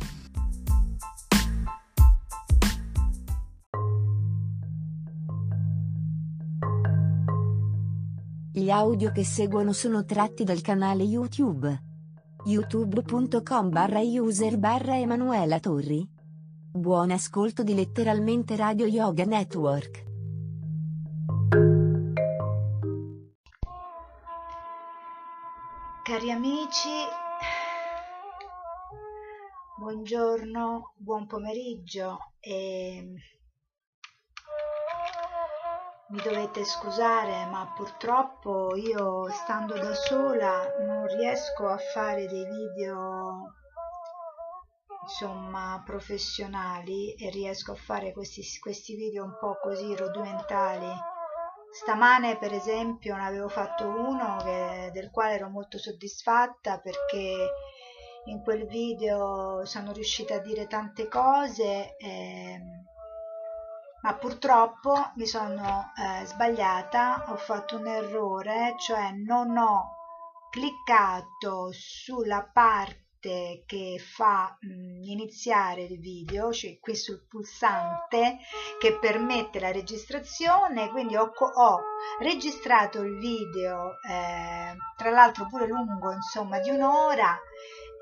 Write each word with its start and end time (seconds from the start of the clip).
Gli 8.52 8.70
audio 8.70 9.11
che 9.11 9.25
seguono 9.25 9.73
sono 9.73 10.05
tratti 10.05 10.45
dal 10.45 10.61
canale 10.61 11.02
YouTube 11.02 11.83
youtube.com 12.47 13.70
barra 13.70 14.01
user 14.01 14.57
barra 14.57 14.98
Emanuela 14.98 15.59
Torri. 15.59 16.16
Buon 16.77 17.11
ascolto 17.11 17.62
di 17.62 17.75
letteralmente 17.75 18.55
Radio 18.55 18.84
Yoga 18.84 19.25
Network. 19.25 20.05
Cari 26.03 26.31
amici, 26.31 26.91
buongiorno, 29.79 30.93
buon 30.98 31.27
pomeriggio 31.27 32.19
e 32.41 33.11
mi 36.11 36.20
dovete 36.23 36.62
scusare 36.62 37.47
ma 37.47 37.73
purtroppo 37.75 38.77
io 38.77 39.31
stando 39.31 39.79
da 39.79 39.95
sola 39.95 40.62
non 40.81 41.06
riesco 41.06 41.69
a 41.69 41.79
fare 41.95 42.27
dei 42.27 42.45
video 42.45 43.55
insomma 45.06 45.80
professionali 45.84 47.14
e 47.14 47.30
riesco 47.30 47.72
a 47.72 47.77
fare 47.77 48.12
questi, 48.12 48.42
questi 48.58 48.97
video 48.97 49.25
un 49.25 49.36
po' 49.39 49.56
così 49.62 49.94
rudimentali. 49.94 50.92
Stamane 51.70 52.39
per 52.39 52.53
esempio 52.53 53.14
ne 53.14 53.25
avevo 53.25 53.48
fatto 53.48 53.86
uno 53.86 54.36
che, 54.42 54.91
del 54.92 55.11
quale 55.11 55.34
ero 55.34 55.48
molto 55.48 55.78
soddisfatta 55.78 56.81
perché 56.81 57.48
in 58.25 58.42
quel 58.42 58.66
video 58.66 59.64
sono 59.64 59.92
riuscita 59.92 60.36
a 60.36 60.41
dire 60.41 60.66
tante 60.66 61.06
cose 61.06 61.97
eh, 61.97 62.61
ma 64.03 64.14
purtroppo 64.14 65.12
mi 65.16 65.27
sono 65.27 65.92
eh, 65.97 66.25
sbagliata, 66.27 67.27
ho 67.28 67.36
fatto 67.36 67.77
un 67.77 67.86
errore, 67.86 68.75
cioè 68.78 69.11
non 69.12 69.56
ho 69.56 69.94
cliccato 70.50 71.70
sulla 71.72 72.48
parte 72.53 73.06
che 73.66 73.98
fa 73.98 74.56
mh, 74.60 75.02
iniziare 75.05 75.82
il 75.82 75.98
video, 75.98 76.52
cioè 76.52 76.78
qui 76.78 76.94
sul 76.94 77.27
pulsante 77.28 78.38
che 78.78 78.98
permette 78.98 79.60
la 79.60 79.72
registrazione, 79.72 80.91
quindi 80.91 81.16
ho, 81.16 81.32
ho 81.34 81.80
registrato 82.20 83.02
il 83.02 83.19
video, 83.19 83.94
eh, 84.08 84.77
tra 84.97 85.10
l'altro 85.10 85.47
pure 85.47 85.66
lungo, 85.66 86.12
insomma, 86.12 86.58
di 86.60 86.70
un'ora, 86.70 87.38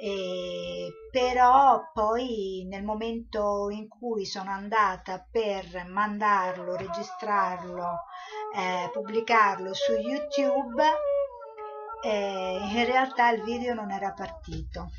e 0.00 0.92
però 1.10 1.90
poi 1.92 2.66
nel 2.68 2.82
momento 2.82 3.70
in 3.70 3.88
cui 3.88 4.26
sono 4.26 4.50
andata 4.50 5.24
per 5.30 5.86
mandarlo, 5.86 6.76
registrarlo, 6.76 8.00
eh, 8.56 8.90
pubblicarlo 8.92 9.72
su 9.72 9.92
YouTube, 9.92 10.82
eh, 12.02 12.58
in 12.60 12.84
realtà 12.84 13.30
il 13.30 13.42
video 13.42 13.72
non 13.72 13.90
era 13.90 14.12
partito. 14.12 14.90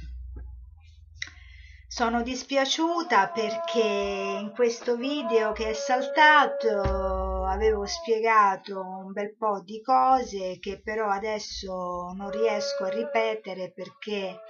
Sono 1.95 2.23
dispiaciuta 2.23 3.29
perché 3.29 3.79
in 3.81 4.51
questo 4.53 4.97
video 4.97 5.53
che 5.53 5.69
è 5.69 5.73
saltato 5.73 7.45
avevo 7.45 7.85
spiegato 7.85 8.81
un 8.81 9.13
bel 9.13 9.33
po' 9.37 9.61
di 9.61 9.81
cose 9.81 10.59
che 10.59 10.81
però 10.83 11.07
adesso 11.07 12.11
non 12.13 12.31
riesco 12.31 12.83
a 12.83 12.89
ripetere 12.89 13.71
perché 13.71 14.41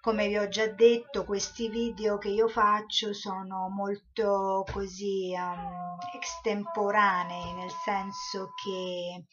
come 0.00 0.28
vi 0.28 0.38
ho 0.38 0.46
già 0.46 0.68
detto 0.68 1.24
questi 1.24 1.68
video 1.68 2.18
che 2.18 2.28
io 2.28 2.46
faccio 2.46 3.12
sono 3.14 3.68
molto 3.68 4.64
così 4.72 5.34
um, 5.34 5.98
extemporanei 6.14 7.52
nel 7.52 7.72
senso 7.84 8.52
che 8.54 9.24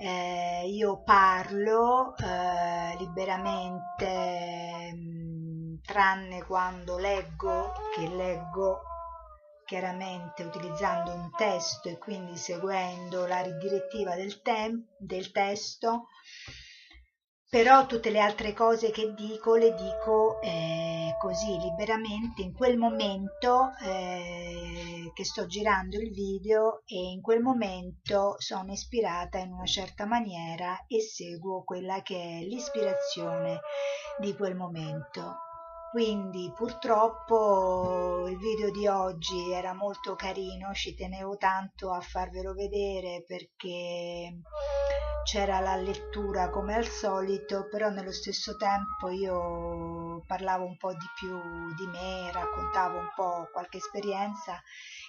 eh, 0.00 0.68
io 0.68 1.02
parlo 1.02 2.14
eh, 2.16 2.96
liberamente 2.98 4.92
mm, 4.94 5.37
tranne 5.88 6.44
quando 6.44 6.98
leggo 6.98 7.72
che 7.94 8.06
leggo 8.06 8.82
chiaramente 9.64 10.44
utilizzando 10.44 11.12
un 11.12 11.30
testo 11.34 11.88
e 11.88 11.96
quindi 11.96 12.36
seguendo 12.36 13.26
la 13.26 13.42
direttiva 13.42 14.14
del, 14.14 14.38
del 14.98 15.32
testo 15.32 16.08
però 17.50 17.86
tutte 17.86 18.10
le 18.10 18.20
altre 18.20 18.52
cose 18.52 18.90
che 18.90 19.14
dico 19.14 19.54
le 19.54 19.72
dico 19.72 20.38
eh, 20.42 21.16
così 21.18 21.58
liberamente. 21.58 22.42
In 22.42 22.52
quel 22.52 22.76
momento 22.76 23.70
eh, 23.82 25.10
che 25.14 25.24
sto 25.24 25.46
girando 25.46 25.96
il 25.98 26.12
video 26.12 26.82
e 26.84 26.96
in 26.96 27.22
quel 27.22 27.40
momento 27.40 28.34
sono 28.36 28.70
ispirata 28.72 29.38
in 29.38 29.52
una 29.52 29.64
certa 29.64 30.04
maniera 30.04 30.84
e 30.86 31.00
seguo 31.00 31.64
quella 31.64 32.02
che 32.02 32.16
è 32.16 32.42
l'ispirazione 32.42 33.60
di 34.18 34.34
quel 34.34 34.54
momento 34.54 35.47
quindi 35.90 36.52
purtroppo 36.54 38.26
il 38.28 38.36
video 38.36 38.70
di 38.70 38.86
oggi 38.86 39.52
era 39.52 39.72
molto 39.72 40.14
carino 40.14 40.72
ci 40.74 40.94
tenevo 40.94 41.36
tanto 41.36 41.92
a 41.92 42.00
farvelo 42.00 42.52
vedere 42.52 43.24
perché 43.26 44.40
c'era 45.28 45.60
la 45.60 45.76
lettura 45.76 46.48
come 46.48 46.74
al 46.74 46.86
solito, 46.86 47.68
però 47.68 47.90
nello 47.90 48.12
stesso 48.12 48.56
tempo 48.56 49.10
io 49.10 50.24
parlavo 50.26 50.64
un 50.64 50.78
po' 50.78 50.92
di 50.92 51.06
più 51.14 51.38
di 51.74 51.86
me, 51.86 52.32
raccontavo 52.32 52.96
un 52.96 53.10
po' 53.14 53.46
qualche 53.52 53.76
esperienza 53.76 54.58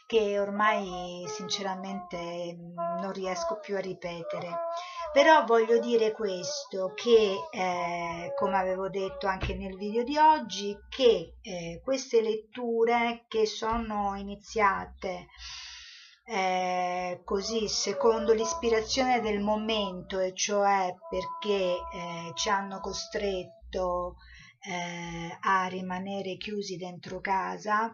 che 0.06 0.38
ormai 0.38 1.24
sinceramente 1.28 2.58
non 2.76 3.14
riesco 3.14 3.60
più 3.60 3.78
a 3.78 3.80
ripetere. 3.80 4.50
Però 5.12 5.44
voglio 5.44 5.80
dire 5.80 6.12
questo, 6.12 6.94
che 6.94 7.36
eh, 7.52 8.34
come 8.36 8.58
avevo 8.58 8.90
detto 8.90 9.26
anche 9.26 9.56
nel 9.56 9.76
video 9.76 10.04
di 10.04 10.18
oggi, 10.18 10.78
che 10.88 11.34
eh, 11.42 11.82
queste 11.84 12.22
letture 12.22 13.26
che 13.28 13.48
sono 13.48 14.16
iniziate 14.16 15.28
eh, 16.26 17.22
così 17.24 17.68
secondo 17.68 18.34
l'ispirazione 18.34 19.20
del 19.20 19.40
momento 19.40 20.20
e 20.20 20.32
cioè 20.36 20.94
perché 21.10 21.56
eh, 21.56 22.32
ci 22.36 22.50
hanno 22.50 22.80
costretto 22.80 24.18
eh, 24.60 25.38
a 25.42 25.66
rimanere 25.66 26.38
chiusi 26.38 26.78
dentro 26.78 27.20
casa 27.20 27.92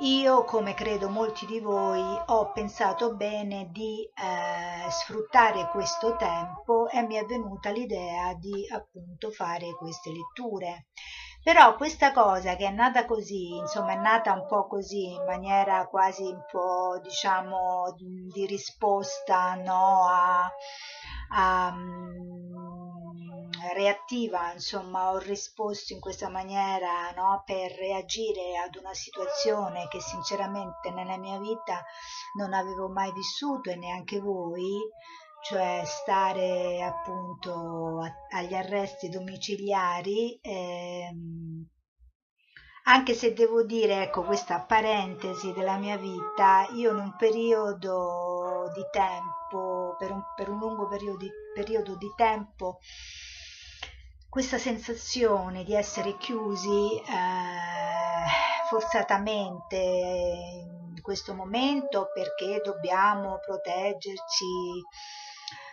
io 0.00 0.44
come 0.44 0.74
credo 0.74 1.08
molti 1.08 1.44
di 1.46 1.58
voi 1.58 2.00
ho 2.26 2.52
pensato 2.52 3.16
bene 3.16 3.68
di 3.72 4.04
eh, 4.04 4.90
sfruttare 4.90 5.68
questo 5.70 6.14
tempo 6.16 6.88
e 6.88 7.02
mi 7.02 7.16
è 7.16 7.24
venuta 7.24 7.70
l'idea 7.70 8.32
di 8.34 8.66
appunto 8.70 9.30
fare 9.30 9.74
queste 9.74 10.10
letture. 10.10 10.86
Però 11.42 11.74
questa 11.76 12.12
cosa 12.12 12.56
che 12.56 12.66
è 12.66 12.70
nata 12.70 13.06
così, 13.06 13.56
insomma 13.56 13.92
è 13.92 13.96
nata 13.96 14.32
un 14.32 14.46
po' 14.46 14.66
così 14.66 15.14
in 15.14 15.24
maniera 15.24 15.86
quasi 15.86 16.24
un 16.24 16.44
po' 16.50 17.00
diciamo 17.02 17.94
di 18.32 18.46
risposta 18.46 19.54
no, 19.54 20.06
a, 20.06 20.50
a 21.30 21.72
um, 21.74 22.57
reattiva, 23.72 24.52
insomma 24.52 25.10
ho 25.10 25.18
risposto 25.18 25.92
in 25.92 26.00
questa 26.00 26.28
maniera 26.28 27.10
no, 27.14 27.42
per 27.44 27.72
reagire 27.72 28.56
ad 28.58 28.76
una 28.76 28.94
situazione 28.94 29.88
che 29.88 30.00
sinceramente 30.00 30.90
nella 30.90 31.16
mia 31.16 31.38
vita 31.38 31.84
non 32.36 32.52
avevo 32.52 32.88
mai 32.88 33.12
vissuto 33.12 33.70
e 33.70 33.76
neanche 33.76 34.20
voi 34.20 34.80
cioè 35.40 35.82
stare 35.84 36.82
appunto 36.82 38.00
agli 38.30 38.54
arresti 38.54 39.08
domiciliari 39.08 40.38
ehm, 40.42 41.64
anche 42.84 43.14
se 43.14 43.32
devo 43.34 43.62
dire 43.64 44.02
ecco 44.02 44.22
questa 44.22 44.60
parentesi 44.60 45.52
della 45.52 45.76
mia 45.76 45.96
vita 45.96 46.66
io 46.72 46.90
in 46.90 46.98
un 46.98 47.14
periodo 47.16 48.70
di 48.74 48.82
tempo 48.90 49.94
per 49.98 50.10
un, 50.10 50.22
per 50.34 50.48
un 50.48 50.58
lungo 50.58 50.88
periodo 50.88 51.26
periodo 51.54 51.96
di 51.96 52.12
tempo 52.16 52.78
questa 54.28 54.58
sensazione 54.58 55.64
di 55.64 55.74
essere 55.74 56.16
chiusi 56.18 56.96
eh, 56.96 57.04
forzatamente 58.68 59.76
in 59.76 61.00
questo 61.00 61.34
momento 61.34 62.10
perché 62.12 62.60
dobbiamo 62.62 63.38
proteggerci 63.38 64.44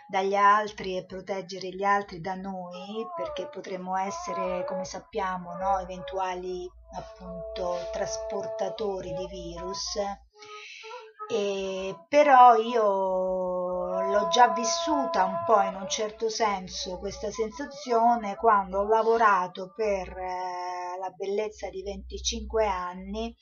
dagli 0.08 0.34
altri 0.34 0.96
e 0.96 1.04
proteggere 1.04 1.68
gli 1.68 1.82
altri 1.82 2.20
da 2.20 2.34
noi 2.34 3.04
perché 3.16 3.46
potremmo 3.48 3.96
essere 3.96 4.64
come 4.64 4.84
sappiamo 4.84 5.54
no, 5.56 5.78
eventuali 5.80 6.70
appunto 6.96 7.76
trasportatori 7.92 9.12
di 9.12 9.26
virus. 9.26 9.96
E 11.28 11.96
però 12.08 12.54
io 12.54 13.55
l'ho 14.16 14.28
già 14.28 14.48
vissuta 14.48 15.24
un 15.24 15.42
po' 15.44 15.60
in 15.60 15.74
un 15.74 15.88
certo 15.88 16.30
senso 16.30 16.98
questa 16.98 17.30
sensazione 17.30 18.36
quando 18.36 18.78
ho 18.78 18.88
lavorato 18.88 19.72
per 19.76 20.08
eh, 20.08 20.98
la 20.98 21.10
bellezza 21.10 21.68
di 21.68 21.82
25 21.82 22.66
anni 22.66 23.36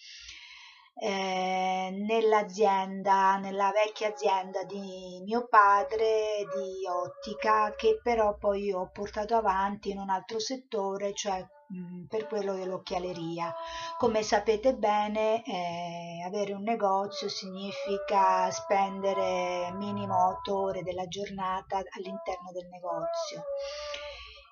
eh, 0.96 1.90
nell'azienda, 1.92 3.36
nella 3.36 3.70
vecchia 3.70 4.08
azienda 4.08 4.64
di 4.64 5.22
mio 5.24 5.46
padre 5.46 6.44
di 6.56 6.86
ottica 6.88 7.72
che 7.76 8.00
però 8.02 8.36
poi 8.36 8.72
ho 8.72 8.90
portato 8.90 9.36
avanti 9.36 9.90
in 9.90 9.98
un 9.98 10.10
altro 10.10 10.40
settore, 10.40 11.14
cioè 11.14 11.44
mh, 11.68 12.04
per 12.08 12.26
quello 12.26 12.54
dell'occhialeria. 12.54 13.54
Come 13.98 14.22
sapete 14.22 14.74
bene, 14.74 15.42
eh, 15.44 16.22
avere 16.26 16.52
un 16.52 16.62
negozio 16.62 17.28
significa 17.28 18.50
spendere 18.50 19.72
minimo 19.74 20.28
8 20.38 20.60
ore 20.60 20.82
della 20.82 21.06
giornata 21.06 21.76
all'interno 21.76 22.50
del 22.52 22.68
negozio 22.68 23.44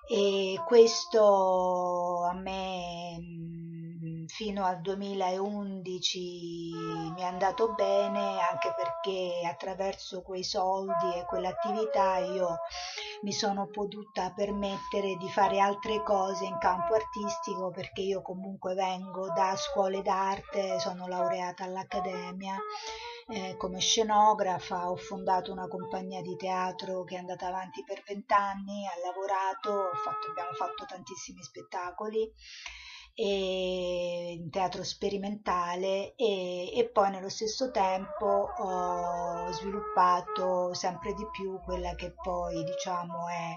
e 0.07 0.61
questo 0.65 2.25
a 2.29 2.33
me 2.33 3.72
fino 4.27 4.65
al 4.65 4.81
2011 4.81 6.71
mi 7.15 7.21
è 7.21 7.23
andato 7.23 7.73
bene 7.73 8.39
anche 8.39 8.73
perché 8.75 9.45
attraverso 9.47 10.21
quei 10.21 10.43
soldi 10.43 11.15
e 11.15 11.25
quell'attività 11.25 12.17
io 12.17 12.59
mi 13.21 13.31
sono 13.31 13.67
potuta 13.67 14.31
permettere 14.31 15.15
di 15.15 15.29
fare 15.29 15.59
altre 15.59 16.03
cose 16.03 16.45
in 16.45 16.57
campo 16.57 16.93
artistico 16.93 17.69
perché 17.71 18.01
io 18.01 18.21
comunque 18.21 18.73
vengo 18.73 19.31
da 19.33 19.55
scuole 19.55 20.01
d'arte, 20.01 20.79
sono 20.79 21.07
laureata 21.07 21.63
all'Accademia 21.63 22.57
eh, 23.27 23.55
come 23.57 23.79
scenografa, 23.79 24.89
ho 24.89 24.95
fondato 24.95 25.51
una 25.51 25.67
compagnia 25.67 26.21
di 26.21 26.35
teatro 26.35 27.03
che 27.03 27.15
è 27.15 27.19
andata 27.19 27.47
avanti 27.47 27.83
per 27.83 28.03
vent'anni, 28.05 28.85
ha 28.85 28.99
lavorato, 29.05 29.95
fatto, 30.03 30.29
abbiamo 30.29 30.53
fatto 30.53 30.85
tantissimi 30.85 31.41
spettacoli 31.41 32.31
e 33.15 34.37
in 34.39 34.49
teatro 34.49 34.83
sperimentale 34.83 36.15
e, 36.15 36.71
e, 36.75 36.89
poi 36.91 37.11
nello 37.11 37.29
stesso 37.29 37.69
tempo 37.69 38.25
ho 38.25 39.51
sviluppato 39.51 40.73
sempre 40.73 41.13
di 41.13 41.25
più 41.31 41.59
quella 41.63 41.93
che 41.93 42.13
poi 42.13 42.63
diciamo 42.63 43.27
è 43.27 43.55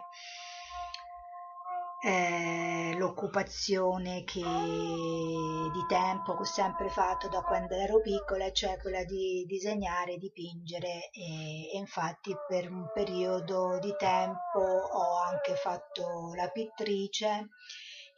eh, 2.07 2.95
l'occupazione 2.99 4.23
che 4.25 4.43
di 4.43 5.87
tempo 5.89 6.35
che 6.35 6.43
ho 6.43 6.45
sempre 6.45 6.89
fatto 6.91 7.29
da 7.29 7.41
quando 7.41 7.75
ero 7.75 8.01
piccola, 8.01 8.53
cioè 8.53 8.79
quella 8.79 9.03
di 9.05 9.45
disegnare, 9.47 10.19
dipingere 10.19 11.11
e, 11.11 11.71
e 11.73 11.79
infatti 11.79 12.37
per 12.47 12.71
un 12.71 12.91
periodo 12.93 13.79
di 13.81 13.95
tempo 13.99 14.61
ho 14.61 15.17
anche 15.17 15.55
fatto 15.57 16.33
la 16.35 16.49
pittrice 16.49 17.49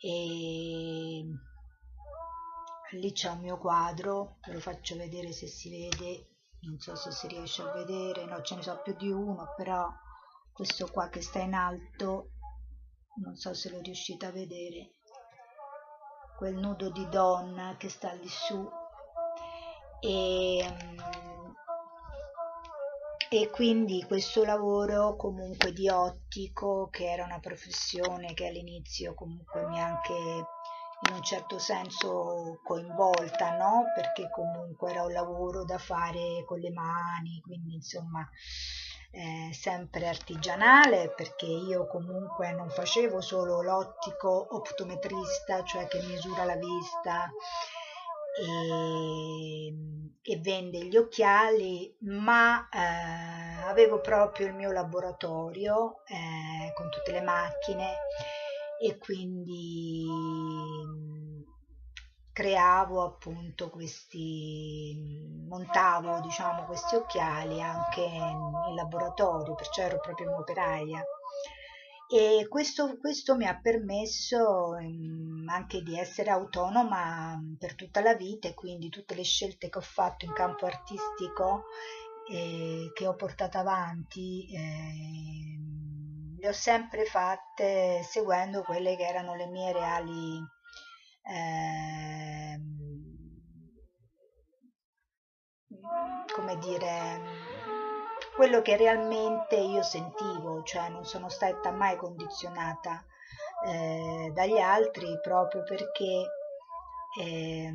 e 0.00 1.24
lì 2.92 3.12
c'è 3.12 3.30
un 3.30 3.40
mio 3.40 3.58
quadro, 3.58 4.38
ve 4.46 4.54
lo 4.54 4.60
faccio 4.60 4.96
vedere 4.96 5.32
se 5.32 5.46
si 5.46 5.70
vede, 5.70 6.36
non 6.60 6.78
so 6.78 6.94
se 6.94 7.10
si 7.10 7.26
riesce 7.26 7.62
a 7.62 7.72
vedere, 7.72 8.24
no 8.24 8.40
ce 8.42 8.56
ne 8.56 8.62
so 8.62 8.80
più 8.82 8.94
di 8.96 9.10
uno, 9.10 9.52
però 9.56 9.88
questo 10.52 10.88
qua 10.90 11.08
che 11.08 11.20
sta 11.20 11.40
in 11.40 11.54
alto 11.54 12.30
non 13.22 13.36
so 13.36 13.52
se 13.54 13.70
lo 13.70 13.80
riuscite 13.80 14.26
a 14.26 14.30
vedere. 14.30 14.94
Quel 16.36 16.54
nudo 16.54 16.90
di 16.90 17.08
donna 17.08 17.76
che 17.76 17.88
sta 17.88 18.12
lì 18.12 18.28
su. 18.28 18.68
E, 20.00 20.64
mm, 20.64 21.37
e 23.30 23.50
quindi 23.50 24.04
questo 24.06 24.44
lavoro 24.44 25.14
comunque 25.16 25.72
di 25.72 25.88
ottico 25.88 26.88
che 26.90 27.10
era 27.10 27.24
una 27.24 27.40
professione 27.40 28.32
che 28.32 28.46
all'inizio 28.46 29.14
comunque 29.14 29.66
mi 29.66 29.78
ha 29.80 29.86
anche 29.86 30.14
in 30.14 31.14
un 31.14 31.22
certo 31.22 31.58
senso 31.58 32.60
coinvolta 32.64 33.56
no? 33.56 33.84
Perché 33.94 34.30
comunque 34.30 34.90
era 34.90 35.04
un 35.04 35.12
lavoro 35.12 35.64
da 35.64 35.78
fare 35.78 36.42
con 36.46 36.58
le 36.58 36.70
mani 36.70 37.40
quindi 37.42 37.74
insomma 37.74 38.26
eh, 39.10 39.50
sempre 39.52 40.06
artigianale 40.06 41.12
perché 41.14 41.46
io 41.46 41.86
comunque 41.86 42.52
non 42.52 42.68
facevo 42.68 43.20
solo 43.20 43.62
l'ottico 43.62 44.48
optometrista, 44.50 45.64
cioè 45.64 45.86
che 45.86 46.00
misura 46.02 46.44
la 46.44 46.56
vista 46.56 47.30
e, 48.40 49.74
e 50.22 50.36
vende 50.38 50.84
gli 50.84 50.96
occhiali, 50.96 51.96
ma 52.00 52.68
eh, 52.68 53.66
avevo 53.68 54.00
proprio 54.00 54.46
il 54.46 54.54
mio 54.54 54.72
laboratorio 54.72 56.02
eh, 56.06 56.72
con 56.74 56.88
tutte 56.90 57.12
le 57.12 57.22
macchine 57.22 57.94
e 58.80 58.96
quindi 58.98 60.06
creavo 62.32 63.02
appunto 63.02 63.68
questi 63.68 65.26
montavo 65.48 66.20
diciamo 66.20 66.66
questi 66.66 66.94
occhiali 66.94 67.60
anche 67.60 68.02
in 68.02 68.74
laboratorio 68.76 69.56
perciò 69.56 69.82
ero 69.82 69.98
proprio 69.98 70.28
un'operaia 70.28 71.02
e 72.10 72.46
questo, 72.48 72.96
questo, 72.98 73.36
mi 73.36 73.46
ha 73.46 73.58
permesso 73.60 74.70
um, 74.80 75.44
anche 75.48 75.82
di 75.82 75.98
essere 75.98 76.30
autonoma 76.30 77.38
per 77.58 77.74
tutta 77.74 78.00
la 78.00 78.14
vita 78.14 78.48
e 78.48 78.54
quindi 78.54 78.88
tutte 78.88 79.14
le 79.14 79.24
scelte 79.24 79.68
che 79.68 79.78
ho 79.78 79.82
fatto 79.82 80.24
in 80.24 80.32
campo 80.32 80.64
artistico 80.66 81.64
eh, 82.30 82.90
che 82.94 83.06
ho 83.06 83.14
portato 83.14 83.58
avanti 83.58 84.46
eh, 84.54 85.58
le 86.40 86.48
ho 86.48 86.52
sempre 86.52 87.04
fatte 87.04 88.02
seguendo 88.02 88.62
quelle 88.62 88.96
che 88.96 89.06
erano 89.06 89.34
le 89.34 89.46
mie 89.46 89.72
reali 89.72 90.38
eh, 91.22 92.58
come 96.34 96.56
dire, 96.58 97.47
quello 98.38 98.62
che 98.62 98.76
realmente 98.76 99.56
io 99.56 99.82
sentivo, 99.82 100.62
cioè 100.62 100.90
non 100.90 101.04
sono 101.04 101.28
stata 101.28 101.72
mai 101.72 101.96
condizionata 101.96 103.04
eh, 103.66 104.30
dagli 104.32 104.58
altri 104.58 105.18
proprio 105.20 105.64
perché 105.64 106.30
eh, 107.20 107.72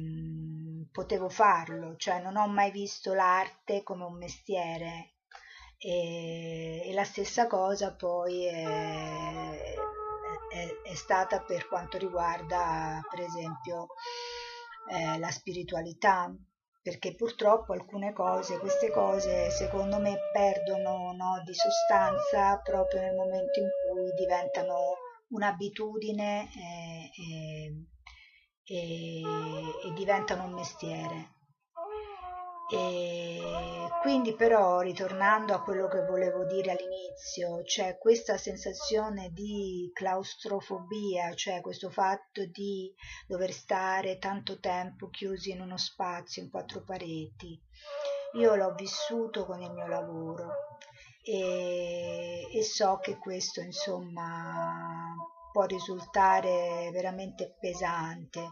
potevo 0.89 1.27
farlo, 1.27 1.97
cioè 1.97 2.21
non 2.21 2.37
ho 2.37 2.47
mai 2.47 2.71
visto 2.71 3.13
l'arte 3.13 3.83
come 3.83 4.05
un 4.05 4.15
mestiere. 4.15 5.15
E, 5.77 6.81
e 6.85 6.93
la 6.93 7.03
stessa 7.03 7.45
cosa 7.45 7.93
poi 7.93 8.45
è, 8.45 9.73
è, 10.49 10.67
è 10.81 10.95
stata 10.95 11.41
per 11.41 11.67
quanto 11.67 11.97
riguarda 11.97 13.01
per 13.09 13.19
esempio 13.19 13.87
eh, 14.91 15.19
la 15.19 15.29
spiritualità 15.29 16.33
perché 16.83 17.15
purtroppo 17.15 17.71
alcune 17.71 18.11
cose, 18.11 18.59
queste 18.59 18.91
cose 18.91 19.49
secondo 19.49 19.99
me 19.99 20.19
perdono 20.33 21.13
no, 21.13 21.41
di 21.45 21.53
sostanza 21.53 22.59
proprio 22.59 22.99
nel 22.99 23.15
momento 23.15 23.61
in 23.61 23.69
cui 23.87 24.11
diventano 24.15 24.97
un'abitudine 25.29 26.49
e, 26.53 27.09
e, 27.15 27.87
e, 28.65 29.21
e 29.87 29.93
diventano 29.93 30.43
un 30.43 30.53
mestiere. 30.53 31.31
E 32.69 33.41
quindi 34.01 34.35
però 34.35 34.81
ritornando 34.81 35.53
a 35.53 35.61
quello 35.61 35.87
che 35.87 36.03
volevo 36.05 36.45
dire 36.45 36.71
all'inizio, 36.71 37.63
cioè 37.63 37.97
questa 37.97 38.37
sensazione 38.37 39.31
di 39.31 39.89
claustrofobia, 39.93 41.33
cioè 41.35 41.61
questo 41.61 41.89
fatto 41.89 42.45
di 42.45 42.93
dover 43.27 43.51
stare 43.51 44.17
tanto 44.17 44.59
tempo 44.59 45.09
chiusi 45.09 45.51
in 45.51 45.61
uno 45.61 45.77
spazio, 45.77 46.41
in 46.41 46.49
quattro 46.49 46.83
pareti, 46.83 47.57
io 48.33 48.55
l'ho 48.55 48.73
vissuto 48.73 49.45
con 49.45 49.61
il 49.61 49.71
mio 49.71 49.87
lavoro 49.87 50.49
e, 51.23 52.47
e 52.51 52.63
so 52.63 52.99
che 53.01 53.17
questo 53.17 53.61
insomma 53.61 55.13
può 55.51 55.63
risultare 55.65 56.89
veramente 56.91 57.55
pesante 57.59 58.49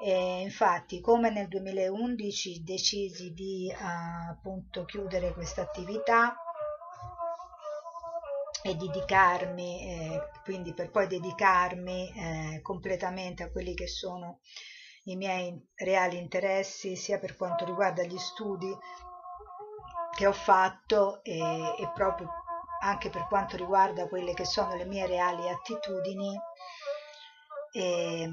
e 0.00 0.40
infatti, 0.40 1.00
come 1.00 1.30
nel 1.30 1.48
2011 1.48 2.62
decisi 2.62 3.32
di 3.32 3.72
uh, 3.72 4.30
appunto 4.30 4.84
chiudere 4.84 5.32
questa 5.32 5.62
attività 5.62 6.36
e 8.62 8.74
dedicarmi, 8.76 9.80
eh, 9.82 10.30
quindi 10.42 10.72
per 10.72 10.90
poi 10.90 11.06
dedicarmi 11.06 12.12
eh, 12.16 12.60
completamente 12.62 13.42
a 13.42 13.50
quelli 13.50 13.74
che 13.74 13.86
sono 13.86 14.40
i 15.04 15.16
miei 15.16 15.68
reali 15.74 16.16
interessi, 16.16 16.96
sia 16.96 17.18
per 17.18 17.36
quanto 17.36 17.66
riguarda 17.66 18.02
gli 18.04 18.16
studi 18.16 18.74
che 20.16 20.26
ho 20.26 20.32
fatto 20.32 21.22
e, 21.22 21.38
e 21.38 21.90
proprio 21.92 22.30
anche 22.80 23.10
per 23.10 23.26
quanto 23.28 23.56
riguarda 23.56 24.08
quelle 24.08 24.32
che 24.34 24.44
sono 24.44 24.74
le 24.76 24.84
mie 24.84 25.06
reali 25.06 25.48
attitudini 25.48 26.38
e, 27.76 28.30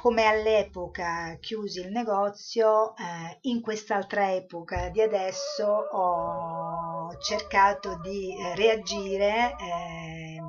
come 0.00 0.26
all'epoca 0.26 1.36
chiusi 1.40 1.80
il 1.80 1.90
negozio, 1.90 2.94
eh, 2.94 3.38
in 3.42 3.60
quest'altra 3.60 4.32
epoca 4.32 4.90
di 4.90 5.02
adesso 5.02 5.66
ho 5.66 7.16
cercato 7.18 7.98
di 8.00 8.32
reagire 8.54 9.56
eh, 9.58 10.40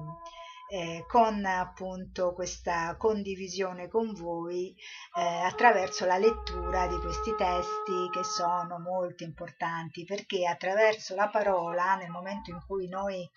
eh, 0.69 1.05
con 1.07 1.43
appunto 1.45 2.33
questa 2.33 2.95
condivisione 2.97 3.87
con 3.87 4.13
voi 4.13 4.75
eh, 5.15 5.21
attraverso 5.21 6.05
la 6.05 6.17
lettura 6.17 6.87
di 6.87 6.97
questi 6.97 7.33
testi 7.35 8.09
che 8.11 8.23
sono 8.23 8.77
molto 8.77 9.23
importanti 9.23 10.03
perché 10.03 10.45
attraverso 10.45 11.15
la 11.15 11.29
parola 11.29 11.95
nel 11.95 12.09
momento 12.09 12.51
in 12.51 12.61
cui 12.67 12.87
noi 12.87 13.27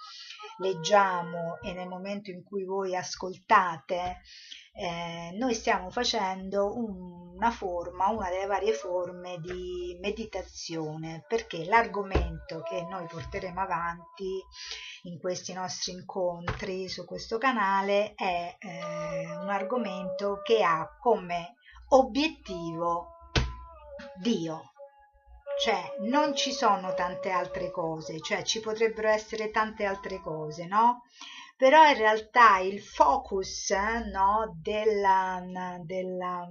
leggiamo 0.58 1.60
e 1.62 1.72
nel 1.72 1.88
momento 1.88 2.30
in 2.30 2.42
cui 2.42 2.64
voi 2.64 2.96
ascoltate 2.96 4.20
eh, 4.72 5.30
noi 5.36 5.54
stiamo 5.54 5.90
facendo 5.90 6.72
una 6.76 7.50
forma, 7.50 8.08
una 8.08 8.28
delle 8.28 8.46
varie 8.46 8.72
forme 8.72 9.38
di 9.40 9.96
meditazione, 10.00 11.24
perché 11.26 11.64
l'argomento 11.64 12.62
che 12.62 12.82
noi 12.82 13.06
porteremo 13.06 13.60
avanti 13.60 14.44
in 15.04 15.18
questi 15.18 15.52
nostri 15.52 15.92
incontri 15.92 16.88
su 16.88 17.04
questo 17.06 17.38
canale 17.38 18.14
è 18.14 18.56
eh, 18.58 19.36
un 19.36 19.48
argomento 19.48 20.40
che 20.42 20.62
ha 20.62 20.96
come 21.00 21.54
obiettivo 21.88 23.16
Dio, 24.20 24.72
cioè 25.60 25.96
non 26.00 26.34
ci 26.34 26.52
sono 26.52 26.94
tante 26.94 27.30
altre 27.30 27.70
cose, 27.70 28.20
cioè 28.20 28.42
ci 28.42 28.60
potrebbero 28.60 29.08
essere 29.08 29.50
tante 29.50 29.84
altre 29.84 30.20
cose, 30.20 30.66
no? 30.66 31.02
Però 31.60 31.86
in 31.90 31.98
realtà 31.98 32.56
il 32.60 32.80
focus 32.80 33.68
no, 34.10 34.56
della, 34.62 35.42
della, 35.84 36.48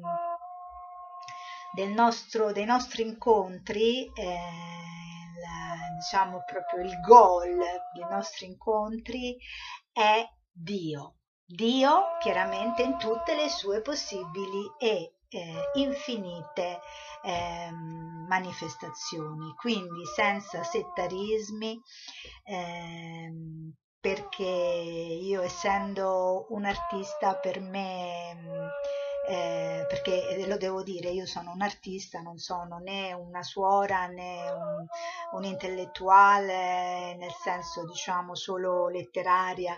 del 1.73 1.89
nostro, 1.89 2.51
dei 2.51 2.65
nostri 2.65 3.01
incontri, 3.07 4.05
eh, 4.05 4.37
la, 5.41 5.95
diciamo 5.97 6.43
proprio 6.45 6.83
il 6.85 6.99
goal 6.99 7.57
dei 7.91 8.05
nostri 8.07 8.45
incontri 8.45 9.35
è 9.91 10.23
Dio. 10.51 11.15
Dio 11.43 12.17
chiaramente 12.19 12.83
in 12.83 12.95
tutte 12.99 13.33
le 13.33 13.49
sue 13.49 13.81
possibili 13.81 14.71
e 14.77 15.15
eh, 15.27 15.71
infinite 15.73 16.81
eh, 17.23 17.71
manifestazioni, 17.71 19.55
quindi 19.55 20.05
senza 20.15 20.63
settarismi, 20.63 21.81
eh, 22.43 23.31
perché 23.99 24.45
io 25.39 25.46
essendo 25.46 26.48
un 26.50 26.65
artista 26.65 27.36
per 27.36 27.62
me 27.62 28.38
eh, 29.27 29.86
perché 29.88 30.46
lo 30.48 30.58
devo 30.58 30.84
dire, 30.84 31.10
io 31.10 31.25
sono 31.25 31.51
un 31.51 31.62
artista, 31.62 32.19
non 32.19 32.38
sono 32.38 32.79
né 32.79 33.13
una 33.13 33.43
suora 33.43 34.08
né 34.08 34.50
un, 34.50 34.86
un 35.34 35.43
intellettuale, 35.43 37.15
nel 37.15 37.31
senso 37.31 37.86
diciamo 37.86 38.36
solo 38.36 38.89
letteraria 38.89 39.77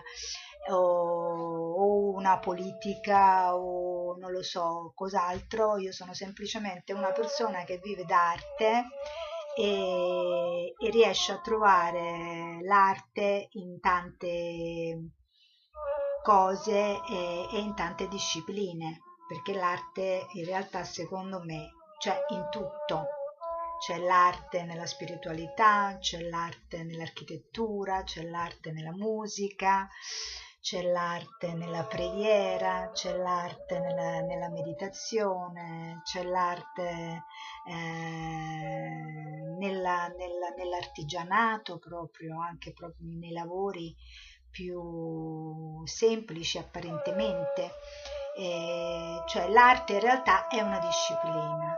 o, 0.70 0.76
o, 0.76 2.10
una 2.14 2.38
politica 2.38 3.54
o 3.54 4.16
non 4.18 4.32
lo 4.32 4.42
so 4.42 4.92
cos'altro, 4.94 5.76
io 5.76 5.92
sono 5.92 6.14
semplicemente 6.14 6.92
una 6.92 7.12
persona 7.12 7.62
che 7.64 7.78
vive 7.82 8.04
d'arte 8.04 8.84
e, 9.56 10.74
e 10.78 10.90
riesce 10.90 11.32
a 11.32 11.40
trovare 11.40 12.58
l'arte 12.62 13.48
in 13.52 13.78
tante 13.80 15.20
cose 16.22 17.00
e, 17.08 17.48
e 17.52 17.58
in 17.58 17.74
tante 17.74 18.08
discipline 18.08 19.02
perché 19.26 19.54
l'arte 19.54 20.26
in 20.32 20.44
realtà 20.44 20.84
secondo 20.84 21.42
me 21.42 21.72
c'è 21.98 22.18
in 22.28 22.48
tutto. 22.50 23.06
C'è 23.78 23.98
l'arte 23.98 24.62
nella 24.62 24.86
spiritualità, 24.86 25.96
c'è 25.98 26.20
l'arte 26.20 26.84
nell'architettura, 26.84 28.04
c'è 28.04 28.22
l'arte 28.22 28.70
nella 28.70 28.92
musica, 28.92 29.88
c'è 30.60 30.82
l'arte 30.82 31.54
nella 31.54 31.84
preghiera, 31.86 32.90
c'è 32.92 33.16
l'arte 33.16 33.80
nella, 33.80 34.20
nella 34.20 34.48
meditazione, 34.50 36.00
c'è 36.04 36.22
l'arte 36.22 37.24
eh, 37.66 37.72
nella, 39.58 40.06
nella, 40.06 40.48
nell'artigianato 40.56 41.78
proprio, 41.78 42.40
anche 42.40 42.72
proprio 42.72 43.08
nei 43.18 43.32
lavori 43.32 43.92
più 44.52 45.84
semplici 45.86 46.58
apparentemente. 46.58 47.72
Eh, 48.36 49.22
cioè 49.26 49.48
l'arte 49.48 49.94
in 49.94 50.00
realtà 50.00 50.46
è 50.46 50.60
una 50.62 50.78
disciplina 50.78 51.76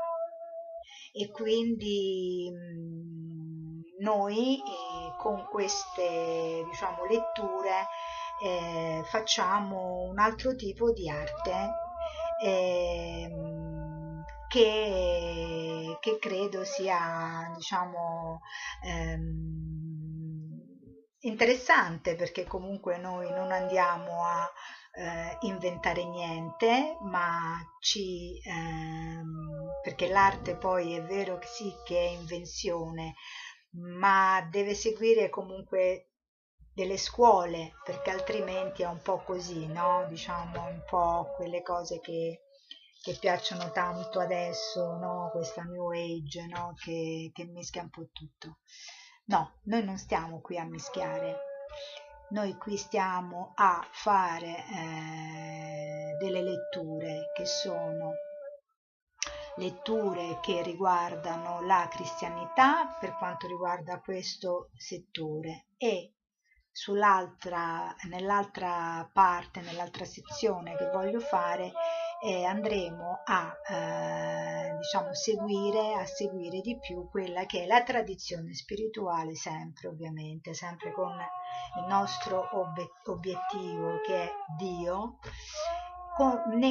e 1.12 1.31
quindi 1.31 2.50
mh, 2.52 4.02
noi 4.02 4.59
eh, 4.59 5.16
con 5.19 5.47
queste 5.50 6.64
diciamo 6.69 7.04
letture 7.07 7.87
eh, 8.43 9.02
facciamo 9.04 10.02
un 10.09 10.19
altro 10.19 10.54
tipo 10.57 10.93
di 10.93 11.09
arte 11.09 11.71
eh, 12.45 13.31
che, 14.49 15.97
che, 16.00 16.19
credo 16.19 16.64
sia 16.64 17.52
diciamo 17.54 18.40
ehm, 18.85 20.34
interessante 21.26 22.14
perché 22.16 22.45
comunque 22.45 22.99
noi 22.99 23.31
non 23.31 23.52
andiamo 23.52 24.25
a 24.25 24.50
eh, 24.97 25.37
inventare 25.43 26.04
niente 26.04 26.97
ma 27.02 27.59
ci 27.81 28.40
ehm, 28.45 29.81
perché 29.83 30.09
l'arte 30.09 30.54
poi 30.57 30.95
è 30.95 31.02
vero 31.02 31.38
che 31.38 31.47
sì 31.47 31.75
che 31.85 31.99
è 31.99 32.11
invenzione 32.11 33.14
ma 33.76 34.47
deve 34.50 34.75
seguire 34.75 35.28
comunque 35.31 36.11
delle 36.75 36.99
scuole, 36.99 37.75
perché 37.85 38.11
altrimenti 38.11 38.83
è 38.83 38.87
un 38.87 39.00
po' 39.00 39.23
così, 39.23 39.66
no? 39.66 40.07
Diciamo 40.09 40.66
un 40.66 40.83
po' 40.85 41.33
quelle 41.37 41.62
cose 41.62 42.00
che, 42.00 42.43
che 43.00 43.16
piacciono 43.19 43.71
tanto 43.71 44.19
adesso, 44.19 44.97
no? 44.97 45.31
Questa 45.33 45.62
new 45.62 45.90
age, 45.90 46.47
no? 46.47 46.75
Che, 46.76 47.31
che 47.33 47.45
mischia 47.45 47.83
un 47.83 47.90
po' 47.90 48.09
tutto. 48.12 48.59
No, 49.26 49.54
noi 49.62 49.83
non 49.83 49.97
stiamo 49.97 50.40
qui 50.40 50.59
a 50.59 50.64
mischiare, 50.64 51.38
noi 52.31 52.59
qui 52.59 52.76
stiamo 52.76 53.52
a 53.54 53.83
fare 53.90 54.64
eh, 54.66 56.16
delle 56.19 56.43
letture 56.43 57.31
che 57.35 57.47
sono 57.47 58.12
letture 59.57 60.40
che 60.43 60.62
riguardano 60.62 61.62
la 61.62 61.88
cristianità 61.90 62.99
per 63.00 63.16
quanto 63.16 63.47
riguarda 63.47 64.00
questo 64.00 64.71
settore 64.76 65.69
e 65.78 66.14
sull'altra, 66.71 67.95
nell'altra 68.09 69.09
parte, 69.11 69.61
nell'altra 69.61 70.04
sezione 70.04 70.76
che 70.76 70.90
voglio 70.90 71.21
fare, 71.21 71.73
eh, 72.25 72.45
andremo 72.45 73.21
a 73.23 73.54
eh, 73.69 74.76
diciamo 74.78 75.12
seguire, 75.12 75.93
a 75.93 76.07
seguire 76.07 76.61
di 76.61 76.78
più 76.78 77.09
quella 77.11 77.45
che 77.45 77.64
è 77.64 77.66
la 77.66 77.83
tradizione 77.83 78.54
spirituale, 78.54 79.35
sempre 79.35 79.88
ovviamente, 79.88 80.54
sempre 80.54 80.90
con 80.93 81.12
il 81.12 81.87
nostro 81.87 82.49
obiettivo 83.04 84.00
che 84.07 84.23
è 84.23 84.33
Dio 84.57 85.19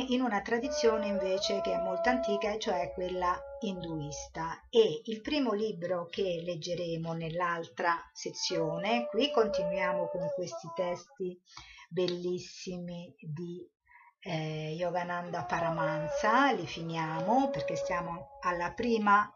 in 0.07 0.21
una 0.21 0.41
tradizione 0.41 1.07
invece 1.07 1.59
che 1.61 1.73
è 1.73 1.81
molto 1.81 2.09
antica, 2.09 2.57
cioè 2.57 2.91
quella 2.93 3.37
induista. 3.59 4.65
E 4.69 5.01
il 5.03 5.21
primo 5.21 5.51
libro 5.51 6.07
che 6.07 6.41
leggeremo 6.43 7.11
nell'altra 7.13 7.93
sezione, 8.13 9.05
qui 9.07 9.31
continuiamo 9.31 10.07
con 10.07 10.31
questi 10.33 10.67
testi 10.73 11.37
bellissimi 11.89 13.13
di 13.19 13.69
eh, 14.23 14.73
Yogananda 14.77 15.43
Paramahansa, 15.43 16.51
li 16.51 16.65
finiamo 16.65 17.49
perché 17.49 17.75
stiamo 17.75 18.37
alla 18.41 18.71
prima, 18.71 19.29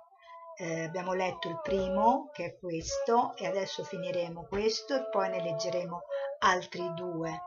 eh, 0.56 0.86
abbiamo 0.86 1.14
letto 1.14 1.50
il 1.50 1.60
primo 1.62 2.30
che 2.34 2.46
è 2.46 2.58
questo 2.58 3.36
e 3.36 3.46
adesso 3.46 3.84
finiremo 3.84 4.46
questo 4.48 4.96
e 4.96 5.10
poi 5.10 5.30
ne 5.30 5.42
leggeremo 5.42 6.02
altri 6.40 6.94
due. 6.94 7.42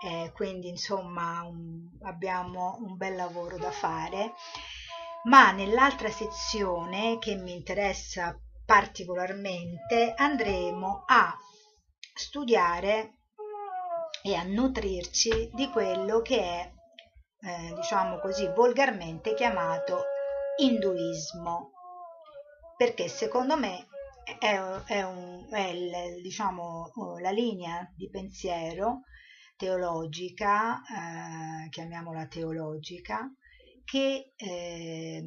Eh, 0.00 0.30
quindi 0.32 0.68
insomma 0.68 1.42
un, 1.42 1.88
abbiamo 2.02 2.76
un 2.80 2.96
bel 2.96 3.16
lavoro 3.16 3.58
da 3.58 3.72
fare. 3.72 4.34
Ma 5.24 5.50
nell'altra 5.50 6.08
sezione 6.10 7.18
che 7.18 7.34
mi 7.34 7.52
interessa 7.52 8.38
particolarmente 8.64 10.14
andremo 10.16 11.02
a 11.06 11.36
studiare 12.14 13.17
e 14.22 14.34
a 14.34 14.42
nutrirci 14.42 15.50
di 15.54 15.68
quello 15.70 16.20
che 16.20 16.40
è 16.40 16.72
eh, 17.40 17.74
diciamo 17.74 18.18
così 18.18 18.48
volgarmente 18.48 19.34
chiamato 19.34 20.04
induismo 20.58 21.72
perché 22.76 23.08
secondo 23.08 23.56
me 23.56 23.86
è, 24.38 24.54
è, 24.86 25.02
un, 25.02 25.46
è 25.50 25.68
il, 25.68 26.22
diciamo, 26.22 26.92
la 27.20 27.30
linea 27.30 27.90
di 27.96 28.08
pensiero 28.10 29.02
teologica, 29.56 30.80
eh, 30.82 31.68
chiamiamola 31.70 32.26
teologica, 32.26 33.28
che 33.84 34.32
eh, 34.36 35.24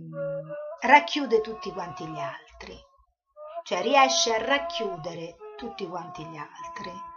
racchiude 0.82 1.42
tutti 1.42 1.72
quanti 1.72 2.06
gli 2.06 2.20
altri, 2.20 2.78
cioè 3.64 3.82
riesce 3.82 4.34
a 4.34 4.46
racchiudere 4.46 5.36
tutti 5.58 5.86
quanti 5.88 6.24
gli 6.24 6.38
altri. 6.38 7.11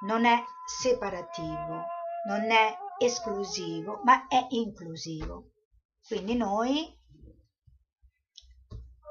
Non 0.00 0.24
è 0.24 0.42
separativo, 0.66 1.84
non 2.26 2.50
è 2.50 2.76
esclusivo, 2.98 4.00
ma 4.04 4.26
è 4.28 4.46
inclusivo. 4.50 5.50
Quindi 6.06 6.36
noi 6.36 6.96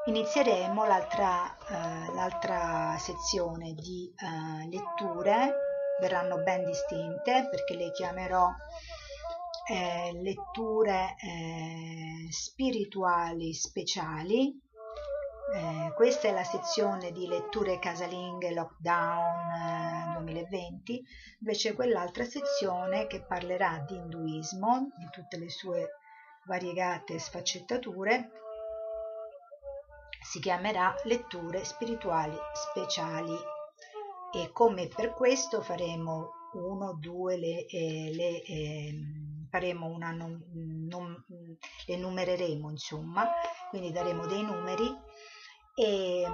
inizieremo 0.05 0.85
l'altra, 0.85 1.57
eh, 1.67 2.13
l'altra 2.13 2.95
sezione 2.97 3.73
di 3.73 4.11
eh, 4.15 4.69
letture, 4.69 5.53
verranno 5.99 6.37
ben 6.43 6.63
distinte 6.63 7.47
perché 7.49 7.75
le 7.75 7.91
chiamerò 7.91 8.49
eh, 9.69 10.11
letture 10.13 11.15
eh, 11.19 12.27
spirituali 12.31 13.53
speciali. 13.53 14.59
Eh, 15.49 15.93
questa 15.95 16.27
è 16.27 16.33
la 16.33 16.43
sezione 16.43 17.13
di 17.13 17.25
letture 17.25 17.79
casalinghe 17.79 18.53
lockdown 18.53 20.15
2020, 20.17 20.99
eh, 20.99 21.03
invece 21.39 21.73
quell'altra 21.73 22.25
sezione 22.25 23.07
che 23.07 23.23
parlerà 23.23 23.81
di 23.87 23.95
induismo, 23.95 24.91
di 24.97 25.07
tutte 25.09 25.37
le 25.37 25.49
sue 25.49 25.91
variegate 26.45 27.17
sfaccettature, 27.17 28.31
si 30.21 30.39
chiamerà 30.39 30.93
letture 31.03 31.63
spirituali 31.63 32.35
speciali. 32.51 33.35
E 34.33 34.51
come 34.51 34.89
per 34.89 35.13
questo 35.13 35.61
faremo 35.61 36.31
uno, 36.55 36.93
due, 36.99 37.37
le, 37.37 37.65
eh, 37.67 38.11
le 38.13 38.43
eh, 38.43 38.95
faremo 39.49 39.87
una 39.87 40.11
non, 40.11 40.43
non, 40.89 41.25
le 41.85 41.97
numereremo 41.97 42.69
insomma. 42.69 43.25
Quindi 43.69 43.93
daremo 43.93 44.25
dei 44.25 44.43
numeri 44.43 45.06
e, 45.79 46.25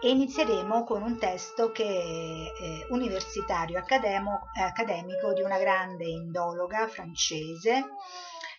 e 0.00 0.08
inizieremo 0.08 0.82
con 0.84 1.02
un 1.02 1.18
testo 1.18 1.70
che 1.72 1.84
è 1.84 2.62
eh, 2.62 2.86
universitario 2.88 3.78
accademo, 3.78 4.48
accademico 4.54 5.34
di 5.34 5.42
una 5.42 5.58
grande 5.58 6.06
indologa 6.06 6.88
francese 6.88 7.84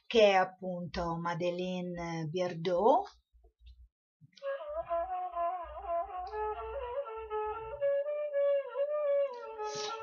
che 0.06 0.30
è 0.30 0.34
appunto 0.34 1.18
Madeleine 1.18 2.28
Bierdot 2.30 3.08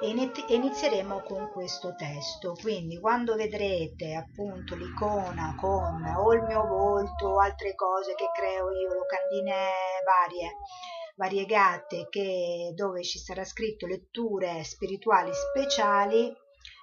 e 0.00 0.08
inizieremo 0.48 1.22
con 1.22 1.50
questo 1.50 1.94
testo. 1.94 2.52
Quindi 2.60 2.98
quando 3.00 3.34
vedrete 3.34 4.14
appunto 4.14 4.74
l'icona 4.74 5.54
con 5.58 6.04
o 6.04 6.32
il 6.34 6.42
mio 6.42 6.66
volto 6.66 7.28
o 7.28 7.40
altre 7.40 7.74
cose 7.74 8.14
che 8.14 8.26
creo 8.34 8.70
io 8.70 8.94
locandine 8.94 9.70
varie 10.04 10.56
variegate 11.16 12.08
che, 12.10 12.72
dove 12.74 13.02
ci 13.02 13.18
sarà 13.18 13.42
scritto 13.42 13.86
letture 13.86 14.62
spirituali 14.64 15.30
speciali 15.32 16.30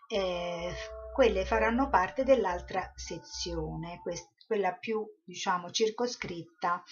eh, 0.08 0.74
quelle 1.14 1.46
faranno 1.46 1.90
parte 1.90 2.24
dell'altra 2.24 2.92
sezione 2.96 4.00
quest, 4.02 4.32
quella 4.48 4.74
più 4.74 5.06
diciamo 5.24 5.70
circoscritta 5.70 6.84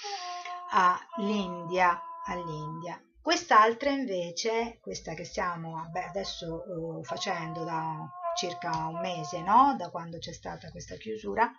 all'India 0.69 1.99
all'India 2.25 3.03
Quest'altra 3.21 3.91
invece, 3.91 4.79
questa 4.81 5.13
che 5.13 5.25
stiamo 5.25 5.87
beh, 5.91 6.05
adesso 6.05 6.63
uh, 6.67 7.03
facendo 7.03 7.63
da 7.63 8.09
circa 8.35 8.87
un 8.87 8.99
mese, 8.99 9.41
no? 9.41 9.75
da 9.77 9.89
quando 9.89 10.17
c'è 10.17 10.33
stata 10.33 10.71
questa 10.71 10.95
chiusura, 10.95 11.51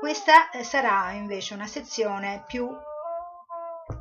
questa 0.00 0.50
eh, 0.50 0.64
sarà 0.64 1.12
invece 1.12 1.54
una 1.54 1.66
sezione 1.66 2.44
più 2.46 2.68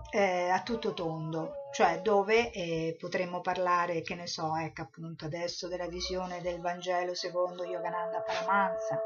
eh, 0.09 0.49
a 0.49 0.61
tutto 0.63 0.93
tondo, 0.93 1.69
cioè 1.73 2.01
dove 2.01 2.51
eh, 2.51 2.95
potremmo 2.99 3.41
parlare, 3.41 4.01
che 4.01 4.15
ne 4.15 4.25
so, 4.25 4.55
ecco 4.55 4.81
appunto 4.81 5.25
adesso 5.25 5.67
della 5.67 5.87
visione 5.87 6.41
del 6.41 6.59
Vangelo 6.59 7.13
secondo 7.13 7.65
Yogananda 7.65 8.21
Paramahansa, 8.21 8.99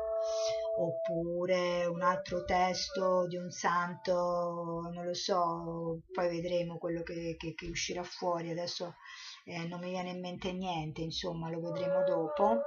oppure 0.77 1.85
un 1.85 2.01
altro 2.01 2.43
testo 2.43 3.27
di 3.27 3.37
un 3.37 3.51
santo, 3.51 4.89
non 4.91 5.05
lo 5.05 5.13
so, 5.13 6.01
poi 6.11 6.29
vedremo 6.29 6.77
quello 6.77 7.03
che, 7.03 7.35
che, 7.37 7.53
che 7.53 7.67
uscirà 7.67 8.03
fuori, 8.03 8.49
adesso 8.49 8.95
eh, 9.45 9.65
non 9.67 9.79
mi 9.79 9.89
viene 9.89 10.11
in 10.11 10.19
mente 10.19 10.51
niente, 10.53 11.01
insomma 11.01 11.49
lo 11.49 11.59
vedremo 11.59 12.03
dopo. 12.03 12.61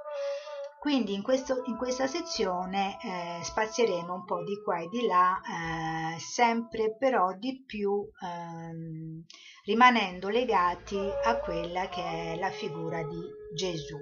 Quindi 0.78 1.14
in, 1.14 1.22
questo, 1.22 1.62
in 1.64 1.78
questa 1.78 2.06
sezione 2.06 2.98
eh, 3.02 3.42
spazieremo 3.42 4.12
un 4.12 4.24
po' 4.26 4.44
di 4.44 4.60
qua 4.62 4.80
e 4.80 4.88
di 4.88 5.06
là, 5.06 5.40
eh, 5.40 6.18
sempre 6.18 6.94
però 6.94 7.32
di 7.38 7.64
più 7.64 8.06
ehm, 8.22 9.24
rimanendo 9.64 10.28
legati 10.28 10.98
a 11.24 11.38
quella 11.38 11.88
che 11.88 12.02
è 12.02 12.36
la 12.36 12.50
figura 12.50 13.02
di 13.02 13.18
Gesù. 13.54 13.96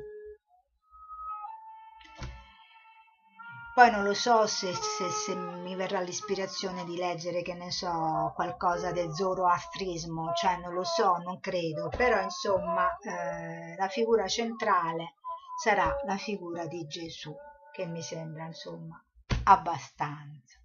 Poi 3.74 3.90
non 3.90 4.04
lo 4.04 4.12
so 4.12 4.46
se, 4.46 4.74
se, 4.74 5.08
se 5.08 5.34
mi 5.34 5.74
verrà 5.74 6.00
l'ispirazione 6.00 6.84
di 6.84 6.94
leggere, 6.96 7.40
che 7.40 7.54
ne 7.54 7.70
so, 7.70 8.30
qualcosa 8.34 8.92
del 8.92 9.14
zoroastrismo, 9.14 10.34
cioè 10.34 10.58
non 10.58 10.74
lo 10.74 10.84
so, 10.84 11.16
non 11.16 11.40
credo, 11.40 11.88
però 11.88 12.20
insomma 12.20 12.98
eh, 12.98 13.74
la 13.76 13.88
figura 13.88 14.28
centrale 14.28 15.14
sarà 15.58 15.90
la 16.04 16.18
figura 16.18 16.66
di 16.66 16.86
Gesù, 16.86 17.34
che 17.72 17.86
mi 17.86 18.02
sembra 18.02 18.44
insomma 18.44 19.02
abbastanza. 19.44 20.58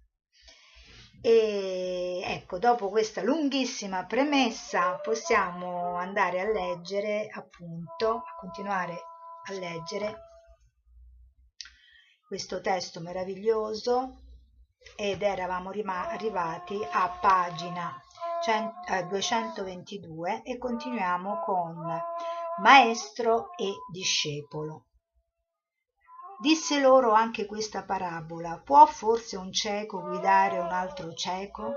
E 1.22 2.20
ecco, 2.22 2.58
dopo 2.58 2.90
questa 2.90 3.22
lunghissima 3.22 4.04
premessa 4.04 4.96
possiamo 4.96 5.94
andare 5.94 6.42
a 6.42 6.50
leggere, 6.50 7.26
appunto, 7.32 8.16
a 8.16 8.36
continuare 8.38 9.00
a 9.46 9.52
leggere 9.52 10.27
questo 12.28 12.60
testo 12.60 13.00
meraviglioso 13.00 14.18
ed 14.96 15.22
eravamo 15.22 15.70
arrivati 15.70 16.78
a 16.92 17.08
pagina 17.08 17.98
222 19.08 20.42
eh, 20.44 20.52
e 20.52 20.58
continuiamo 20.58 21.40
con 21.40 21.86
maestro 22.60 23.52
e 23.56 23.72
discepolo. 23.90 24.88
Disse 26.38 26.78
loro 26.80 27.12
anche 27.12 27.46
questa 27.46 27.84
parabola, 27.84 28.60
può 28.62 28.84
forse 28.84 29.38
un 29.38 29.50
cieco 29.50 30.02
guidare 30.02 30.58
un 30.58 30.70
altro 30.70 31.14
cieco? 31.14 31.76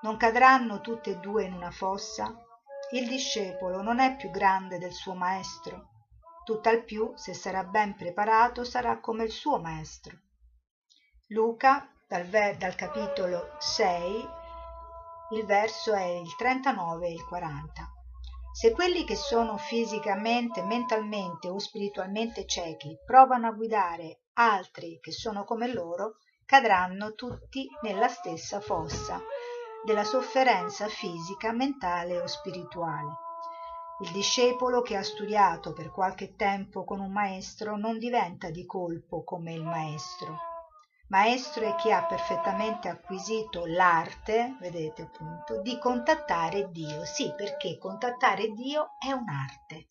Non 0.00 0.16
cadranno 0.16 0.80
tutte 0.80 1.10
e 1.10 1.16
due 1.18 1.44
in 1.44 1.52
una 1.52 1.70
fossa? 1.70 2.34
Il 2.92 3.06
discepolo 3.06 3.82
non 3.82 3.98
è 3.98 4.16
più 4.16 4.30
grande 4.30 4.78
del 4.78 4.92
suo 4.92 5.14
maestro 5.14 5.91
tutt'al 6.44 6.84
più 6.84 7.12
se 7.16 7.34
sarà 7.34 7.64
ben 7.64 7.94
preparato 7.94 8.64
sarà 8.64 9.00
come 9.00 9.24
il 9.24 9.30
suo 9.30 9.58
maestro. 9.58 10.18
Luca 11.28 11.88
dal, 12.06 12.26
dal 12.28 12.74
capitolo 12.74 13.56
6 13.58 14.28
il 15.32 15.46
verso 15.46 15.94
è 15.94 16.04
il 16.04 16.34
39 16.36 17.06
e 17.06 17.12
il 17.12 17.24
40 17.24 17.90
se 18.52 18.72
quelli 18.72 19.04
che 19.04 19.16
sono 19.16 19.56
fisicamente 19.56 20.62
mentalmente 20.62 21.48
o 21.48 21.58
spiritualmente 21.58 22.44
ciechi 22.44 22.98
provano 23.06 23.46
a 23.46 23.52
guidare 23.52 24.24
altri 24.34 24.98
che 25.00 25.10
sono 25.10 25.44
come 25.44 25.72
loro 25.72 26.16
cadranno 26.44 27.14
tutti 27.14 27.66
nella 27.80 28.08
stessa 28.08 28.60
fossa 28.60 29.22
della 29.86 30.04
sofferenza 30.04 30.86
fisica 30.88 31.50
mentale 31.52 32.20
o 32.20 32.26
spirituale 32.26 33.31
il 34.02 34.10
discepolo 34.10 34.82
che 34.82 34.96
ha 34.96 35.02
studiato 35.04 35.72
per 35.72 35.92
qualche 35.92 36.34
tempo 36.34 36.82
con 36.82 36.98
un 36.98 37.12
maestro 37.12 37.76
non 37.76 37.98
diventa 37.98 38.50
di 38.50 38.66
colpo 38.66 39.22
come 39.22 39.52
il 39.52 39.62
maestro. 39.62 40.38
Maestro 41.06 41.68
è 41.68 41.76
chi 41.76 41.92
ha 41.92 42.04
perfettamente 42.04 42.88
acquisito 42.88 43.64
l'arte, 43.64 44.56
vedete 44.58 45.02
appunto, 45.02 45.60
di 45.60 45.78
contattare 45.78 46.70
Dio. 46.72 47.04
Sì, 47.04 47.32
perché 47.36 47.78
contattare 47.78 48.48
Dio 48.48 48.96
è 48.98 49.12
un'arte. 49.12 49.86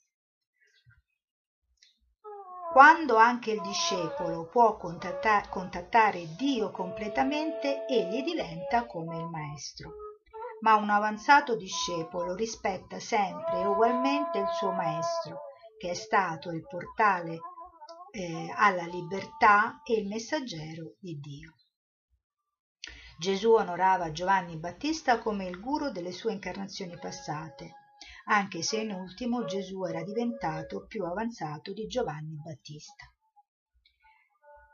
Quando 2.73 3.15
anche 3.15 3.51
il 3.51 3.61
discepolo 3.61 4.45
può 4.47 4.75
contattare 4.75 6.35
Dio 6.35 6.71
completamente, 6.71 7.85
egli 7.85 8.23
diventa 8.23 8.85
come 8.85 9.17
il 9.17 9.27
maestro 9.27 10.10
ma 10.61 10.75
un 10.75 10.89
avanzato 10.89 11.55
discepolo 11.55 12.33
rispetta 12.35 12.99
sempre 12.99 13.61
e 13.61 13.65
ugualmente 13.65 14.39
il 14.39 14.47
suo 14.47 14.71
maestro, 14.71 15.41
che 15.77 15.91
è 15.91 15.93
stato 15.93 16.51
il 16.51 16.65
portale 16.67 17.39
eh, 18.11 18.53
alla 18.55 18.85
libertà 18.85 19.81
e 19.83 19.99
il 19.99 20.07
messaggero 20.07 20.95
di 20.99 21.19
Dio. 21.19 21.55
Gesù 23.17 23.53
onorava 23.53 24.11
Giovanni 24.11 24.57
Battista 24.57 25.19
come 25.19 25.45
il 25.45 25.59
guru 25.59 25.89
delle 25.89 26.11
sue 26.11 26.33
incarnazioni 26.33 26.97
passate. 26.97 27.75
anche 28.25 28.61
se 28.61 28.79
in 28.81 28.91
ultimo 28.91 29.45
Gesù 29.45 29.83
era 29.83 30.03
diventato 30.03 30.85
più 30.85 31.03
avanzato 31.05 31.73
di 31.73 31.87
Giovanni 31.87 32.35
Battista. 32.41 33.05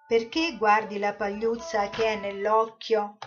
Perché 0.08 0.58
guardi 0.58 0.98
la 0.98 1.14
pagliuzza 1.14 1.90
che 1.90 2.06
è 2.06 2.16
nell'occhio 2.20 3.18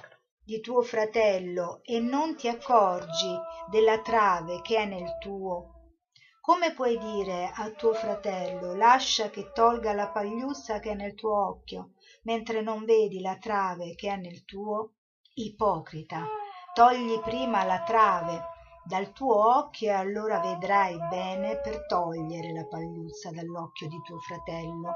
di 0.50 0.60
tuo 0.60 0.82
fratello 0.82 1.78
e 1.84 2.00
non 2.00 2.34
ti 2.34 2.48
accorgi 2.48 3.38
della 3.70 4.00
trave 4.00 4.60
che 4.62 4.78
è 4.78 4.84
nel 4.84 5.16
tuo? 5.20 5.92
Come 6.40 6.74
puoi 6.74 6.98
dire 6.98 7.52
a 7.54 7.70
tuo 7.70 7.94
fratello 7.94 8.74
lascia 8.74 9.30
che 9.30 9.52
tolga 9.52 9.92
la 9.92 10.08
pagliuzza 10.08 10.80
che 10.80 10.90
è 10.90 10.94
nel 10.94 11.14
tuo 11.14 11.46
occhio, 11.46 11.92
mentre 12.24 12.62
non 12.62 12.84
vedi 12.84 13.20
la 13.20 13.36
trave 13.36 13.94
che 13.94 14.10
è 14.10 14.16
nel 14.16 14.44
tuo? 14.44 14.94
Ipocrita, 15.34 16.26
togli 16.74 17.20
prima 17.20 17.62
la 17.62 17.84
trave 17.84 18.42
dal 18.82 19.12
tuo 19.12 19.56
occhio 19.56 19.90
e 19.90 19.94
allora 19.94 20.40
vedrai 20.40 20.98
bene 21.08 21.60
per 21.60 21.86
togliere 21.86 22.52
la 22.52 22.66
pagliuzza 22.66 23.30
dall'occhio 23.30 23.86
di 23.86 24.00
tuo 24.02 24.18
fratello. 24.18 24.94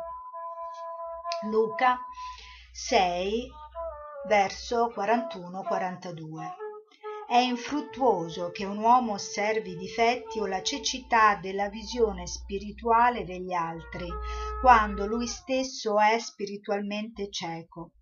Luca 1.49 2.01
6, 2.73 3.63
verso 4.27 4.93
41-42 4.95 6.63
è 7.27 7.39
infruttuoso 7.39 8.51
che 8.51 8.67
un 8.67 8.77
uomo 8.77 9.15
osservi 9.15 9.71
i 9.71 9.77
difetti 9.77 10.39
o 10.41 10.47
la 10.47 10.63
cecità 10.63 11.37
della 11.37 11.71
visione 11.71 12.27
spirituale 12.27 13.25
degli 13.25 13.53
altri, 13.55 14.07
quando 14.61 15.07
lui 15.07 15.27
stesso 15.27 15.99
è 15.99 16.19
spiritualmente 16.19 17.31
cieco. 17.31 17.93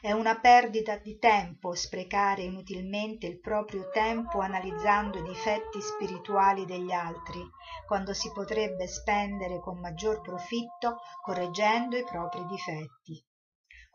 È 0.00 0.12
una 0.12 0.38
perdita 0.38 0.96
di 0.96 1.18
tempo 1.18 1.74
sprecare 1.74 2.42
inutilmente 2.42 3.26
il 3.26 3.40
proprio 3.40 3.90
tempo 3.90 4.38
analizzando 4.38 5.18
i 5.18 5.22
difetti 5.24 5.80
spirituali 5.80 6.64
degli 6.64 6.92
altri, 6.92 7.40
quando 7.84 8.14
si 8.14 8.30
potrebbe 8.32 8.86
spendere 8.86 9.60
con 9.60 9.80
maggior 9.80 10.20
profitto 10.20 10.98
correggendo 11.20 11.96
i 11.96 12.04
propri 12.04 12.44
difetti 12.46 13.26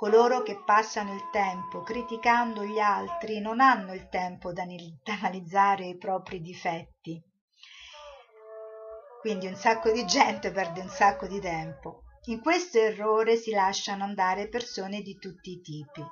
coloro 0.03 0.41
che 0.41 0.61
passano 0.65 1.13
il 1.13 1.29
tempo 1.31 1.81
criticando 1.81 2.65
gli 2.65 2.77
altri 2.77 3.39
non 3.39 3.61
hanno 3.61 3.93
il 3.93 4.09
tempo 4.09 4.51
da 4.51 4.63
analizzare 4.63 5.85
i 5.85 5.97
propri 5.97 6.41
difetti. 6.41 7.23
Quindi 9.21 9.47
un 9.47 9.55
sacco 9.55 9.93
di 9.93 10.05
gente 10.05 10.51
perde 10.51 10.81
un 10.81 10.89
sacco 10.89 11.25
di 11.25 11.39
tempo. 11.39 12.01
In 12.25 12.41
questo 12.41 12.79
errore 12.79 13.37
si 13.37 13.51
lasciano 13.51 14.03
andare 14.03 14.49
persone 14.49 14.99
di 14.99 15.17
tutti 15.17 15.51
i 15.51 15.61
tipi. 15.61 16.03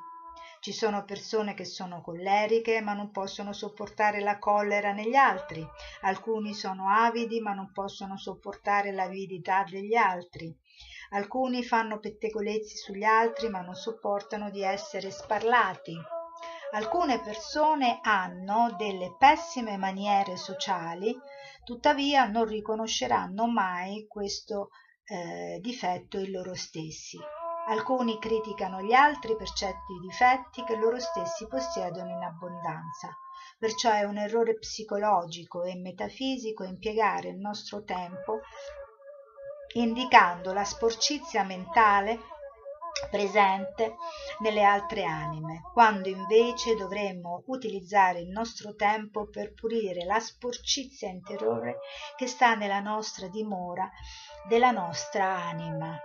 Ci 0.62 0.71
sono 0.71 1.04
persone 1.04 1.54
che 1.54 1.65
sono 1.65 2.01
colleriche 2.01 2.80
ma 2.80 2.93
non 2.93 3.12
possono 3.12 3.51
sopportare 3.51 4.21
la 4.21 4.39
collera 4.39 4.93
negli 4.93 5.15
altri. 5.15 5.67
Alcuni 6.04 6.54
sono 6.54 6.88
avidi 6.88 7.41
ma 7.41 7.51
non 7.51 7.73
possono 7.73 8.17
sopportare 8.17 8.93
l'avidità 8.93 9.65
degli 9.69 9.95
altri 9.95 10.58
alcuni 11.12 11.63
fanno 11.63 12.00
pettegolezzi 12.00 12.76
sugli 12.76 13.04
altri 13.04 13.50
ma 13.50 13.62
non 13.62 13.76
sopportano 13.76 14.50
di 14.50 14.63
essere 14.63 15.12
sparlati. 15.12 15.95
Alcune 16.74 17.19
persone 17.19 18.00
hanno 18.02 18.74
delle 18.78 19.15
pessime 19.17 19.78
maniere 19.78 20.38
sociali 20.38 21.13
tuttavia 21.63 22.26
non 22.26 22.45
riconosceranno 22.45 23.47
mai 23.47 24.06
questo 24.08 24.69
eh, 25.04 25.60
difetto 25.62 26.17
in 26.17 26.32
loro 26.32 26.56
stessi. 26.56 27.19
Alcuni 27.67 28.17
criticano 28.19 28.82
gli 28.82 28.93
altri 28.93 29.36
per 29.36 29.52
certi 29.52 30.00
difetti 30.02 30.63
che 30.63 30.76
loro 30.76 31.00
stessi 31.00 31.47
possiedono 31.47 32.10
in 32.10 32.24
abbondanza. 32.24 33.15
Perciò 33.58 33.91
è 33.91 34.04
un 34.04 34.17
errore 34.17 34.58
psicologico 34.58 35.63
e 35.63 35.76
metafisico 35.76 36.63
impiegare 36.63 37.30
il 37.30 37.38
nostro 37.38 37.84
tempo 37.84 38.39
indicando 39.73 40.53
la 40.53 40.63
sporcizia 40.63 41.43
mentale 41.43 42.19
presente 43.10 43.95
nelle 44.39 44.63
altre 44.63 45.03
anime, 45.03 45.62
quando 45.73 46.10
invece 46.10 46.75
dovremmo 46.75 47.43
utilizzare 47.47 48.19
il 48.19 48.29
nostro 48.29 48.75
tempo 48.75 49.29
per 49.29 49.53
pulire 49.53 50.03
la 50.05 50.19
sporcizia 50.19 51.07
interiore 51.10 51.79
che 52.15 52.27
sta 52.27 52.55
nella 52.55 52.79
nostra 52.79 53.27
dimora 53.27 53.89
della 54.47 54.71
nostra 54.71 55.25
anima. 55.25 55.97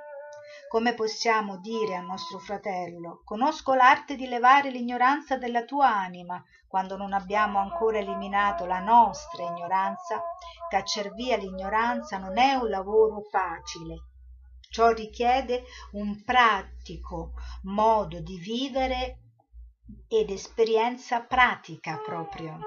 Come 0.69 0.95
possiamo 0.95 1.59
dire 1.59 1.95
al 1.95 2.05
nostro 2.05 2.39
fratello 2.39 3.23
conosco 3.25 3.75
l'arte 3.75 4.17
di 4.17 4.27
levare 4.27 4.71
l'ignoranza 4.71 5.37
della 5.37 5.65
tua 5.65 5.89
anima 5.89 6.43
quando 6.67 6.97
non 6.97 7.13
abbiamo 7.13 7.61
ancora 7.61 7.99
eliminato 7.99 8.67
la 8.67 8.81
nostra 8.81 9.45
ignoranza 9.45 10.23
cacciar 10.69 11.13
via 11.15 11.37
l'ignoranza 11.37 12.19
non 12.19 12.39
è 12.39 12.55
un 12.55 12.69
lavoro 12.69 13.23
facile. 13.31 14.05
Ciò 14.69 14.91
richiede 14.91 15.65
un 15.93 16.23
pratico 16.25 17.33
modo 17.63 18.21
di 18.21 18.39
vivere 18.39 19.21
ed 20.09 20.31
esperienza 20.31 21.21
pratica 21.21 21.99
proprio. 22.05 22.59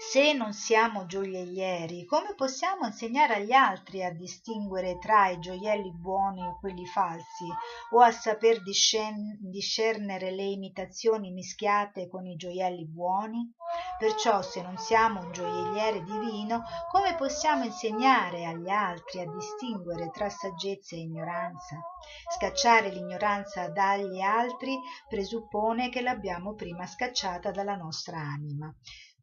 Se 0.00 0.32
non 0.32 0.52
siamo 0.52 1.06
gioiellieri 1.06 2.04
come 2.04 2.34
possiamo 2.36 2.86
insegnare 2.86 3.34
agli 3.34 3.50
altri 3.50 4.04
a 4.04 4.12
distinguere 4.12 4.96
tra 4.98 5.28
i 5.28 5.40
gioielli 5.40 5.92
buoni 5.92 6.40
e 6.40 6.56
quelli 6.60 6.86
falsi 6.86 7.48
o 7.90 8.00
a 8.00 8.12
saper 8.12 8.62
discernere 8.62 10.30
le 10.30 10.44
imitazioni 10.44 11.32
mischiate 11.32 12.08
con 12.08 12.28
i 12.28 12.36
gioielli 12.36 12.86
buoni 12.86 13.52
perciò 13.98 14.40
se 14.42 14.62
non 14.62 14.78
siamo 14.78 15.20
un 15.20 15.32
gioielliere 15.32 16.02
divino 16.02 16.62
come 16.90 17.16
possiamo 17.16 17.64
insegnare 17.64 18.46
agli 18.46 18.68
altri 18.68 19.20
a 19.20 19.30
distinguere 19.30 20.10
tra 20.10 20.30
saggezza 20.30 20.94
e 20.94 21.00
ignoranza? 21.00 21.80
Scacciare 22.36 22.90
l'ignoranza 22.90 23.68
dagli 23.68 24.20
altri 24.20 24.78
presuppone 25.08 25.88
che 25.88 26.00
l'abbiamo 26.00 26.54
prima 26.54 26.86
scacciata 26.86 27.50
dalla 27.50 27.74
nostra 27.74 28.18
anima. 28.18 28.72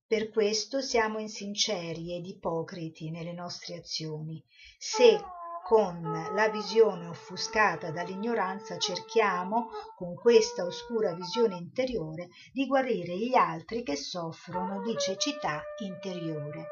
Per 0.08 0.30
questo 0.30 0.82
siamo 0.82 1.20
insinceri 1.20 2.16
ed 2.16 2.28
ipocriti 2.28 3.10
nelle 3.10 3.34
nostre 3.34 3.78
azioni. 3.78 4.44
Se 4.78 5.20
con 5.66 6.00
la 6.36 6.48
visione 6.50 7.08
offuscata 7.08 7.90
dall'ignoranza 7.90 8.78
cerchiamo 8.78 9.70
con 9.96 10.14
questa 10.14 10.64
oscura 10.64 11.16
visione 11.16 11.56
interiore 11.56 12.30
di 12.54 12.68
guarire 12.68 13.18
gli 13.18 13.34
altri 13.34 13.82
che 13.82 13.96
soffrono 13.96 14.84
di 14.84 14.96
cecità 14.96 15.64
interiore. 15.80 16.68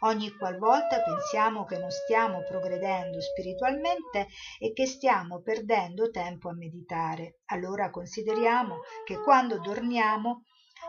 Ogni 0.00 0.36
qualvolta 0.36 1.00
pensiamo 1.02 1.64
che 1.64 1.78
non 1.78 1.92
stiamo 1.92 2.42
progredendo 2.42 3.20
spiritualmente 3.20 4.26
e 4.58 4.72
che 4.72 4.86
stiamo 4.86 5.40
perdendo 5.40 6.10
tempo 6.10 6.48
a 6.48 6.54
meditare. 6.54 7.42
Allora 7.52 7.90
consideriamo 7.90 8.80
che 9.04 9.20
quando 9.20 9.60
dormiamo 9.60 10.42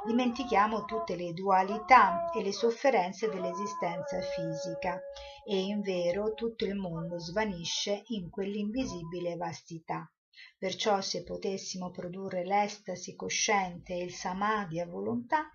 dimentichiamo 0.06 0.86
tutte 0.86 1.16
le 1.16 1.34
dualità 1.34 2.32
e 2.32 2.42
le 2.42 2.52
sofferenze 2.52 3.30
dell'esistenza 3.30 4.20
fisica. 4.22 5.02
E 5.46 5.60
invero 5.60 6.34
tutto 6.34 6.66
il 6.66 6.76
mondo 6.76 7.20
svanisce 7.20 8.04
in 8.08 8.30
quell'invisibile 8.30 9.36
vastità. 9.36 10.10
Perciò 10.58 11.00
se 11.02 11.24
potessimo 11.24 11.92
produrre 11.92 12.44
l'estasi 12.44 13.16
cosciente 13.16 13.94
e 13.94 14.04
il 14.04 14.14
samadhi 14.14 14.80
a 14.80 14.88
volontà 14.88 15.52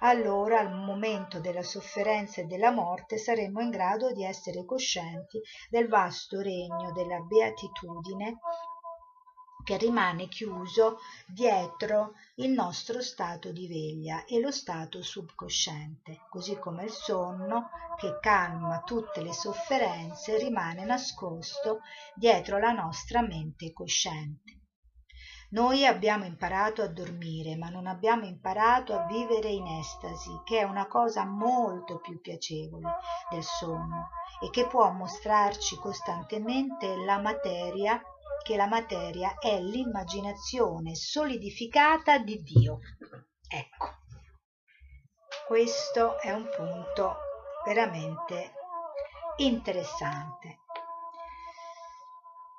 allora 0.00 0.60
al 0.60 0.72
momento 0.72 1.38
della 1.38 1.62
sofferenza 1.62 2.40
e 2.40 2.44
della 2.44 2.70
morte 2.70 3.18
saremmo 3.18 3.60
in 3.60 3.70
grado 3.70 4.12
di 4.12 4.24
essere 4.24 4.64
coscienti 4.64 5.40
del 5.68 5.88
vasto 5.88 6.40
regno 6.40 6.92
della 6.92 7.20
beatitudine 7.20 8.38
che 9.64 9.76
rimane 9.76 10.28
chiuso 10.28 10.98
dietro 11.26 12.14
il 12.36 12.50
nostro 12.50 13.02
stato 13.02 13.52
di 13.52 13.66
veglia 13.68 14.24
e 14.24 14.40
lo 14.40 14.50
stato 14.50 15.02
subconsciente, 15.02 16.22
così 16.28 16.58
come 16.58 16.84
il 16.84 16.90
sonno 16.90 17.70
che 17.96 18.18
calma 18.20 18.82
tutte 18.82 19.22
le 19.22 19.32
sofferenze 19.32 20.38
rimane 20.38 20.84
nascosto 20.84 21.80
dietro 22.14 22.58
la 22.58 22.72
nostra 22.72 23.22
mente 23.22 23.72
cosciente. 23.72 24.60
Noi 25.52 25.84
abbiamo 25.84 26.24
imparato 26.24 26.80
a 26.80 26.88
dormire, 26.88 27.56
ma 27.56 27.68
non 27.68 27.86
abbiamo 27.86 28.24
imparato 28.24 28.94
a 28.94 29.04
vivere 29.04 29.50
in 29.50 29.66
estasi, 29.66 30.40
che 30.44 30.60
è 30.60 30.62
una 30.62 30.86
cosa 30.86 31.26
molto 31.26 32.00
più 32.00 32.22
piacevole 32.22 32.96
del 33.30 33.42
sonno 33.42 34.08
e 34.42 34.48
che 34.48 34.66
può 34.66 34.90
mostrarci 34.90 35.76
costantemente 35.76 36.96
la 37.04 37.18
materia 37.18 38.00
che 38.42 38.56
la 38.56 38.66
materia 38.66 39.38
è 39.38 39.60
l'immaginazione 39.60 40.94
solidificata 40.94 42.18
di 42.18 42.42
Dio. 42.42 42.78
Ecco, 43.48 43.98
questo 45.46 46.18
è 46.20 46.32
un 46.32 46.48
punto 46.54 47.16
veramente 47.64 48.52
interessante. 49.36 50.58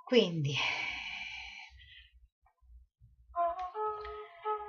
Quindi, 0.06 0.56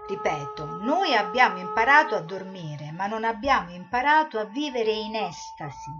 ripeto, 0.08 0.82
noi 0.82 1.14
abbiamo 1.14 1.58
imparato 1.58 2.14
a 2.14 2.20
dormire, 2.20 2.92
ma 2.92 3.06
non 3.06 3.24
abbiamo 3.24 3.70
imparato 3.72 4.38
a 4.38 4.44
vivere 4.44 4.92
in 4.92 5.16
estasi 5.16 5.90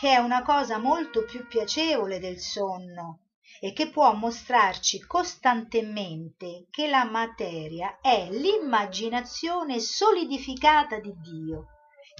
che 0.00 0.14
è 0.14 0.16
una 0.16 0.42
cosa 0.42 0.78
molto 0.78 1.24
più 1.24 1.46
piacevole 1.46 2.18
del 2.18 2.38
sonno 2.38 3.19
e 3.58 3.72
che 3.72 3.90
può 3.90 4.12
mostrarci 4.14 5.00
costantemente 5.00 6.66
che 6.70 6.88
la 6.88 7.04
materia 7.04 7.98
è 8.00 8.28
l'immaginazione 8.30 9.80
solidificata 9.80 10.98
di 10.98 11.12
Dio, 11.20 11.66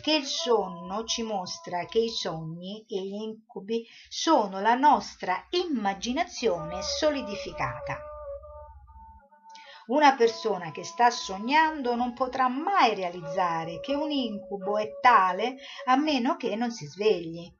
che 0.03 0.15
il 0.15 0.25
sonno 0.25 1.05
ci 1.05 1.23
mostra 1.23 1.85
che 1.85 1.99
i 1.99 2.09
sogni 2.09 2.85
e 2.89 3.01
gli 3.03 3.23
incubi 3.23 3.87
sono 4.09 4.61
la 4.61 4.75
nostra 4.75 5.47
immaginazione 5.51 6.83
solidificata. 6.83 8.01
Una 9.87 10.15
persona 10.15 10.71
che 10.71 10.85
sta 10.85 11.11
sognando 11.11 11.97
non 11.97 12.15
potrà 12.15 12.49
mai 12.49 12.95
realizzare 12.95 13.81
che 13.81 13.95
un 13.95 14.11
incubo 14.13 14.79
è 14.79 14.89
tale 15.01 15.57
a 15.87 15.97
meno 15.97 16.37
che 16.37 16.55
non 16.55 16.71
si 16.71 16.87
svegli. 16.87 17.53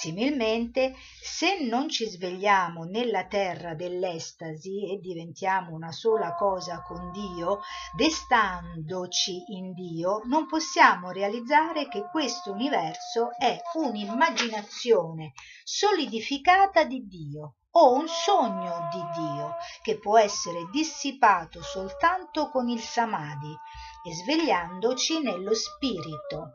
Similmente, 0.00 0.94
se 1.22 1.58
non 1.60 1.90
ci 1.90 2.06
svegliamo 2.06 2.84
nella 2.84 3.26
terra 3.26 3.74
dell'estasi 3.74 4.90
e 4.90 4.98
diventiamo 4.98 5.74
una 5.74 5.92
sola 5.92 6.34
cosa 6.36 6.80
con 6.80 7.10
Dio, 7.10 7.60
destandoci 7.94 9.44
in 9.48 9.74
Dio, 9.74 10.22
non 10.24 10.46
possiamo 10.46 11.10
realizzare 11.10 11.86
che 11.88 12.08
questo 12.10 12.50
universo 12.50 13.36
è 13.38 13.60
un'immaginazione 13.74 15.32
solidificata 15.64 16.84
di 16.84 17.06
Dio 17.06 17.56
o 17.72 17.92
un 17.92 18.08
sogno 18.08 18.88
di 18.90 19.20
Dio 19.20 19.56
che 19.82 19.98
può 19.98 20.16
essere 20.16 20.66
dissipato 20.72 21.62
soltanto 21.62 22.48
con 22.48 22.70
il 22.70 22.80
samadhi 22.80 23.54
e 24.02 24.14
svegliandoci 24.14 25.20
nello 25.20 25.52
spirito. 25.52 26.52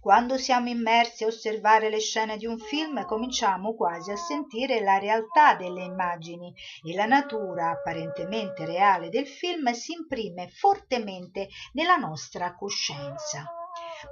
Quando 0.00 0.38
siamo 0.38 0.68
immersi 0.68 1.24
a 1.24 1.26
osservare 1.26 1.90
le 1.90 1.98
scene 1.98 2.36
di 2.36 2.46
un 2.46 2.56
film 2.58 3.04
cominciamo 3.04 3.74
quasi 3.74 4.12
a 4.12 4.16
sentire 4.16 4.80
la 4.80 4.96
realtà 4.98 5.56
delle 5.56 5.82
immagini 5.82 6.54
e 6.84 6.94
la 6.94 7.06
natura 7.06 7.70
apparentemente 7.70 8.64
reale 8.64 9.08
del 9.08 9.26
film 9.26 9.72
si 9.72 9.92
imprime 9.92 10.48
fortemente 10.48 11.48
nella 11.72 11.96
nostra 11.96 12.54
coscienza 12.54 13.57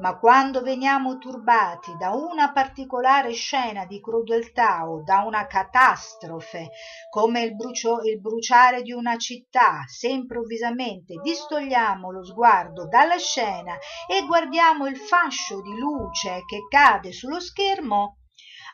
ma 0.01 0.19
quando 0.19 0.63
veniamo 0.63 1.19
turbati 1.19 1.97
da 1.97 2.11
una 2.11 2.53
particolare 2.53 3.33
scena 3.33 3.85
di 3.87 4.01
crudeltà 4.01 4.89
o 4.89 5.03
da 5.03 5.21
una 5.21 5.47
catastrofe 5.47 6.71
come 7.11 7.43
il, 7.43 7.55
brucio, 7.55 8.01
il 8.03 8.21
bruciare 8.21 8.83
di 8.83 8.93
una 8.93 9.17
città 9.17 9.85
se 9.87 10.09
improvvisamente 10.09 11.15
distogliamo 11.23 12.11
lo 12.11 12.25
sguardo 12.25 12.87
dalla 12.87 13.19
scena 13.19 13.77
e 14.09 14.25
guardiamo 14.27 14.87
il 14.87 14.97
fascio 14.97 15.61
di 15.61 15.77
luce 15.77 16.43
che 16.47 16.67
cade 16.69 17.13
sullo 17.13 17.41
schermo 17.41 18.19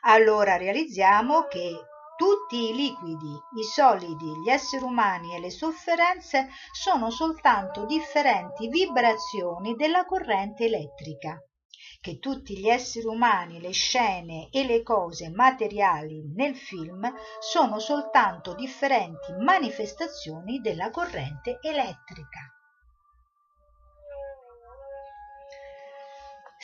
allora 0.05 0.57
realizziamo 0.57 1.47
che 1.47 1.92
tutti 2.17 2.71
i 2.71 2.75
liquidi, 2.75 3.33
i 3.57 3.65
solidi, 3.65 4.33
gli 4.43 4.51
esseri 4.51 4.85
umani 4.85 5.35
e 5.35 5.41
le 5.41 5.51
sofferenze 5.51 6.49
sono 6.73 7.11
soltanto 7.11 7.85
differenti 7.87 8.69
vibrazioni 8.69 9.75
della 9.75 10.05
corrente 10.05 10.65
elettrica 10.65 11.39
che 12.03 12.19
tutti 12.19 12.59
gli 12.59 12.69
esseri 12.69 13.07
umani, 13.07 13.61
le 13.61 13.71
scene 13.71 14.49
e 14.51 14.65
le 14.65 14.83
cose 14.83 15.31
materiali 15.31 16.21
nel 16.35 16.57
film 16.57 17.09
sono 17.39 17.79
soltanto 17.79 18.55
differenti 18.55 19.33
manifestazioni 19.39 20.59
della 20.59 20.91
corrente 20.91 21.59
elettrica. 21.61 22.62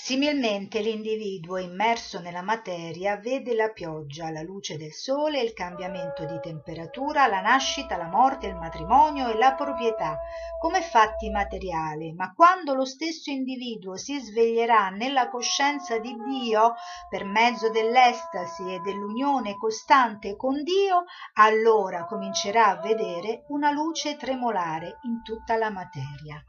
Similmente 0.01 0.79
l'individuo 0.79 1.57
immerso 1.57 2.21
nella 2.21 2.41
materia 2.41 3.17
vede 3.17 3.53
la 3.55 3.71
pioggia, 3.71 4.31
la 4.31 4.43
luce 4.43 4.77
del 4.79 4.93
sole, 4.93 5.41
il 5.41 5.53
cambiamento 5.53 6.25
di 6.25 6.39
temperatura, 6.41 7.27
la 7.27 7.41
nascita, 7.41 7.97
la 7.97 8.07
morte, 8.07 8.47
il 8.47 8.55
matrimonio 8.55 9.29
e 9.29 9.37
la 9.37 9.55
proprietà 9.55 10.17
come 10.61 10.83
fatti 10.83 11.29
materiali, 11.31 12.13
ma 12.13 12.33
quando 12.33 12.75
lo 12.75 12.85
stesso 12.85 13.31
individuo 13.31 13.97
si 13.97 14.21
sveglierà 14.21 14.89
nella 14.91 15.29
coscienza 15.29 15.99
di 15.99 16.17
Dio 16.29 16.75
per 17.09 17.25
mezzo 17.25 17.69
dell'estasi 17.69 18.73
e 18.73 18.79
dell'unione 18.79 19.57
costante 19.57 20.37
con 20.37 20.63
Dio, 20.63 21.07
allora 21.35 22.05
comincerà 22.05 22.69
a 22.69 22.81
vedere 22.81 23.45
una 23.49 23.73
luce 23.73 24.17
tremolare 24.17 25.01
in 25.03 25.23
tutta 25.23 25.57
la 25.57 25.71
materia 25.71 26.41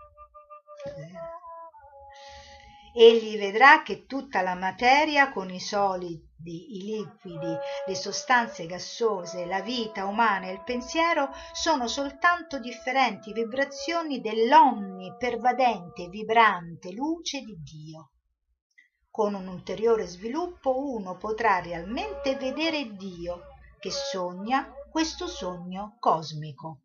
egli 2.94 3.38
vedrà 3.38 3.82
che 3.84 4.06
tutta 4.06 4.42
la 4.42 4.56
materia 4.56 5.32
con 5.32 5.50
i 5.50 5.60
solidi 5.60 6.28
i 6.46 6.84
liquidi 6.84 7.58
le 7.86 7.96
sostanze 7.96 8.66
gassose 8.66 9.46
la 9.46 9.62
vita 9.62 10.06
umana 10.06 10.48
e 10.48 10.54
il 10.54 10.64
pensiero 10.64 11.30
sono 11.52 11.88
soltanto 11.88 12.60
differenti 12.60 13.34
vibrazioni 13.34 14.22
dell'onnipervadente 14.22 16.08
vibrante 16.08 16.94
luce 16.94 17.42
di 17.42 17.58
dio. 17.62 18.12
Con 19.10 19.34
un 19.34 19.48
ulteriore 19.48 20.08
sviluppo 20.08 20.94
uno 20.94 21.18
potrà 21.18 21.60
realmente 21.60 22.38
vedere 22.38 22.96
dio 22.96 23.42
che 23.78 23.92
sogna 23.92 24.72
questo 24.90 25.28
sogno 25.28 25.98
cosmico 26.00 26.84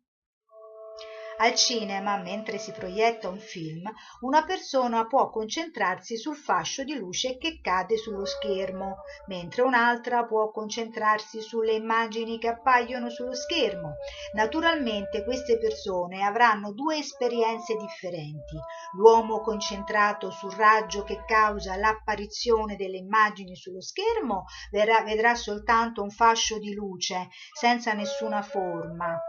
al 1.37 1.53
cinema, 1.55 2.17
mentre 2.17 2.57
si 2.57 2.71
proietta 2.71 3.27
un 3.27 3.39
film, 3.39 3.91
una 4.21 4.45
persona 4.45 5.05
può 5.05 5.29
concentrarsi 5.29 6.17
sul 6.17 6.35
fascio 6.35 6.83
di 6.83 6.95
luce 6.95 7.37
che 7.37 7.59
cade 7.61 7.97
sullo 7.97 8.25
schermo, 8.25 8.97
mentre 9.27 9.61
un'altra 9.63 10.25
può 10.25 10.49
concentrarsi 10.51 11.41
sulle 11.41 11.73
immagini 11.73 12.39
che 12.39 12.47
appaiono 12.47 13.09
sullo 13.09 13.33
schermo. 13.33 13.95
Naturalmente 14.33 15.23
queste 15.23 15.57
persone 15.57 16.23
avranno 16.23 16.71
due 16.71 16.97
esperienze 16.97 17.75
differenti. 17.75 18.57
L'uomo 18.93 19.41
concentrato 19.41 20.31
sul 20.31 20.51
raggio 20.51 21.03
che 21.03 21.23
causa 21.25 21.75
l'apparizione 21.75 22.75
delle 22.75 22.97
immagini 22.97 23.55
sullo 23.55 23.81
schermo 23.81 24.45
vedrà, 24.71 25.01
vedrà 25.01 25.35
soltanto 25.35 26.01
un 26.01 26.09
fascio 26.09 26.59
di 26.59 26.73
luce 26.73 27.27
senza 27.53 27.93
nessuna 27.93 28.41
forma 28.41 29.19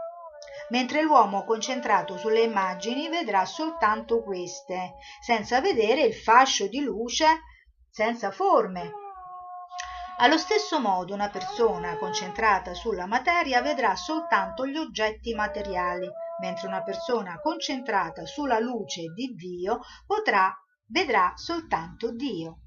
mentre 0.69 1.01
l'uomo 1.01 1.43
concentrato 1.43 2.17
sulle 2.17 2.41
immagini 2.41 3.09
vedrà 3.09 3.45
soltanto 3.45 4.21
queste, 4.21 4.95
senza 5.21 5.61
vedere 5.61 6.01
il 6.01 6.13
fascio 6.13 6.67
di 6.67 6.81
luce 6.81 7.25
senza 7.89 8.31
forme. 8.31 8.91
Allo 10.19 10.37
stesso 10.37 10.79
modo 10.79 11.13
una 11.13 11.29
persona 11.29 11.97
concentrata 11.97 12.73
sulla 12.73 13.05
materia 13.05 13.61
vedrà 13.61 13.95
soltanto 13.95 14.65
gli 14.65 14.77
oggetti 14.77 15.33
materiali, 15.33 16.09
mentre 16.41 16.67
una 16.67 16.81
persona 16.81 17.39
concentrata 17.39 18.25
sulla 18.25 18.59
luce 18.59 19.13
di 19.13 19.35
Dio 19.35 19.79
potrà 20.05 20.51
vedrà 20.87 21.33
soltanto 21.35 22.11
Dio 22.11 22.61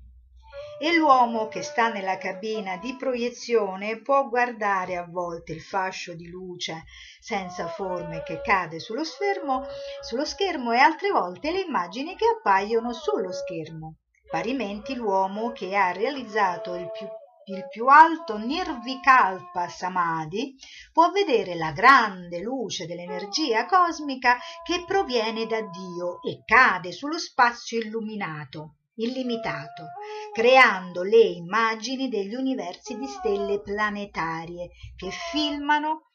e 0.83 0.97
l'uomo 0.97 1.49
che 1.49 1.61
sta 1.61 1.93
nella 1.93 2.17
cabina 2.17 2.79
di 2.79 2.97
proiezione 2.97 4.01
può 4.01 4.27
guardare 4.31 4.97
a 4.97 5.05
volte 5.07 5.53
il 5.53 5.61
fascio 5.61 6.15
di 6.15 6.27
luce 6.27 6.85
senza 7.21 7.69
forme 7.69 8.23
che 8.23 8.41
cade 8.41 8.81
sullo 8.81 9.05
schermo, 9.05 9.67
sullo 10.01 10.25
schermo 10.25 10.73
e 10.73 10.79
altre 10.79 11.11
volte 11.11 11.53
le 11.53 11.61
immagini 11.61 12.17
che 12.17 12.25
appaiono 12.35 12.95
sullo 12.95 13.31
schermo. 13.31 13.97
Parimenti 14.31 14.95
l'uomo 14.95 15.53
che 15.53 15.77
ha 15.77 15.93
realizzato 15.93 16.75
il 16.75 16.91
più 16.91 17.07
il 17.45 17.67
più 17.69 17.87
alto 17.87 18.39
Nirvikalpa 18.39 19.69
Samadhi 19.69 20.57
può 20.93 21.11
vedere 21.11 21.57
la 21.57 21.73
grande 21.73 22.41
luce 22.41 22.87
dell'energia 22.87 23.67
cosmica 23.67 24.39
che 24.63 24.85
proviene 24.87 25.47
da 25.47 25.61
Dio 25.61 26.23
e 26.23 26.43
cade 26.45 26.93
sullo 26.93 27.19
spazio 27.19 27.81
illuminato 27.81 28.77
illimitato, 29.05 29.89
creando 30.33 31.03
le 31.03 31.21
immagini 31.21 32.09
degli 32.09 32.35
universi 32.35 32.97
di 32.97 33.07
stelle 33.07 33.61
planetarie 33.61 34.71
che 34.97 35.11
filmano, 35.11 36.11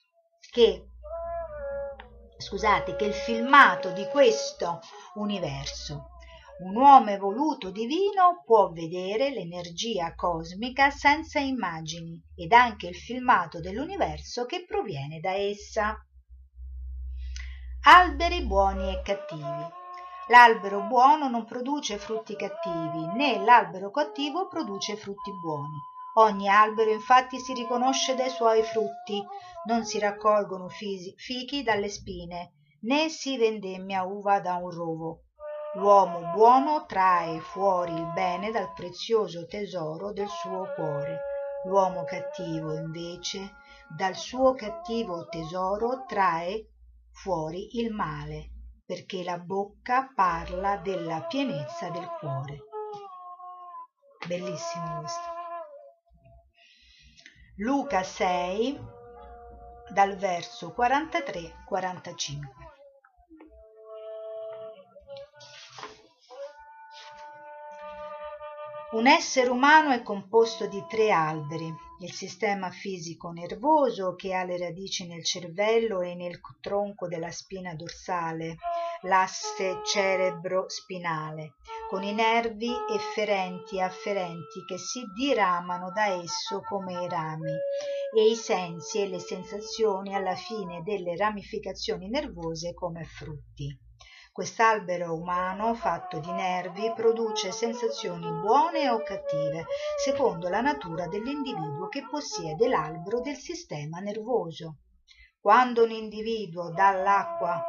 che, 0.51 0.89
scusate, 2.37 2.95
che 2.95 3.05
il 3.05 3.13
filmato 3.13 3.91
di 3.91 4.05
questo 4.07 4.79
universo. 5.15 6.09
Un 6.57 6.77
uomo 6.77 7.09
evoluto 7.09 7.69
divino 7.69 8.41
può 8.45 8.71
vedere 8.71 9.29
l'energia 9.29 10.15
cosmica 10.15 10.89
senza 10.89 11.39
immagini 11.39 12.17
ed 12.33 12.53
anche 12.53 12.87
il 12.87 12.95
filmato 12.95 13.59
dell'universo 13.59 14.45
che 14.45 14.63
proviene 14.65 15.19
da 15.19 15.33
essa. 15.33 15.97
Alberi 17.81 18.45
buoni 18.45 18.89
e 18.89 19.01
cattivi. 19.01 19.83
L'albero 20.29 20.81
buono 20.81 21.29
non 21.29 21.45
produce 21.45 21.99
frutti 21.99 22.35
cattivi, 22.35 23.05
né 23.13 23.43
l'albero 23.43 23.91
cattivo 23.91 24.47
produce 24.47 24.95
frutti 24.95 25.31
buoni. 25.31 25.77
Ogni 26.15 26.47
albero 26.47 26.91
infatti 26.91 27.37
si 27.39 27.53
riconosce 27.53 28.15
dai 28.15 28.31
suoi 28.31 28.63
frutti, 28.63 29.23
non 29.67 29.85
si 29.85 29.99
raccolgono 29.99 30.67
fichi 30.67 31.61
dalle 31.61 31.89
spine, 31.89 32.53
né 32.81 33.09
si 33.09 33.37
vendemmia 33.37 34.03
uva 34.03 34.39
da 34.39 34.55
un 34.55 34.71
rovo. 34.71 35.25
L'uomo 35.75 36.31
buono 36.33 36.85
trae 36.85 37.39
fuori 37.39 37.93
il 37.93 38.11
bene 38.13 38.49
dal 38.49 38.73
prezioso 38.73 39.45
tesoro 39.45 40.11
del 40.11 40.29
suo 40.29 40.73
cuore. 40.73 41.19
L'uomo 41.65 42.03
cattivo, 42.03 42.73
invece, 42.73 43.57
dal 43.95 44.15
suo 44.15 44.55
cattivo 44.55 45.27
tesoro 45.27 46.05
trae 46.07 46.69
fuori 47.11 47.77
il 47.77 47.93
male, 47.93 48.54
perché 48.85 49.23
la 49.23 49.39
bocca 49.39 50.11
parla 50.13 50.77
della 50.77 51.23
pienezza 51.23 51.89
del 51.89 52.07
cuore. 52.19 52.59
Bellissimo 54.27 54.99
questo. 54.99 55.33
Luca 57.57 58.03
6 58.03 58.79
dal 59.89 60.15
verso 60.17 60.75
43-45. 60.77 62.65
Un 68.91 69.07
essere 69.07 69.49
umano 69.49 69.89
è 69.91 70.01
composto 70.03 70.67
di 70.67 70.81
tre 70.87 71.11
alberi, 71.11 71.73
il 71.99 72.13
sistema 72.13 72.71
fisico 72.71 73.29
nervoso 73.31 74.15
che 74.15 74.33
ha 74.33 74.43
le 74.43 74.57
radici 74.57 75.05
nel 75.05 75.23
cervello 75.23 76.01
e 76.01 76.15
nel 76.15 76.39
tronco 76.61 77.07
della 77.07 77.31
spina 77.31 77.73
dorsale, 77.73 78.55
l'asse 79.01 79.81
cerebro-spinale, 79.83 81.55
con 81.89 82.03
i 82.03 82.13
nervi 82.13 82.71
efferenti 82.89 83.77
e 83.77 83.81
afferenti 83.81 84.63
che 84.65 84.77
si 84.77 85.03
diramano 85.15 85.91
da 85.91 86.07
esso 86.07 86.61
come 86.61 87.03
i 87.03 87.09
rami 87.09 87.51
e 88.15 88.29
i 88.29 88.35
sensi 88.35 89.01
e 89.01 89.07
le 89.07 89.19
sensazioni 89.19 90.15
alla 90.15 90.35
fine 90.35 90.81
delle 90.83 91.15
ramificazioni 91.15 92.09
nervose 92.09 92.73
come 92.73 93.03
frutti. 93.03 93.77
Quest'albero 94.31 95.13
umano 95.13 95.73
fatto 95.75 96.19
di 96.19 96.29
nervi 96.29 96.91
produce 96.93 97.53
sensazioni 97.53 98.29
buone 98.41 98.89
o 98.89 99.01
cattive, 99.01 99.65
secondo 100.03 100.49
la 100.49 100.59
natura 100.59 101.07
dell'individuo 101.07 101.87
che 101.87 102.05
possiede 102.09 102.67
l'albero 102.67 103.21
del 103.21 103.37
sistema 103.37 103.99
nervoso. 103.99 104.79
Quando 105.39 105.83
un 105.83 105.91
individuo 105.91 106.69
dà 106.71 106.91
l'acqua 106.91 107.63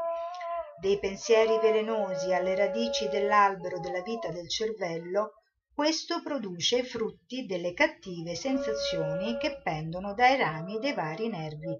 dei 0.80 0.98
pensieri 0.98 1.58
velenosi 1.58 2.32
alle 2.32 2.54
radici 2.54 3.08
dell'albero 3.08 3.80
della 3.80 4.02
vita 4.02 4.30
del 4.30 4.48
cervello, 4.48 5.42
questo 5.74 6.22
produce 6.22 6.78
i 6.78 6.84
frutti 6.84 7.44
delle 7.46 7.74
cattive 7.74 8.34
sensazioni 8.34 9.36
che 9.38 9.60
pendono 9.62 10.14
dai 10.14 10.36
rami 10.36 10.78
dei 10.78 10.94
vari 10.94 11.28
nervi. 11.28 11.78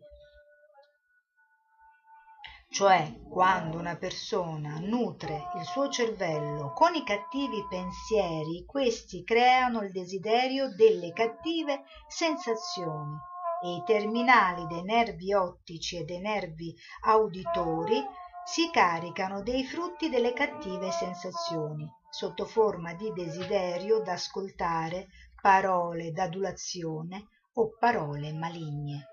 Cioè, 2.68 3.20
quando 3.30 3.78
una 3.78 3.96
persona 3.96 4.78
nutre 4.80 5.48
il 5.56 5.64
suo 5.64 5.88
cervello 5.88 6.72
con 6.74 6.94
i 6.94 7.04
cattivi 7.04 7.64
pensieri, 7.70 8.66
questi 8.66 9.24
creano 9.24 9.80
il 9.80 9.92
desiderio 9.92 10.74
delle 10.74 11.12
cattive 11.12 11.84
sensazioni 12.06 13.16
e 13.62 13.76
i 13.76 13.82
terminali 13.86 14.66
dei 14.66 14.82
nervi 14.82 15.32
ottici 15.32 15.96
e 15.96 16.04
dei 16.04 16.20
nervi 16.20 16.74
auditori 17.04 18.04
si 18.48 18.70
caricano 18.70 19.42
dei 19.42 19.64
frutti 19.64 20.08
delle 20.08 20.32
cattive 20.32 20.92
sensazioni, 20.92 21.84
sotto 22.08 22.44
forma 22.44 22.94
di 22.94 23.12
desiderio 23.12 23.98
d'ascoltare 23.98 25.08
parole 25.42 26.12
d'adulazione 26.12 27.26
o 27.54 27.76
parole 27.76 28.32
maligne. 28.32 29.08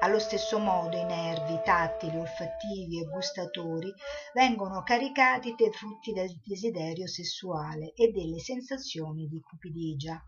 Allo 0.00 0.18
stesso 0.18 0.58
modo 0.58 0.96
i 0.96 1.04
nervi 1.04 1.60
tattili, 1.64 2.18
olfattivi 2.18 3.00
e 3.00 3.04
gustatori 3.04 3.94
vengono 4.34 4.82
caricati 4.82 5.54
dei 5.56 5.70
frutti 5.70 6.12
del 6.12 6.36
desiderio 6.44 7.06
sessuale 7.06 7.92
e 7.94 8.10
delle 8.10 8.40
sensazioni 8.40 9.28
di 9.28 9.40
cupidigia. 9.40 10.20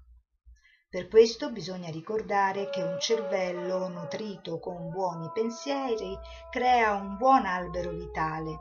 Per 0.90 1.06
questo 1.08 1.52
bisogna 1.52 1.90
ricordare 1.90 2.70
che 2.70 2.82
un 2.82 2.98
cervello 2.98 3.88
nutrito 3.88 4.58
con 4.58 4.88
buoni 4.88 5.30
pensieri 5.34 6.18
crea 6.50 6.94
un 6.94 7.18
buon 7.18 7.44
albero 7.44 7.90
vitale 7.90 8.58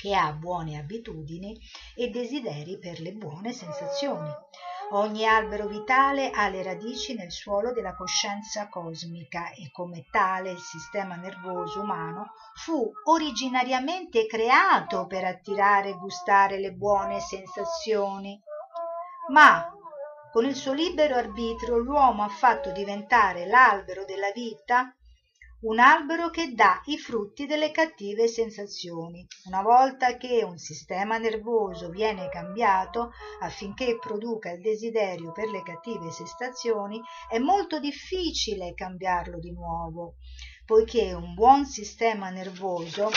che 0.00 0.12
ha 0.16 0.32
buone 0.32 0.78
abitudini 0.78 1.56
e 1.94 2.08
desideri 2.08 2.80
per 2.80 2.98
le 2.98 3.12
buone 3.12 3.52
sensazioni. 3.52 4.28
Ogni 4.92 5.24
albero 5.24 5.68
vitale 5.68 6.30
ha 6.30 6.48
le 6.48 6.64
radici 6.64 7.14
nel 7.14 7.30
suolo 7.30 7.72
della 7.72 7.94
coscienza 7.94 8.68
cosmica 8.68 9.52
e 9.52 9.70
come 9.70 10.06
tale 10.10 10.50
il 10.50 10.58
sistema 10.58 11.14
nervoso 11.14 11.82
umano 11.82 12.32
fu 12.54 12.90
originariamente 13.04 14.26
creato 14.26 15.06
per 15.06 15.22
attirare 15.22 15.90
e 15.90 15.98
gustare 15.98 16.58
le 16.58 16.72
buone 16.72 17.20
sensazioni. 17.20 18.42
Ma 19.28 19.70
con 20.32 20.44
il 20.44 20.54
suo 20.54 20.72
libero 20.72 21.16
arbitrio 21.16 21.76
l'uomo 21.78 22.22
ha 22.22 22.28
fatto 22.28 22.70
diventare 22.72 23.46
l'albero 23.46 24.04
della 24.04 24.30
vita 24.32 24.94
un 25.62 25.78
albero 25.78 26.30
che 26.30 26.54
dà 26.54 26.80
i 26.86 26.96
frutti 26.96 27.44
delle 27.44 27.70
cattive 27.70 28.28
sensazioni. 28.28 29.26
Una 29.44 29.60
volta 29.60 30.16
che 30.16 30.42
un 30.42 30.56
sistema 30.56 31.18
nervoso 31.18 31.90
viene 31.90 32.30
cambiato 32.30 33.10
affinché 33.40 33.98
produca 33.98 34.52
il 34.52 34.62
desiderio 34.62 35.32
per 35.32 35.48
le 35.50 35.62
cattive 35.62 36.10
sensazioni, 36.10 36.98
è 37.28 37.38
molto 37.38 37.78
difficile 37.78 38.72
cambiarlo 38.72 39.38
di 39.38 39.52
nuovo, 39.52 40.14
poiché 40.64 41.12
un 41.12 41.34
buon 41.34 41.66
sistema 41.66 42.30
nervoso 42.30 43.10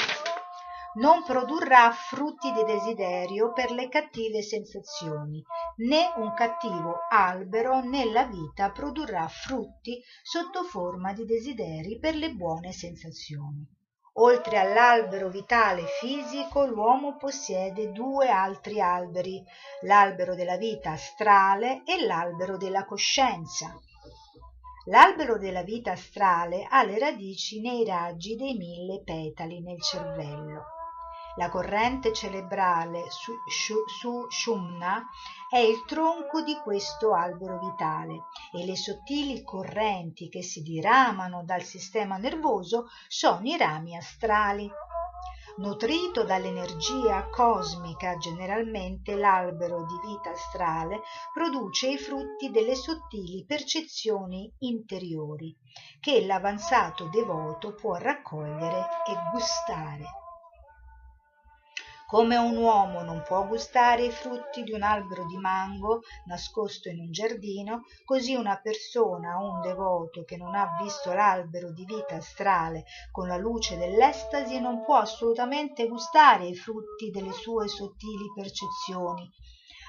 non 0.95 1.23
produrrà 1.23 1.91
frutti 1.91 2.52
di 2.52 2.63
desiderio 2.65 3.54
per 3.54 3.71
le 3.71 3.88
cattive 3.88 4.41
sensazioni, 4.41 5.41
né 5.78 6.14
un 6.18 6.34
cattivo 6.34 7.00
albero 7.10 7.82
nella 7.82 8.26
vita 8.26 8.72
produrrà 8.72 9.28
frutti 9.28 10.02
sotto 10.22 10.64
forma 10.64 11.14
di 11.14 11.26
desideri 11.26 12.00
per 12.00 12.16
le 12.16 12.32
buone 12.32 12.72
sensazioni. 12.72 13.68
Oltre 14.18 14.60
all'albero 14.60 15.30
vitale 15.30 15.86
fisico, 16.00 16.66
l'uomo 16.66 17.18
possiede 17.18 17.92
due 17.92 18.30
altri 18.30 18.80
alberi, 18.80 19.44
l'albero 19.82 20.36
della 20.36 20.58
vita 20.58 20.92
astrale 20.92 21.82
e 21.84 22.06
l'albero 22.06 22.58
della 22.58 22.86
coscienza. 22.86 23.74
L'albero 24.88 25.40
della 25.40 25.64
vita 25.64 25.94
astrale 25.94 26.68
ha 26.70 26.84
le 26.84 27.00
radici 27.00 27.60
nei 27.60 27.84
raggi 27.86 28.36
dei 28.36 28.54
mille 28.54 29.02
petali 29.04 29.62
nel 29.62 29.82
cervello. 29.82 30.83
La 31.36 31.50
corrente 31.50 32.13
cerebrale 32.13 33.06
Sushumna 33.88 35.10
è 35.50 35.58
il 35.58 35.84
tronco 35.84 36.43
di 36.43 36.56
questo 36.63 37.15
albero 37.15 37.58
vitale 37.58 38.26
e 38.52 38.63
le 38.63 38.76
sottili 38.76 39.41
correnti 39.41 40.30
che 40.30 40.43
si 40.43 40.62
diramano 40.62 41.43
dal 41.43 41.63
sistema 41.63 42.17
nervoso 42.17 42.86
sono 43.08 43.48
i 43.48 43.58
rami 43.58 43.98
astrali. 43.98 44.72
Nutrito 45.58 46.24
dall'energia 46.24 47.28
cosmica, 47.30 48.15
generalmente 48.17 49.15
l'albero 49.15 49.86
di 49.86 50.00
vita 50.08 50.32
astrale 50.32 51.02
produce 51.34 51.89
i 51.89 51.98
frutti 51.98 52.52
delle 52.52 52.76
sottili 52.76 53.43
percezioni 53.43 54.52
interiori 54.60 55.56
che 56.00 56.24
l'avanzato 56.26 57.08
devoto 57.08 57.74
può 57.74 57.96
raccogliere 57.96 58.88
e 59.08 59.32
gustare. 59.32 60.23
Come 62.13 62.38
un 62.38 62.58
uomo 62.58 63.02
non 63.02 63.23
può 63.26 63.43
gustare 63.47 64.06
i 64.06 64.12
frutti 64.12 64.62
di 64.62 64.71
un 64.71 64.84
albero 64.84 65.26
di 65.26 65.36
mango 65.36 66.02
nascosto 66.26 66.88
in 66.88 66.99
un 66.99 67.12
giardino, 67.12 67.86
così 68.06 68.36
una 68.36 68.60
persona 68.62 69.41
o 69.41 69.49
un 69.49 69.62
devoto 69.62 70.23
che 70.23 70.38
non 70.38 70.54
ha 70.54 70.78
visto 70.80 71.12
l'albero 71.12 71.71
di 71.71 71.84
vita 71.86 72.17
astrale 72.17 72.84
con 73.10 73.28
la 73.28 73.38
luce 73.38 73.80
dell'estasi 73.80 74.60
non 74.60 74.84
può 74.84 74.97
assolutamente 74.97 75.88
gustare 75.88 76.45
i 76.45 76.56
frutti 76.56 77.10
delle 77.10 77.32
sue 77.32 77.67
sottili 77.67 78.32
percezioni 78.36 79.28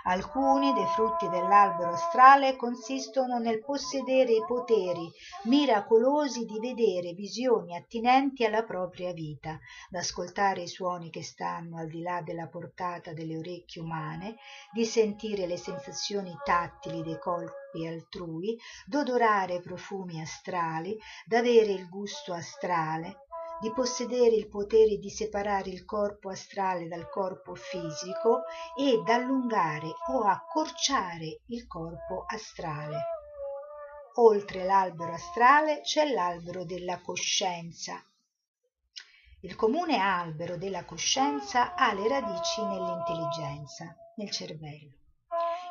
Alcuni 0.06 0.74
dei 0.74 0.84
frutti 0.84 1.30
dell'albero 1.30 1.92
astrale 1.92 2.56
consistono 2.56 3.38
nel 3.38 3.64
possedere 3.64 4.32
i 4.32 4.44
poteri 4.46 5.10
miracolosi 5.44 6.44
di 6.44 6.58
vedere 6.60 7.14
visioni 7.14 7.74
attinenti 7.74 8.44
alla 8.44 8.64
propria 8.64 9.14
vita, 9.14 9.58
d'ascoltare 9.88 10.60
i 10.60 10.68
suoni 10.68 11.08
che 11.08 11.22
stanno 11.22 11.78
al 11.78 11.88
di 11.88 12.02
là 12.02 12.20
della 12.20 12.48
portata 12.48 13.14
delle 13.14 13.38
orecchie 13.38 13.80
umane, 13.80 14.36
di 14.74 14.84
sentire 14.84 15.46
le 15.46 15.56
sensazioni 15.56 16.36
tattili 16.44 17.02
dei 17.02 17.18
corpi 17.18 17.86
altrui, 17.86 18.58
d'odorare 18.86 19.62
profumi 19.62 20.20
astrali, 20.20 20.98
d'avere 21.24 21.72
il 21.72 21.88
gusto 21.88 22.34
astrale, 22.34 23.23
di 23.60 23.72
possedere 23.72 24.34
il 24.34 24.48
potere 24.48 24.96
di 24.98 25.10
separare 25.10 25.70
il 25.70 25.84
corpo 25.84 26.28
astrale 26.28 26.88
dal 26.88 27.08
corpo 27.08 27.54
fisico 27.54 28.42
e 28.76 29.02
d'allungare 29.04 29.88
o 30.10 30.24
accorciare 30.24 31.42
il 31.46 31.66
corpo 31.66 32.24
astrale. 32.26 32.98
Oltre 34.16 34.64
l'albero 34.64 35.12
astrale 35.12 35.80
c'è 35.80 36.10
l'albero 36.12 36.64
della 36.64 37.00
coscienza. 37.00 38.02
Il 39.40 39.56
comune 39.56 39.98
albero 39.98 40.56
della 40.56 40.84
coscienza 40.84 41.74
ha 41.74 41.92
le 41.92 42.08
radici 42.08 42.62
nell'intelligenza, 42.64 43.94
nel 44.16 44.30
cervello. 44.30 44.98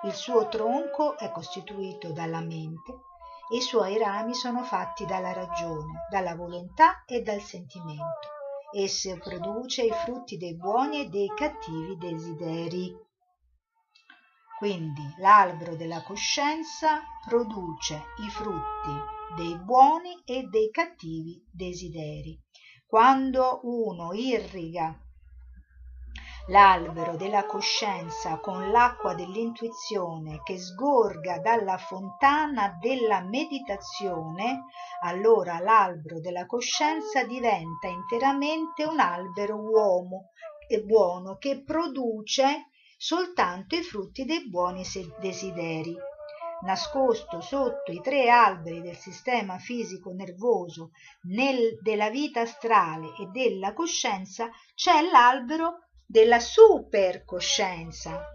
Il 0.04 0.14
suo 0.14 0.50
tronco 0.50 1.18
è 1.18 1.32
costituito 1.32 2.12
dalla 2.12 2.42
mente 2.42 3.13
i 3.52 3.62
suoi 3.62 3.98
rami 3.98 4.34
sono 4.34 4.64
fatti 4.64 5.06
dalla 5.06 5.34
ragione, 5.34 6.08
dalla 6.10 6.36
volontà 6.36 7.04
e 7.06 7.22
dal 7.22 7.42
sentimento. 7.42 8.30
Esso 8.72 9.18
produce 9.18 9.84
i 9.84 9.92
frutti 9.92 10.38
dei 10.38 10.56
buoni 10.56 11.02
e 11.02 11.10
dei 11.10 11.28
cattivi 11.36 11.98
desideri. 11.98 12.96
Quindi 14.58 15.04
l'albero 15.18 15.76
della 15.76 16.02
coscienza 16.04 17.02
produce 17.28 18.02
i 18.26 18.30
frutti 18.30 19.36
dei 19.36 19.58
buoni 19.60 20.22
e 20.26 20.44
dei 20.44 20.70
cattivi 20.72 21.44
desideri. 21.52 22.40
Quando 22.86 23.60
uno 23.64 24.14
irriga 24.14 24.98
l'albero 26.48 27.16
della 27.16 27.46
coscienza 27.46 28.38
con 28.40 28.70
l'acqua 28.70 29.14
dell'intuizione 29.14 30.42
che 30.44 30.58
sgorga 30.58 31.40
dalla 31.40 31.78
fontana 31.78 32.78
della 32.82 33.22
meditazione, 33.22 34.66
allora 35.04 35.60
l'albero 35.60 36.20
della 36.20 36.46
coscienza 36.46 37.24
diventa 37.24 37.88
interamente 37.88 38.84
un 38.84 39.00
albero 39.00 39.56
uomo 39.56 40.32
e 40.68 40.82
buono 40.82 41.38
che 41.38 41.64
produce 41.64 42.68
soltanto 42.98 43.76
i 43.76 43.84
frutti 43.84 44.26
dei 44.26 44.50
buoni 44.50 44.84
desideri. 45.20 45.96
Nascosto 46.66 47.42
sotto 47.42 47.92
i 47.92 48.00
tre 48.02 48.30
alberi 48.30 48.82
del 48.82 48.96
sistema 48.96 49.58
fisico 49.58 50.12
nervoso 50.12 50.92
nel, 51.24 51.78
della 51.82 52.10
vita 52.10 52.42
astrale 52.42 53.08
e 53.20 53.28
della 53.32 53.74
coscienza 53.74 54.50
c'è 54.74 55.02
l'albero 55.02 55.83
della 56.06 56.40
supercoscienza. 56.40 58.28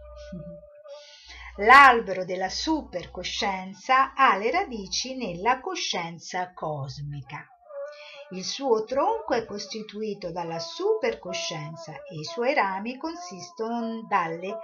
L'albero 1.59 2.25
della 2.25 2.49
supercoscienza 2.49 4.15
ha 4.15 4.37
le 4.37 4.51
radici 4.51 5.17
nella 5.17 5.61
coscienza 5.61 6.53
cosmica. 6.53 7.47
Il 8.31 8.45
suo 8.45 8.85
tronco 8.85 9.33
è 9.33 9.47
costituito 9.47 10.31
dalla 10.31 10.59
supercoscienza 10.59 12.03
e 12.03 12.19
i 12.19 12.25
suoi 12.25 12.53
rami 12.53 12.99
consistono 12.99 14.07
dalle, 14.07 14.59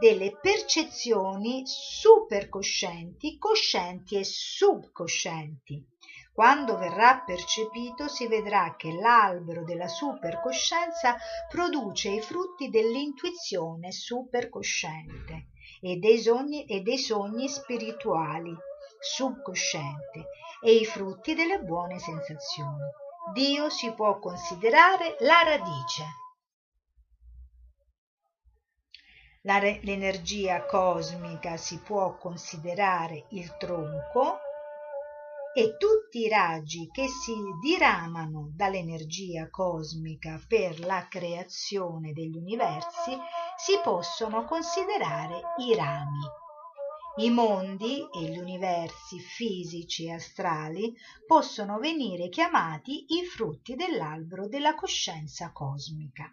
delle 0.00 0.36
percezioni 0.36 1.62
supercoscienti, 1.64 3.38
coscienti 3.38 4.16
e 4.16 4.24
subcoscienti. 4.24 5.95
Quando 6.36 6.76
verrà 6.76 7.22
percepito 7.24 8.08
si 8.08 8.26
vedrà 8.26 8.74
che 8.76 8.92
l'albero 8.92 9.64
della 9.64 9.88
supercoscienza 9.88 11.16
produce 11.48 12.10
i 12.10 12.20
frutti 12.20 12.68
dell'intuizione 12.68 13.90
supercosciente 13.90 15.46
e 15.80 15.96
dei 15.96 16.18
sogni, 16.18 16.66
e 16.66 16.82
dei 16.82 16.98
sogni 16.98 17.48
spirituali 17.48 18.54
subcosciente 19.00 20.26
e 20.60 20.74
i 20.74 20.84
frutti 20.84 21.32
delle 21.32 21.58
buone 21.60 21.98
sensazioni. 21.98 22.84
Dio 23.32 23.70
si 23.70 23.94
può 23.94 24.18
considerare 24.18 25.16
la 25.20 25.42
radice. 25.42 26.04
La 29.40 29.56
re- 29.56 29.80
l'energia 29.84 30.66
cosmica 30.66 31.56
si 31.56 31.80
può 31.80 32.14
considerare 32.18 33.24
il 33.30 33.56
tronco 33.56 34.40
e 35.58 35.78
tutti 35.78 36.18
i 36.18 36.28
raggi 36.28 36.90
che 36.92 37.08
si 37.08 37.34
diramano 37.62 38.50
dall'energia 38.54 39.48
cosmica 39.48 40.38
per 40.46 40.80
la 40.80 41.06
creazione 41.08 42.12
degli 42.12 42.36
universi 42.36 43.16
si 43.56 43.80
possono 43.82 44.44
considerare 44.44 45.40
i 45.66 45.74
rami. 45.74 46.20
I 47.20 47.30
mondi 47.30 48.00
e 48.00 48.24
gli 48.24 48.36
universi 48.36 49.18
fisici 49.18 50.04
e 50.04 50.12
astrali 50.12 50.94
possono 51.26 51.78
venire 51.78 52.28
chiamati 52.28 53.06
i 53.18 53.24
frutti 53.24 53.76
dell'albero 53.76 54.48
della 54.48 54.74
coscienza 54.74 55.52
cosmica. 55.52 56.30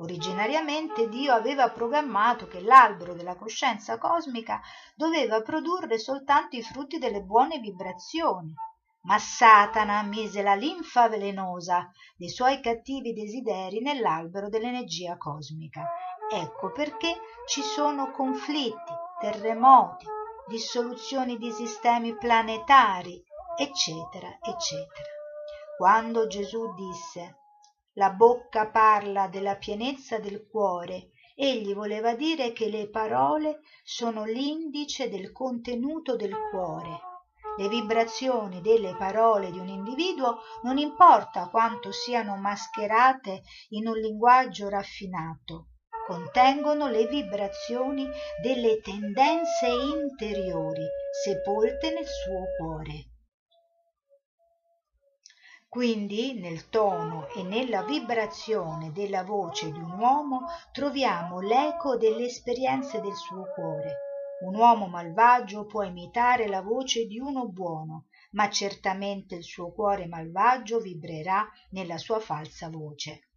Originariamente 0.00 1.08
Dio 1.08 1.32
aveva 1.32 1.70
programmato 1.70 2.46
che 2.46 2.60
l'albero 2.60 3.14
della 3.14 3.34
coscienza 3.34 3.98
cosmica 3.98 4.60
doveva 4.94 5.42
produrre 5.42 5.98
soltanto 5.98 6.54
i 6.54 6.62
frutti 6.62 6.98
delle 6.98 7.20
buone 7.20 7.58
vibrazioni, 7.58 8.54
ma 9.02 9.18
Satana 9.18 10.02
mise 10.04 10.42
la 10.42 10.54
linfa 10.54 11.08
velenosa 11.08 11.90
dei 12.16 12.28
suoi 12.28 12.60
cattivi 12.60 13.12
desideri 13.12 13.80
nell'albero 13.80 14.48
dell'energia 14.48 15.16
cosmica. 15.16 15.84
Ecco 16.30 16.70
perché 16.70 17.16
ci 17.48 17.62
sono 17.62 18.12
conflitti, 18.12 18.92
terremoti, 19.20 20.06
dissoluzioni 20.46 21.38
di 21.38 21.50
sistemi 21.50 22.16
planetari, 22.16 23.20
eccetera, 23.56 24.38
eccetera. 24.40 25.08
Quando 25.76 26.28
Gesù 26.28 26.72
disse 26.74 27.38
la 27.98 28.10
bocca 28.10 28.68
parla 28.68 29.26
della 29.26 29.56
pienezza 29.56 30.20
del 30.20 30.46
cuore, 30.48 31.10
egli 31.34 31.74
voleva 31.74 32.14
dire 32.14 32.52
che 32.52 32.68
le 32.68 32.88
parole 32.88 33.58
sono 33.82 34.24
l'indice 34.24 35.08
del 35.08 35.32
contenuto 35.32 36.14
del 36.14 36.32
cuore. 36.48 37.00
Le 37.56 37.68
vibrazioni 37.68 38.60
delle 38.60 38.94
parole 38.94 39.50
di 39.50 39.58
un 39.58 39.66
individuo 39.66 40.38
non 40.62 40.78
importa 40.78 41.48
quanto 41.48 41.90
siano 41.90 42.36
mascherate 42.36 43.42
in 43.70 43.88
un 43.88 43.96
linguaggio 43.96 44.68
raffinato, 44.68 45.70
contengono 46.06 46.86
le 46.86 47.04
vibrazioni 47.06 48.08
delle 48.40 48.78
tendenze 48.80 49.66
interiori 49.66 50.86
sepolte 51.24 51.92
nel 51.92 52.06
suo 52.06 52.44
cuore. 52.56 53.17
Quindi 55.68 56.32
nel 56.40 56.68
tono 56.70 57.28
e 57.28 57.42
nella 57.42 57.82
vibrazione 57.82 58.90
della 58.90 59.22
voce 59.22 59.70
di 59.70 59.78
un 59.78 59.98
uomo 59.98 60.46
troviamo 60.72 61.40
l'eco 61.40 61.96
delle 61.96 62.24
esperienze 62.24 63.00
del 63.00 63.14
suo 63.14 63.44
cuore. 63.54 63.96
Un 64.46 64.54
uomo 64.54 64.86
malvagio 64.88 65.66
può 65.66 65.82
imitare 65.82 66.48
la 66.48 66.62
voce 66.62 67.04
di 67.06 67.18
uno 67.18 67.48
buono, 67.48 68.06
ma 68.32 68.48
certamente 68.48 69.34
il 69.34 69.42
suo 69.42 69.72
cuore 69.72 70.06
malvagio 70.06 70.78
vibrerà 70.80 71.46
nella 71.70 71.98
sua 71.98 72.18
falsa 72.18 72.70
voce. 72.70 73.28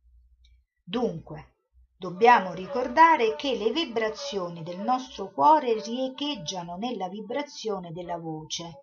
Dunque, 0.84 1.52
Dobbiamo 2.02 2.54
ricordare 2.54 3.36
che 3.36 3.56
le 3.56 3.70
vibrazioni 3.70 4.64
del 4.64 4.80
nostro 4.80 5.32
cuore 5.32 5.80
riecheggiano 5.84 6.76
nella 6.76 7.08
vibrazione 7.08 7.92
della 7.92 8.18
voce. 8.18 8.82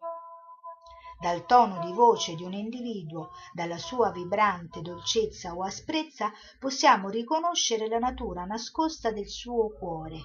Dal 1.21 1.47
tono 1.47 1.81
di 1.81 1.93
voce 1.93 2.37
di 2.37 2.45
un 2.45 2.53
individuo, 2.53 3.31
dalla 3.53 3.77
sua 3.77 4.13
vibrante 4.13 4.83
dolcezza 4.83 5.53
o 5.53 5.65
asprezza, 5.65 6.31
possiamo 6.61 7.09
riconoscere 7.09 7.89
la 7.89 7.99
natura 7.99 8.45
nascosta 8.45 9.11
del 9.11 9.29
suo 9.29 9.73
cuore. 9.73 10.21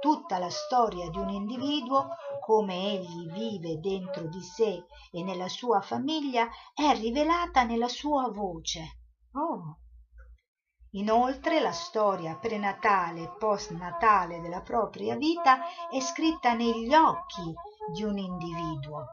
Tutta 0.00 0.38
la 0.38 0.50
storia 0.50 1.10
di 1.10 1.18
un 1.18 1.30
individuo, 1.30 2.10
come 2.40 2.92
egli 2.92 3.28
vive 3.32 3.80
dentro 3.80 4.28
di 4.28 4.40
sé 4.40 4.84
e 5.10 5.24
nella 5.24 5.48
sua 5.48 5.80
famiglia, 5.80 6.48
è 6.72 6.96
rivelata 6.96 7.64
nella 7.64 7.88
sua 7.88 8.30
voce. 8.30 8.98
Oh, 9.32 9.78
Inoltre 10.92 11.60
la 11.60 11.72
storia 11.72 12.36
prenatale 12.36 13.22
e 13.22 13.30
postnatale 13.36 14.40
della 14.40 14.62
propria 14.62 15.16
vita 15.16 15.58
è 15.90 16.00
scritta 16.00 16.54
negli 16.54 16.94
occhi 16.94 17.52
di 17.92 18.04
un 18.04 18.16
individuo. 18.16 19.04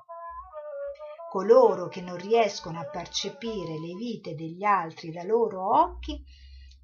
Coloro 1.35 1.89
che 1.89 1.99
non 1.99 2.15
riescono 2.15 2.79
a 2.79 2.85
percepire 2.85 3.77
le 3.77 3.93
vite 3.93 4.35
degli 4.35 4.63
altri 4.63 5.11
da 5.11 5.23
loro 5.23 5.69
occhi 5.77 6.23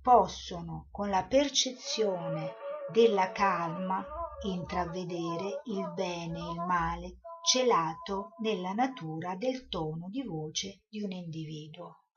possono, 0.02 0.90
con 0.92 1.10
la 1.10 1.24
percezione 1.24 2.56
della 2.92 3.32
calma, 3.32 4.06
intravedere 4.46 5.62
il 5.68 5.90
bene 5.94 6.40
e 6.40 6.52
il 6.52 6.66
male 6.68 7.20
celato 7.46 8.34
nella 8.40 8.74
natura 8.74 9.36
del 9.36 9.70
tono 9.70 10.10
di 10.10 10.22
voce 10.22 10.82
di 10.90 11.02
un 11.02 11.14
individuo. 11.14 12.08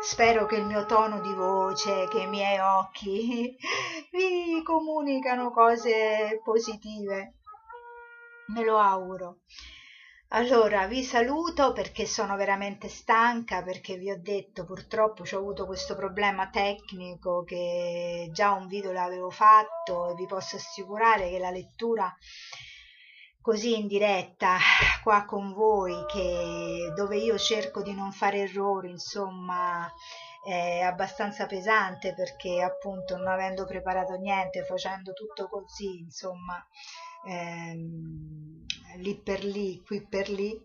Spero 0.00 0.46
che 0.46 0.54
il 0.54 0.66
mio 0.66 0.86
tono 0.86 1.20
di 1.20 1.34
voce, 1.34 2.06
che 2.06 2.20
i 2.20 2.28
miei 2.28 2.60
occhi 2.60 3.56
vi 4.12 4.62
comunicano 4.62 5.50
cose 5.50 6.40
positive. 6.44 7.38
Me 8.54 8.62
lo 8.62 8.78
auguro. 8.78 9.40
Allora 10.30 10.86
vi 10.88 11.04
saluto 11.04 11.72
perché 11.72 12.04
sono 12.04 12.34
veramente 12.36 12.88
stanca 12.88 13.62
perché 13.62 13.96
vi 13.96 14.10
ho 14.10 14.20
detto 14.20 14.64
purtroppo 14.64 15.22
ho 15.22 15.38
avuto 15.38 15.66
questo 15.66 15.94
problema 15.94 16.50
tecnico 16.50 17.44
che 17.44 18.28
già 18.32 18.50
un 18.50 18.66
video 18.66 18.90
l'avevo 18.90 19.30
fatto 19.30 20.10
e 20.10 20.14
vi 20.14 20.26
posso 20.26 20.56
assicurare 20.56 21.30
che 21.30 21.38
la 21.38 21.50
lettura 21.50 22.12
così 23.40 23.78
in 23.78 23.86
diretta 23.86 24.58
qua 25.04 25.24
con 25.24 25.52
voi 25.52 25.94
che, 26.06 26.92
dove 26.96 27.18
io 27.18 27.38
cerco 27.38 27.80
di 27.82 27.94
non 27.94 28.10
fare 28.10 28.38
errori 28.40 28.90
insomma 28.90 29.88
è 30.46 30.80
abbastanza 30.80 31.46
pesante 31.46 32.14
perché 32.14 32.62
appunto 32.62 33.16
non 33.16 33.26
avendo 33.26 33.64
preparato 33.64 34.14
niente, 34.14 34.64
facendo 34.64 35.12
tutto 35.12 35.48
così, 35.48 35.98
insomma, 35.98 36.64
ehm, 37.26 38.64
lì 38.98 39.16
per 39.16 39.44
lì, 39.44 39.82
qui 39.84 40.06
per 40.06 40.28
lì, 40.28 40.58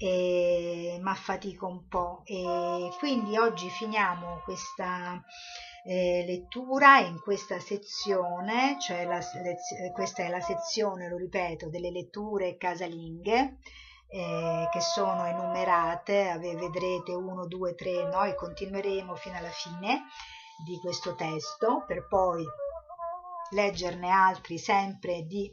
e 0.00 0.98
ma 1.02 1.14
fatico 1.14 1.66
un 1.66 1.88
po' 1.88 2.22
e 2.24 2.88
quindi 2.98 3.36
oggi 3.36 3.68
finiamo 3.68 4.40
questa 4.44 5.20
eh, 5.84 6.24
lettura 6.24 7.00
in 7.00 7.18
questa 7.20 7.58
sezione, 7.58 8.76
cioè 8.80 9.04
la, 9.06 9.20
questa 9.92 10.22
è 10.22 10.28
la 10.28 10.40
sezione, 10.40 11.08
lo 11.08 11.16
ripeto, 11.16 11.68
delle 11.68 11.90
letture 11.90 12.56
casalinghe 12.56 13.58
eh, 14.08 14.68
che 14.70 14.80
sono 14.80 15.26
enumerate, 15.26 16.38
vedrete 16.38 17.12
1, 17.12 17.46
2, 17.46 17.74
3, 17.74 18.08
noi 18.08 18.34
continueremo 18.36 19.14
fino 19.16 19.36
alla 19.36 19.50
fine 19.50 20.04
di 20.64 20.78
questo 20.78 21.14
testo 21.14 21.84
per 21.86 22.06
poi 22.06 22.44
leggerne 23.50 24.10
altri 24.10 24.58
sempre 24.58 25.22
di 25.22 25.50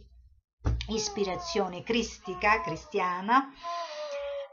ispirazione 0.89 1.83
cristica, 1.83 2.61
cristiana, 2.61 3.51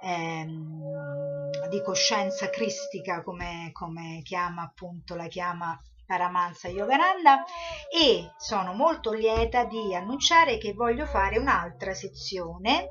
ehm, 0.03 1.69
di 1.69 1.83
coscienza 1.83 2.51
cristica 2.51 3.23
come, 3.23 3.71
come 3.73 4.21
chiama 4.23 4.63
appunto 4.63 5.15
la 5.15 5.27
chiama 5.27 5.79
Paramansa 6.05 6.69
Yogananda 6.69 7.45
e 7.91 8.33
sono 8.37 8.75
molto 8.75 9.13
lieta 9.13 9.65
di 9.65 9.95
annunciare 9.95 10.59
che 10.59 10.75
voglio 10.75 11.07
fare 11.07 11.39
un'altra 11.39 11.95
sezione 11.95 12.89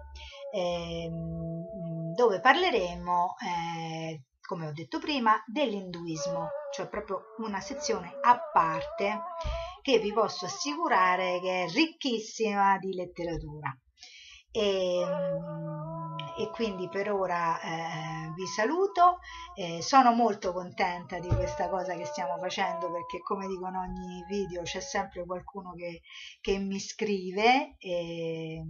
ehm, 0.53 2.13
dove 2.15 2.39
parleremo 2.39 3.35
eh, 3.45 4.23
come 4.41 4.67
ho 4.67 4.71
detto 4.71 4.99
prima 4.99 5.41
dell'induismo 5.45 6.49
cioè 6.73 6.87
proprio 6.87 7.35
una 7.37 7.59
sezione 7.59 8.17
a 8.21 8.39
parte 8.51 9.21
che 9.81 9.99
vi 9.99 10.13
posso 10.13 10.45
assicurare 10.45 11.39
che 11.41 11.65
è 11.65 11.69
ricchissima 11.69 12.77
di 12.77 12.93
letteratura. 12.93 13.75
E, 14.51 14.99
ehm, 14.99 16.15
e 16.37 16.49
quindi 16.49 16.89
per 16.89 17.11
ora 17.11 17.59
eh, 17.61 18.31
vi 18.35 18.45
saluto 18.47 19.19
eh, 19.55 19.81
sono 19.81 20.13
molto 20.13 20.53
contenta 20.53 21.19
di 21.19 21.27
questa 21.27 21.69
cosa 21.69 21.95
che 21.95 22.05
stiamo 22.05 22.37
facendo 22.37 22.91
perché 22.91 23.19
come 23.19 23.47
dico 23.47 23.67
in 23.67 23.75
ogni 23.75 24.25
video 24.27 24.61
c'è 24.63 24.79
sempre 24.79 25.25
qualcuno 25.25 25.73
che, 25.73 26.01
che 26.39 26.57
mi 26.57 26.79
scrive 26.79 27.75
e, 27.77 28.63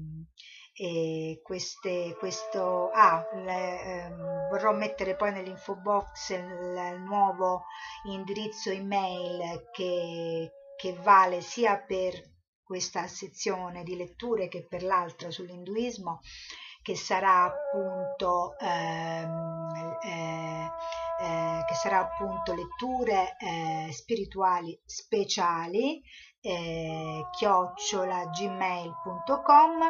e 0.73 1.39
queste, 1.43 2.15
questo 2.17 2.89
ah, 2.89 3.23
le, 3.33 3.81
ehm, 3.81 4.49
vorrò 4.49 4.73
mettere 4.73 5.15
poi 5.15 5.31
nell'info 5.31 5.75
box 5.75 6.31
il, 6.31 6.93
il 6.93 7.01
nuovo 7.01 7.63
indirizzo 8.05 8.69
email 8.71 9.69
che, 9.71 10.51
che 10.81 10.93
vale 10.93 11.41
sia 11.41 11.77
per 11.77 12.19
questa 12.63 13.05
sezione 13.05 13.83
di 13.83 13.95
letture 13.95 14.47
che 14.47 14.65
per 14.67 14.81
l'altra 14.81 15.29
sull'induismo 15.29 16.21
che 16.81 16.95
sarà 16.95 17.43
appunto 17.43 18.57
ehm, 18.57 19.99
eh, 20.03 20.71
eh, 21.21 21.63
che 21.67 21.75
sarà 21.75 21.99
appunto 21.99 22.53
letture 22.53 23.35
eh, 23.37 23.91
spirituali 23.91 24.79
speciali 24.83 26.01
eh, 26.43 27.27
chiocciola 27.37 28.25
gmail.com 28.25 29.81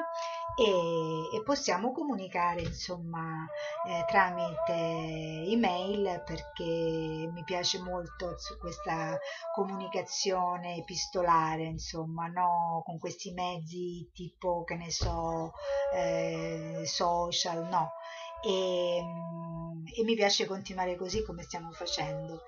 e, 0.57 1.37
e, 1.37 1.43
possiamo 1.43 1.93
comunicare 1.93 2.61
insomma 2.61 3.47
eh, 3.87 4.03
tramite 4.05 4.73
email 5.49 6.21
perché 6.25 7.29
mi 7.31 7.43
piace 7.45 7.79
molto 7.79 8.35
questa 8.59 9.17
comunicazione 9.55 10.75
epistolare 10.75 11.63
insomma 11.63 12.27
no? 12.27 12.81
Con 12.83 12.99
questi 12.99 13.31
mezzi 13.31 14.09
tipo 14.13 14.65
che 14.65 14.75
ne 14.75 14.91
so 14.91 15.53
eh, 15.93 16.81
social 16.83 17.65
no 17.69 17.93
e, 18.43 19.01
mm, 19.03 19.85
e 19.95 20.03
mi 20.03 20.15
piace 20.15 20.45
continuare 20.45 20.95
così 20.95 21.23
come 21.23 21.43
stiamo 21.43 21.71
facendo 21.71 22.43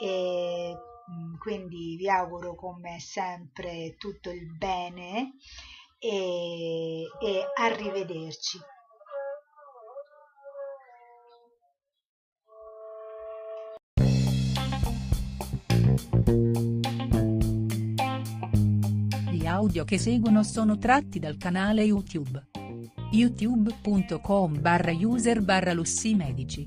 e 0.00 0.76
mm, 1.10 1.36
quindi 1.38 1.96
vi 1.96 2.08
auguro 2.08 2.54
come 2.54 2.98
sempre 3.00 3.96
tutto 3.98 4.30
il 4.30 4.56
bene 4.56 5.34
e, 5.98 7.02
e 7.20 7.44
arrivederci. 7.54 8.58
Gli 19.30 19.46
audio 19.46 19.84
che 19.84 19.98
seguono 19.98 20.42
sono 20.42 20.78
tratti 20.78 21.18
dal 21.18 21.36
canale 21.36 21.82
YouTube 21.82 22.50
youtube.com 23.12 24.58
barra 24.58 24.90
user 24.90 25.42
barra 25.42 25.74
Medici. 26.16 26.66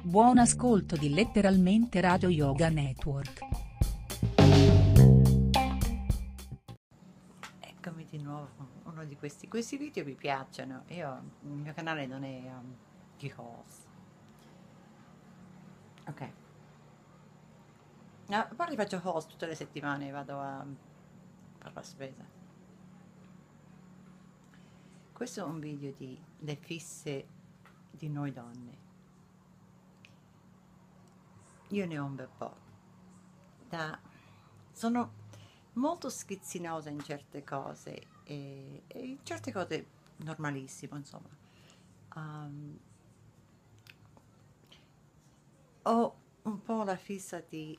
Buon 0.00 0.38
ascolto 0.38 0.96
di 0.96 1.12
letteralmente 1.12 2.00
Radio 2.00 2.28
Yoga 2.28 2.68
Network. 2.68 3.40
Eccomi 7.58 8.06
di 8.08 8.22
nuovo 8.22 8.48
uno 8.84 9.04
di 9.04 9.16
questi. 9.16 9.48
Questi 9.48 9.76
video 9.76 10.04
mi 10.04 10.14
piacciono. 10.14 10.84
Io, 10.90 11.20
il 11.42 11.50
mio 11.50 11.72
canale 11.74 12.06
non 12.06 12.22
è 12.22 12.38
um, 12.44 12.76
di 13.18 13.32
host. 13.34 13.82
Ok. 16.06 16.28
No, 18.28 18.36
a 18.36 18.54
parte 18.54 18.76
faccio 18.76 19.00
host 19.02 19.30
tutte 19.30 19.46
le 19.46 19.56
settimane, 19.56 20.12
vado 20.12 20.38
a 20.38 20.64
fare 21.58 21.74
la 21.74 21.82
spesa. 21.82 22.41
Questo 25.22 25.38
è 25.38 25.44
un 25.44 25.60
video 25.60 25.92
di 25.92 26.20
le 26.38 26.56
fisse 26.56 27.28
di 27.92 28.08
noi 28.08 28.32
donne. 28.32 28.78
Io 31.68 31.86
ne 31.86 31.96
ho 31.96 32.04
un 32.04 32.16
bel 32.16 32.28
po'. 32.36 32.56
Da, 33.68 33.96
sono 34.72 35.12
molto 35.74 36.10
schizzinosa 36.10 36.90
in 36.90 37.00
certe 37.04 37.44
cose 37.44 38.02
e, 38.24 38.82
e 38.88 38.98
in 38.98 39.18
certe 39.22 39.52
cose 39.52 39.86
normalissimo, 40.16 40.96
insomma. 40.96 41.28
Um, 42.16 42.78
ho 45.82 46.16
un 46.42 46.62
po' 46.62 46.82
la 46.82 46.96
fissa 46.96 47.40
di 47.48 47.78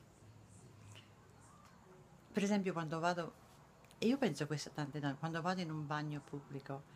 per 2.32 2.42
esempio 2.42 2.72
quando 2.72 2.98
vado 3.00 3.34
e 3.98 4.06
io 4.06 4.16
penso 4.16 4.46
questo 4.46 4.70
tante 4.70 4.98
donne 4.98 5.16
quando 5.18 5.42
vado 5.42 5.60
in 5.60 5.70
un 5.70 5.86
bagno 5.86 6.22
pubblico 6.22 6.93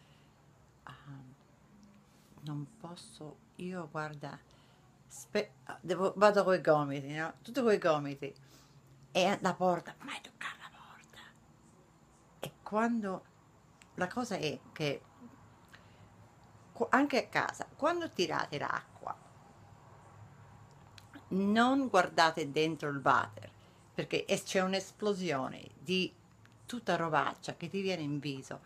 non 2.49 2.67
posso, 2.79 3.37
io 3.57 3.89
guarda, 3.91 4.39
spe, 5.07 5.53
devo, 5.81 6.13
vado 6.17 6.45
con 6.45 6.55
i 6.55 6.61
gomiti, 6.61 7.13
no? 7.13 7.35
Tutto 7.43 7.63
con 7.63 7.73
i 7.73 7.79
gomiti. 7.79 8.35
E 9.11 9.39
la 9.41 9.55
porta, 9.55 9.95
mai 10.01 10.21
toccare 10.21 10.57
la 10.59 10.71
porta. 10.71 11.19
E 12.41 12.53
quando, 12.63 13.25
la 13.95 14.07
cosa 14.09 14.37
è 14.37 14.59
che, 14.73 15.03
anche 16.91 17.25
a 17.25 17.29
casa, 17.29 17.67
quando 17.77 18.09
tirate 18.09 18.59
l'acqua, 18.59 19.17
non 21.31 21.89
guardate 21.89 22.51
dentro 22.51 22.89
il 22.89 23.01
water, 23.03 23.51
perché 23.93 24.25
c'è 24.25 24.61
un'esplosione 24.63 25.71
di 25.79 26.15
tutta 26.65 26.97
rovaccia 26.97 27.57
che 27.57 27.69
ti 27.69 27.81
viene 27.81 28.03
in 28.03 28.19
viso 28.19 28.61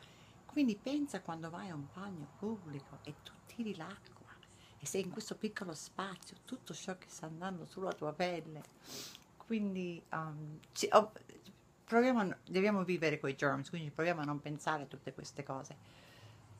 quindi 0.52 0.76
pensa 0.76 1.22
quando 1.22 1.48
vai 1.48 1.70
a 1.70 1.74
un 1.74 1.86
bagno 1.94 2.28
pubblico 2.38 2.98
e 3.04 3.14
tu 3.22 3.32
tiri 3.46 3.74
l'acqua 3.74 4.30
e 4.78 4.86
sei 4.86 5.02
in 5.02 5.10
questo 5.10 5.36
piccolo 5.36 5.72
spazio, 5.74 6.36
tutto 6.44 6.74
ciò 6.74 6.98
che 6.98 7.06
sta 7.08 7.26
andando 7.26 7.64
sulla 7.64 7.92
tua 7.92 8.12
pelle. 8.12 8.62
Quindi 9.38 10.02
um, 10.12 10.58
ci, 10.72 10.88
oh, 10.92 11.12
proviamo, 11.84 12.36
dobbiamo 12.44 12.84
vivere 12.84 13.18
con 13.18 13.30
i 13.30 13.34
germs, 13.34 13.70
quindi 13.70 13.90
proviamo 13.90 14.20
a 14.20 14.24
non 14.24 14.40
pensare 14.40 14.82
a 14.82 14.86
tutte 14.86 15.14
queste 15.14 15.42
cose. 15.42 15.76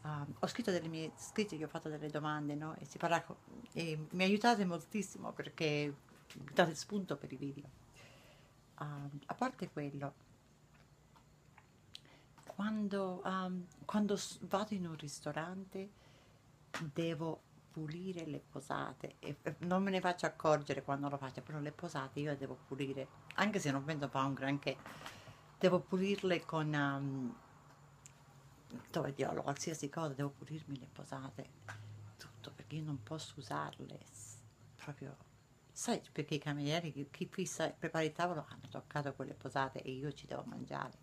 Um, 0.03 0.35
ho 0.39 0.47
scritto 0.47 0.71
delle 0.71 0.89
mie 0.89 1.13
scritti, 1.17 1.57
gli 1.57 1.65
ho 1.65 1.69
fatto 1.69 1.89
delle 1.89 2.09
domande, 2.09 2.55
no? 2.55 2.75
E, 2.79 2.87
parla, 2.97 3.25
e 3.73 4.07
mi 4.11 4.23
aiutate 4.23 4.65
moltissimo 4.65 5.33
perché 5.33 5.95
date 6.53 6.75
spunto 6.75 7.17
per 7.17 7.33
i 7.33 7.37
video. 7.37 7.69
Um, 8.79 9.11
a 9.27 9.35
parte 9.35 9.69
quello, 9.69 10.15
quando, 12.55 13.23
um, 13.25 13.67
quando 13.85 14.19
vado 14.43 14.75
in 14.75 14.87
un 14.87 14.97
ristorante 14.97 15.91
devo 16.93 17.41
pulire 17.71 18.27
le 18.27 18.41
posate 18.41 19.17
e 19.19 19.37
non 19.61 19.83
me 19.83 19.91
ne 19.91 20.01
faccio 20.01 20.27
accorgere 20.27 20.83
quando 20.83 21.09
lo 21.09 21.17
faccio, 21.17 21.41
però 21.43 21.59
le 21.59 21.73
posate 21.73 22.21
io 22.21 22.31
le 22.31 22.37
devo 22.37 22.59
pulire, 22.67 23.09
anche 23.35 23.59
se 23.59 23.71
non 23.71 23.85
penso 23.85 24.09
fa 24.09 24.25
un 24.25 24.35
granché, 24.35 24.77
devo 25.59 25.81
pulirle 25.81 26.45
con 26.45 26.73
um, 26.73 27.35
dove 28.91 29.15
diavolo, 29.15 29.43
qualsiasi 29.43 29.89
cosa, 29.89 30.13
devo 30.13 30.31
pulirmi 30.31 30.79
le 30.79 30.89
posate, 30.93 31.49
tutto, 32.19 32.53
perché 32.55 32.77
io 32.77 32.85
non 32.85 33.03
posso 33.03 33.35
usarle 33.39 33.99
proprio 34.77 35.17
sai 35.73 36.01
perché 36.13 36.35
i 36.35 36.39
camerieri, 36.39 36.93
chi, 36.93 37.09
chi 37.11 37.27
fissa, 37.27 37.71
prepara 37.71 38.05
il 38.05 38.13
tavolo, 38.13 38.45
hanno 38.49 38.69
toccato 38.71 39.15
quelle 39.15 39.35
posate 39.35 39.83
e 39.83 39.91
io 39.91 40.13
ci 40.13 40.27
devo 40.27 40.45
mangiare. 40.45 41.02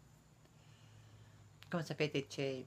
Come 1.69 1.83
sapete 1.83 2.25
c'è, 2.25 2.65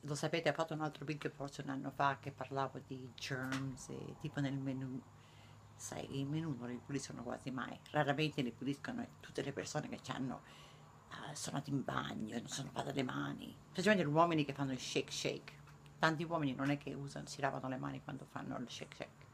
lo 0.00 0.14
sapete, 0.16 0.48
ho 0.48 0.52
fatto 0.52 0.74
un 0.74 0.80
altro 0.80 1.04
video 1.04 1.30
forse 1.30 1.62
un 1.62 1.68
anno 1.68 1.92
fa 1.92 2.18
che 2.18 2.32
parlavo 2.32 2.80
di 2.84 3.12
germs, 3.14 3.90
e, 3.90 4.16
tipo 4.20 4.40
nel 4.40 4.58
menù. 4.58 5.00
Sai, 5.76 6.18
i 6.18 6.24
menù 6.24 6.56
non 6.58 6.68
li 6.68 6.80
puliscono 6.84 7.22
quasi 7.22 7.52
mai, 7.52 7.78
raramente 7.92 8.42
li 8.42 8.50
puliscono 8.50 9.06
tutte 9.20 9.42
le 9.42 9.52
persone 9.52 9.88
che 9.88 10.00
hanno, 10.10 10.40
uh, 11.10 11.32
sono 11.32 11.58
andati 11.58 11.70
in 11.70 11.84
bagno 11.84 12.36
non 12.36 12.48
sono 12.48 12.70
lavate 12.72 12.92
le 12.92 13.04
mani, 13.04 13.56
specialmente 13.70 14.10
gli 14.10 14.12
uomini 14.12 14.44
che 14.44 14.52
fanno 14.52 14.72
il 14.72 14.80
shake 14.80 15.12
shake. 15.12 15.52
Tanti 16.00 16.24
uomini 16.24 16.56
non 16.56 16.70
è 16.70 16.78
che 16.78 16.92
usano, 16.94 17.26
si 17.28 17.40
lavano 17.40 17.68
le 17.68 17.76
mani 17.76 18.02
quando 18.02 18.26
fanno 18.28 18.58
il 18.58 18.68
shake 18.68 18.96
shake. 18.96 19.26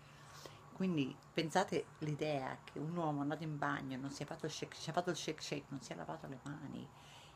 Quindi 0.75 1.17
pensate 1.33 1.87
l'idea 2.01 2.59
che 2.63 2.79
un 2.79 2.95
uomo 2.95 3.23
andato 3.23 3.45
in 3.45 3.57
bagno, 3.57 3.97
non 3.97 4.11
si 4.11 4.23
è 4.23 4.27
fatto 4.27 4.45
il 4.45 4.53
shake, 4.53 4.77
si 4.77 4.91
è 4.91 4.93
fatto 4.93 5.09
il 5.09 5.17
shake 5.17 5.41
shake, 5.41 5.65
non 5.69 5.81
si 5.81 5.93
è 5.93 5.97
lavato 5.97 6.27
le 6.27 6.39
mani 6.43 6.87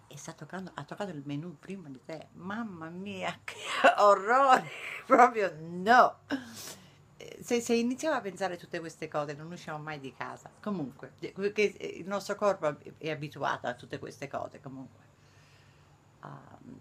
e 0.09 0.17
sta 0.17 0.33
toccando, 0.33 0.71
ha 0.75 0.85
toccato 0.85 1.11
il 1.11 1.23
menù 1.25 1.59
prima 1.59 1.89
di 1.89 2.03
te. 2.05 2.29
Mamma 2.33 2.89
mia, 2.89 3.39
che 3.45 3.57
orrore! 3.99 4.69
Proprio 5.07 5.55
no! 5.61 6.17
Se, 7.41 7.61
se, 7.61 7.75
iniziamo 7.75 8.17
a 8.17 8.21
pensare 8.21 8.57
tutte 8.57 8.81
queste 8.81 9.09
cose 9.09 9.35
non 9.35 9.51
usciamo 9.51 9.79
mai 9.79 10.01
di 10.01 10.13
casa. 10.15 10.51
Comunque, 10.61 11.13
perché 11.19 11.63
il 11.63 12.07
nostro 12.07 12.35
corpo 12.35 12.79
è 12.97 13.11
abituato 13.11 13.67
a 13.67 13.75
tutte 13.75 13.99
queste 13.99 14.29
cose. 14.29 14.61
Comunque, 14.61 15.05
um, 16.23 16.81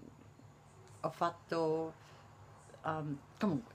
ho 1.01 1.09
fatto. 1.09 1.93
Um, 2.84 3.19
comunque, 3.39 3.73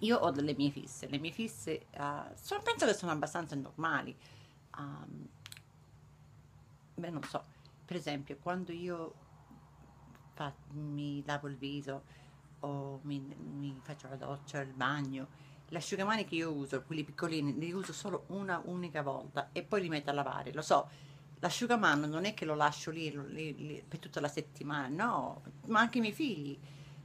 io 0.00 0.18
ho 0.18 0.30
delle 0.30 0.54
mie 0.54 0.70
fisse. 0.70 1.08
Le 1.08 1.18
mie 1.18 1.32
fisse 1.32 1.86
uh, 1.96 2.32
sono, 2.34 2.62
penso 2.62 2.86
che 2.86 2.94
sono 2.94 3.12
abbastanza 3.12 3.56
normali. 3.56 4.16
Um, 4.78 5.28
beh, 6.94 7.10
non 7.10 7.22
so. 7.24 7.54
Per 7.86 7.96
esempio, 7.96 8.36
quando 8.42 8.72
io 8.72 9.14
fa, 10.34 10.52
mi 10.72 11.22
lavo 11.24 11.48
il 11.48 11.56
viso 11.56 12.02
o 12.60 13.00
mi, 13.04 13.20
mi 13.20 13.78
faccio 13.82 14.08
la 14.08 14.16
doccia, 14.16 14.60
il 14.60 14.72
bagno, 14.72 15.28
l'asciugamani 15.68 16.24
che 16.24 16.34
io 16.34 16.52
uso, 16.52 16.82
quelli 16.82 17.04
piccolini, 17.04 17.56
li 17.58 17.72
uso 17.72 17.92
solo 17.92 18.24
una 18.28 18.60
unica 18.64 19.02
volta 19.02 19.50
e 19.52 19.62
poi 19.62 19.82
li 19.82 19.88
metto 19.88 20.10
a 20.10 20.14
lavare. 20.14 20.52
Lo 20.52 20.62
so, 20.62 20.88
l'asciugamano 21.38 22.06
non 22.06 22.24
è 22.24 22.34
che 22.34 22.44
lo 22.44 22.54
lascio 22.54 22.90
lì, 22.90 23.10
lì, 23.28 23.54
lì 23.56 23.84
per 23.86 23.98
tutta 23.98 24.20
la 24.20 24.28
settimana, 24.28 24.88
no, 24.88 25.42
ma 25.66 25.80
anche 25.80 25.98
i 25.98 26.00
miei 26.00 26.12
figli. 26.12 26.58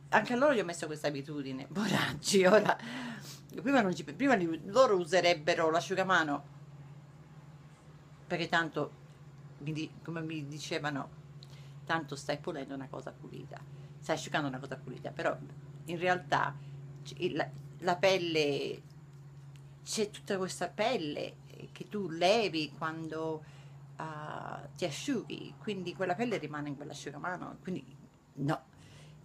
Anche 0.10 0.34
a 0.34 0.36
loro 0.36 0.54
gli 0.54 0.60
ho 0.60 0.66
messo 0.66 0.88
questa 0.88 1.08
abitudine, 1.08 1.68
poracci, 1.72 2.44
ora, 2.46 2.78
prima, 3.62 3.82
non 3.82 3.96
ci, 3.96 4.04
prima 4.04 4.36
loro 4.66 4.98
userebbero 4.98 5.70
l'asciugamano, 5.70 6.44
perché 8.28 8.50
tanto, 8.50 9.00
come 10.03 10.22
mi 10.22 10.47
dicevano, 10.47 11.09
tanto 11.86 12.16
stai 12.16 12.38
pulendo 12.38 12.74
una 12.74 12.88
cosa 12.88 13.12
pulita. 13.12 13.59
Stai 13.99 14.16
asciugando 14.16 14.47
una 14.47 14.59
cosa 14.59 14.78
pulita, 14.78 15.12
però 15.12 15.38
in 15.86 15.97
realtà 15.99 16.55
la, 17.32 17.49
la 17.80 17.95
pelle, 17.95 18.82
c'è 19.84 20.09
tutta 20.09 20.38
questa 20.38 20.68
pelle 20.68 21.36
che 21.72 21.88
tu 21.89 22.09
levi 22.09 22.72
quando 22.78 23.43
uh, 23.97 24.68
ti 24.76 24.86
asciughi, 24.86 25.55
quindi 25.59 25.93
quella 25.93 26.16
pelle 26.16 26.38
rimane 26.38 26.70
in 26.70 26.76
quell'asciugamano, 26.76 27.57
quindi 27.62 27.84
no, 28.34 28.62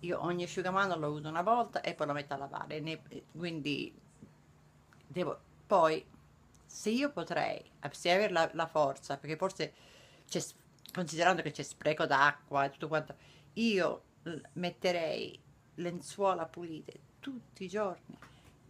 io 0.01 0.23
ogni 0.23 0.45
asciugamano 0.45 0.97
lo 0.97 1.13
uso 1.13 1.29
una 1.29 1.43
volta 1.43 1.81
e 1.81 1.95
poi 1.95 2.07
lo 2.07 2.13
metto 2.13 2.35
a 2.35 2.39
lavare, 2.39 2.81
ne, 2.81 3.01
quindi 3.33 3.95
devo, 5.07 5.39
poi 5.67 6.05
se 6.67 6.91
io 6.91 7.11
potrei, 7.11 7.63
se 7.93 8.11
avere 8.11 8.33
la, 8.33 8.51
la 8.53 8.67
forza, 8.67 9.17
perché 9.17 9.37
forse 9.37 9.73
considerando 10.93 11.43
che 11.43 11.51
c'è 11.51 11.63
spreco 11.63 12.07
d'acqua 12.07 12.65
e 12.65 12.71
tutto 12.71 12.89
quanto, 12.89 13.17
io 13.55 14.03
metterei 14.55 15.39
lenzuola 15.77 16.47
pulite 16.47 17.01
tutti 17.21 17.65
i 17.65 17.69
giorni. 17.69 18.17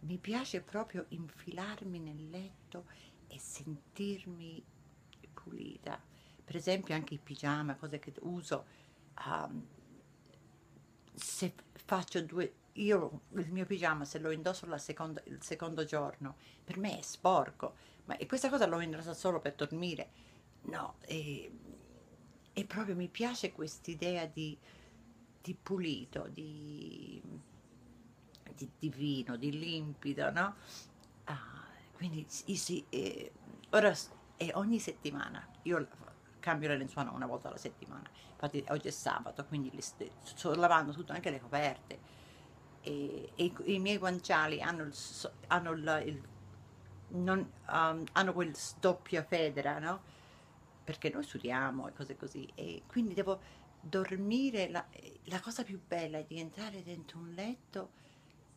Mi 0.01 0.17
piace 0.17 0.61
proprio 0.61 1.05
infilarmi 1.09 1.99
nel 1.99 2.29
letto 2.29 2.85
e 3.27 3.39
sentirmi 3.39 4.63
pulita. 5.47 5.99
Per 6.43 6.55
esempio 6.55 6.93
anche 6.93 7.15
i 7.15 7.19
pigiama, 7.19 7.75
cose 7.75 7.99
che 7.99 8.13
uso. 8.21 8.65
Um, 9.25 9.65
se 11.13 11.53
faccio 11.73 12.21
due, 12.21 12.53
io 12.73 13.21
il 13.33 13.51
mio 13.51 13.65
pigiama 13.65 14.05
se 14.05 14.19
lo 14.19 14.31
indosso 14.31 14.65
seconda, 14.77 15.21
il 15.25 15.41
secondo 15.41 15.83
giorno, 15.83 16.35
per 16.63 16.77
me 16.77 16.99
è 16.99 17.01
sporco, 17.01 17.75
ma 18.05 18.17
e 18.17 18.27
questa 18.27 18.49
cosa 18.49 18.67
l'ho 18.67 18.79
indossata 18.79 19.15
solo 19.15 19.39
per 19.39 19.55
dormire. 19.55 20.09
No, 20.67 20.95
e, 21.05 21.51
e 22.53 22.65
proprio 22.65 22.95
mi 22.95 23.07
piace 23.09 23.51
quest'idea 23.51 24.25
di 24.25 24.57
di 25.47 25.55
pulito, 25.55 26.27
di, 26.27 27.21
di 28.53 28.69
divino, 28.77 29.37
di 29.37 29.57
limpido, 29.57 30.29
no? 30.29 30.55
Ah, 31.23 31.63
quindi 31.93 32.25
sì, 32.27 32.85
eh, 32.89 33.31
ora 33.69 33.95
è 34.35 34.51
ogni 34.55 34.79
settimana, 34.79 35.47
io 35.61 35.87
cambio 36.39 36.67
le 36.67 36.77
lenzuola 36.77 37.11
una 37.11 37.25
volta 37.27 37.47
alla 37.47 37.57
settimana, 37.57 38.09
infatti 38.31 38.61
oggi 38.67 38.89
è 38.89 38.91
sabato, 38.91 39.45
quindi 39.45 39.71
le, 39.73 39.81
sto 39.81 40.53
lavando 40.53 40.91
tutto, 40.91 41.13
anche 41.13 41.29
le 41.29 41.39
coperte, 41.39 41.99
e, 42.81 43.31
e 43.33 43.53
i, 43.63 43.79
miei 43.79 43.97
guanciali 43.97 44.61
hanno 44.61 44.83
il, 44.83 44.93
hanno 45.47 45.71
il 45.71 46.21
non, 47.09 47.39
um, 47.69 48.03
hanno 48.11 48.33
quel 48.33 48.53
doppia 48.81 49.23
federa, 49.23 49.79
no? 49.79 50.01
Perché 50.87 51.09
noi 51.09 51.23
studiamo 51.23 51.89
e 51.89 51.91
cose 51.91 52.15
così, 52.15 52.49
e 52.55 52.83
quindi 52.87 53.13
devo 53.13 53.41
dormire, 53.81 54.69
la, 54.69 54.87
la, 55.25 55.41
cosa 55.41 55.63
più 55.63 55.81
bella 55.85 56.17
è 56.17 56.23
di 56.23 56.39
entrare 56.39 56.81
dentro 56.81 57.19
un 57.19 57.33
letto 57.33 57.91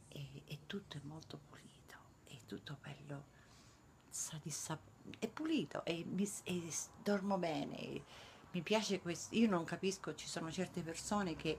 e, 0.07 0.43
e 0.47 0.59
tutto 0.66 0.97
è 0.97 1.01
molto 1.03 1.41
pulito, 1.49 1.97
è 2.22 2.37
tutto 2.47 2.78
bello, 2.81 3.24
sa 4.09 4.39
di 4.41 4.51
sap- 4.51 5.18
è 5.18 5.26
pulito 5.26 5.85
e, 5.85 6.05
mi, 6.07 6.24
e 6.45 6.72
dormo 7.03 7.37
bene. 7.37 8.05
mi 8.53 8.62
piace 8.62 9.01
questo, 9.01 9.35
io 9.35 9.49
non 9.49 9.64
capisco, 9.64 10.14
ci 10.14 10.28
sono 10.28 10.53
certe 10.53 10.83
persone 10.83 11.35
che 11.35 11.59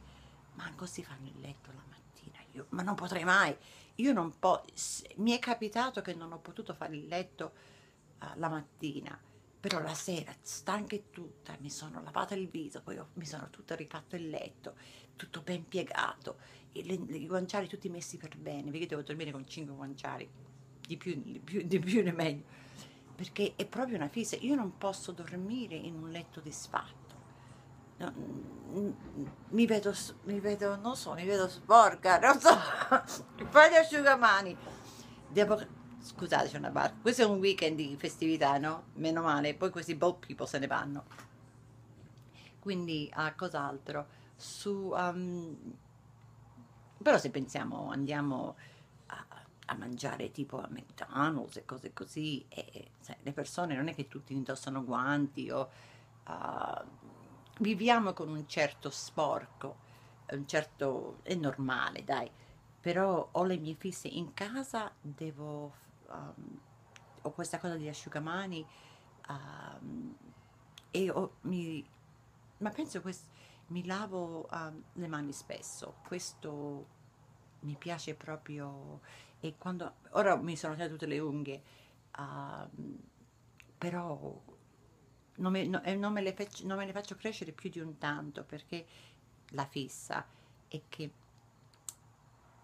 manco 0.54 0.86
si 0.86 1.04
fanno 1.04 1.28
il 1.28 1.40
letto 1.42 1.74
la 1.74 1.84
mattina, 1.90 2.38
io, 2.54 2.68
ma 2.70 2.82
non 2.82 2.96
potrei 2.96 3.26
mai, 3.26 3.54
io 3.96 4.14
non 4.14 4.40
posso, 4.40 5.04
mi 5.18 5.32
è 5.32 5.40
capitato 5.40 6.00
che 6.00 6.14
non 6.14 6.32
ho 6.32 6.40
potuto 6.40 6.74
fare 6.74 6.96
il 6.96 7.08
letto 7.08 7.54
uh, 8.22 8.28
la 8.36 8.48
mattina, 8.48 9.20
però 9.62 9.80
la 9.80 9.94
sera, 9.94 10.34
stanca 10.42 10.96
e 10.96 11.12
tutta, 11.12 11.56
mi 11.60 11.70
sono 11.70 12.02
lavata 12.02 12.34
il 12.34 12.50
viso, 12.50 12.82
poi 12.82 13.00
mi 13.14 13.26
sono 13.26 13.48
tutta 13.52 13.76
rifatto 13.76 14.16
il 14.16 14.28
letto, 14.28 14.74
tutto 15.16 15.42
ben 15.42 15.68
piegato, 15.68 16.38
i, 16.72 16.84
le, 16.84 16.94
i 17.16 17.28
guanciali 17.28 17.68
tutti 17.68 17.88
messi 17.88 18.18
per 18.18 18.36
bene, 18.38 18.72
perché 18.72 18.88
devo 18.88 19.04
dormire 19.04 19.32
con 19.32 19.48
cinque 19.48 19.76
guanciali, 19.76 20.28
di 20.82 20.98
più, 20.98 21.22
di 21.24 21.40
più, 21.40 21.62
di 21.62 21.78
più 21.78 22.02
ne 22.02 22.12
meglio, 22.12 22.44
perché 23.16 23.54
è 23.56 23.68
proprio 23.68 23.98
una 23.98 24.08
fissa, 24.08 24.36
io 24.38 24.56
non 24.56 24.80
posso 24.80 25.12
dormire 25.12 25.76
in 25.76 25.94
un 25.94 26.10
letto 26.10 26.40
disfatto. 26.40 27.00
No, 27.98 28.12
mi 29.50 29.68
vedo, 29.68 29.94
mi 30.24 30.40
vedo, 30.40 30.76
non 30.76 30.96
so, 30.96 31.14
mi 31.14 31.24
vedo 31.24 31.48
sporca, 31.48 32.18
non 32.18 32.40
so, 32.40 32.58
fai 33.50 33.70
gli 33.70 33.76
asciugamani. 33.76 34.58
Devo, 35.28 35.81
Scusate, 36.02 36.50
c'è 36.50 36.58
una 36.58 36.72
barca. 36.72 36.98
Questo 37.00 37.22
è 37.22 37.26
un 37.26 37.38
weekend 37.38 37.78
di 37.78 37.96
festività, 37.96 38.58
no? 38.58 38.86
Meno 38.94 39.22
male. 39.22 39.54
Poi 39.54 39.70
questi 39.70 39.94
boat 39.94 40.26
people 40.26 40.48
se 40.48 40.58
ne 40.58 40.66
vanno. 40.66 41.06
Quindi, 42.60 43.08
a 43.14 43.28
uh, 43.28 43.36
cos'altro? 43.36 44.08
Su... 44.36 44.92
Um, 44.96 45.56
però 47.02 47.20
se 47.20 47.30
pensiamo, 47.30 47.92
andiamo 47.92 48.56
a, 49.08 49.26
a, 49.68 49.76
mangiare 49.76 50.32
tipo 50.32 50.60
a 50.60 50.68
McDonald's 50.70 51.58
e 51.58 51.66
cose 51.66 51.94
così, 51.94 52.46
e, 52.50 52.92
sai, 53.00 53.18
le 53.22 53.32
persone 53.32 53.76
non 53.76 53.88
è 53.88 53.96
che 53.96 54.08
tutti 54.08 54.34
indossano 54.34 54.84
guanti 54.84 55.52
o... 55.52 55.70
Uh, 56.26 56.84
viviamo 57.60 58.14
con 58.14 58.30
un 58.30 58.48
certo 58.48 58.90
sporco, 58.90 59.78
un 60.32 60.48
certo... 60.48 61.20
è 61.22 61.36
normale, 61.36 62.04
dai. 62.04 62.30
Però 62.80 63.30
ho 63.32 63.44
le 63.44 63.58
mie 63.58 63.76
fisse 63.76 64.08
in 64.08 64.34
casa, 64.34 64.92
devo 65.00 65.82
um, 66.12 66.60
ho 67.22 67.32
questa 67.32 67.60
cosa 67.60 67.76
di 67.76 67.88
asciugamani 67.88 68.66
um, 69.28 70.16
e 70.92 71.10
ho, 71.10 71.38
mi, 71.42 71.88
ma 72.58 72.70
penso 72.70 73.02
che 73.02 73.16
mi 73.68 73.86
lavo 73.86 74.48
um, 74.52 74.84
le 74.94 75.08
mani 75.08 75.34
spesso, 75.34 75.96
questo 76.06 77.00
mi 77.62 77.76
piace 77.76 78.16
proprio 78.16 79.02
e 79.40 79.56
quando 79.58 79.96
ora 80.12 80.36
mi 80.36 80.56
sono 80.56 80.76
tutte 80.88 81.06
le 81.06 81.20
unghie 81.20 81.62
però 83.78 84.42
non 85.38 85.52
me, 85.52 85.66
no, 85.66 85.82
non, 85.96 86.14
me 86.14 86.34
faccio, 86.34 86.68
non 86.68 86.78
me 86.78 86.86
le 86.86 86.92
faccio 86.92 87.16
crescere 87.16 87.52
più 87.52 87.70
di 87.70 87.80
un 87.80 87.98
tanto 87.98 88.44
perché 88.44 88.86
la 89.50 89.66
fissa 89.66 90.26
è 90.68 90.82
che 90.88 91.12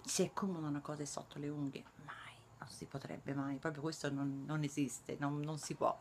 si 0.04 0.24
accumulano 0.24 0.82
cose 0.82 1.06
sotto 1.06 1.40
le 1.40 1.50
unghie 1.50 1.84
mai 2.06 2.27
non 2.60 2.70
si 2.70 2.86
potrebbe 2.86 3.34
mai, 3.34 3.58
proprio 3.58 3.82
questo 3.82 4.12
non, 4.12 4.44
non 4.46 4.64
esiste, 4.64 5.18
non, 5.20 5.40
non, 5.40 5.58
si 5.58 5.76
può. 5.76 5.98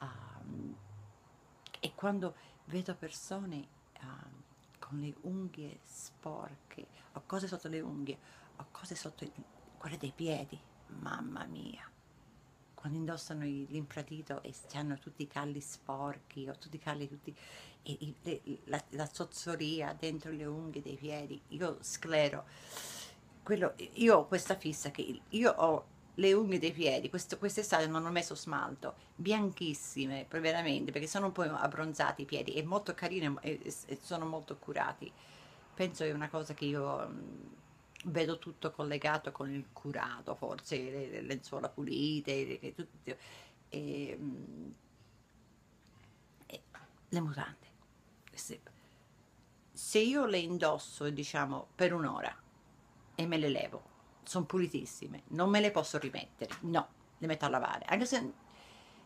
Um, 0.00 0.74
e 1.80 1.94
quando 1.94 2.34
vedo 2.66 2.94
persone 2.94 3.66
um, 4.02 4.42
con 4.78 4.98
le 5.00 5.14
unghie 5.22 5.78
sporche, 5.84 6.86
o 7.12 7.22
cose 7.26 7.46
sotto 7.48 7.68
le 7.68 7.80
unghie, 7.80 8.18
o 8.56 8.66
cose 8.70 8.94
sotto 8.94 9.24
i, 9.24 9.32
quelle 9.76 9.96
dei 9.96 10.12
piedi, 10.14 10.58
mamma 10.98 11.44
mia. 11.46 11.88
Quando 12.74 12.96
indossano 12.96 13.42
l'impratito 13.42 14.42
e 14.42 14.54
hanno 14.74 14.98
tutti 14.98 15.22
i 15.22 15.26
calli 15.26 15.60
sporchi, 15.60 16.48
o 16.48 16.56
tutti 16.56 16.76
i 16.76 16.78
calli 16.78 17.08
tutti, 17.08 17.36
e, 17.82 18.14
e, 18.22 18.60
la, 18.64 18.82
la 18.90 19.06
zozzoria 19.06 19.92
dentro 19.92 20.30
le 20.30 20.46
unghie 20.46 20.80
dei 20.80 20.96
piedi, 20.96 21.40
io 21.48 21.78
sclero. 21.80 22.46
Quello, 23.42 23.74
io 23.94 24.18
ho 24.18 24.26
questa 24.26 24.56
fissa 24.56 24.90
che 24.90 25.22
io 25.28 25.50
ho 25.50 25.86
le 26.14 26.32
unghie 26.32 26.58
dei 26.58 26.72
piedi, 26.72 27.08
questo, 27.08 27.38
quest'estate 27.38 27.86
non 27.86 28.04
ho 28.04 28.10
messo 28.10 28.34
smalto, 28.34 28.94
bianchissime, 29.16 30.26
veramente, 30.28 30.92
perché 30.92 31.06
sono 31.06 31.26
un 31.26 31.32
po' 31.32 31.42
abbronzati 31.42 32.22
i 32.22 32.24
piedi, 32.26 32.54
e 32.54 32.62
molto 32.62 32.94
carine 32.94 33.34
e, 33.40 33.60
e 33.86 33.98
sono 34.00 34.26
molto 34.26 34.56
curati. 34.56 35.10
Penso 35.74 36.04
è 36.04 36.12
una 36.12 36.28
cosa 36.28 36.52
che 36.52 36.66
io 36.66 37.08
mh, 37.08 37.56
vedo 38.06 38.38
tutto 38.38 38.70
collegato 38.70 39.32
con 39.32 39.50
il 39.50 39.66
curato, 39.72 40.34
forse 40.34 40.76
le, 40.76 41.08
le 41.08 41.20
lenzuola 41.22 41.68
pulite, 41.68 42.60
le, 42.60 42.74
tutto, 42.74 43.16
e, 43.70 44.16
mh, 44.16 44.74
e, 46.46 46.62
le 47.08 47.20
mutande. 47.20 47.68
Se 49.72 49.98
io 49.98 50.26
le 50.26 50.38
indosso, 50.38 51.08
diciamo, 51.08 51.68
per 51.74 51.94
un'ora 51.94 52.36
e 53.20 53.26
me 53.26 53.36
le 53.36 53.48
levo, 53.48 53.82
sono 54.22 54.46
pulitissime, 54.46 55.24
non 55.28 55.50
me 55.50 55.60
le 55.60 55.70
posso 55.70 55.98
rimettere, 55.98 56.54
no, 56.62 56.88
le 57.18 57.26
metto 57.26 57.44
a 57.44 57.50
lavare, 57.50 57.84
anche 57.86 58.06
se 58.06 58.32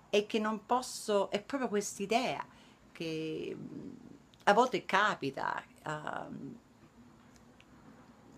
è 0.09 0.27
che 0.27 0.39
non 0.39 0.65
posso, 0.67 1.31
è 1.31 1.43
proprio 1.43 1.69
quest'idea 1.69 2.45
che 2.93 3.57
a 4.45 4.53
volte 4.53 4.85
capita, 4.85 5.61
uh, 5.85 6.57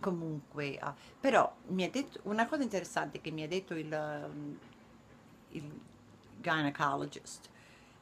comunque, 0.00 0.78
uh, 0.82 0.94
però 1.20 1.54
mi 1.68 1.84
ha 1.84 1.90
detto, 1.90 2.20
una 2.22 2.46
cosa 2.46 2.62
interessante 2.62 3.20
che 3.20 3.30
mi 3.30 3.42
ha 3.42 3.48
detto 3.48 3.74
il, 3.74 4.30
il 5.50 5.80
gynecologist, 6.40 7.50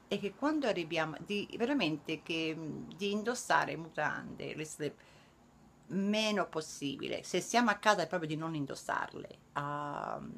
è 0.06 0.20
che 0.20 0.34
quando 0.34 0.68
arriviamo, 0.68 1.16
di, 1.26 1.48
veramente 1.58 2.22
che, 2.22 2.56
di 2.96 3.10
indossare 3.10 3.74
mutande, 3.76 4.54
le 4.54 4.64
slip, 4.64 4.96
meno 5.88 6.48
possibile. 6.48 7.22
Se 7.22 7.40
siamo 7.40 7.70
a 7.70 7.74
casa 7.74 8.02
è 8.02 8.06
proprio 8.06 8.28
di 8.28 8.36
non 8.36 8.54
indossarle. 8.54 9.38
Um, 9.56 10.32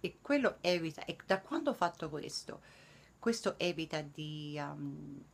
e 0.00 0.18
quello 0.22 0.58
evita, 0.60 1.04
e 1.04 1.16
da 1.26 1.40
quando 1.40 1.70
ho 1.70 1.74
fatto 1.74 2.08
questo, 2.08 2.60
questo 3.18 3.58
evita 3.58 4.00
di... 4.00 4.58
Um, 4.58 5.24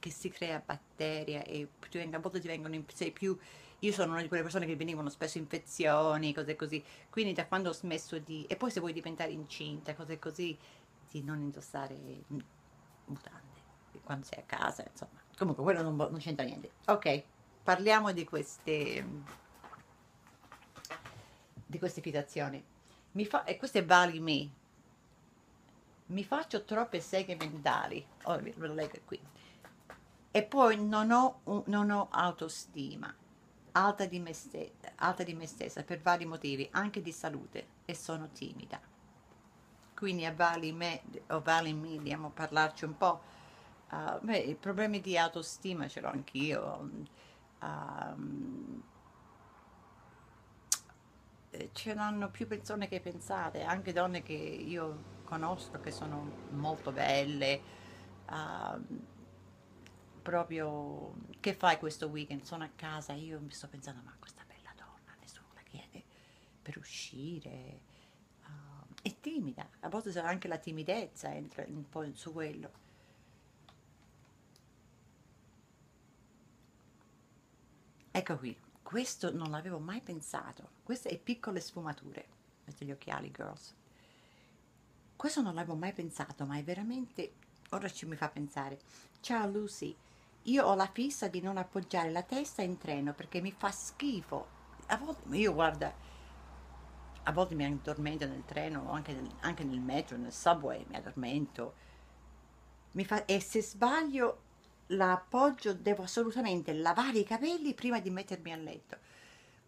che 0.00 0.10
si 0.10 0.30
crea 0.30 0.60
batteria 0.64 1.44
e 1.44 1.68
a 2.10 2.18
volte 2.18 2.40
ti 2.40 2.48
vengono 2.48 2.82
sei 2.92 3.12
più 3.12 3.38
io 3.80 3.92
sono 3.92 4.12
una 4.12 4.22
di 4.22 4.28
quelle 4.28 4.42
persone 4.42 4.66
che 4.66 4.74
venivano 4.74 5.08
spesso 5.10 5.38
infezioni 5.38 6.34
cose 6.34 6.56
così 6.56 6.82
quindi 7.10 7.34
da 7.34 7.46
quando 7.46 7.68
ho 7.68 7.72
smesso 7.72 8.18
di 8.18 8.44
e 8.48 8.56
poi 8.56 8.70
se 8.70 8.80
vuoi 8.80 8.92
diventare 8.92 9.30
incinta 9.30 9.94
cose 9.94 10.18
così 10.18 10.56
di 11.10 11.22
non 11.22 11.40
indossare 11.40 11.96
mutande 13.04 13.58
quando 14.02 14.24
sei 14.24 14.40
a 14.40 14.44
casa 14.46 14.84
insomma 14.90 15.20
comunque 15.36 15.62
quello 15.62 15.82
non, 15.82 15.94
non 15.96 16.18
c'entra 16.18 16.44
niente 16.44 16.70
ok 16.86 17.24
parliamo 17.62 18.12
di 18.12 18.24
queste 18.24 19.04
di 21.66 21.78
queste 21.78 22.00
fitazioni 22.00 22.64
mi 23.12 23.24
fa, 23.24 23.44
e 23.44 23.56
questo 23.56 23.78
è 23.78 23.84
Vali 23.84 24.20
Me. 24.20 24.50
Mi 26.06 26.24
faccio 26.24 26.64
troppe 26.64 27.00
seghe 27.00 27.36
mentali 27.36 28.04
oh, 28.24 28.40
lo 28.56 28.74
leggo 28.74 28.98
qui. 29.04 29.20
E 30.32 30.42
poi 30.42 30.84
non 30.84 31.10
ho, 31.10 31.40
non 31.66 31.90
ho 31.90 32.08
autostima. 32.10 33.12
Alta 33.72 34.04
di, 34.06 34.18
me 34.18 34.32
stessa, 34.32 34.92
alta 34.96 35.22
di 35.22 35.34
me 35.34 35.46
stessa 35.46 35.84
per 35.84 36.00
vari 36.00 36.24
motivi 36.24 36.68
anche 36.72 37.02
di 37.02 37.12
salute 37.12 37.66
e 37.84 37.94
sono 37.94 38.28
timida. 38.32 38.80
Quindi 39.94 40.24
a 40.24 40.32
Vali 40.32 40.72
Me 40.72 41.02
o 41.28 41.40
Vali 41.40 41.72
Me 41.72 41.96
andiamo 41.96 42.28
a 42.28 42.30
parlarci 42.30 42.84
un 42.84 42.96
po' 42.96 43.20
uh, 43.90 44.18
beh, 44.20 44.38
i 44.38 44.54
problemi 44.56 45.00
di 45.00 45.16
autostima 45.16 45.86
ce 45.88 46.00
l'ho 46.00 46.08
anch'io 46.08 46.88
um, 47.62 48.82
ce 51.72 51.94
l'hanno 51.94 52.30
più 52.30 52.46
persone 52.46 52.88
che 52.88 53.00
pensate, 53.00 53.62
anche 53.62 53.92
donne 53.92 54.22
che 54.22 54.32
io 54.32 55.18
conosco 55.24 55.80
che 55.80 55.90
sono 55.90 56.48
molto 56.50 56.92
belle, 56.92 57.60
uh, 58.28 58.98
proprio 60.22 61.14
che 61.40 61.54
fai 61.54 61.78
questo 61.78 62.08
weekend? 62.08 62.42
Sono 62.42 62.64
a 62.64 62.70
casa, 62.74 63.12
io 63.12 63.40
mi 63.40 63.50
sto 63.50 63.68
pensando 63.68 64.02
ma 64.04 64.14
questa 64.18 64.44
bella 64.46 64.70
donna, 64.76 65.16
nessuno 65.20 65.48
la 65.54 65.62
chiede 65.62 66.04
per 66.62 66.78
uscire, 66.78 67.80
uh, 68.44 68.94
è 69.02 69.18
timida, 69.20 69.68
a 69.80 69.88
volte 69.88 70.18
anche 70.20 70.48
la 70.48 70.58
timidezza 70.58 71.34
entra 71.34 71.64
un 71.66 71.88
po' 71.88 72.04
su 72.14 72.32
quello. 72.32 72.88
Ecco 78.12 78.36
qui, 78.38 78.56
questo 78.82 79.32
non 79.32 79.50
l'avevo 79.50 79.78
mai 79.78 80.00
pensato. 80.00 80.70
Queste 80.82 81.16
piccole 81.16 81.60
sfumature. 81.60 82.26
Questi 82.64 82.84
gli 82.84 82.90
occhiali, 82.90 83.30
girls. 83.30 83.74
Questo 85.14 85.42
non 85.42 85.54
l'avevo 85.54 85.76
mai 85.76 85.92
pensato, 85.92 86.44
ma 86.44 86.56
è 86.56 86.64
veramente... 86.64 87.34
Ora 87.70 87.88
ci 87.88 88.06
mi 88.06 88.16
fa 88.16 88.28
pensare. 88.28 88.80
Ciao 89.20 89.46
Lucy, 89.46 89.94
io 90.42 90.64
ho 90.64 90.74
la 90.74 90.88
fissa 90.88 91.28
di 91.28 91.40
non 91.40 91.56
appoggiare 91.56 92.10
la 92.10 92.22
testa 92.22 92.62
in 92.62 92.78
treno 92.78 93.12
perché 93.12 93.40
mi 93.40 93.52
fa 93.52 93.70
schifo. 93.70 94.58
A 94.86 94.96
volte, 94.96 95.36
io 95.36 95.54
guarda, 95.54 95.94
a 97.22 97.32
volte 97.32 97.54
mi 97.54 97.64
addormento 97.64 98.26
nel 98.26 98.44
treno, 98.44 98.90
anche 98.90 99.12
nel, 99.12 99.30
anche 99.40 99.62
nel 99.62 99.78
metro, 99.78 100.16
nel 100.16 100.32
subway, 100.32 100.84
mi 100.88 100.96
addormento. 100.96 101.74
Mi 102.92 103.04
fa, 103.04 103.24
e 103.24 103.40
se 103.40 103.62
sbaglio 103.62 104.42
l'appoggio 104.90 105.74
devo 105.74 106.02
assolutamente 106.04 106.72
lavare 106.72 107.18
i 107.18 107.24
capelli 107.24 107.74
prima 107.74 108.00
di 108.00 108.10
mettermi 108.10 108.52
a 108.52 108.56
letto. 108.56 108.96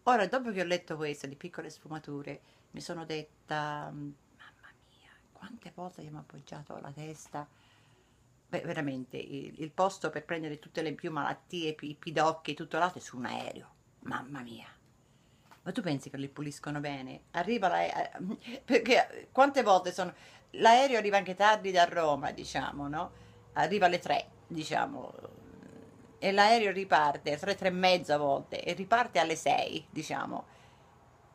Ora, 0.03 0.25
dopo 0.27 0.51
che 0.51 0.61
ho 0.61 0.65
letto 0.65 0.95
questo, 0.95 1.27
di 1.27 1.35
piccole 1.35 1.69
sfumature, 1.69 2.41
mi 2.71 2.81
sono 2.81 3.05
detta, 3.05 3.89
mm, 3.91 4.11
mamma 4.37 4.73
mia, 4.89 5.11
quante 5.31 5.71
volte 5.73 6.01
abbiamo 6.01 6.19
appoggiato 6.19 6.77
la 6.81 6.91
testa? 6.91 7.47
Beh, 8.49 8.61
veramente, 8.61 9.17
il, 9.17 9.61
il 9.61 9.71
posto 9.71 10.09
per 10.09 10.25
prendere 10.25 10.59
tutte 10.59 10.81
le 10.81 10.93
più 10.93 11.11
malattie, 11.11 11.75
i 11.79 11.95
pidocchi 11.95 12.51
e 12.51 12.55
tutto 12.55 12.77
l'altro 12.77 12.99
è 12.99 13.01
su 13.01 13.17
un 13.17 13.25
aereo. 13.25 13.71
Mamma 14.01 14.41
mia. 14.41 14.67
Ma 15.65 15.71
tu 15.71 15.81
pensi 15.81 16.09
che 16.09 16.17
li 16.17 16.27
puliscono 16.27 16.81
bene? 16.81 17.23
Arriva 17.31 17.69
l'aereo, 17.69 18.37
perché 18.65 19.29
quante 19.31 19.63
volte 19.63 19.93
sono... 19.93 20.13
L'aereo 20.57 20.97
arriva 20.97 21.17
anche 21.17 21.33
tardi 21.33 21.71
da 21.71 21.85
Roma, 21.85 22.31
diciamo, 22.31 22.87
no? 22.89 23.11
Arriva 23.53 23.85
alle 23.85 23.99
tre 23.99 24.32
diciamo, 24.47 25.13
e 26.19 26.31
l'aereo 26.31 26.71
riparte 26.71 27.37
alle 27.37 27.55
3, 27.55 27.67
e 27.67 27.71
mezza 27.71 28.15
a 28.15 28.17
volte 28.17 28.63
e 28.63 28.73
riparte 28.73 29.19
alle 29.19 29.35
6, 29.35 29.87
diciamo. 29.89 30.45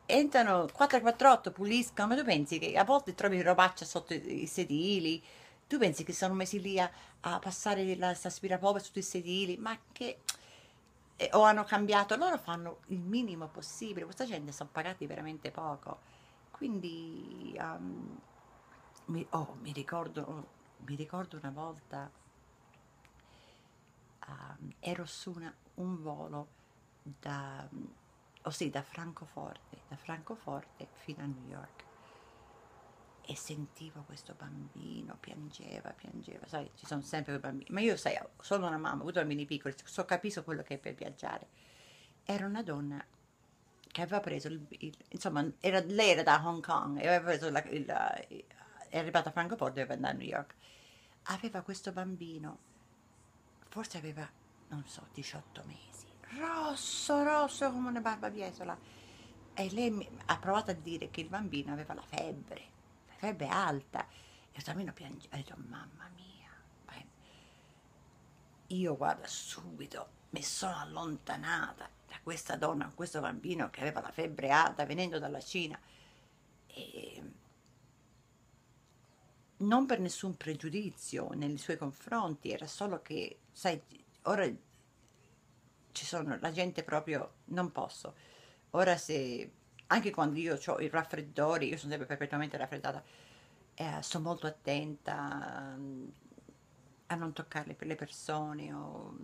Entrano 0.07 0.65
448, 0.73 1.51
puliscono, 1.51 2.07
ma 2.07 2.15
tu 2.15 2.23
pensi 2.23 2.57
che 2.57 2.75
a 2.75 2.83
volte 2.83 3.13
trovi 3.13 3.39
robaccia 3.43 3.85
sotto 3.85 4.15
i 4.15 4.47
sedili, 4.47 5.23
tu 5.67 5.77
pensi 5.77 6.03
che 6.03 6.13
sono 6.13 6.33
messi 6.33 6.59
lì 6.59 6.79
a, 6.79 6.89
a 7.21 7.37
passare 7.37 7.95
l'aspirapolvere 7.95 8.83
sotto 8.83 8.97
i 8.99 9.03
sedili, 9.03 9.57
ma 9.57 9.77
che... 9.91 10.21
Eh, 11.15 11.29
o 11.33 11.41
hanno 11.43 11.65
cambiato, 11.65 12.15
loro 12.15 12.39
fanno 12.39 12.79
il 12.87 12.99
minimo 12.99 13.47
possibile, 13.47 14.05
questa 14.05 14.25
gente 14.25 14.51
sono 14.51 14.69
pagati 14.71 15.05
veramente 15.05 15.51
poco. 15.51 15.99
Quindi 16.49 17.55
um, 17.59 18.17
mi, 19.05 19.25
oh, 19.31 19.57
mi, 19.61 19.71
ricordo, 19.71 20.47
mi 20.85 20.95
ricordo 20.95 21.37
una 21.37 21.51
volta 21.51 22.09
uh, 24.29 24.67
ero 24.79 25.05
su 25.05 25.31
una, 25.35 25.53
un 25.75 26.01
volo 26.01 26.47
da, 27.01 27.67
oh 28.43 28.49
sì, 28.49 28.69
da 28.69 28.81
Francoforte, 28.81 29.81
da 29.87 29.95
Francoforte 29.95 30.87
fino 30.93 31.23
a 31.23 31.25
New 31.25 31.47
York 31.47 31.87
e 33.25 33.35
sentivo 33.35 34.01
questo 34.07 34.33
bambino, 34.35 35.15
piangeva, 35.19 35.91
piangeva, 35.91 36.47
sai, 36.47 36.71
ci 36.73 36.87
sono 36.87 37.01
sempre 37.01 37.37
quei 37.37 37.51
bambini, 37.51 37.69
ma 37.69 37.79
io 37.79 37.95
sai, 37.95 38.17
sono 38.39 38.65
una 38.65 38.77
mamma, 38.77 38.97
ho 38.97 39.01
avuto 39.01 39.19
bambini 39.19 39.45
piccoli, 39.45 39.75
so, 39.83 40.03
capisco 40.03 40.43
quello 40.43 40.63
che 40.63 40.75
è 40.75 40.77
per 40.79 40.95
viaggiare. 40.95 41.47
Era 42.23 42.47
una 42.47 42.63
donna 42.63 43.05
che 43.91 44.01
aveva 44.01 44.19
preso, 44.19 44.47
il, 44.47 44.65
il, 44.69 44.97
insomma, 45.09 45.47
era, 45.59 45.79
lei 45.81 46.09
era 46.09 46.23
da 46.23 46.41
Hong 46.43 46.63
Kong 46.65 46.99
e 46.99 47.07
aveva 47.07 47.23
preso, 47.23 47.51
la, 47.51 47.63
il, 47.65 47.85
è 48.89 48.97
arrivata 48.97 49.29
a 49.29 49.31
Francoforte 49.31 49.79
e 49.79 49.85
doveva 49.85 49.93
andare 49.93 50.13
a 50.13 50.17
New 50.17 50.27
York. 50.27 50.55
Aveva 51.25 51.61
questo 51.61 51.91
bambino 51.91 52.57
forse 53.69 53.97
aveva, 53.97 54.27
non 54.69 54.85
so, 54.85 55.07
18 55.13 55.63
mesi, 55.65 56.05
rosso, 56.39 57.23
rosso 57.23 57.71
come 57.71 57.89
una 57.89 58.01
barbabietola. 58.01 58.77
e 59.53 59.69
lei 59.71 59.91
mi- 59.91 60.09
ha 60.27 60.37
provato 60.37 60.71
a 60.71 60.73
dire 60.73 61.09
che 61.09 61.19
il 61.21 61.27
bambino 61.27 61.73
aveva 61.73 61.93
la 61.93 62.01
febbre, 62.01 62.61
la 63.07 63.13
febbre 63.15 63.47
alta. 63.49 64.07
E 64.51 64.57
il 64.57 64.63
bambino 64.65 64.93
piangeva. 64.93 65.35
Ho 65.35 65.37
detto, 65.37 65.55
mamma 65.67 66.09
mia. 66.15 66.27
Io, 68.67 68.95
guarda, 68.95 69.27
subito 69.27 70.09
mi 70.29 70.43
sono 70.43 70.77
allontanata 70.79 71.89
da 72.07 72.19
questa 72.21 72.55
donna, 72.55 72.89
questo 72.93 73.19
bambino 73.19 73.69
che 73.69 73.81
aveva 73.81 73.99
la 74.01 74.11
febbre 74.11 74.49
alta 74.51 74.85
venendo 74.85 75.17
dalla 75.19 75.41
Cina. 75.41 75.77
E 76.67 77.23
non 79.59 79.85
per 79.85 79.99
nessun 79.99 80.37
pregiudizio 80.37 81.29
nei 81.33 81.57
suoi 81.57 81.77
confronti, 81.77 82.51
era 82.51 82.67
solo 82.67 83.01
che, 83.01 83.39
sai, 83.51 83.81
ora 84.23 84.47
ci 85.91 86.05
sono 86.05 86.37
la 86.39 86.51
gente 86.51 86.83
proprio, 86.83 87.33
non 87.45 87.71
posso. 87.71 88.13
Ora 88.71 88.97
se, 88.97 89.51
anche 89.87 90.11
quando 90.11 90.39
io 90.39 90.57
ho 90.65 90.79
i 90.79 90.89
raffreddori, 90.89 91.67
io 91.67 91.77
sono 91.77 91.89
sempre 91.91 92.07
perfettamente 92.07 92.57
raffreddata, 92.57 93.03
eh, 93.75 94.01
sto 94.01 94.19
molto 94.19 94.47
attenta 94.47 95.75
mm, 95.77 96.07
a 97.07 97.15
non 97.15 97.33
toccare 97.33 97.75
le 97.79 97.95
persone 97.95 98.73
o 98.73 99.15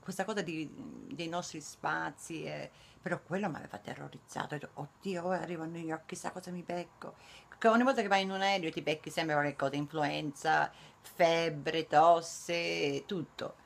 questa 0.00 0.24
cosa 0.24 0.42
di- 0.42 0.70
dei 1.10 1.28
nostri 1.28 1.60
spazi, 1.62 2.44
eh, 2.44 2.70
però 3.00 3.20
quello 3.22 3.48
mi 3.48 3.56
aveva 3.56 3.78
terrorizzato. 3.78 4.58
Oddio, 4.74 5.24
ora 5.24 5.40
arrivo 5.40 5.62
a 5.62 5.66
New 5.66 5.82
York, 5.82 6.04
chissà 6.06 6.30
cosa 6.30 6.50
mi 6.50 6.62
becco. 6.62 7.14
Ogni 7.62 7.82
volta 7.82 8.02
che 8.02 8.08
vai 8.08 8.22
in 8.22 8.30
un 8.30 8.42
aereo 8.42 8.70
ti 8.70 8.82
becchi 8.82 9.10
sempre 9.10 9.34
qualche 9.34 9.56
cosa, 9.56 9.76
influenza, 9.76 10.70
febbre, 11.00 11.86
tosse, 11.86 13.04
tutto. 13.06 13.56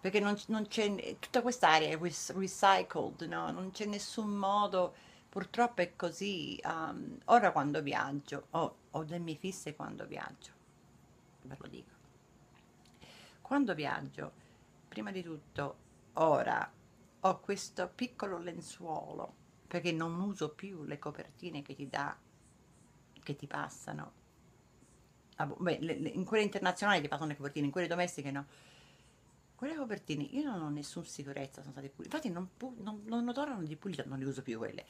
Perché 0.00 0.20
non, 0.20 0.36
non 0.48 0.66
c'è, 0.66 1.18
tutta 1.18 1.40
quest'area 1.40 1.88
è 1.88 1.98
recycled, 1.98 3.22
no? 3.22 3.50
Non 3.50 3.70
c'è 3.70 3.86
nessun 3.86 4.30
modo, 4.30 4.94
purtroppo 5.28 5.82
è 5.82 5.94
così. 5.96 6.60
um, 6.64 7.18
ora 7.26 7.52
quando 7.52 7.80
viaggio, 7.80 8.46
ho, 8.50 8.76
ho 8.90 9.02
le 9.02 9.18
mie 9.18 9.36
fisse 9.36 9.74
quando 9.74 10.04
viaggio, 10.06 10.52
ve 11.42 11.56
lo 11.58 11.68
dico. 11.68 11.92
Quando 13.40 13.74
viaggio, 13.74 14.32
prima 14.88 15.10
di 15.10 15.22
tutto, 15.22 15.76
ora 16.14 16.70
ho 17.20 17.40
questo 17.40 17.88
piccolo 17.94 18.38
lenzuolo 18.38 19.34
perché 19.66 19.92
non 19.92 20.20
uso 20.20 20.50
più 20.50 20.84
le 20.84 20.98
copertine 20.98 21.62
che 21.62 21.74
ti 21.74 21.88
dà, 21.88 22.16
che 23.24 23.34
ti 23.36 23.48
passano. 23.48 24.12
Ah, 25.36 25.46
boh, 25.46 25.56
beh, 25.58 25.78
le- 25.80 25.98
le- 25.98 26.08
in 26.10 26.24
quelle 26.24 26.44
internazionali 26.44 27.00
ti 27.00 27.08
passano 27.08 27.30
le 27.30 27.36
copertine, 27.36 27.66
in 27.66 27.72
quelle 27.72 27.88
domestiche 27.88 28.30
no. 28.30 28.46
Quelle 29.56 29.74
copertine 29.76 30.22
io 30.22 30.50
non 30.50 30.60
ho 30.62 30.68
nessuna 30.68 31.04
sicurezza, 31.06 31.60
sono 31.60 31.72
state 31.72 31.88
pulite. 31.88 32.14
Infatti 32.14 32.32
non, 32.32 32.50
pu- 32.56 32.76
non, 32.80 33.02
non 33.06 33.26
odorano 33.28 33.62
di 33.64 33.76
pulito, 33.76 34.02
non 34.06 34.18
le 34.18 34.26
uso 34.26 34.42
più 34.42 34.58
quelle. 34.58 34.84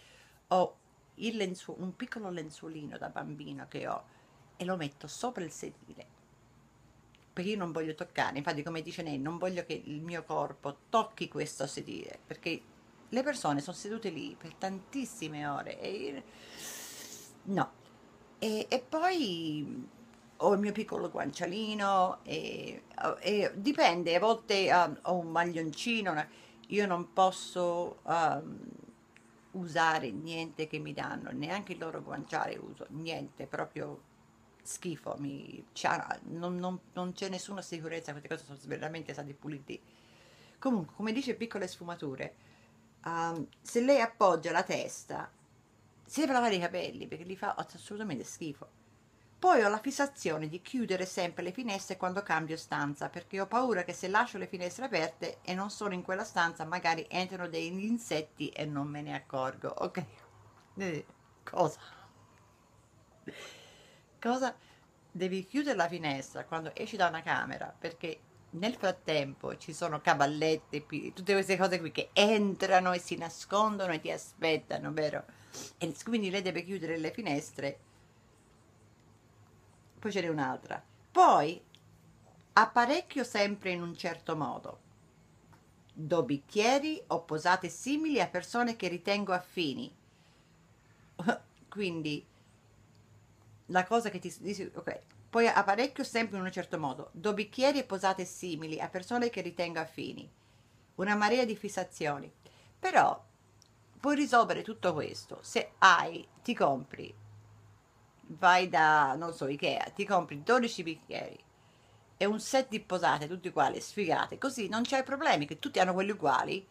Ho 0.48 0.78
il 1.16 1.36
lenzuo- 1.36 1.76
un 1.80 1.94
piccolo 1.96 2.30
lenzuolino 2.30 2.98
da 2.98 3.08
bambino 3.10 3.66
che 3.68 3.86
ho 3.86 4.04
e 4.56 4.64
lo 4.64 4.76
metto 4.76 5.06
sopra 5.06 5.44
il 5.44 5.50
sedile 5.50 6.06
perché 7.32 7.50
io 7.50 7.56
non 7.56 7.72
voglio 7.72 7.94
toccare, 7.94 8.38
infatti 8.38 8.62
come 8.62 8.80
dice 8.80 9.02
lei, 9.02 9.18
non 9.18 9.38
voglio 9.38 9.64
che 9.64 9.82
il 9.84 10.00
mio 10.00 10.22
corpo 10.22 10.76
tocchi 10.88 11.26
questo 11.28 11.66
sedile, 11.66 12.20
perché 12.24 12.62
le 13.08 13.22
persone 13.24 13.60
sono 13.60 13.76
sedute 13.76 14.10
lì 14.10 14.36
per 14.38 14.54
tantissime 14.54 15.44
ore 15.46 15.80
e 15.80 15.90
io- 15.90 16.22
no. 17.46 17.82
E, 18.38 18.66
e 18.68 18.78
poi 18.80 19.88
ho 20.36 20.52
il 20.52 20.58
mio 20.60 20.72
piccolo 20.72 21.10
guancialino 21.10 22.18
e, 22.24 22.82
e 23.20 23.52
dipende, 23.54 24.14
a 24.14 24.20
volte 24.20 24.70
ah, 24.70 24.92
ho 25.02 25.14
un 25.18 25.28
maglioncino, 25.30 26.26
io 26.68 26.86
non 26.86 27.12
posso 27.12 28.00
ehm, 28.06 28.58
usare 29.52 30.10
niente 30.10 30.66
che 30.66 30.78
mi 30.78 30.92
danno, 30.92 31.30
neanche 31.32 31.72
il 31.72 31.78
loro 31.78 32.02
guanciale 32.02 32.56
uso, 32.56 32.86
niente, 32.90 33.46
proprio 33.46 34.00
schifo, 34.62 35.14
mi, 35.18 35.64
non, 36.24 36.56
non- 36.56 36.80
non 36.94 37.12
c'è 37.12 37.28
nessuna 37.28 37.62
sicurezza, 37.62 38.10
queste 38.12 38.28
cose 38.28 38.44
sono 38.44 38.58
veramente 38.66 39.12
stati 39.12 39.32
puliti. 39.34 39.80
Comunque, 40.58 40.94
come 40.96 41.12
dice 41.12 41.34
piccole 41.34 41.68
sfumature, 41.68 42.34
ehm, 43.04 43.46
se 43.60 43.80
lei 43.80 44.00
appoggia 44.00 44.50
la 44.52 44.62
testa, 44.62 45.30
si 46.04 46.20
deve 46.20 46.32
lavare 46.32 46.54
i 46.56 46.60
capelli 46.60 47.06
perché 47.06 47.24
li 47.24 47.36
fa 47.36 47.54
assolutamente 47.54 48.24
schifo. 48.24 48.82
Poi 49.44 49.62
ho 49.62 49.68
la 49.68 49.78
fissazione 49.78 50.48
di 50.48 50.62
chiudere 50.62 51.04
sempre 51.04 51.42
le 51.42 51.52
finestre 51.52 51.98
quando 51.98 52.22
cambio 52.22 52.56
stanza, 52.56 53.10
perché 53.10 53.42
ho 53.42 53.46
paura 53.46 53.84
che 53.84 53.92
se 53.92 54.08
lascio 54.08 54.38
le 54.38 54.46
finestre 54.46 54.86
aperte 54.86 55.40
e 55.42 55.52
non 55.52 55.68
sono 55.68 55.92
in 55.92 56.00
quella 56.00 56.24
stanza, 56.24 56.64
magari 56.64 57.04
entrano 57.10 57.46
degli 57.48 57.84
insetti 57.84 58.48
e 58.48 58.64
non 58.64 58.88
me 58.88 59.02
ne 59.02 59.14
accorgo. 59.14 59.68
Ok? 59.68 60.04
Eh, 60.78 61.06
cosa? 61.42 61.78
Cosa? 64.18 64.56
Devi 65.10 65.44
chiudere 65.44 65.76
la 65.76 65.88
finestra 65.88 66.46
quando 66.46 66.74
esci 66.74 66.96
da 66.96 67.08
una 67.08 67.20
camera, 67.20 67.74
perché 67.78 68.20
nel 68.52 68.76
frattempo 68.76 69.58
ci 69.58 69.74
sono 69.74 70.00
cavallette, 70.00 70.86
tutte 71.12 71.32
queste 71.34 71.58
cose 71.58 71.80
qui 71.80 71.92
che 71.92 72.08
entrano 72.14 72.92
e 72.94 72.98
si 72.98 73.16
nascondono 73.16 73.92
e 73.92 74.00
ti 74.00 74.10
aspettano, 74.10 74.90
vero? 74.90 75.42
E 75.78 75.94
quindi 76.04 76.30
lei 76.30 76.42
deve 76.42 76.64
chiudere 76.64 76.96
le 76.98 77.10
finestre. 77.10 77.78
Poi 79.98 80.12
ce 80.12 80.20
n'è 80.20 80.28
un'altra. 80.28 80.82
Poi 81.10 81.60
apparecchio 82.54 83.24
sempre 83.24 83.70
in 83.70 83.82
un 83.82 83.96
certo 83.96 84.36
modo. 84.36 84.80
Do 85.92 86.22
bicchieri 86.24 87.02
o 87.08 87.22
posate 87.22 87.68
simili 87.68 88.20
a 88.20 88.26
persone 88.26 88.76
che 88.76 88.88
ritengo 88.88 89.32
affini. 89.32 89.94
Quindi 91.68 92.26
la 93.66 93.84
cosa 93.84 94.10
che 94.10 94.18
ti 94.18 94.72
ok, 94.74 95.00
poi 95.30 95.48
apparecchio 95.48 96.04
sempre 96.04 96.38
in 96.38 96.44
un 96.44 96.52
certo 96.52 96.78
modo. 96.78 97.10
Do 97.12 97.32
bicchieri 97.32 97.78
e 97.78 97.84
posate 97.84 98.24
simili 98.24 98.80
a 98.80 98.88
persone 98.88 99.30
che 99.30 99.40
ritengo 99.40 99.80
affini. 99.80 100.30
Una 100.96 101.14
marea 101.14 101.44
di 101.44 101.56
fissazioni. 101.56 102.32
Però 102.78 103.20
puoi 104.04 104.16
risolvere 104.16 104.60
tutto 104.60 104.92
questo 104.92 105.38
se 105.40 105.70
hai, 105.78 106.28
ti 106.42 106.52
compri, 106.54 107.14
vai 108.38 108.68
da, 108.68 109.14
non 109.14 109.32
so, 109.32 109.46
Ikea, 109.48 109.84
ti 109.94 110.04
compri 110.04 110.42
12 110.42 110.82
bicchieri 110.82 111.38
e 112.18 112.24
un 112.26 112.38
set 112.38 112.68
di 112.68 112.80
posate, 112.80 113.26
tutti 113.26 113.48
uguali, 113.48 113.80
sfigate, 113.80 114.36
così 114.36 114.68
non 114.68 114.82
c'hai 114.84 115.04
problemi, 115.04 115.46
che 115.46 115.58
tutti 115.58 115.78
hanno 115.80 115.94
quelli 115.94 116.10
uguali 116.10 116.66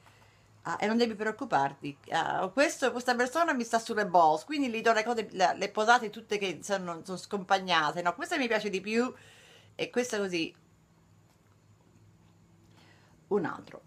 ah, 0.64 0.78
e 0.80 0.86
non 0.86 0.98
devi 0.98 1.16
preoccuparti. 1.16 1.98
Ah, 2.12 2.48
questo- 2.50 2.92
questa 2.92 3.16
persona 3.16 3.52
mi 3.54 3.64
sta 3.64 3.80
sulle 3.80 4.06
balls, 4.06 4.44
quindi 4.46 4.70
gli 4.70 4.82
do 4.82 4.94
le, 4.94 5.04
cose, 5.04 5.28
le, 5.32 5.56
le 5.58 5.70
posate 5.72 6.12
tutte 6.12 6.38
che 6.38 6.60
sono, 6.62 7.02
sono 7.04 7.18
scompagnate, 7.18 8.04
no, 8.04 8.14
questa 8.14 8.38
mi 8.38 8.48
piace 8.48 8.70
di 8.70 8.80
più 8.80 9.12
e 9.74 9.90
questa 9.90 10.20
così. 10.20 10.54
Un 13.30 13.46
altro, 13.46 13.82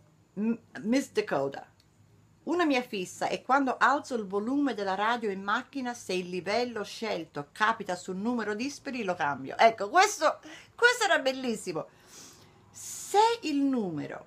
Miss 0.83 1.11
Dakota. 1.13 1.67
Una 2.47 2.65
mia 2.65 2.83
fissa 2.83 3.27
è 3.27 3.43
quando 3.43 3.77
alzo 3.77 4.15
il 4.15 4.25
volume 4.25 4.75
della 4.75 4.95
radio 4.95 5.31
in 5.31 5.43
macchina, 5.43 5.95
se 5.95 6.13
il 6.13 6.29
livello 6.29 6.85
scelto 6.85 7.49
capita 7.51 7.97
sul 7.97 8.15
numero 8.15 8.55
dispari, 8.55 9.03
lo 9.03 9.17
cambio. 9.17 9.57
Ecco, 9.59 9.89
questo, 9.89 10.39
questo 10.77 11.05
era 11.05 11.19
bellissimo. 11.19 11.89
Se 12.71 13.19
il 13.43 13.57
numero, 13.57 14.27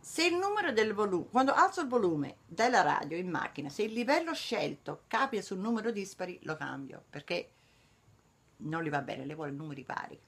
se 0.00 0.24
il 0.24 0.36
numero 0.36 0.72
del 0.72 0.94
volume, 0.94 1.26
quando 1.30 1.52
alzo 1.52 1.82
il 1.82 1.88
volume 1.88 2.36
della 2.46 2.80
radio 2.80 3.18
in 3.18 3.28
macchina, 3.28 3.68
se 3.68 3.82
il 3.82 3.92
livello 3.92 4.32
scelto 4.32 5.02
capita 5.06 5.42
sul 5.42 5.58
numero 5.58 5.90
dispari, 5.90 6.38
lo 6.44 6.56
cambio, 6.56 7.04
perché 7.10 7.50
non 8.58 8.82
gli 8.82 8.88
va 8.88 9.02
bene, 9.02 9.26
le 9.26 9.34
vuole 9.34 9.50
numeri 9.50 9.84
pari. 9.84 10.18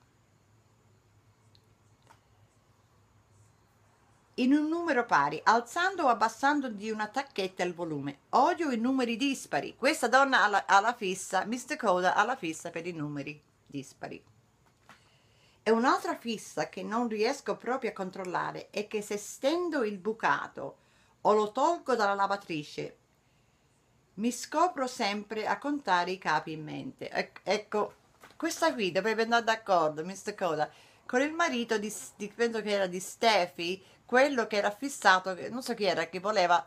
In 4.37 4.53
un 4.53 4.69
numero 4.69 5.07
pari, 5.07 5.41
alzando 5.45 6.05
o 6.05 6.09
abbassando 6.09 6.69
di 6.69 6.91
una 6.91 7.07
tacchetta 7.07 7.63
il 7.63 7.75
volume. 7.75 8.21
Odio 8.31 8.71
i 8.71 8.79
numeri 8.79 9.17
dispari. 9.17 9.77
Questa 9.77 10.09
donna 10.09 10.43
ha 10.43 10.49
la, 10.49 10.65
ha 10.67 10.81
la 10.81 10.95
fissa, 10.95 11.45
Mr. 11.45 11.77
Coda 11.77 12.15
ha 12.15 12.25
la 12.25 12.37
fissa 12.37 12.71
per 12.71 12.87
i 12.87 12.93
numeri 12.93 13.41
dispari. 13.67 14.23
E 15.63 15.71
un'altra 15.71 16.17
fissa 16.17 16.69
che 16.69 16.83
non 16.83 17.09
riesco 17.09 17.57
proprio 17.57 17.91
a 17.91 17.95
controllare 17.95 18.69
è 18.71 18.87
che 18.87 19.03
se 19.03 19.17
stendo 19.17 19.83
il 19.85 19.99
bucato 19.99 20.79
o 21.23 21.33
lo 21.33 21.53
tolgo 21.53 21.95
dalla 21.95 22.15
lavatrice, 22.15 22.99
mi 24.15 24.31
scopro 24.31 24.87
sempre 24.87 25.47
a 25.47 25.59
contare 25.59 26.11
i 26.11 26.19
capi 26.19 26.53
in 26.53 26.63
mente. 26.63 27.09
Ec- 27.11 27.41
ecco, 27.45 27.95
questa 28.37 28.75
qui 28.75 28.93
dovrebbe 28.93 29.23
andare 29.23 29.45
d'accordo, 29.45 30.05
Mr. 30.05 30.35
Coda, 30.35 30.71
con 31.07 31.23
il 31.23 31.33
marito 31.33 31.79
di, 31.79 31.93
di- 32.17 32.29
penso 32.29 32.61
che 32.61 32.71
era 32.71 32.87
di 32.87 33.01
Steffi, 33.01 33.83
quello 34.15 34.47
che 34.47 34.59
era 34.59 34.71
fissato, 34.71 35.37
non 35.51 35.61
so 35.61 35.75
chi 35.75 35.83
era, 35.87 36.09
che 36.09 36.21
voleva 36.21 36.65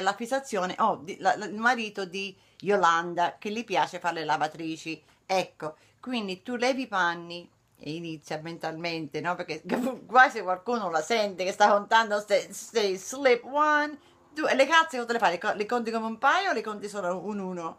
la 0.00 0.14
fissazione, 0.14 0.76
oh, 0.78 1.00
di- 1.02 1.16
la- 1.18 1.36
la- 1.36 1.46
il 1.46 1.56
marito 1.58 2.04
di 2.04 2.36
Yolanda, 2.60 3.34
che 3.36 3.50
gli 3.50 3.64
piace 3.64 3.98
fare 3.98 4.20
le 4.20 4.24
lavatrici. 4.24 5.02
Ecco, 5.26 5.74
quindi 5.98 6.40
tu 6.42 6.54
levi 6.54 6.82
i 6.82 6.86
panni 6.86 7.50
e 7.76 7.94
inizia 7.94 8.38
mentalmente, 8.40 9.20
no? 9.20 9.34
Perché 9.34 9.62
qua 10.06 10.28
se 10.30 10.42
qualcuno 10.42 10.88
la 10.88 11.02
sente 11.02 11.42
che 11.44 11.50
sta 11.50 11.68
contando, 11.68 12.20
stay 12.20 12.96
slip 12.96 13.42
one, 13.44 13.98
Tu, 14.32 14.46
e 14.46 14.54
le 14.54 14.66
cazze 14.66 14.98
cosa 14.98 15.12
le 15.14 15.18
fai? 15.18 15.32
Le, 15.32 15.38
co- 15.38 15.54
le 15.54 15.66
conti 15.66 15.90
come 15.90 16.06
un 16.06 16.18
paio 16.18 16.50
o 16.50 16.52
le 16.52 16.62
conti 16.62 16.88
solo 16.88 17.18
un 17.26 17.40
uno? 17.40 17.78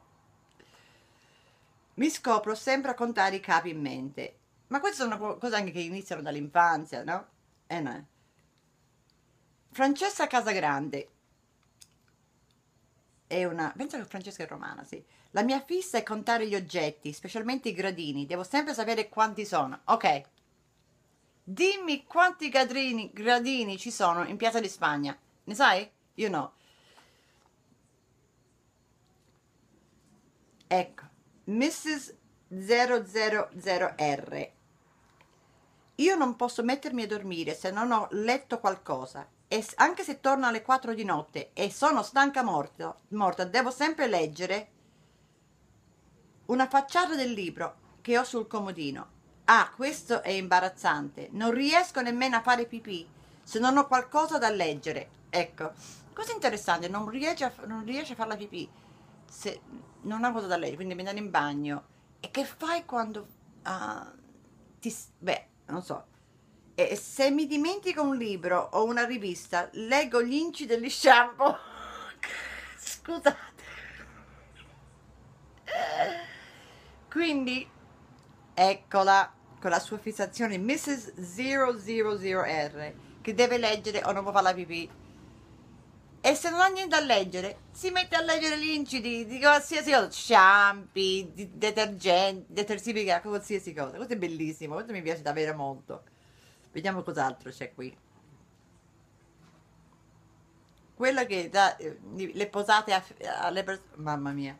Mi 1.96 2.10
scopro 2.10 2.54
sempre 2.56 2.92
a 2.92 2.96
contare 2.96 3.36
i 3.38 3.40
capi 3.40 3.70
in 3.70 3.80
mente. 3.82 4.38
Ma 4.68 4.80
queste 4.80 5.04
sono 5.04 5.18
co- 5.18 5.38
cose 5.38 5.56
anche 5.56 5.72
che 5.72 5.80
iniziano 5.80 6.22
dall'infanzia, 6.22 7.04
no? 7.04 7.28
Eh 7.68 7.80
no. 7.80 8.06
Francesca 9.74 10.28
Casagrande 10.28 11.10
è 13.26 13.44
una... 13.46 13.74
Penso 13.76 13.98
che 13.98 14.06
Francesca 14.06 14.44
è 14.44 14.48
romana, 14.48 14.84
sì. 14.84 15.04
La 15.32 15.42
mia 15.42 15.60
fissa 15.62 15.98
è 15.98 16.04
contare 16.04 16.48
gli 16.48 16.54
oggetti, 16.54 17.12
specialmente 17.12 17.70
i 17.70 17.74
gradini. 17.74 18.28
Devo 18.28 18.44
sempre 18.44 18.76
sapere 18.76 19.10
quanti 19.10 19.48
sono. 19.48 19.80
Ok. 19.86 20.22
Dimmi 21.44 22.06
quanti 22.06 22.50
gradini, 22.50 23.10
gradini 23.12 23.80
ci 23.80 23.90
sono 23.90 24.24
in 24.26 24.38
Piazza 24.38 24.60
di 24.60 24.70
Spagna. 24.70 25.18
Ne 25.46 25.56
sai? 25.56 25.90
Io 26.14 26.30
no. 26.30 26.54
Ecco, 30.68 31.04
Mrs. 31.46 32.16
000R. 32.52 34.52
Io 35.96 36.16
non 36.16 36.36
posso 36.36 36.62
mettermi 36.62 37.02
a 37.02 37.08
dormire 37.08 37.56
se 37.56 37.72
non 37.72 37.92
ho 37.92 38.08
letto 38.12 38.60
qualcosa. 38.60 39.28
E 39.54 39.64
anche 39.76 40.02
se 40.04 40.20
torno 40.20 40.48
alle 40.48 40.64
4 40.64 40.96
di 40.96 41.04
notte 41.04 41.52
e 41.54 41.70
sono 41.70 42.02
stanca 42.02 42.42
morta, 42.42 42.98
morta, 43.10 43.44
devo 43.44 43.70
sempre 43.70 44.08
leggere 44.08 44.72
una 46.48 46.68
facciata 46.68 47.14
del 47.14 47.34
libro 47.34 47.76
che 48.02 48.18
ho 48.18 48.24
sul 48.24 48.48
comodino. 48.48 49.08
Ah, 49.46 49.72
questo 49.76 50.24
è 50.24 50.32
imbarazzante. 50.32 51.30
Non 51.34 51.52
riesco 51.52 52.02
nemmeno 52.02 52.38
a 52.38 52.42
fare 52.42 52.66
pipì 52.66 53.08
se 53.44 53.60
non 53.60 53.78
ho 53.78 53.86
qualcosa 53.86 54.40
da 54.40 54.50
leggere. 54.50 55.10
Ecco, 55.30 55.74
cosa 56.14 56.34
interessante, 56.34 56.88
non 56.88 57.08
riesce 57.08 57.44
a, 57.44 57.54
non 57.68 57.86
riesce 57.86 58.14
a 58.14 58.16
fare 58.16 58.30
la 58.30 58.38
pipì 58.38 58.68
se 59.30 59.62
non 60.02 60.24
ha 60.24 60.32
cosa 60.32 60.48
da 60.48 60.58
leggere, 60.58 60.78
quindi 60.78 60.96
devi 60.96 61.08
andare 61.08 61.24
in 61.24 61.32
bagno. 61.32 61.84
E 62.22 62.32
che 62.32 62.44
fai 62.44 62.86
quando 62.86 63.28
ah, 63.62 64.12
ti... 64.80 64.92
beh, 65.20 65.48
non 65.68 65.84
so. 65.84 66.06
E 66.76 66.96
se 66.96 67.30
mi 67.30 67.46
dimentico 67.46 68.02
un 68.02 68.18
libro 68.18 68.70
o 68.74 68.84
una 68.84 69.06
rivista, 69.06 69.70
leggo 69.74 70.24
gli 70.24 70.34
inci 70.34 70.66
degli 70.66 70.90
shampoo. 70.90 71.56
Scusate. 72.80 73.52
Quindi, 77.10 77.70
eccola, 78.56 79.32
con 79.60 79.70
la 79.70 79.80
sua 79.80 80.00
fissazione 80.00 80.58
Mrs. 80.58 81.14
000R, 81.20 82.94
che 83.22 83.34
deve 83.36 83.60
leggere 83.60 84.02
o 84.06 84.12
non 84.12 84.24
può 84.24 84.32
fare 84.32 84.46
la 84.46 84.54
pipì. 84.54 84.90
E 86.26 86.36
se 86.36 86.50
non 86.50 86.62
ha 86.62 86.68
niente 86.68 86.96
da 86.96 87.04
leggere, 87.04 87.58
si 87.72 87.92
mette 87.92 88.16
a 88.16 88.22
leggere 88.22 88.58
gli 88.58 88.70
inci 88.70 89.00
di, 89.00 89.28
di 89.28 89.40
qualsiasi 89.40 89.92
cosa, 89.92 90.10
shampoo, 90.10 91.32
detergenti, 91.34 92.46
detersivi, 92.48 93.06
qualsiasi 93.22 93.74
cosa. 93.74 93.98
Questo 93.98 94.14
è 94.14 94.18
bellissimo, 94.18 94.74
questo 94.74 94.92
mi 94.92 95.02
piace 95.04 95.22
davvero 95.22 95.54
molto. 95.56 96.04
Vediamo 96.74 97.04
cos'altro 97.04 97.52
c'è 97.52 97.72
qui. 97.74 97.96
Quella 100.96 101.26
che 101.26 101.50
dà 101.50 101.78
eh, 101.78 102.00
le 102.16 102.48
posate 102.48 102.94
a- 102.94 103.04
alle 103.42 103.64
persone. 103.64 103.92
Mamma 103.98 104.32
mia. 104.32 104.58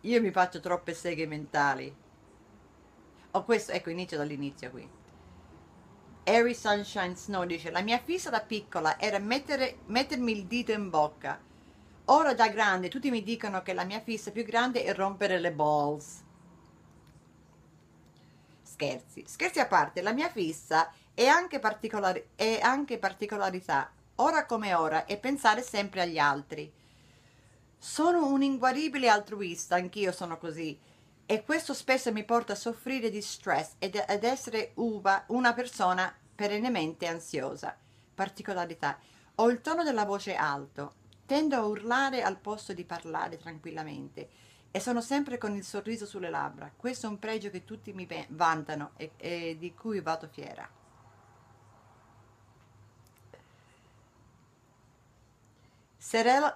Io 0.00 0.20
mi 0.20 0.32
faccio 0.32 0.58
troppe 0.58 0.92
seghe 0.92 1.26
mentali. 1.26 1.94
Ho 3.32 3.44
questo, 3.44 3.70
ecco, 3.72 3.90
inizio 3.90 4.16
dall'inizio 4.16 4.70
qui. 4.70 4.88
Harry 6.24 6.54
Sunshine 6.54 7.14
Snow 7.14 7.44
dice: 7.44 7.70
La 7.70 7.82
mia 7.82 7.98
fissa 7.98 8.28
da 8.28 8.40
piccola 8.40 8.98
era 8.98 9.18
mettere, 9.20 9.78
mettermi 9.86 10.32
il 10.32 10.46
dito 10.46 10.72
in 10.72 10.90
bocca. 10.90 11.40
Ora 12.06 12.34
da 12.34 12.48
grande 12.48 12.88
tutti 12.88 13.10
mi 13.10 13.22
dicono 13.22 13.62
che 13.62 13.72
la 13.72 13.84
mia 13.84 14.00
fissa 14.00 14.32
più 14.32 14.44
grande 14.44 14.82
è 14.82 14.92
rompere 14.94 15.38
le 15.38 15.52
balls. 15.52 16.25
Scherzi, 18.76 19.24
scherzi 19.26 19.58
a 19.58 19.66
parte, 19.66 20.02
la 20.02 20.12
mia 20.12 20.28
fissa 20.28 20.92
è 21.14 21.24
anche, 21.24 21.58
particolari- 21.58 22.28
è 22.34 22.60
anche 22.60 22.98
particolarità, 22.98 23.90
ora 24.16 24.44
come 24.44 24.74
ora, 24.74 25.06
è 25.06 25.18
pensare 25.18 25.62
sempre 25.62 26.02
agli 26.02 26.18
altri. 26.18 26.70
Sono 27.78 28.26
un 28.26 28.42
inguaribile 28.42 29.08
altruista, 29.08 29.76
anch'io 29.76 30.12
sono 30.12 30.36
così, 30.36 30.78
e 31.24 31.42
questo 31.42 31.72
spesso 31.72 32.12
mi 32.12 32.22
porta 32.24 32.52
a 32.52 32.56
soffrire 32.56 33.08
di 33.08 33.22
stress 33.22 33.76
ed 33.78 33.96
ad 33.96 34.24
essere 34.24 34.72
uva, 34.74 35.24
una 35.28 35.54
persona 35.54 36.14
perennemente 36.34 37.06
ansiosa. 37.06 37.74
Particolarità. 38.14 38.98
Ho 39.36 39.48
il 39.48 39.62
tono 39.62 39.84
della 39.84 40.04
voce 40.04 40.34
alto, 40.34 40.96
tendo 41.24 41.56
a 41.56 41.64
urlare 41.64 42.22
al 42.22 42.36
posto 42.36 42.74
di 42.74 42.84
parlare 42.84 43.38
tranquillamente 43.38 44.28
e 44.70 44.80
sono 44.80 45.00
sempre 45.00 45.38
con 45.38 45.54
il 45.54 45.64
sorriso 45.64 46.06
sulle 46.06 46.30
labbra. 46.30 46.70
Questo 46.76 47.06
è 47.06 47.10
un 47.10 47.18
pregio 47.18 47.50
che 47.50 47.64
tutti 47.64 47.92
mi 47.92 48.06
vantano 48.28 48.92
e, 48.96 49.12
e 49.16 49.56
di 49.58 49.74
cui 49.74 50.00
vado 50.00 50.28
fiera. 50.28 50.68
Serel 56.06 56.54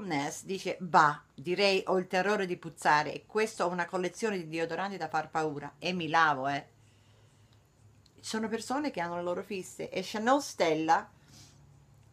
Ness 0.00 0.44
dice, 0.44 0.78
bah, 0.80 1.22
direi 1.34 1.82
ho 1.88 1.98
il 1.98 2.06
terrore 2.06 2.46
di 2.46 2.56
puzzare 2.56 3.12
e 3.12 3.26
questo 3.26 3.64
ho 3.64 3.68
una 3.68 3.84
collezione 3.84 4.38
di 4.38 4.48
deodoranti 4.48 4.96
da 4.96 5.08
far 5.08 5.28
paura 5.28 5.74
e 5.78 5.92
mi 5.92 6.08
lavo, 6.08 6.48
eh. 6.48 6.66
Sono 8.18 8.48
persone 8.48 8.90
che 8.90 9.00
hanno 9.00 9.16
le 9.16 9.22
loro 9.22 9.42
fisse 9.42 9.90
e 9.90 10.00
Chanel 10.02 10.40
Stella, 10.40 11.06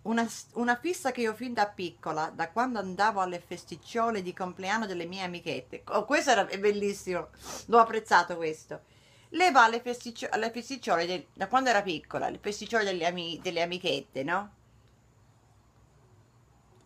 una, 0.03 0.27
una 0.53 0.75
fissa 0.75 1.11
che 1.11 1.21
io 1.21 1.33
fin 1.33 1.53
da 1.53 1.67
piccola, 1.67 2.31
da 2.33 2.49
quando 2.51 2.79
andavo 2.79 3.21
alle 3.21 3.39
festicciole 3.39 4.21
di 4.21 4.33
compleanno 4.33 4.85
delle 4.85 5.05
mie 5.05 5.23
amichette. 5.23 5.83
Oh, 5.89 6.05
questo 6.05 6.31
era 6.31 6.45
bellissimo, 6.45 7.29
l'ho 7.67 7.79
apprezzato 7.79 8.35
questo. 8.37 8.81
Lei 9.29 9.51
va 9.51 9.63
alle, 9.65 9.81
festiccio- 9.81 10.27
alle 10.31 10.49
festicciole 10.51 11.05
del- 11.05 11.27
da 11.33 11.47
quando 11.47 11.69
era 11.69 11.81
piccola, 11.83 12.25
alle 12.27 12.39
festicciole 12.39 12.83
delle, 12.83 13.05
ami- 13.05 13.39
delle 13.41 13.61
amichette, 13.61 14.23
no? 14.23 14.51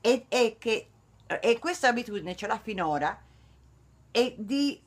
e, 0.02 0.26
e 0.30 0.58
che 0.60 0.88
e 1.42 1.58
questa 1.58 1.88
abitudine 1.88 2.36
ce 2.36 2.46
l'ha 2.48 2.60
finora 2.60 3.20
è 4.12 4.36
di 4.38 4.80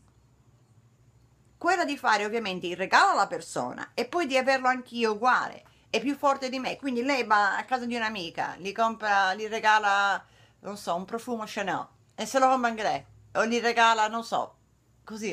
quella 1.58 1.84
di 1.84 1.96
fare 1.96 2.24
ovviamente 2.24 2.66
il 2.66 2.76
regalo 2.76 3.12
alla 3.12 3.26
persona 3.26 3.90
e 3.94 4.06
poi 4.06 4.26
di 4.26 4.36
averlo 4.36 4.68
anch'io 4.68 5.12
uguale 5.12 5.64
è 5.90 6.00
più 6.00 6.16
forte 6.16 6.48
di 6.48 6.58
me 6.58 6.76
quindi 6.76 7.02
lei 7.02 7.24
va 7.24 7.56
a 7.56 7.64
casa 7.64 7.86
di 7.86 7.94
un'amica 7.96 8.56
gli 8.58 8.72
compra 8.72 9.34
gli 9.34 9.46
regala 9.46 10.24
non 10.60 10.76
so 10.76 10.94
un 10.94 11.04
profumo 11.04 11.44
Chanel 11.46 11.86
e 12.14 12.26
se 12.26 12.38
lo 12.38 12.48
compra 12.48 12.68
anche 12.68 12.82
lei 12.82 13.04
o 13.34 13.46
gli 13.46 13.60
regala 13.60 14.08
non 14.08 14.24
so 14.24 14.56
così 15.04 15.32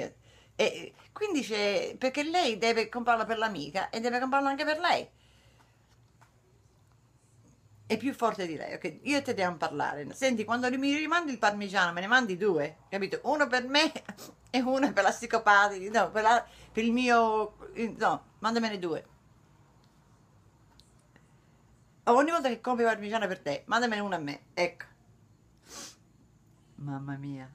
e 0.56 0.94
quindi 1.12 1.42
c'è 1.42 1.96
perché 1.98 2.24
lei 2.24 2.58
deve 2.58 2.90
comprarlo 2.90 3.26
per 3.26 3.38
l'amica 3.38 3.90
e 3.90 4.00
deve 4.00 4.20
comprarlo 4.20 4.48
anche 4.50 4.66
per 4.66 4.80
lei 4.80 5.08
è 7.86 7.98
più 7.98 8.14
forte 8.14 8.48
di 8.48 8.56
lei, 8.56 8.74
ok? 8.74 9.00
Io 9.04 9.22
te 9.22 9.32
dobbiamo 9.32 9.58
parlare. 9.58 10.08
Senti, 10.14 10.44
quando 10.46 10.70
mi 10.78 10.96
rimandi 10.96 11.32
il 11.32 11.38
parmigiano, 11.38 11.92
me 11.92 12.02
ne 12.02 12.08
mandi 12.08 12.38
due, 12.38 12.78
capito? 12.90 13.20
Uno 13.24 13.48
per 13.48 13.68
me 13.68 13.92
e 14.50 14.62
uno 14.62 14.92
per 14.94 15.04
la 15.04 15.12
psicopati, 15.12 15.90
no, 15.90 16.10
per, 16.10 16.24
la- 16.24 16.46
per 16.72 16.84
il 16.84 16.92
mio... 16.92 17.56
No, 17.98 18.24
mandamene 18.40 18.80
due. 18.80 19.06
Ogni 22.06 22.32
volta 22.32 22.50
che 22.50 22.60
compri 22.60 22.84
parmigiano 22.84 23.28
per 23.28 23.40
te, 23.40 23.64
mandamene 23.66 24.02
uno 24.02 24.16
a 24.16 24.20
me, 24.20 24.42
ecco. 24.54 24.86
Mamma 26.76 27.16
mia. 27.16 27.50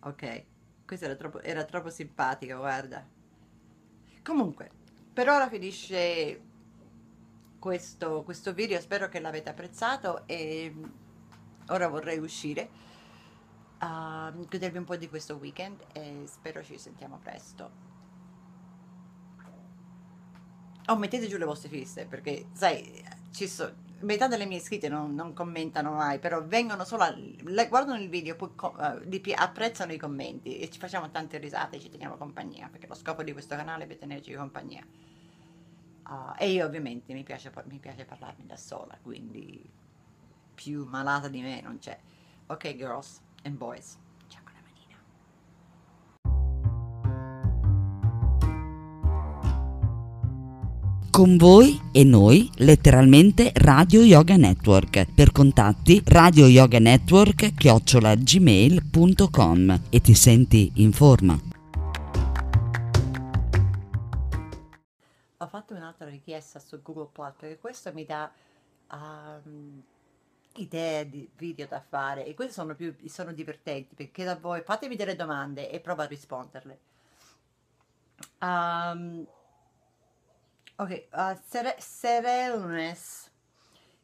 Ok, 0.00 0.44
questa 0.84 1.06
era 1.06 1.14
troppo, 1.14 1.40
era 1.40 1.64
troppo 1.64 1.88
simpatica, 1.88 2.56
guarda. 2.56 3.06
Comunque, 4.24 4.70
per 5.12 5.28
ora 5.28 5.48
finisce 5.48 6.40
questo, 7.60 8.22
questo 8.24 8.52
video, 8.52 8.80
spero 8.80 9.08
che 9.08 9.20
l'avete 9.20 9.50
apprezzato 9.50 10.26
e 10.26 10.74
ora 11.68 11.86
vorrei 11.86 12.18
uscire 12.18 12.70
a 13.78 14.32
godervi 14.34 14.78
un 14.78 14.84
po' 14.84 14.96
di 14.96 15.08
questo 15.08 15.36
weekend 15.36 15.84
e 15.92 16.24
spero 16.26 16.62
ci 16.64 16.76
sentiamo 16.76 17.18
presto. 17.22 17.97
Oh, 20.88 20.96
mettete 20.96 21.26
giù 21.28 21.36
le 21.36 21.44
vostre 21.44 21.68
fisse 21.68 22.06
perché, 22.06 22.46
sai, 22.52 23.04
ci 23.30 23.46
so- 23.46 23.74
metà 24.00 24.26
delle 24.26 24.46
mie 24.46 24.56
iscritte 24.58 24.88
non, 24.88 25.14
non 25.14 25.34
commentano 25.34 25.92
mai, 25.92 26.18
però 26.18 26.42
vengono 26.46 26.84
solo, 26.84 27.02
a- 27.02 27.14
le- 27.14 27.68
guardano 27.68 28.00
il 28.00 28.08
video, 28.08 28.36
poi 28.36 28.54
co- 28.54 28.74
li 29.04 29.20
pi- 29.20 29.32
apprezzano 29.34 29.92
i 29.92 29.98
commenti 29.98 30.58
e 30.58 30.70
ci 30.70 30.78
facciamo 30.78 31.10
tante 31.10 31.36
risate 31.38 31.76
e 31.76 31.80
ci 31.80 31.90
teniamo 31.90 32.16
compagnia, 32.16 32.68
perché 32.70 32.86
lo 32.86 32.94
scopo 32.94 33.22
di 33.22 33.32
questo 33.32 33.54
canale 33.56 33.86
è 33.86 33.98
tenerci 33.98 34.32
compagnia. 34.34 34.82
Ah, 36.04 36.34
e 36.38 36.50
io 36.50 36.64
ovviamente 36.66 37.12
mi 37.12 37.22
piace, 37.22 37.52
mi 37.66 37.78
piace 37.78 38.04
parlarmi 38.04 38.46
da 38.46 38.56
sola, 38.56 38.98
quindi 39.02 39.70
più 40.54 40.84
malata 40.86 41.28
di 41.28 41.40
me 41.42 41.60
non 41.60 41.78
c'è. 41.78 41.98
Ok, 42.46 42.76
girls 42.76 43.20
and 43.42 43.56
boys. 43.56 43.98
Con 51.18 51.34
voi 51.36 51.90
e 51.90 52.04
noi, 52.04 52.48
letteralmente 52.58 53.50
Radio 53.56 54.02
Yoga 54.02 54.36
Network. 54.36 55.12
Per 55.12 55.32
contatti 55.32 56.00
Radio 56.06 56.46
Yoga 56.46 56.78
Network 56.78 57.56
chiocciolagmail.com 57.56 59.80
e 59.90 60.00
ti 60.00 60.14
senti 60.14 60.70
in 60.76 60.92
forma. 60.92 61.36
Ho 65.38 65.46
fatto 65.48 65.74
un'altra 65.74 66.08
richiesta 66.08 66.60
su 66.60 66.80
Google 66.80 67.08
Plus 67.10 67.32
perché 67.36 67.58
questo 67.58 67.92
mi 67.92 68.04
dà 68.04 68.30
um, 68.92 69.82
idee 70.54 71.10
di 71.10 71.28
video 71.36 71.66
da 71.66 71.80
fare 71.80 72.26
e 72.26 72.34
questi 72.34 72.52
sono 72.52 72.76
più 72.76 72.94
sono 73.06 73.32
divertenti 73.32 73.96
perché 73.96 74.22
da 74.22 74.36
voi 74.36 74.62
fatemi 74.62 74.94
delle 74.94 75.16
domande 75.16 75.68
e 75.68 75.80
provo 75.80 76.02
a 76.02 76.06
risponderle. 76.06 76.78
Um, 78.40 79.26
ok, 80.78 81.08
uh, 81.12 81.38
Sere- 81.44 81.76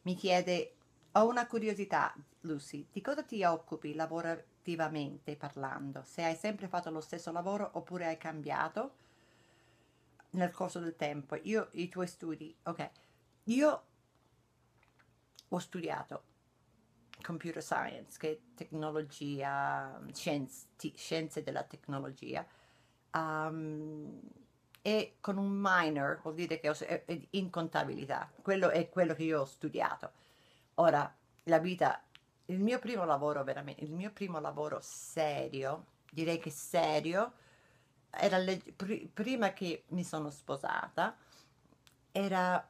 mi 0.03 0.15
chiede: 0.15 0.75
Ho 1.13 1.27
una 1.29 1.47
curiosità, 1.47 2.13
Lucy, 2.41 2.87
di 2.93 3.01
cosa 3.01 3.23
ti 3.23 3.43
occupi 3.45 3.95
lavorativamente 3.95 5.37
parlando? 5.37 6.03
Se 6.05 6.23
hai 6.23 6.37
sempre 6.37 6.69
fatto 6.69 6.91
lo 6.91 7.01
stesso 7.01 7.33
lavoro 7.33 7.71
oppure 7.75 8.07
hai 8.07 8.19
cambiato 8.19 8.97
nel 10.31 10.51
corso 10.51 10.81
del 10.81 10.97
tempo? 10.97 11.37
Io, 11.43 11.69
i 11.73 11.89
tuoi 11.89 12.07
studi, 12.07 12.55
ok, 12.65 12.91
io 13.45 13.85
ho 15.49 15.59
studiato 15.59 16.23
computer 17.23 17.63
science, 17.63 18.19
che 18.19 18.31
è 18.31 18.39
tecnologia, 18.55 20.01
scienze, 20.13 20.67
scienze 20.95 21.43
della 21.43 21.63
tecnologia, 21.63 22.45
um, 23.15 24.21
e 24.87 25.17
con 25.19 25.39
un 25.39 25.51
minor 25.51 26.21
vuol 26.21 26.35
dire 26.35 26.61
che 26.61 26.69
ho, 26.69 26.77
in 27.31 27.49
contabilità, 27.49 28.31
quello 28.43 28.69
è 28.69 28.91
quello 28.91 29.15
che 29.15 29.23
io 29.23 29.41
ho 29.41 29.45
studiato. 29.47 30.11
Ora, 30.75 31.11
la 31.45 31.59
vita, 31.59 32.03
il 32.47 32.61
mio 32.61 32.79
primo 32.79 33.07
lavoro 33.07 33.43
veramente, 33.45 33.83
il 33.83 33.93
mio 33.93 34.11
primo 34.13 34.41
lavoro 34.41 34.81
serio, 34.83 35.87
direi 36.11 36.39
che 36.39 36.51
serio, 36.51 37.33
era 38.11 38.37
le, 38.37 38.61
pr- 38.77 39.07
prima 39.07 39.55
che 39.55 39.85
mi 39.89 40.05
sono 40.05 40.29
sposata, 40.29 41.17
era 42.13 42.69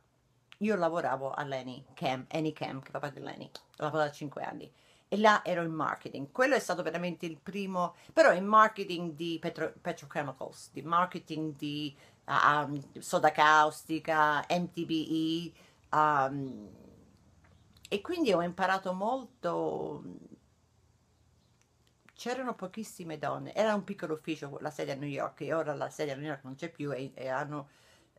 io 0.59 0.77
lavoravo 0.77 1.33
all'Eni 1.33 1.85
Cam, 1.95 2.27
Anycam, 2.31 2.81
che 2.81 2.93
fa 2.93 3.01
parte 3.01 3.19
dell'Eni, 3.19 3.51
ho 3.79 3.91
da 3.91 4.13
5 4.13 4.41
anni 4.45 4.73
e 5.15 5.19
là 5.19 5.45
ero 5.45 5.63
in 5.63 5.73
marketing. 5.73 6.33
Quello 6.33 6.57
è 6.57 6.59
stato 6.59 6.83
veramente 6.83 7.25
il 7.25 7.39
primo, 7.41 7.95
però 8.13 8.33
in 8.33 8.45
marketing 8.45 9.15
di 9.15 9.39
petro, 9.41 9.73
petrochemicals, 9.81 10.71
di 10.73 10.83
marketing 10.83 11.55
di 11.57 11.97
uh, 12.25 13.01
soda 13.01 13.31
caustica, 13.31 14.45
MTBE 14.51 15.53
um, 15.93 16.69
e 17.89 18.01
quindi 18.01 18.33
ho 18.33 18.43
imparato 18.43 18.93
molto. 18.93 20.03
C'erano 22.13 22.55
pochissime 22.55 23.19
donne, 23.19 23.55
era 23.55 23.75
un 23.75 23.85
piccolo 23.85 24.15
ufficio 24.15 24.59
la 24.61 24.71
sede 24.71 24.93
a 24.93 24.95
New 24.97 25.09
York 25.09 25.41
e 25.43 25.53
ora 25.53 25.75
la 25.75 25.91
sede 25.91 26.13
a 26.13 26.17
New 26.17 26.27
York 26.27 26.43
non 26.45 26.55
c'è 26.55 26.71
più 26.71 26.93
e, 26.93 27.13
e 27.15 27.29
hanno 27.29 27.69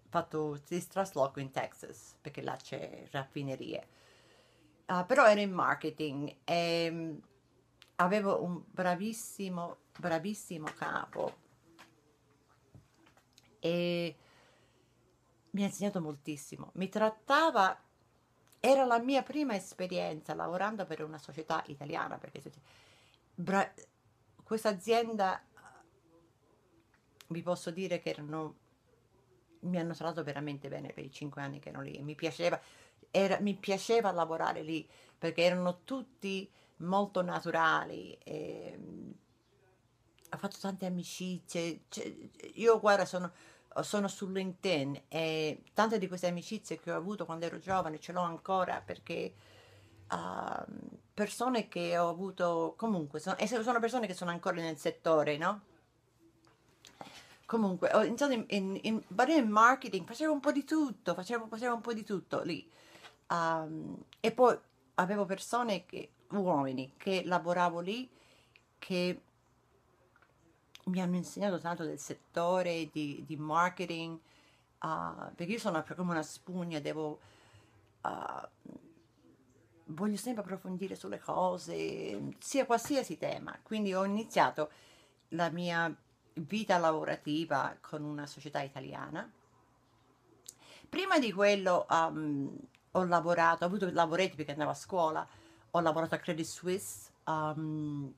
fatto 0.09 0.59
il 0.67 0.87
trasloco 0.87 1.39
in 1.39 1.51
Texas 1.51 2.15
perché 2.21 2.41
là 2.41 2.55
c'è 2.55 3.07
raffinerie. 3.11 3.87
Uh, 4.87 5.03
però 5.05 5.25
ero 5.25 5.39
in 5.39 5.51
marketing 5.51 6.35
e 6.43 6.87
um, 6.91 7.19
avevo 7.95 8.43
un 8.43 8.61
bravissimo, 8.69 9.77
bravissimo 9.97 10.67
capo 10.77 11.43
e 13.59 14.15
mi 15.51 15.63
ha 15.63 15.65
insegnato 15.65 16.01
moltissimo. 16.01 16.69
Mi 16.75 16.87
trattava, 16.87 17.81
era 18.59 18.85
la 18.85 18.99
mia 18.99 19.23
prima 19.23 19.55
esperienza 19.55 20.35
lavorando 20.35 20.85
per 20.85 21.03
una 21.03 21.17
società 21.17 21.63
italiana 21.67 22.19
perché 22.19 22.43
bra- 23.33 23.73
questa 24.43 24.69
azienda 24.69 25.41
vi 27.29 27.41
posso 27.41 27.71
dire 27.71 27.99
che 27.99 28.09
erano 28.09 28.57
mi 29.61 29.79
hanno 29.79 29.95
trattato 29.95 30.23
veramente 30.23 30.69
bene 30.69 30.91
per 30.93 31.03
i 31.03 31.11
cinque 31.11 31.41
anni 31.41 31.59
che 31.59 31.69
ero 31.69 31.81
lì. 31.81 31.99
Mi 32.03 32.13
piaceva, 32.13 32.59
era, 33.15 33.39
mi 33.39 33.55
piaceva 33.55 34.11
lavorare 34.11 34.61
lì 34.61 34.87
perché 35.17 35.43
erano 35.43 35.79
tutti 35.83 36.49
molto 36.77 37.21
naturali. 37.21 38.17
E, 38.23 38.77
mm, 38.77 39.11
ho 40.31 40.37
fatto 40.37 40.57
tante 40.59 40.85
amicizie. 40.85 41.83
Cioè, 41.87 42.13
io, 42.55 42.79
guarda, 42.79 43.05
sono, 43.05 43.31
sono 43.81 44.07
su 44.07 44.27
LinkedIn 44.29 45.03
e 45.07 45.63
tante 45.73 45.97
di 45.97 46.07
queste 46.07 46.27
amicizie 46.27 46.79
che 46.79 46.91
ho 46.91 46.97
avuto 46.97 47.25
quando 47.25 47.45
ero 47.45 47.57
giovane 47.59 47.99
ce 47.99 48.11
l'ho 48.11 48.21
ancora 48.21 48.81
perché 48.81 49.33
uh, 50.11 50.73
persone 51.13 51.67
che 51.69 51.97
ho 51.97 52.09
avuto 52.09 52.73
comunque, 52.77 53.19
sono, 53.19 53.37
sono 53.45 53.79
persone 53.79 54.07
che 54.07 54.13
sono 54.13 54.31
ancora 54.31 54.57
nel 54.57 54.77
settore, 54.77 55.37
no? 55.37 55.61
Comunque, 57.45 57.91
ho 57.93 58.03
iniziato 58.03 58.33
in, 58.33 58.43
in, 58.49 58.79
in, 58.83 59.01
in 59.07 59.49
marketing, 59.49 60.05
facevo 60.05 60.33
un 60.33 60.39
po' 60.39 60.51
di 60.51 60.63
tutto, 60.65 61.13
facevo, 61.13 61.47
facevo 61.47 61.75
un 61.75 61.81
po' 61.81 61.93
di 61.93 62.03
tutto 62.03 62.41
lì. 62.41 62.67
Um, 63.27 63.97
e 64.19 64.31
poi 64.31 64.57
avevo 64.95 65.25
persone, 65.25 65.85
che, 65.85 66.11
uomini, 66.31 66.93
che 66.97 67.23
lavoravo 67.25 67.79
lì, 67.79 68.09
che 68.77 69.21
mi 70.85 71.01
hanno 71.01 71.15
insegnato 71.15 71.59
tanto 71.59 71.83
del 71.83 71.99
settore 71.99 72.89
di, 72.91 73.23
di 73.25 73.35
marketing, 73.35 74.13
uh, 74.81 75.33
perché 75.35 75.53
io 75.53 75.59
sono 75.59 75.83
come 75.95 76.11
una 76.11 76.23
spugna, 76.23 76.79
devo... 76.79 77.19
Uh, 78.01 78.73
voglio 79.89 80.17
sempre 80.17 80.43
approfondire 80.43 80.95
sulle 80.95 81.19
cose, 81.19 82.31
sia 82.39 82.65
qualsiasi 82.65 83.17
tema. 83.17 83.57
Quindi 83.61 83.93
ho 83.93 84.03
iniziato 84.03 84.71
la 85.29 85.49
mia 85.49 85.93
vita 86.33 86.77
lavorativa 86.77 87.77
con 87.81 88.03
una 88.03 88.25
società 88.25 88.61
italiana. 88.61 89.31
Prima 90.89 91.19
di 91.19 91.31
quello 91.31 91.85
um, 91.89 92.57
ho 92.95 93.03
lavorato, 93.03 93.63
ho 93.63 93.67
avuto 93.67 93.89
lavoretti 93.91 94.35
perché 94.35 94.51
andavo 94.51 94.71
a 94.71 94.75
scuola, 94.75 95.27
ho 95.71 95.79
lavorato 95.79 96.15
a 96.15 96.17
Credit 96.17 96.45
Suisse. 96.45 97.11
Um, 97.25 98.13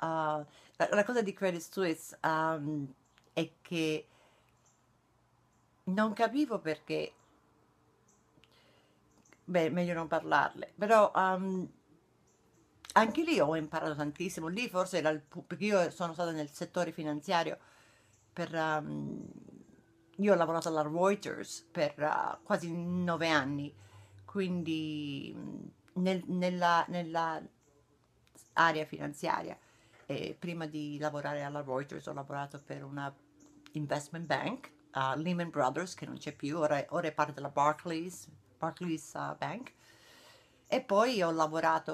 uh, 0.00 0.06
la, 0.06 0.46
la, 0.90 1.04
cosa 1.04 1.22
di 1.22 1.32
Credit 1.32 1.60
Suisse 1.60 2.18
um, 2.22 2.92
è 3.32 3.50
che 3.62 4.08
non 5.84 6.12
capivo 6.12 6.58
perché, 6.60 7.12
beh, 9.44 9.70
meglio 9.70 9.94
non 9.94 10.06
parlarle, 10.06 10.72
però 10.76 11.10
um, 11.14 11.68
anche 12.92 13.22
lì 13.22 13.40
ho 13.40 13.56
imparato 13.56 13.96
tantissimo, 13.96 14.46
lì 14.46 14.68
forse 14.68 14.98
era 14.98 15.08
il, 15.08 15.20
perché 15.46 15.64
io 15.64 15.90
sono 15.90 16.12
stata 16.12 16.30
nel 16.30 16.50
settore 16.50 16.92
finanziario 16.92 17.58
per, 18.32 18.54
io 20.16 20.32
ho 20.32 20.36
lavorato 20.36 20.68
alla 20.68 20.82
Reuters 20.82 21.66
per 21.70 21.94
uh, 21.98 22.42
quasi 22.42 22.72
nove 22.72 23.28
anni, 23.28 23.74
quindi 24.24 25.34
nel, 25.94 26.22
nella, 26.26 26.84
nella 26.88 27.42
area 28.54 28.84
finanziaria. 28.84 29.56
E 30.06 30.36
prima 30.38 30.66
di 30.66 30.98
lavorare 30.98 31.42
alla 31.42 31.62
Reuters 31.62 32.06
ho 32.06 32.12
lavorato 32.12 32.60
per 32.64 32.84
una 32.84 33.12
investment 33.72 34.26
bank, 34.26 34.70
uh, 34.94 35.18
Lehman 35.18 35.50
Brothers, 35.50 35.94
che 35.94 36.06
non 36.06 36.18
c'è 36.18 36.34
più, 36.34 36.58
ora, 36.58 36.84
ora 36.90 37.08
è 37.08 37.12
parte 37.12 37.32
della 37.32 37.48
Barclays, 37.48 38.28
Barclays 38.58 39.12
uh, 39.14 39.36
Bank 39.36 39.72
e 40.66 40.80
poi 40.80 41.22
ho 41.22 41.30
lavorato, 41.30 41.92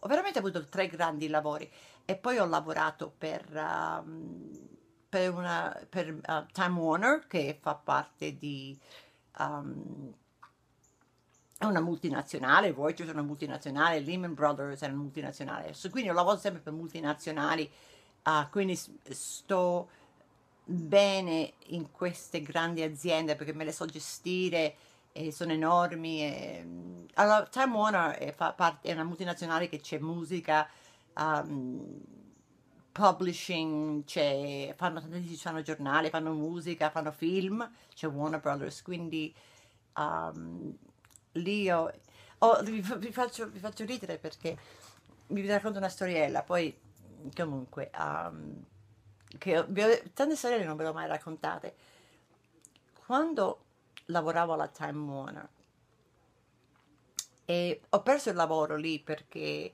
ho 0.00 0.08
veramente 0.08 0.38
avuto 0.38 0.64
tre 0.66 0.86
grandi 0.86 1.28
lavori 1.28 1.70
e 2.04 2.16
poi 2.16 2.38
ho 2.38 2.46
lavorato 2.46 3.12
per, 3.16 3.44
um, 3.52 4.50
per, 5.12 5.30
una, 5.30 5.78
per 5.90 6.08
uh, 6.08 6.46
Time 6.52 6.80
Warner 6.80 7.26
che 7.26 7.58
fa 7.60 7.74
parte 7.74 8.38
di 8.38 8.74
um, 9.38 10.10
una 11.60 11.80
multinazionale, 11.80 12.72
Reuters 12.72 13.10
è 13.10 13.12
una 13.12 13.20
multinazionale, 13.20 14.00
Lehman 14.00 14.32
Brothers 14.32 14.80
è 14.80 14.86
una 14.86 14.96
multinazionale, 14.96 15.74
quindi 15.90 16.08
ho 16.08 16.14
lavorato 16.14 16.40
sempre 16.40 16.62
per 16.62 16.72
multinazionali, 16.72 17.70
uh, 18.24 18.48
quindi 18.48 18.74
sto 19.10 19.90
bene 20.64 21.52
in 21.66 21.90
queste 21.90 22.40
grandi 22.40 22.80
aziende 22.82 23.36
perché 23.36 23.52
me 23.52 23.64
le 23.64 23.72
so 23.72 23.84
gestire 23.84 24.76
e 25.12 25.30
sono 25.30 25.52
enormi. 25.52 26.22
E, 26.22 26.66
allora, 27.16 27.42
Time 27.48 27.76
Warner 27.76 28.10
è, 28.12 28.32
parte, 28.32 28.88
è 28.88 28.92
una 28.92 29.04
multinazionale 29.04 29.68
che 29.68 29.78
c'è 29.78 29.98
musica, 29.98 30.66
um, 31.18 32.00
publishing, 32.92 34.04
fanno, 34.74 35.00
fanno 35.00 35.62
giornali, 35.62 36.10
fanno 36.10 36.32
musica, 36.32 36.90
fanno 36.90 37.10
film, 37.10 37.68
c'è 37.94 38.06
Warner 38.06 38.40
Brothers, 38.40 38.82
quindi 38.82 39.34
um, 39.96 40.76
lì 41.32 41.70
ho, 41.70 41.90
oh, 42.38 42.62
vi, 42.62 42.80
vi, 42.80 43.12
faccio, 43.12 43.48
vi, 43.48 43.58
faccio, 43.58 43.84
ridere 43.84 44.18
perché 44.18 44.56
vi 45.28 45.46
racconto 45.46 45.78
una 45.78 45.88
storiella, 45.88 46.42
poi 46.42 46.78
comunque, 47.34 47.90
um, 47.98 48.64
che, 49.38 49.64
tante 50.12 50.36
storielle 50.36 50.64
non 50.64 50.76
ve 50.76 50.84
le 50.84 50.88
ho 50.90 50.92
mai 50.92 51.08
raccontate. 51.08 51.74
Quando 53.06 53.64
lavoravo 54.06 54.52
alla 54.52 54.68
Time 54.68 55.10
Warner 55.10 55.48
e 57.44 57.80
ho 57.88 58.02
perso 58.02 58.30
il 58.30 58.36
lavoro 58.36 58.76
lì 58.76 59.00
perché 59.00 59.72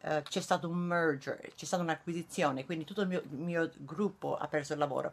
eh, 0.00 0.22
c'è 0.22 0.40
stato 0.40 0.68
un 0.68 0.78
merger, 0.78 1.52
c'è 1.54 1.64
stata 1.64 1.82
un'acquisizione, 1.82 2.64
quindi 2.64 2.84
tutto 2.84 3.02
il 3.02 3.08
mio, 3.08 3.20
il 3.20 3.36
mio 3.36 3.70
gruppo 3.76 4.36
ha 4.36 4.46
perso 4.48 4.72
il 4.72 4.78
lavoro. 4.78 5.12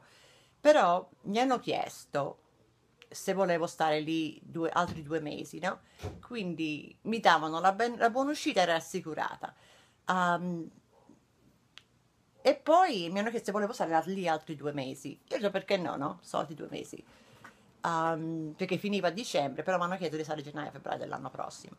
Però 0.60 1.08
mi 1.24 1.40
hanno 1.40 1.60
chiesto 1.60 2.40
se 3.10 3.34
volevo 3.34 3.68
stare 3.68 4.00
lì 4.00 4.40
due, 4.44 4.70
altri 4.70 5.04
due 5.04 5.20
mesi, 5.20 5.60
no? 5.60 5.80
Quindi 6.22 6.96
mi 7.04 7.20
davano 7.20 7.60
la, 7.60 7.72
ben, 7.72 7.98
la 7.98 8.10
buona 8.10 8.32
uscita, 8.32 8.62
era 8.62 8.76
assicurata. 8.76 9.54
Um, 10.08 10.70
e 12.42 12.56
poi 12.56 13.10
mi 13.10 13.20
hanno 13.20 13.30
chiesto 13.30 13.48
se 13.48 13.52
volevo 13.52 13.74
stare 13.74 14.04
lì 14.06 14.28
altri 14.28 14.56
due 14.56 14.72
mesi. 14.72 15.20
Io 15.30 15.36
ho 15.36 15.40
detto 15.40 15.52
perché 15.52 15.78
no, 15.78 15.96
no? 15.96 16.20
Soldi 16.22 16.54
due 16.54 16.68
mesi. 16.70 17.04
Um, 17.84 18.54
perché 18.56 18.78
finiva 18.78 19.08
a 19.08 19.12
dicembre, 19.12 19.64
però 19.64 19.78
mi 19.78 19.84
hanno 19.84 19.98
chiesto 19.98 20.18
di 20.18 20.24
stare 20.24 20.42
gennaio-febbraio 20.42 21.00
dell'anno 21.00 21.30
prossimo. 21.30 21.76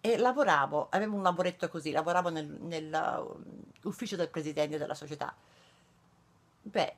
E 0.00 0.16
lavoravo, 0.16 0.88
avevo 0.90 1.16
un 1.16 1.22
lavoretto 1.22 1.68
così, 1.68 1.90
lavoravo 1.90 2.30
nell'ufficio 2.30 4.16
nel, 4.16 4.24
uh, 4.24 4.24
del 4.24 4.30
presidente 4.30 4.78
della 4.78 4.94
società. 4.94 5.34
Beh, 6.62 6.96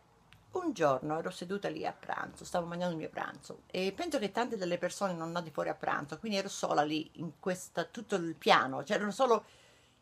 un 0.52 0.72
giorno 0.72 1.18
ero 1.18 1.30
seduta 1.30 1.68
lì 1.68 1.86
a 1.86 1.92
pranzo, 1.92 2.44
stavo 2.44 2.66
mangiando 2.66 2.94
il 2.94 3.00
mio 3.00 3.08
pranzo 3.08 3.62
e 3.66 3.92
penso 3.92 4.18
che 4.18 4.30
tante 4.30 4.56
delle 4.56 4.76
persone 4.78 5.12
non 5.12 5.22
andate 5.28 5.50
fuori 5.50 5.70
a 5.70 5.74
pranzo, 5.74 6.18
quindi 6.18 6.38
ero 6.38 6.48
sola 6.48 6.82
lì 6.82 7.10
in 7.14 7.32
questa, 7.40 7.84
tutto 7.84 8.16
il 8.16 8.34
piano, 8.36 8.82
c'erano 8.82 9.10
solo 9.10 9.44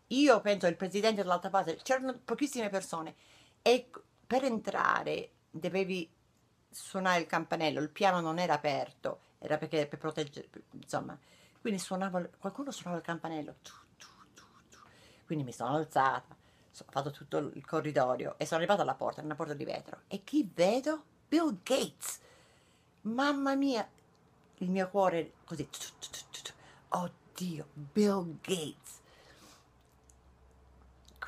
io, 0.08 0.40
penso, 0.40 0.66
il 0.66 0.76
presidente 0.76 1.22
dall'altra 1.22 1.50
parte, 1.50 1.76
c'erano 1.82 2.18
pochissime 2.24 2.68
persone 2.68 3.14
e 3.62 3.88
per 4.26 4.44
entrare 4.44 5.30
dovevi 5.50 6.10
suonare 6.68 7.20
il 7.20 7.26
campanello, 7.26 7.80
il 7.80 7.90
piano 7.90 8.20
non 8.20 8.38
era 8.38 8.54
aperto, 8.54 9.20
era 9.38 9.56
perché 9.56 9.86
per 9.86 9.98
proteggere, 9.98 10.48
insomma, 10.72 11.16
quindi 11.60 11.78
suonava, 11.78 12.26
qualcuno 12.38 12.70
suonava 12.70 12.98
il 12.98 13.04
campanello, 13.04 13.56
quindi 15.26 15.44
mi 15.44 15.52
sono 15.52 15.76
alzata, 15.76 16.34
ho 16.34 16.84
fatto 16.88 17.10
tutto 17.10 17.38
il 17.38 17.64
corridoio 17.64 18.34
e 18.38 18.46
sono 18.46 18.58
arrivata 18.58 18.82
alla 18.82 18.94
porta, 18.94 19.22
una 19.22 19.34
porta 19.34 19.54
di 19.54 19.64
vetro, 19.64 20.00
e 20.08 20.24
chi 20.24 20.48
vedo? 20.52 21.04
Bill 21.28 21.58
Gates! 21.62 22.20
Mamma 23.02 23.54
mia! 23.54 23.88
Il 24.56 24.70
mio 24.70 24.88
cuore 24.88 25.34
così, 25.44 25.68
oddio, 26.88 27.66
Bill 27.72 28.38
Gates! 28.40 28.98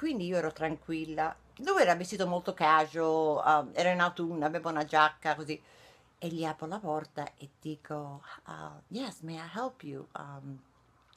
Quindi 0.02 0.26
io 0.26 0.38
ero 0.38 0.52
tranquilla. 0.52 1.36
Lui 1.58 1.80
era 1.80 1.94
vestito 1.94 2.26
molto 2.26 2.54
casual, 2.54 3.68
uh, 3.68 3.70
era 3.72 3.90
in 3.90 4.00
autunno, 4.00 4.44
aveva 4.44 4.70
una 4.70 4.84
giacca 4.84 5.36
così 5.36 5.62
e 6.24 6.28
gli 6.28 6.44
apro 6.44 6.68
la 6.68 6.78
porta 6.78 7.34
e 7.36 7.50
dico 7.60 8.22
uh, 8.46 8.80
yes 8.86 9.22
may 9.22 9.34
I 9.34 9.50
help 9.52 9.82
you? 9.82 10.06
Um, 10.16 10.56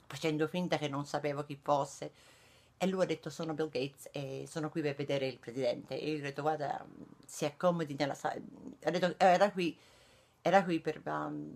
facendo 0.07 0.47
finta 0.47 0.79
che 0.79 0.87
non 0.87 1.05
sapevo 1.05 1.43
chi 1.43 1.59
fosse. 1.61 2.11
E 2.75 2.87
lui 2.87 3.03
ha 3.03 3.05
detto 3.05 3.29
sono 3.29 3.53
Bill 3.53 3.69
Gates 3.69 4.09
e 4.11 4.45
sono 4.47 4.71
qui 4.71 4.81
per 4.81 4.95
vedere 4.95 5.27
il 5.27 5.37
presidente. 5.37 5.99
E 5.99 6.09
io 6.09 6.17
ho 6.17 6.21
detto 6.21 6.41
guarda 6.41 6.83
si 7.23 7.45
accomodi 7.45 7.95
nella 7.95 8.15
sala 8.15 8.41
ha 8.83 8.89
detto 8.89 9.05
eh, 9.05 9.25
era 9.25 9.51
qui 9.51 9.77
era 10.41 10.63
qui 10.63 10.79
per, 10.79 10.99
um, 11.05 11.55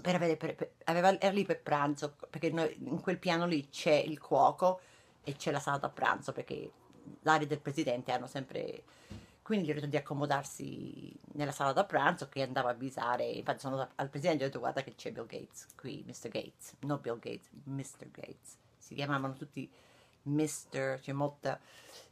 per 0.00 0.14
avere 0.14 0.38
per, 0.38 0.54
per, 0.54 0.70
aveva, 0.84 1.20
era 1.20 1.30
lì 1.30 1.44
per 1.44 1.60
pranzo 1.60 2.16
perché 2.30 2.50
noi, 2.50 2.74
in 2.84 3.02
quel 3.02 3.18
piano 3.18 3.44
lì 3.44 3.68
c'è 3.68 3.96
il 3.96 4.18
cuoco 4.18 4.80
e 5.24 5.34
c'è 5.34 5.50
la 5.50 5.60
sala 5.60 5.76
da 5.76 5.90
pranzo 5.90 6.32
perché 6.32 6.70
l'area 7.20 7.46
del 7.46 7.60
presidente 7.60 8.12
hanno 8.12 8.26
sempre 8.26 8.82
quindi 9.44 9.66
gli 9.66 9.70
ho 9.72 9.74
detto 9.74 9.86
di 9.88 9.98
accomodarsi 9.98 11.14
nella 11.32 11.52
sala 11.52 11.74
da 11.74 11.84
pranzo 11.84 12.30
che 12.30 12.40
andavo 12.40 12.68
a 12.68 12.70
avvisare, 12.70 13.24
infatti 13.24 13.60
sono 13.60 13.90
al 13.94 14.08
presidente 14.08 14.42
e 14.42 14.46
ho 14.46 14.48
detto 14.48 14.58
guarda 14.58 14.82
che 14.82 14.94
c'è 14.94 15.12
Bill 15.12 15.26
Gates 15.26 15.66
qui, 15.76 16.02
Mr. 16.06 16.30
Gates, 16.30 16.76
non 16.80 16.98
Bill 17.02 17.18
Gates, 17.18 17.50
Mr. 17.64 18.10
Gates. 18.10 18.56
Si 18.78 18.94
chiamavano 18.94 19.34
tutti 19.34 19.70
Mr., 20.22 20.98
c'è 20.98 21.12
molta... 21.12 21.60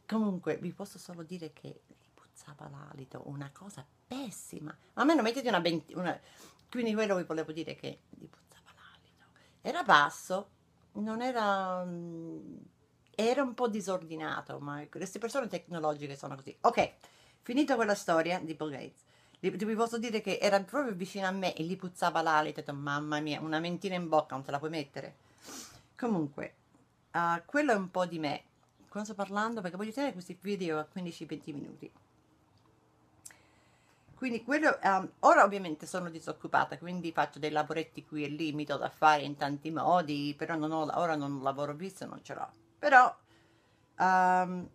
Comunque 0.07 0.57
vi 0.57 0.73
posso 0.73 0.99
solo 0.99 1.23
dire 1.23 1.53
che 1.53 1.81
puzzava 2.13 2.69
l'alito, 2.69 3.23
una 3.25 3.49
cosa 3.51 3.83
pessima. 4.07 4.69
Ma 4.93 5.01
a 5.01 5.03
me 5.03 5.15
non 5.15 5.23
mettete 5.23 5.49
una, 5.49 5.61
una... 5.95 6.19
Quindi 6.69 6.93
quello 6.93 7.15
vi 7.15 7.23
volevo 7.23 7.51
dire 7.51 7.73
che 7.73 8.01
gli 8.09 8.27
puzzava 8.27 8.69
l'alito. 8.75 9.25
Era 9.59 9.81
basso, 9.81 10.49
non 10.93 11.23
era... 11.23 11.83
Mm, 11.83 12.57
era 13.15 13.41
un 13.41 13.55
po' 13.55 13.67
disordinato, 13.67 14.59
ma 14.59 14.85
queste 14.87 15.17
persone 15.17 15.47
tecnologiche 15.47 16.15
sono 16.15 16.35
così. 16.35 16.55
Ok, 16.61 16.93
Finita 17.43 17.75
quella 17.75 17.93
storia 17.93 18.39
di 18.39 18.53
Bill 18.53 18.71
Gates, 18.71 19.03
vi 19.41 19.75
posso 19.75 19.97
dire 19.97 20.21
che 20.21 20.37
era 20.41 20.61
proprio 20.61 20.93
vicino 20.93 21.27
a 21.27 21.31
me 21.31 21.53
e 21.53 21.63
gli 21.63 21.75
puzzava 21.75 22.21
l'alito, 22.21 22.61
ho 22.61 22.63
detto 22.63 22.73
mamma 22.73 23.19
mia, 23.19 23.41
una 23.41 23.59
mentina 23.59 23.95
in 23.95 24.07
bocca 24.07 24.35
non 24.35 24.45
te 24.45 24.51
la 24.51 24.59
puoi 24.59 24.69
mettere. 24.69 25.15
Comunque, 25.97 26.53
uh, 27.11 27.41
quello 27.45 27.73
è 27.73 27.75
un 27.75 27.91
po' 27.91 28.05
di 28.05 28.17
me. 28.17 28.43
Quando 28.87 29.11
sto 29.11 29.21
parlando? 29.21 29.59
Perché 29.59 29.75
voglio 29.75 29.91
tenere 29.91 30.13
questi 30.13 30.37
video 30.39 30.79
a 30.79 30.87
15-20 30.93 31.39
minuti. 31.53 31.91
Quindi 34.15 34.41
quello, 34.45 34.79
um, 34.81 35.11
ora 35.19 35.43
ovviamente 35.43 35.85
sono 35.85 36.09
disoccupata, 36.09 36.77
quindi 36.77 37.11
faccio 37.11 37.39
dei 37.39 37.51
lavoretti 37.51 38.05
qui 38.05 38.23
e 38.23 38.29
lì, 38.29 38.53
mi 38.53 38.63
do 38.63 38.77
da 38.77 38.89
fare 38.89 39.23
in 39.23 39.35
tanti 39.35 39.69
modi, 39.69 40.33
però 40.37 40.55
non 40.55 40.71
ho, 40.71 40.89
ora 40.93 41.17
non 41.17 41.43
lavoro 41.43 41.73
visto, 41.73 42.05
non 42.05 42.23
ce 42.23 42.33
l'ho. 42.33 42.49
Però 42.79 43.13
um, 43.97 44.69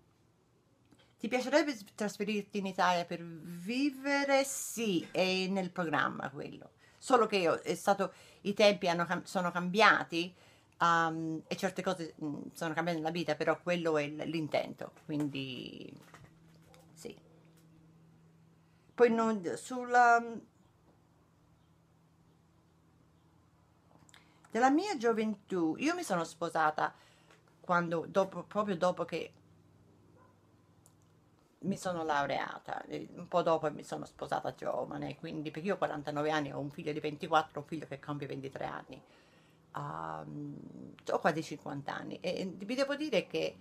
ti 1.18 1.26
piacerebbe 1.26 1.76
trasferirti 1.94 2.58
in 2.58 2.66
Italia 2.66 3.04
per 3.04 3.22
vivere? 3.22 4.44
Sì, 4.44 5.06
è 5.10 5.46
nel 5.48 5.70
programma 5.70 6.30
quello. 6.30 6.70
Solo 6.96 7.26
che 7.26 7.60
è 7.62 7.74
stato, 7.74 8.12
i 8.42 8.54
tempi 8.54 8.88
hanno, 8.88 9.06
sono 9.24 9.50
cambiati 9.50 10.32
um, 10.80 11.42
e 11.46 11.56
certe 11.56 11.82
cose 11.82 12.14
mh, 12.16 12.26
mm, 12.26 12.40
sono 12.52 12.74
cambiate 12.74 12.98
nella 12.98 13.10
vita, 13.10 13.34
però 13.34 13.60
quello 13.60 13.98
è 13.98 14.06
l'intento. 14.06 14.92
Quindi 15.04 15.92
sì. 16.94 17.16
Poi 18.94 19.10
non, 19.10 19.42
sulla... 19.56 20.22
Della 24.50 24.70
mia 24.70 24.96
gioventù, 24.96 25.74
io 25.78 25.94
mi 25.94 26.02
sono 26.02 26.24
sposata 26.24 26.94
quando, 27.60 28.06
dopo, 28.08 28.44
proprio 28.44 28.76
dopo 28.76 29.04
che 29.04 29.32
mi 31.60 31.76
sono 31.76 32.04
laureata, 32.04 32.84
un 33.16 33.26
po' 33.26 33.42
dopo 33.42 33.70
mi 33.72 33.82
sono 33.82 34.04
sposata 34.04 34.54
giovane, 34.54 35.16
quindi 35.16 35.50
perché 35.50 35.68
io 35.68 35.74
ho 35.74 35.78
49 35.78 36.30
anni, 36.30 36.52
ho 36.52 36.58
un 36.60 36.70
figlio 36.70 36.92
di 36.92 37.00
24, 37.00 37.60
un 37.60 37.66
figlio 37.66 37.86
che 37.86 37.98
compie 37.98 38.28
23 38.28 38.64
anni, 38.64 39.02
um, 39.74 40.56
ho 41.10 41.18
quasi 41.18 41.42
50 41.42 41.94
anni 41.94 42.20
e 42.20 42.44
vi 42.56 42.74
devo 42.74 42.94
dire 42.94 43.26
che 43.26 43.56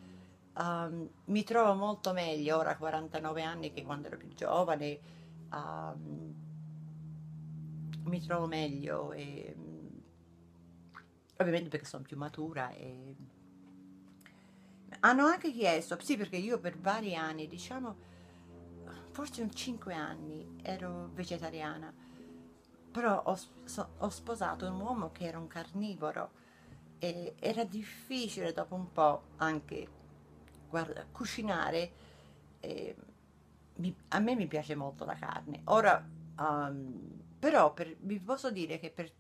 um, 0.58 1.10
mi 1.26 1.44
trovo 1.44 1.74
molto 1.74 2.14
meglio 2.14 2.58
ora 2.58 2.72
a 2.72 2.78
49 2.78 3.42
anni 3.42 3.74
che 3.74 3.84
quando 3.84 4.08
ero 4.08 4.18
più 4.18 4.34
giovane, 4.34 5.00
um, 5.52 6.36
mi 8.04 8.22
trovo 8.22 8.46
meglio 8.46 9.12
e 9.12 9.56
ovviamente 11.38 11.70
perché 11.70 11.86
sono 11.86 12.04
più 12.04 12.16
matura 12.16 12.72
e 12.72 13.16
hanno 15.02 15.26
anche 15.26 15.52
chiesto, 15.52 15.98
sì 16.02 16.18
perché 16.18 16.38
io 16.38 16.60
per 16.60 16.78
vari 16.78 17.16
anni, 17.16 17.48
diciamo, 17.48 17.96
forse 19.12 19.42
un 19.42 19.54
5 19.54 19.94
anni 19.94 20.60
ero 20.62 21.10
vegetariana, 21.14 21.94
però 22.92 23.22
ho, 23.26 23.38
so, 23.64 23.90
ho 23.98 24.10
sposato 24.10 24.68
un 24.68 24.80
uomo 24.80 25.12
che 25.12 25.26
era 25.26 25.38
un 25.38 25.48
carnivoro 25.48 26.32
e 27.00 27.36
era 27.40 27.64
difficile 27.64 28.54
dopo 28.54 28.76
un 28.76 28.92
po' 28.92 29.24
anche 29.38 29.88
guarda, 30.70 31.06
cucinare. 31.12 31.92
E, 32.60 32.96
mi, 33.76 33.96
a 34.10 34.20
me 34.20 34.36
mi 34.36 34.48
piace 34.48 34.76
molto 34.76 35.06
la 35.06 35.16
carne. 35.16 35.62
Ora, 35.66 36.04
um, 36.40 37.22
però 37.40 37.74
per, 37.74 37.96
vi 38.00 38.20
posso 38.20 38.52
dire 38.52 38.80
che 38.80 38.90
per 38.90 39.12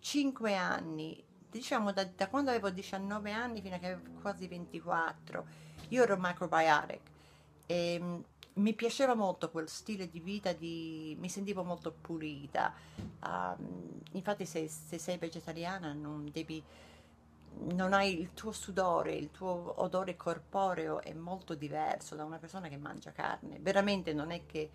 5 0.00 0.54
anni 0.54 1.22
diciamo 1.56 1.92
da, 1.92 2.04
da, 2.04 2.28
quando 2.28 2.50
avevo 2.50 2.70
19 2.70 3.32
anni 3.32 3.60
fino 3.60 3.76
a 3.76 3.78
che 3.78 3.86
avevo 3.92 4.20
quasi 4.20 4.46
24, 4.46 5.46
io 5.88 6.02
ero 6.02 6.16
microbiotic 6.18 7.00
e 7.66 7.98
mm, 8.00 8.20
mi 8.54 8.74
piaceva 8.74 9.14
molto 9.14 9.50
quel 9.50 9.68
stile 9.68 10.08
di 10.08 10.20
vita, 10.20 10.52
di, 10.52 11.16
mi 11.18 11.28
sentivo 11.28 11.62
molto 11.62 11.92
pulita. 11.92 12.72
Um, 13.24 14.00
infatti 14.12 14.46
se, 14.46 14.68
se, 14.68 14.98
sei 14.98 15.18
vegetariana 15.18 15.92
non 15.92 16.28
devi, 16.30 16.62
non 17.74 17.92
hai 17.92 18.18
il 18.20 18.32
tuo 18.34 18.52
sudore, 18.52 19.12
il 19.12 19.30
tuo 19.30 19.74
odore 19.82 20.16
corporeo 20.16 21.02
è 21.02 21.12
molto 21.12 21.54
diverso 21.54 22.14
da 22.14 22.24
una 22.24 22.38
persona 22.38 22.68
che 22.68 22.76
mangia 22.78 23.12
carne. 23.12 23.58
Veramente 23.60 24.14
non 24.14 24.30
è 24.30 24.46
che, 24.46 24.70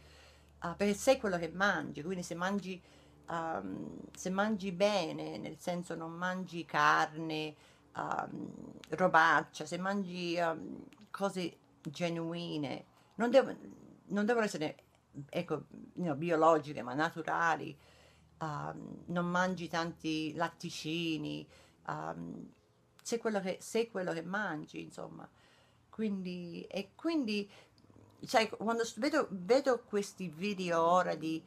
uh, 0.64 0.76
perché 0.76 0.94
sei 0.94 1.18
quello 1.18 1.38
che 1.38 1.50
mangi, 1.50 2.04
quindi 2.04 2.24
se 2.24 2.36
mangi 2.36 2.82
um, 3.28 4.00
se 4.14 4.30
mangi 4.30 4.72
bene, 4.72 5.38
nel 5.38 5.58
senso 5.60 5.96
non 5.96 6.12
mangi 6.12 6.66
carne, 6.66 7.56
um, 7.96 8.74
robaccia, 8.90 9.66
se 9.66 9.78
mangi 9.78 10.38
um, 10.38 10.84
cose 11.10 11.58
genuine, 11.82 12.86
non, 13.16 13.30
devo, 13.30 13.56
non 14.08 14.26
devono 14.26 14.46
essere 14.46 14.76
ecco, 15.30 15.66
you 15.96 16.16
biologiche 16.16 16.82
ma 16.82 16.94
naturali, 16.94 17.78
non 18.40 19.26
mangi 19.28 19.68
tanti 19.68 20.34
latticini, 20.34 21.48
sei, 23.02 23.20
quello 23.20 23.40
che, 23.40 23.58
sei 23.62 23.90
quello 23.90 24.14
che 24.14 24.24
mangi, 24.24 24.82
insomma. 24.82 25.30
Quindi, 25.90 26.66
e 26.68 26.92
quindi, 26.96 27.48
sai, 28.22 28.50
quando 28.50 28.84
vedo, 28.96 29.28
vedo 29.30 29.84
questi 29.84 30.28
video 30.28 30.82
ora 30.82 31.14
di 31.16 31.44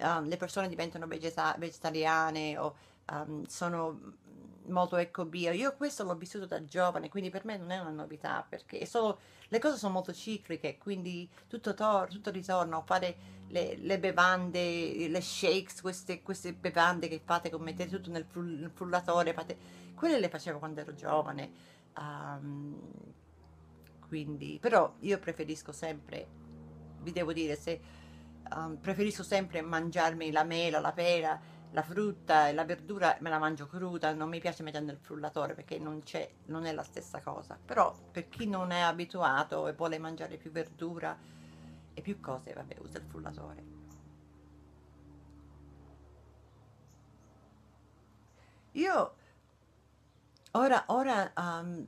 um, 0.00 0.26
le 0.26 0.36
persone 0.36 0.68
diventano 0.68 1.06
vegeta- 1.06 1.54
vegetariane 1.58 2.58
o 2.58 2.74
um, 3.10 3.44
sono 3.46 4.20
molto 4.66 4.96
ecobio, 4.96 5.52
io 5.52 5.74
questo 5.74 6.04
l'ho 6.04 6.14
vissuto 6.14 6.46
da 6.46 6.64
giovane, 6.64 7.08
quindi 7.08 7.30
per 7.30 7.44
me 7.44 7.56
non 7.56 7.70
è 7.70 7.78
una 7.78 7.90
novità, 7.90 8.44
perché 8.48 8.86
solo, 8.86 9.18
le 9.48 9.58
cose 9.58 9.76
sono 9.76 9.92
molto 9.92 10.12
cicliche, 10.12 10.78
quindi 10.78 11.28
tutto, 11.48 11.74
tor- 11.74 12.08
tutto 12.08 12.30
ritorna, 12.30 12.76
a 12.76 12.82
fare 12.82 13.16
le, 13.48 13.76
le, 13.76 13.98
bevande, 13.98 15.08
le 15.08 15.20
shakes, 15.20 15.80
queste, 15.80 16.22
queste, 16.22 16.52
bevande 16.52 17.08
che 17.08 17.20
fate, 17.24 17.50
che 17.50 17.58
mettete 17.58 17.90
tutto 17.90 18.10
nel, 18.10 18.24
frull- 18.24 18.60
nel 18.60 18.70
frullatore, 18.70 19.32
fate, 19.32 19.56
quelle 19.94 20.20
le 20.20 20.28
facevo 20.28 20.58
quando 20.58 20.80
ero 20.80 20.94
giovane. 20.94 21.70
Um, 21.98 22.78
quindi, 24.06 24.58
però 24.60 24.94
io 25.00 25.18
preferisco 25.18 25.72
sempre, 25.72 26.26
vi 27.00 27.12
devo 27.12 27.32
dire, 27.32 27.56
se 27.56 27.80
um, 28.56 28.76
preferisco 28.76 29.22
sempre 29.22 29.60
mangiarmi 29.62 30.30
la 30.30 30.44
mela, 30.44 30.80
la 30.80 30.92
pera, 30.92 31.40
la 31.72 31.82
frutta 31.82 32.48
e 32.48 32.52
la 32.52 32.64
verdura 32.64 33.16
me 33.20 33.30
la 33.30 33.38
mangio 33.38 33.66
cruda, 33.66 34.12
non 34.12 34.28
mi 34.28 34.40
piace 34.40 34.62
mettere 34.62 34.84
nel 34.84 34.98
frullatore 34.98 35.54
perché 35.54 35.78
non, 35.78 36.02
non 36.46 36.66
è 36.66 36.72
la 36.72 36.82
stessa 36.82 37.20
cosa. 37.20 37.58
Però 37.64 37.94
per 38.10 38.28
chi 38.28 38.46
non 38.46 38.70
è 38.70 38.80
abituato 38.80 39.68
e 39.68 39.72
vuole 39.72 39.98
mangiare 39.98 40.36
più 40.36 40.50
verdura 40.50 41.16
e 41.94 42.00
più 42.00 42.20
cose, 42.20 42.52
vabbè, 42.52 42.76
usa 42.80 42.98
il 42.98 43.04
frullatore. 43.04 43.80
Io 48.72 49.14
ora, 50.52 50.84
ora 50.86 51.32
um, 51.36 51.86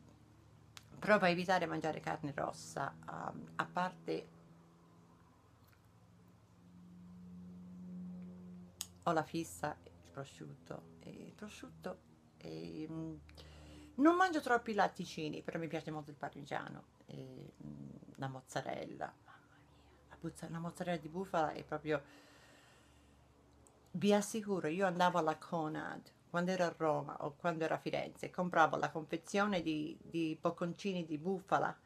provo 0.98 1.24
a 1.24 1.28
evitare 1.28 1.66
mangiare 1.66 2.00
carne 2.00 2.32
rossa, 2.34 2.94
um, 3.08 3.48
a 3.56 3.64
parte 3.70 4.28
ho 9.04 9.12
la 9.12 9.22
fissa 9.22 9.76
il 9.84 10.10
prosciutto 10.10 10.96
e 11.00 11.10
il 11.10 11.32
prosciutto 11.32 11.98
e, 12.38 12.86
mm, 12.90 13.14
non 13.96 14.16
mangio 14.16 14.40
troppi 14.40 14.74
latticini 14.74 15.42
però 15.42 15.58
mi 15.58 15.68
piace 15.68 15.90
molto 15.90 16.10
il 16.10 16.16
parmigiano 16.16 16.84
e, 17.06 17.52
mm, 17.64 17.90
la 18.16 18.28
mozzarella 18.28 19.12
mamma 19.24 19.56
mia 19.58 20.32
la, 20.40 20.48
la 20.48 20.58
mozzarella 20.58 20.98
di 20.98 21.08
bufala 21.08 21.52
è 21.52 21.62
proprio 21.62 22.02
vi 23.92 24.12
assicuro 24.12 24.68
io 24.68 24.86
andavo 24.86 25.18
alla 25.18 25.36
Conad 25.36 26.10
quando 26.30 26.50
ero 26.50 26.64
a 26.64 26.74
Roma 26.76 27.16
o 27.20 27.34
quando 27.36 27.64
ero 27.64 27.74
a 27.74 27.78
Firenze 27.78 28.30
compravo 28.30 28.76
la 28.76 28.90
confezione 28.90 29.62
di, 29.62 29.96
di 30.02 30.36
bocconcini 30.40 31.04
di 31.04 31.18
bufala 31.18 31.76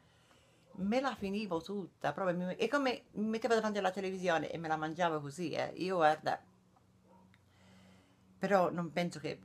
me 0.79 1.01
la 1.01 1.13
finivo 1.13 1.61
tutta 1.61 2.13
proprio 2.13 2.35
mi, 2.37 2.55
e 2.55 2.67
come 2.67 3.03
mi 3.11 3.27
mettevo 3.27 3.53
davanti 3.53 3.77
alla 3.77 3.91
televisione 3.91 4.49
e 4.49 4.57
me 4.57 4.67
la 4.67 4.77
mangiavo 4.77 5.19
così 5.19 5.51
eh. 5.51 5.73
io 5.75 5.97
guarda 5.97 6.41
però 8.39 8.71
non 8.71 8.91
penso 8.91 9.19
che 9.19 9.37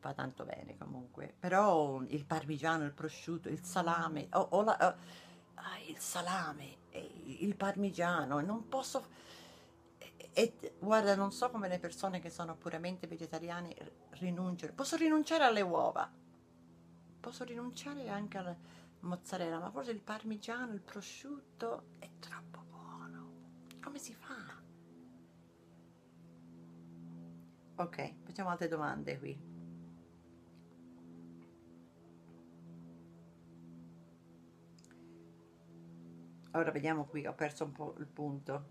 fa 0.00 0.12
tanto 0.12 0.44
bene 0.44 0.76
comunque. 0.76 1.34
Però 1.38 2.02
il 2.02 2.24
parmigiano 2.26 2.84
il 2.84 2.92
prosciutto 2.92 3.48
il 3.48 3.62
salame 3.64 4.26
o, 4.32 4.48
o 4.50 4.62
la, 4.62 4.76
o, 4.80 4.94
ah, 5.54 5.78
il 5.86 5.98
salame 5.98 6.84
il 7.26 7.54
parmigiano 7.56 8.40
non 8.40 8.68
posso 8.68 9.04
e, 9.98 10.54
e, 10.60 10.74
guarda 10.78 11.14
non 11.14 11.32
so 11.32 11.50
come 11.50 11.68
le 11.68 11.78
persone 11.78 12.20
che 12.20 12.30
sono 12.30 12.56
puramente 12.56 13.06
vegetariane 13.06 13.74
rinunciano. 14.10 14.72
Posso 14.74 14.96
rinunciare 14.96 15.44
alle 15.44 15.62
uova? 15.62 16.10
Posso 17.20 17.44
rinunciare 17.44 18.08
anche 18.08 18.38
alla 18.38 18.54
mozzarella 19.00 19.58
ma 19.58 19.70
forse 19.70 19.92
il 19.92 20.00
parmigiano 20.00 20.72
il 20.72 20.80
prosciutto 20.80 21.84
è 21.98 22.08
troppo 22.18 22.64
buono. 22.68 23.30
Come 23.82 23.98
si 23.98 24.14
fa 24.14 24.55
Ok, 27.78 28.12
facciamo 28.24 28.48
altre 28.48 28.68
domande 28.68 29.18
qui. 29.18 29.38
Ora 36.52 36.70
vediamo 36.70 37.04
qui, 37.04 37.26
ho 37.26 37.34
perso 37.34 37.64
un 37.64 37.72
po' 37.72 37.94
il 37.98 38.06
punto. 38.06 38.64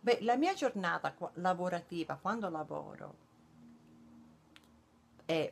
Beh, 0.00 0.18
la 0.20 0.36
mia 0.36 0.52
giornata 0.52 1.14
lavorativa, 1.34 2.16
quando 2.16 2.50
lavoro, 2.50 3.16
è, 5.24 5.50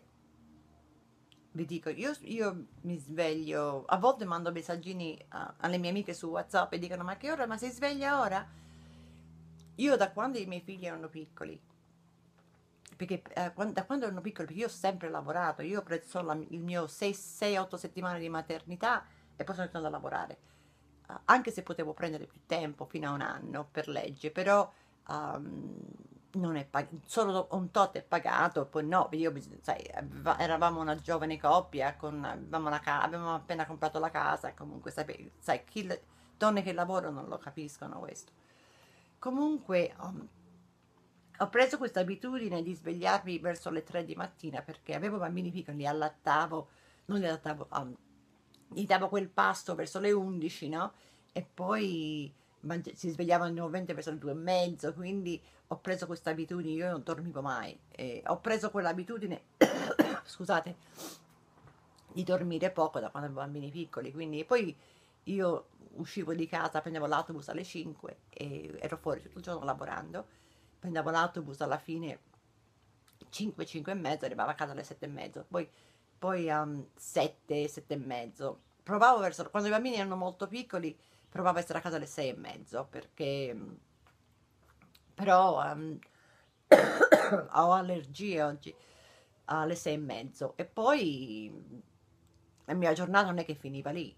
vi 1.52 1.64
dico, 1.64 1.88
io, 1.88 2.14
io 2.20 2.66
mi 2.82 2.98
sveglio, 2.98 3.86
a 3.86 3.96
volte 3.96 4.26
mando 4.26 4.52
messaggini 4.52 5.18
uh, 5.32 5.54
alle 5.58 5.78
mie 5.78 5.88
amiche 5.88 6.12
su 6.12 6.28
WhatsApp 6.28 6.74
e 6.74 6.78
dicono 6.78 7.04
ma 7.04 7.16
che 7.16 7.30
ora, 7.30 7.46
ma 7.46 7.56
sei 7.56 7.70
sveglia 7.70 8.20
ora? 8.20 8.64
Io 9.76 9.96
da 9.96 10.10
quando 10.10 10.38
i 10.38 10.46
miei 10.46 10.62
figli 10.62 10.86
erano 10.86 11.08
piccoli, 11.08 11.60
perché 12.96 13.22
eh, 13.34 13.52
da 13.72 13.84
quando 13.84 14.06
erano 14.06 14.20
piccoli, 14.20 14.56
io 14.56 14.66
ho 14.66 14.70
sempre 14.70 15.10
lavorato, 15.10 15.62
io 15.62 15.80
ho 15.80 15.82
preso 15.82 16.22
la, 16.22 16.34
il 16.48 16.60
mio 16.60 16.84
6-8 16.84 17.74
settimane 17.74 18.18
di 18.18 18.28
maternità 18.28 19.04
e 19.36 19.44
poi 19.44 19.54
sono 19.54 19.66
tornata 19.66 19.88
a 19.88 19.90
lavorare, 19.90 20.38
uh, 21.08 21.14
anche 21.26 21.50
se 21.50 21.62
potevo 21.62 21.92
prendere 21.92 22.26
più 22.26 22.40
tempo, 22.46 22.86
fino 22.86 23.10
a 23.10 23.12
un 23.12 23.20
anno 23.20 23.68
per 23.70 23.88
legge, 23.88 24.30
però 24.30 24.72
um, 25.08 25.74
non 26.32 26.56
è 26.56 26.64
pagato, 26.64 27.00
solo 27.04 27.48
un 27.50 27.70
tot 27.70 27.96
è 27.96 28.02
pagato, 28.02 28.64
poi 28.64 28.86
no, 28.86 29.08
io, 29.12 29.32
sai, 29.60 29.84
eravamo 30.38 30.80
una 30.80 30.96
giovane 30.96 31.38
coppia, 31.38 31.96
con, 31.96 32.24
avevamo, 32.24 32.68
una, 32.68 32.80
avevamo 32.82 33.34
appena 33.34 33.66
comprato 33.66 33.98
la 33.98 34.10
casa, 34.10 34.54
comunque 34.54 34.90
sai, 34.90 35.30
sai 35.38 35.64
chi, 35.64 35.86
donne 36.36 36.62
che 36.62 36.72
lavorano 36.72 37.20
non 37.20 37.28
lo 37.28 37.38
capiscono 37.38 37.98
questo. 37.98 38.32
Comunque 39.26 39.92
um, 40.02 40.28
ho 41.38 41.48
preso 41.48 41.78
questa 41.78 41.98
abitudine 41.98 42.62
di 42.62 42.72
svegliarmi 42.72 43.40
verso 43.40 43.70
le 43.70 43.82
3 43.82 44.04
di 44.04 44.14
mattina 44.14 44.62
perché 44.62 44.94
avevo 44.94 45.18
bambini 45.18 45.50
piccoli, 45.50 45.78
li 45.78 45.84
allattavo, 45.84 46.68
non 47.06 47.18
li 47.18 47.26
allattavo, 47.26 47.66
um, 47.72 47.92
gli 48.68 48.86
davo 48.86 49.08
quel 49.08 49.28
pasto 49.28 49.74
verso 49.74 49.98
le 49.98 50.12
11, 50.12 50.68
no? 50.68 50.92
E 51.32 51.42
poi 51.42 52.32
si 52.92 53.10
svegliavano 53.10 53.52
nuovamente 53.52 53.94
verso 53.94 54.12
le 54.12 54.18
2 54.18 54.30
e 54.30 54.34
mezzo, 54.34 54.94
quindi 54.94 55.42
ho 55.66 55.76
preso 55.78 56.06
questa 56.06 56.30
abitudine, 56.30 56.74
io 56.74 56.90
non 56.92 57.02
dormivo 57.02 57.42
mai, 57.42 57.76
e 57.90 58.22
ho 58.26 58.38
preso 58.38 58.70
quell'abitudine, 58.70 59.42
scusate, 60.22 60.76
di 62.12 62.22
dormire 62.22 62.70
poco 62.70 63.00
da 63.00 63.10
quando 63.10 63.28
avevo 63.28 63.44
bambini 63.44 63.72
piccoli, 63.72 64.12
quindi 64.12 64.44
poi 64.44 64.72
io 65.24 65.66
uscivo 65.96 66.34
di 66.34 66.46
casa, 66.46 66.80
prendevo 66.80 67.06
l'autobus 67.06 67.48
alle 67.48 67.64
5 67.64 68.18
e 68.30 68.78
ero 68.80 68.96
fuori 68.96 69.20
tutto 69.20 69.38
il 69.38 69.44
giorno 69.44 69.64
lavorando, 69.64 70.26
prendevo 70.78 71.10
l'autobus 71.10 71.60
alla 71.60 71.78
fine 71.78 72.20
5, 73.28 73.66
5 73.66 73.92
e 73.92 73.94
mezzo, 73.94 74.24
arrivavo 74.24 74.50
a 74.50 74.54
casa 74.54 74.72
alle 74.72 74.84
7 74.84 75.04
e 75.04 75.08
mezzo, 75.08 75.44
poi, 75.48 75.68
poi 76.18 76.48
um, 76.48 76.88
7, 76.94 77.68
7 77.68 77.94
e 77.94 77.96
mezzo. 77.96 78.60
Provavo 78.82 79.20
verso, 79.20 79.48
quando 79.50 79.68
i 79.68 79.72
bambini 79.72 79.96
erano 79.96 80.16
molto 80.16 80.46
piccoli, 80.46 80.96
provavo 81.28 81.58
a 81.58 81.60
essere 81.60 81.78
a 81.78 81.82
casa 81.82 81.96
alle 81.96 82.06
6 82.06 82.28
e 82.28 82.36
mezzo, 82.36 82.86
perché 82.88 83.56
però 85.14 85.72
um, 85.72 85.98
ho 87.52 87.72
allergie 87.72 88.42
oggi 88.42 88.74
alle 89.46 89.74
6 89.74 89.94
e 89.94 89.98
mezzo. 89.98 90.52
E 90.56 90.64
poi 90.64 91.82
la 92.66 92.74
mia 92.74 92.92
giornata 92.92 93.26
non 93.26 93.38
è 93.38 93.44
che 93.44 93.54
finiva 93.54 93.90
lì, 93.90 94.14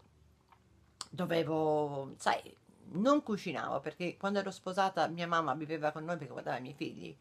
dovevo, 1.08 2.14
sai, 2.16 2.54
non 2.90 3.22
cucinavo 3.22 3.80
perché 3.80 4.16
quando 4.16 4.38
ero 4.38 4.50
sposata 4.50 5.06
mia 5.08 5.26
mamma 5.26 5.54
viveva 5.54 5.92
con 5.92 6.04
noi 6.04 6.16
perché 6.16 6.32
guardava 6.32 6.58
i 6.58 6.62
miei 6.62 6.74
figli, 6.74 7.16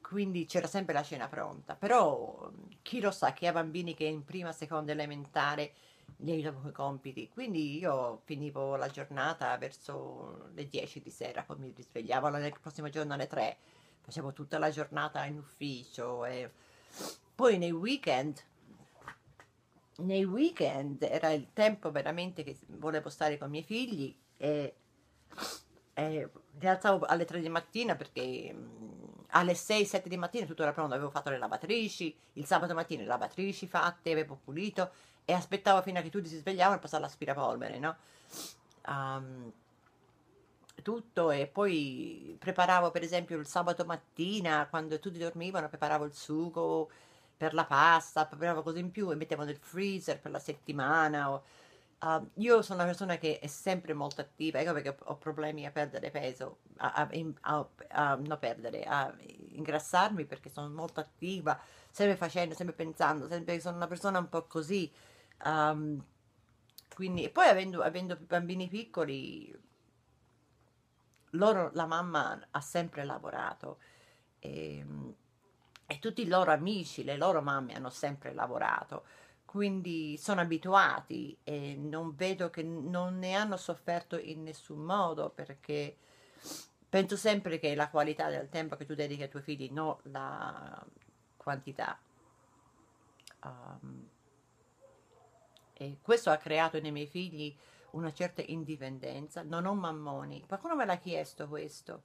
quindi 0.00 0.46
c'era 0.46 0.66
sempre 0.66 0.94
la 0.94 1.02
cena 1.02 1.28
pronta, 1.28 1.74
però 1.74 2.50
chi 2.82 3.00
lo 3.00 3.10
sa 3.10 3.32
chi 3.32 3.46
ha 3.46 3.52
bambini 3.52 3.94
che 3.94 4.04
in 4.04 4.24
prima, 4.24 4.52
seconda 4.52 4.92
elementare 4.92 5.72
li 6.18 6.30
aiutavo 6.30 6.60
con 6.60 6.70
i 6.70 6.72
compiti, 6.72 7.28
quindi 7.28 7.78
io 7.78 8.20
finivo 8.24 8.76
la 8.76 8.88
giornata 8.88 9.56
verso 9.58 10.48
le 10.54 10.68
10 10.68 11.00
di 11.00 11.10
sera, 11.10 11.42
poi 11.42 11.58
mi 11.58 11.72
risvegliavo 11.74 12.28
il 12.28 12.58
prossimo 12.60 12.88
giorno 12.88 13.14
alle 13.14 13.26
3, 13.26 13.56
facevo 14.02 14.32
tutta 14.32 14.58
la 14.58 14.70
giornata 14.70 15.24
in 15.24 15.38
ufficio 15.38 16.24
e 16.24 16.50
poi 17.34 17.58
nei 17.58 17.72
weekend 17.72 18.40
nei 19.98 20.24
weekend 20.24 21.02
era 21.02 21.30
il 21.30 21.48
tempo 21.52 21.90
veramente 21.90 22.42
che 22.42 22.56
volevo 22.66 23.08
stare 23.08 23.38
con 23.38 23.48
i 23.48 23.50
miei 23.50 23.62
figli 23.62 24.14
e, 24.36 24.74
e 25.94 26.30
mi 26.58 26.66
alzavo 26.68 27.04
alle 27.06 27.24
3 27.24 27.40
di 27.40 27.48
mattina 27.48 27.94
perché 27.94 28.52
mm, 28.52 29.06
alle 29.28 29.52
6-7 29.52 30.06
di 30.06 30.16
mattina 30.16 30.46
tutto 30.46 30.62
era 30.62 30.72
pronto, 30.72 30.94
avevo 30.94 31.10
fatto 31.10 31.30
le 31.30 31.38
lavatrici, 31.38 32.14
il 32.34 32.46
sabato 32.46 32.74
mattina 32.74 33.02
le 33.02 33.08
lavatrici 33.08 33.66
fatte, 33.66 34.12
avevo 34.12 34.38
pulito 34.42 34.90
e 35.24 35.32
aspettavo 35.32 35.82
fino 35.82 35.98
a 35.98 36.02
che 36.02 36.10
tutti 36.10 36.28
si 36.28 36.38
svegliavano 36.38 36.74
per 36.74 36.82
passare 36.82 37.02
l'aspirapolvere, 37.02 37.78
no? 37.78 37.96
Um, 38.86 39.52
tutto 40.82 41.30
e 41.30 41.48
poi 41.48 42.36
preparavo 42.38 42.90
per 42.92 43.02
esempio 43.02 43.38
il 43.38 43.46
sabato 43.46 43.84
mattina 43.84 44.68
quando 44.68 45.00
tutti 45.00 45.18
dormivano 45.18 45.68
preparavo 45.68 46.04
il 46.04 46.12
sugo 46.14 46.90
per 47.36 47.54
la 47.54 47.64
pasta 47.64 48.26
preparavo 48.26 48.62
cose 48.62 48.78
in 48.78 48.90
più 48.90 49.10
e 49.10 49.14
mettevo 49.14 49.44
nel 49.44 49.56
freezer 49.56 50.20
per 50.20 50.30
la 50.30 50.38
settimana 50.38 51.30
o, 51.30 51.44
uh, 52.00 52.28
io 52.34 52.62
sono 52.62 52.78
una 52.80 52.88
persona 52.88 53.18
che 53.18 53.38
è 53.38 53.46
sempre 53.46 53.92
molto 53.92 54.20
attiva 54.20 54.60
ecco 54.60 54.72
perché 54.72 54.96
ho 55.04 55.16
problemi 55.16 55.66
a 55.66 55.70
perdere 55.70 56.10
peso 56.10 56.58
a, 56.78 57.08
a, 57.40 57.68
a, 57.88 58.14
non 58.16 58.38
perdere 58.38 58.84
a 58.84 59.14
ingrassarmi 59.50 60.24
perché 60.24 60.48
sono 60.48 60.68
molto 60.70 61.00
attiva 61.00 61.60
sempre 61.90 62.16
facendo 62.16 62.54
sempre 62.54 62.74
pensando 62.74 63.28
sempre 63.28 63.60
sono 63.60 63.76
una 63.76 63.86
persona 63.86 64.18
un 64.18 64.28
po' 64.28 64.46
così 64.46 64.90
um, 65.44 66.02
quindi 66.94 67.28
poi 67.28 67.48
avendo, 67.48 67.82
avendo 67.82 68.16
bambini 68.16 68.68
piccoli 68.68 69.64
loro, 71.36 71.70
la 71.74 71.86
mamma 71.86 72.40
ha 72.50 72.60
sempre 72.60 73.04
lavorato 73.04 73.78
e, 74.38 74.78
ehm, 74.78 75.14
e 75.86 75.98
tutti 75.98 76.22
i 76.22 76.28
loro 76.28 76.52
amici, 76.52 77.04
le 77.04 77.16
loro 77.16 77.40
mamme 77.40 77.74
hanno 77.74 77.90
sempre 77.90 78.34
lavorato, 78.34 79.04
quindi 79.44 80.16
sono 80.18 80.40
abituati 80.40 81.36
e 81.44 81.76
non 81.76 82.14
vedo 82.14 82.50
che 82.50 82.62
non 82.62 83.18
ne 83.18 83.34
hanno 83.34 83.56
sofferto 83.56 84.18
in 84.18 84.42
nessun 84.42 84.80
modo 84.80 85.30
perché 85.30 85.96
penso 86.88 87.16
sempre 87.16 87.58
che 87.58 87.74
la 87.74 87.88
qualità 87.88 88.28
del 88.28 88.48
tempo 88.48 88.76
che 88.76 88.84
tu 88.84 88.94
dedichi 88.94 89.22
ai 89.22 89.28
tuoi 89.30 89.42
figli, 89.42 89.70
non 89.70 89.96
la 90.04 90.84
quantità. 91.36 91.98
Um, 93.44 94.08
e 95.72 95.98
questo 96.02 96.30
ha 96.30 96.36
creato 96.36 96.80
nei 96.80 96.90
miei 96.90 97.06
figli 97.06 97.54
una 97.90 98.12
certa 98.12 98.42
indipendenza, 98.46 99.42
non 99.42 99.66
ho 99.66 99.74
mammoni. 99.74 100.44
Qualcuno 100.46 100.74
me 100.74 100.84
l'ha 100.84 100.98
chiesto 100.98 101.46
questo. 101.48 102.02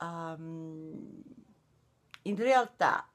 Um, 0.00 1.22
in 2.22 2.36
realtà, 2.36 3.08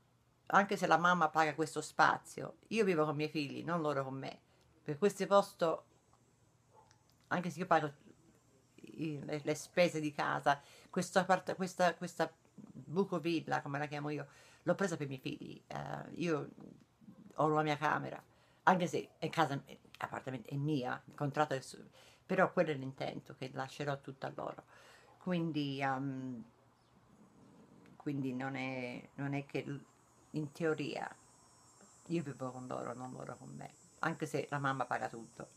anche 0.47 0.77
se 0.77 0.88
la 0.88 0.97
mamma 0.97 1.29
paga 1.29 1.55
questo 1.55 1.81
spazio, 1.81 2.57
io 2.67 2.84
vivo 2.84 3.03
con 3.03 3.13
i 3.13 3.17
miei 3.17 3.29
figli, 3.29 3.63
non 3.63 3.81
loro 3.81 4.03
con 4.03 4.15
me. 4.15 4.39
Per 4.84 4.97
questo 4.97 5.25
posto, 5.25 5.85
anche 7.27 7.49
se 7.49 7.59
io 7.59 7.65
pago 7.65 7.93
le, 8.75 9.41
le 9.43 9.55
spese 9.55 9.99
di 9.99 10.11
casa, 10.11 10.61
questa, 10.89 11.25
parte, 11.25 11.55
questa, 11.55 11.93
questa 11.95 12.31
buco 12.53 13.19
villa, 13.19 13.61
come 13.61 13.79
la 13.79 13.85
chiamo 13.85 14.09
io, 14.09 14.27
l'ho 14.63 14.75
presa 14.75 14.95
per 14.97 15.05
i 15.05 15.09
miei 15.09 15.21
figli. 15.21 15.61
Uh, 15.67 16.11
io 16.15 16.49
ho 17.35 17.47
la 17.47 17.61
mia 17.61 17.77
camera, 17.77 18.21
anche 18.63 18.88
se 18.88 19.11
è 19.17 19.29
casa, 19.29 19.61
appartamento 19.99 20.49
è 20.49 20.55
mia, 20.55 21.01
il 21.05 21.15
contratto 21.15 21.53
è 21.53 21.61
su, 21.61 21.77
però 22.25 22.51
quello 22.51 22.71
è 22.71 22.73
l'intento 22.73 23.35
che 23.35 23.51
lascerò 23.53 23.99
tutto 24.01 24.25
a 24.25 24.31
loro. 24.35 24.63
Quindi, 25.17 25.81
um, 25.84 26.43
quindi 28.07 28.34
non, 28.34 28.55
è, 28.55 29.09
non 29.15 29.34
è 29.34 29.45
che 29.45 29.65
in 30.29 30.51
teoria 30.53 31.13
io 32.05 32.23
vivo 32.23 32.51
con 32.51 32.65
loro, 32.65 32.93
non 32.93 33.11
loro 33.11 33.35
con 33.35 33.49
me, 33.49 33.69
anche 33.99 34.25
se 34.25 34.47
la 34.49 34.59
mamma 34.59 34.85
paga 34.85 35.09
tutto. 35.09 35.49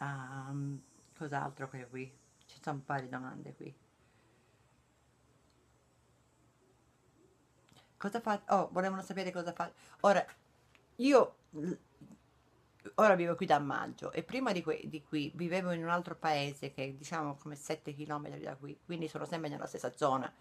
Um, 0.00 0.82
cos'altro 1.14 1.68
che 1.68 1.86
qui? 1.86 2.10
Ci 2.46 2.58
sono 2.62 2.76
un 2.76 2.84
paio 2.86 3.02
di 3.02 3.08
domande 3.10 3.54
qui. 3.54 3.76
Cosa 7.98 8.20
fa? 8.22 8.42
Oh, 8.48 8.70
volevano 8.72 9.02
sapere 9.02 9.32
cosa 9.32 9.52
fa. 9.52 9.70
Ora, 10.00 10.24
io 10.96 11.36
ora 12.96 13.14
vivo 13.14 13.34
qui 13.34 13.46
da 13.46 13.58
maggio 13.58 14.12
e 14.12 14.22
prima 14.22 14.52
di, 14.52 14.62
qui, 14.62 14.88
di 14.88 15.02
qui 15.02 15.32
vivevo 15.34 15.72
in 15.72 15.82
un 15.82 15.90
altro 15.90 16.16
paese 16.16 16.72
che 16.72 16.84
è 16.84 16.92
diciamo 16.92 17.36
come 17.36 17.54
7 17.54 17.94
km 17.94 18.38
da 18.38 18.56
qui, 18.56 18.78
quindi 18.84 19.08
sono 19.08 19.24
sempre 19.24 19.48
nella 19.48 19.66
stessa 19.66 19.92
zona. 19.94 20.32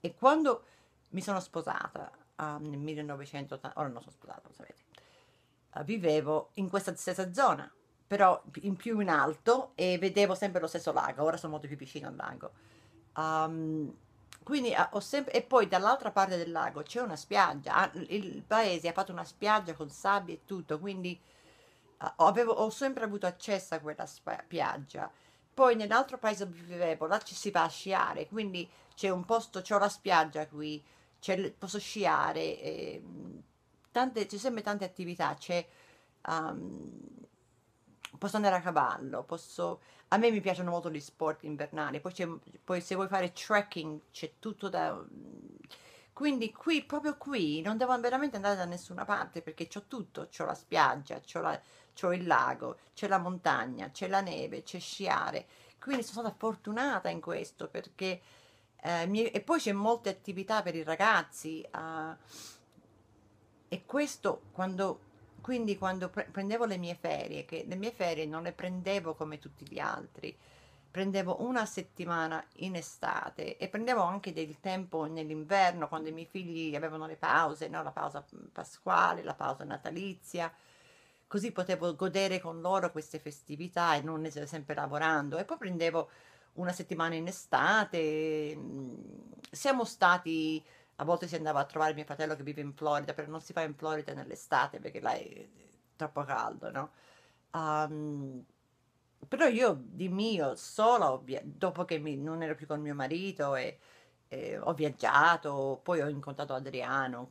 E 0.00 0.14
quando 0.14 0.64
mi 1.10 1.20
sono 1.20 1.40
sposata 1.40 2.10
uh, 2.36 2.58
nel 2.58 2.78
1980, 2.78 3.78
ora 3.78 3.88
non 3.88 4.00
sono 4.00 4.12
sposata, 4.12 4.42
lo 4.48 4.54
sapete, 4.54 4.82
uh, 5.74 5.84
vivevo 5.84 6.50
in 6.54 6.68
questa 6.68 6.94
stessa 6.96 7.32
zona, 7.32 7.70
però 8.06 8.42
in 8.62 8.76
più 8.76 8.98
in 9.00 9.08
alto 9.08 9.72
e 9.74 9.98
vedevo 9.98 10.34
sempre 10.34 10.60
lo 10.60 10.66
stesso 10.66 10.92
lago, 10.92 11.22
ora 11.22 11.36
sono 11.36 11.52
molto 11.52 11.66
più 11.66 11.76
vicino 11.76 12.08
al 12.08 12.16
lago. 12.16 12.50
Um, 13.14 13.94
quindi 14.42 14.70
uh, 14.70 14.96
ho 14.96 15.00
sempre, 15.00 15.32
e 15.34 15.42
poi 15.42 15.68
dall'altra 15.68 16.10
parte 16.10 16.36
del 16.36 16.50
lago 16.50 16.82
c'è 16.82 17.00
una 17.00 17.16
spiaggia, 17.16 17.90
il 18.08 18.42
paese 18.46 18.88
ha 18.88 18.92
fatto 18.92 19.12
una 19.12 19.24
spiaggia 19.24 19.74
con 19.74 19.88
sabbia 19.88 20.34
e 20.34 20.40
tutto, 20.44 20.78
quindi 20.78 21.18
avevo, 22.16 22.52
ho 22.52 22.70
sempre 22.70 23.04
avuto 23.04 23.26
accesso 23.26 23.74
a 23.74 23.80
quella 23.80 24.06
spiaggia. 24.06 25.10
Poi 25.54 25.76
nell'altro 25.76 26.18
paese 26.18 26.46
dove 26.46 26.60
vivevo, 26.62 27.06
là 27.06 27.18
ci 27.18 27.34
si 27.34 27.50
va 27.50 27.64
a 27.64 27.68
sciare, 27.68 28.26
quindi 28.26 28.68
c'è 28.94 29.10
un 29.10 29.24
posto, 29.24 29.60
c'ho 29.60 29.78
la 29.78 29.88
spiaggia 29.88 30.46
qui, 30.46 30.82
posso 31.58 31.78
sciare, 31.78 32.60
eh, 32.60 33.02
tante, 33.90 34.26
c'è 34.26 34.38
sempre 34.38 34.62
tante 34.62 34.84
attività, 34.84 35.34
c'è, 35.34 35.66
um, 36.28 36.90
posso 38.18 38.36
andare 38.36 38.56
a 38.56 38.60
cavallo, 38.60 39.24
posso, 39.24 39.80
a 40.08 40.16
me 40.16 40.30
mi 40.30 40.40
piacciono 40.40 40.70
molto 40.70 40.90
gli 40.90 41.00
sport 41.00 41.44
invernali, 41.44 42.00
poi, 42.00 42.14
poi 42.64 42.80
se 42.80 42.94
vuoi 42.94 43.08
fare 43.08 43.32
trekking 43.32 44.00
c'è 44.10 44.32
tutto 44.38 44.68
da 44.70 45.04
quindi 46.12 46.52
qui, 46.52 46.84
proprio 46.84 47.16
qui, 47.16 47.62
non 47.62 47.78
devo 47.78 47.98
veramente 47.98 48.36
andare 48.36 48.56
da 48.56 48.64
nessuna 48.64 49.04
parte 49.04 49.40
perché 49.40 49.68
ho 49.74 49.84
tutto, 49.88 50.28
ho 50.36 50.44
la 50.44 50.54
spiaggia, 50.54 51.20
ho 52.02 52.12
il 52.12 52.26
lago, 52.26 52.78
c'è 52.94 53.08
la 53.08 53.18
montagna, 53.18 53.90
c'è 53.90 54.08
la 54.08 54.20
neve, 54.20 54.62
c'è 54.62 54.78
sciare. 54.78 55.46
Quindi 55.80 56.02
sono 56.02 56.20
stata 56.20 56.36
fortunata 56.36 57.08
in 57.08 57.20
questo 57.20 57.68
perché... 57.68 58.20
Eh, 58.84 59.06
mi, 59.06 59.24
e 59.30 59.40
poi 59.40 59.60
c'è 59.60 59.70
molte 59.70 60.08
attività 60.08 60.60
per 60.60 60.74
i 60.74 60.82
ragazzi 60.82 61.60
eh, 61.62 62.16
e 63.68 63.84
questo 63.86 64.42
quando 64.50 65.10
quindi 65.40 65.78
quando 65.78 66.08
pre 66.08 66.24
prendevo 66.24 66.64
le 66.64 66.78
mie 66.78 66.96
ferie 66.96 67.44
che 67.44 67.64
le 67.64 67.76
mie 67.76 67.92
ferie 67.92 68.26
non 68.26 68.42
le 68.42 68.50
prendevo 68.52 69.14
come 69.14 69.38
tutti 69.38 69.64
gli 69.68 69.78
altri 69.78 70.36
prendevo 70.92 71.42
una 71.42 71.64
settimana 71.64 72.44
in 72.56 72.76
estate 72.76 73.56
e 73.56 73.68
prendevo 73.68 74.02
anche 74.02 74.34
del 74.34 74.60
tempo 74.60 75.06
nell'inverno 75.06 75.88
quando 75.88 76.10
i 76.10 76.12
miei 76.12 76.26
figli 76.26 76.76
avevano 76.76 77.06
le 77.06 77.16
pause, 77.16 77.66
no? 77.68 77.82
la 77.82 77.92
pausa 77.92 78.22
pasquale, 78.52 79.22
la 79.22 79.34
pausa 79.34 79.64
natalizia, 79.64 80.52
così 81.26 81.50
potevo 81.50 81.96
godere 81.96 82.40
con 82.40 82.60
loro 82.60 82.92
queste 82.92 83.18
festività 83.18 83.94
e 83.94 84.02
non 84.02 84.30
sempre 84.30 84.74
lavorando 84.74 85.38
e 85.38 85.46
poi 85.46 85.56
prendevo 85.56 86.10
una 86.54 86.72
settimana 86.72 87.14
in 87.14 87.26
estate, 87.26 88.58
siamo 89.50 89.84
stati, 89.84 90.62
a 90.96 91.04
volte 91.04 91.26
si 91.26 91.36
andava 91.36 91.60
a 91.60 91.64
trovare 91.64 91.94
mio 91.94 92.04
fratello 92.04 92.36
che 92.36 92.42
vive 92.42 92.60
in 92.60 92.74
Florida, 92.74 93.14
però 93.14 93.30
non 93.30 93.40
si 93.40 93.54
fa 93.54 93.62
in 93.62 93.74
Florida 93.74 94.12
nell'estate 94.12 94.78
perché 94.78 95.00
là 95.00 95.12
è 95.12 95.48
troppo 95.96 96.22
caldo, 96.24 96.70
no? 96.70 96.90
Um, 97.52 98.44
però 99.28 99.46
io 99.46 99.80
di 99.80 100.08
mio 100.08 100.54
solo, 100.56 101.24
dopo 101.42 101.84
che 101.84 101.98
mi, 101.98 102.16
non 102.16 102.42
ero 102.42 102.54
più 102.54 102.66
con 102.66 102.80
mio 102.80 102.94
marito 102.94 103.54
e, 103.54 103.78
e 104.28 104.58
ho 104.58 104.74
viaggiato, 104.74 105.80
poi 105.82 106.00
ho 106.00 106.08
incontrato 106.08 106.54
Adriano, 106.54 107.28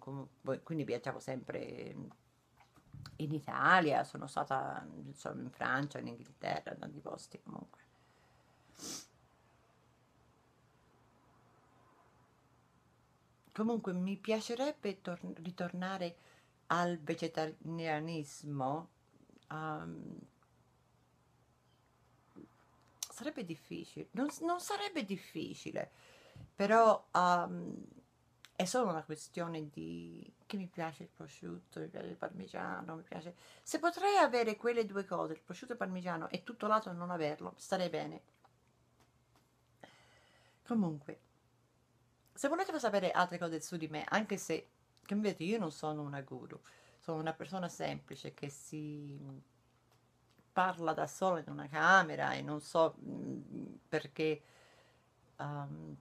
quindi 0.63 0.83
viaggiavo 0.83 1.19
sempre 1.19 1.95
in 3.17 3.33
Italia, 3.33 4.03
sono 4.03 4.27
stata 4.27 4.85
insomma, 5.05 5.41
in 5.41 5.51
Francia, 5.51 5.99
in 5.99 6.07
Inghilterra, 6.07 6.73
in 6.73 6.79
tanti 6.79 6.99
posti 6.99 7.39
comunque. 7.43 7.79
Comunque 13.53 13.93
mi 13.93 14.17
piacerebbe 14.17 15.01
ritornare 15.35 16.15
al 16.67 16.97
vegetarianismo 16.99 18.89
um, 19.49 20.17
sarebbe 23.21 23.45
difficile, 23.45 24.07
non, 24.11 24.27
non 24.41 24.59
sarebbe 24.59 25.05
difficile, 25.05 25.91
però 26.55 27.07
um, 27.13 27.75
è 28.55 28.65
solo 28.65 28.89
una 28.89 29.03
questione 29.03 29.69
di 29.69 30.33
che 30.47 30.57
mi 30.57 30.67
piace 30.67 31.03
il 31.03 31.09
prosciutto, 31.09 31.79
mi 31.79 31.87
piace 31.87 32.07
il 32.07 32.15
parmigiano, 32.15 32.95
mi 32.95 33.03
piace... 33.03 33.35
Se 33.61 33.79
potrei 33.79 34.17
avere 34.17 34.55
quelle 34.55 34.85
due 34.85 35.05
cose, 35.05 35.33
il 35.33 35.41
prosciutto 35.41 35.71
e 35.71 35.75
il 35.75 35.79
parmigiano, 35.79 36.29
e 36.29 36.43
tutto 36.43 36.67
l'altro 36.67 36.91
non 36.91 37.11
averlo, 37.11 37.53
starei 37.57 37.89
bene. 37.89 38.21
Comunque, 40.65 41.19
se 42.33 42.47
volete 42.47 42.77
sapere 42.79 43.11
altre 43.11 43.37
cose 43.37 43.61
su 43.61 43.77
di 43.77 43.87
me, 43.87 44.03
anche 44.09 44.37
se, 44.37 44.67
come 45.07 45.21
vedete, 45.21 45.43
io 45.43 45.59
non 45.59 45.71
sono 45.71 46.01
una 46.01 46.21
guru, 46.21 46.59
sono 46.99 47.19
una 47.19 47.33
persona 47.33 47.69
semplice 47.69 48.33
che 48.33 48.49
si 48.49 49.17
parla 50.51 50.93
da 50.93 51.07
sola 51.07 51.39
in 51.39 51.49
una 51.49 51.67
camera 51.67 52.33
e 52.33 52.41
non 52.41 52.61
so 52.61 52.95
mm, 53.03 53.73
perché 53.87 54.41
um, 55.37 55.95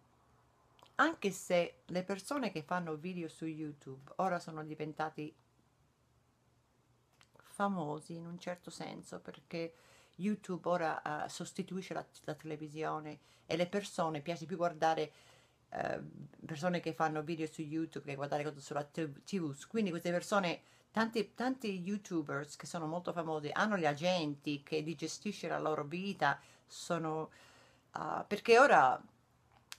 anche 0.96 1.30
se 1.30 1.82
le 1.86 2.02
persone 2.02 2.50
che 2.50 2.62
fanno 2.62 2.96
video 2.96 3.28
su 3.28 3.46
YouTube 3.46 4.12
ora 4.16 4.38
sono 4.38 4.62
diventati 4.64 5.34
famosi 7.32 8.14
in 8.14 8.26
un 8.26 8.38
certo 8.38 8.70
senso 8.70 9.20
perché 9.20 9.74
YouTube 10.16 10.68
ora 10.68 11.00
uh, 11.04 11.28
sostituisce 11.28 11.94
la, 11.94 12.04
la, 12.24 12.34
televisione 12.34 13.18
e 13.46 13.56
le 13.56 13.66
persone 13.66 14.20
piace 14.20 14.46
più 14.46 14.56
guardare 14.56 15.12
uh, 15.70 16.02
persone 16.44 16.80
che 16.80 16.92
fanno 16.92 17.22
video 17.22 17.46
su 17.46 17.62
YouTube 17.62 18.06
che 18.06 18.14
guardare 18.14 18.44
cose 18.44 18.60
sulla 18.60 18.84
TV. 18.84 19.66
Quindi 19.66 19.90
queste 19.90 20.10
persone, 20.10 20.60
tanti, 20.90 21.34
tanti 21.34 21.80
YouTubers 21.80 22.56
che 22.56 22.66
sono 22.66 22.86
molto 22.86 23.12
famosi, 23.12 23.50
hanno 23.52 23.76
gli 23.76 23.86
agenti 23.86 24.62
che 24.62 24.80
li 24.80 24.94
la 25.48 25.58
loro 25.58 25.84
vita, 25.84 26.38
sono... 26.66 27.30
Uh, 27.92 28.24
perché 28.26 28.56
ora 28.58 29.02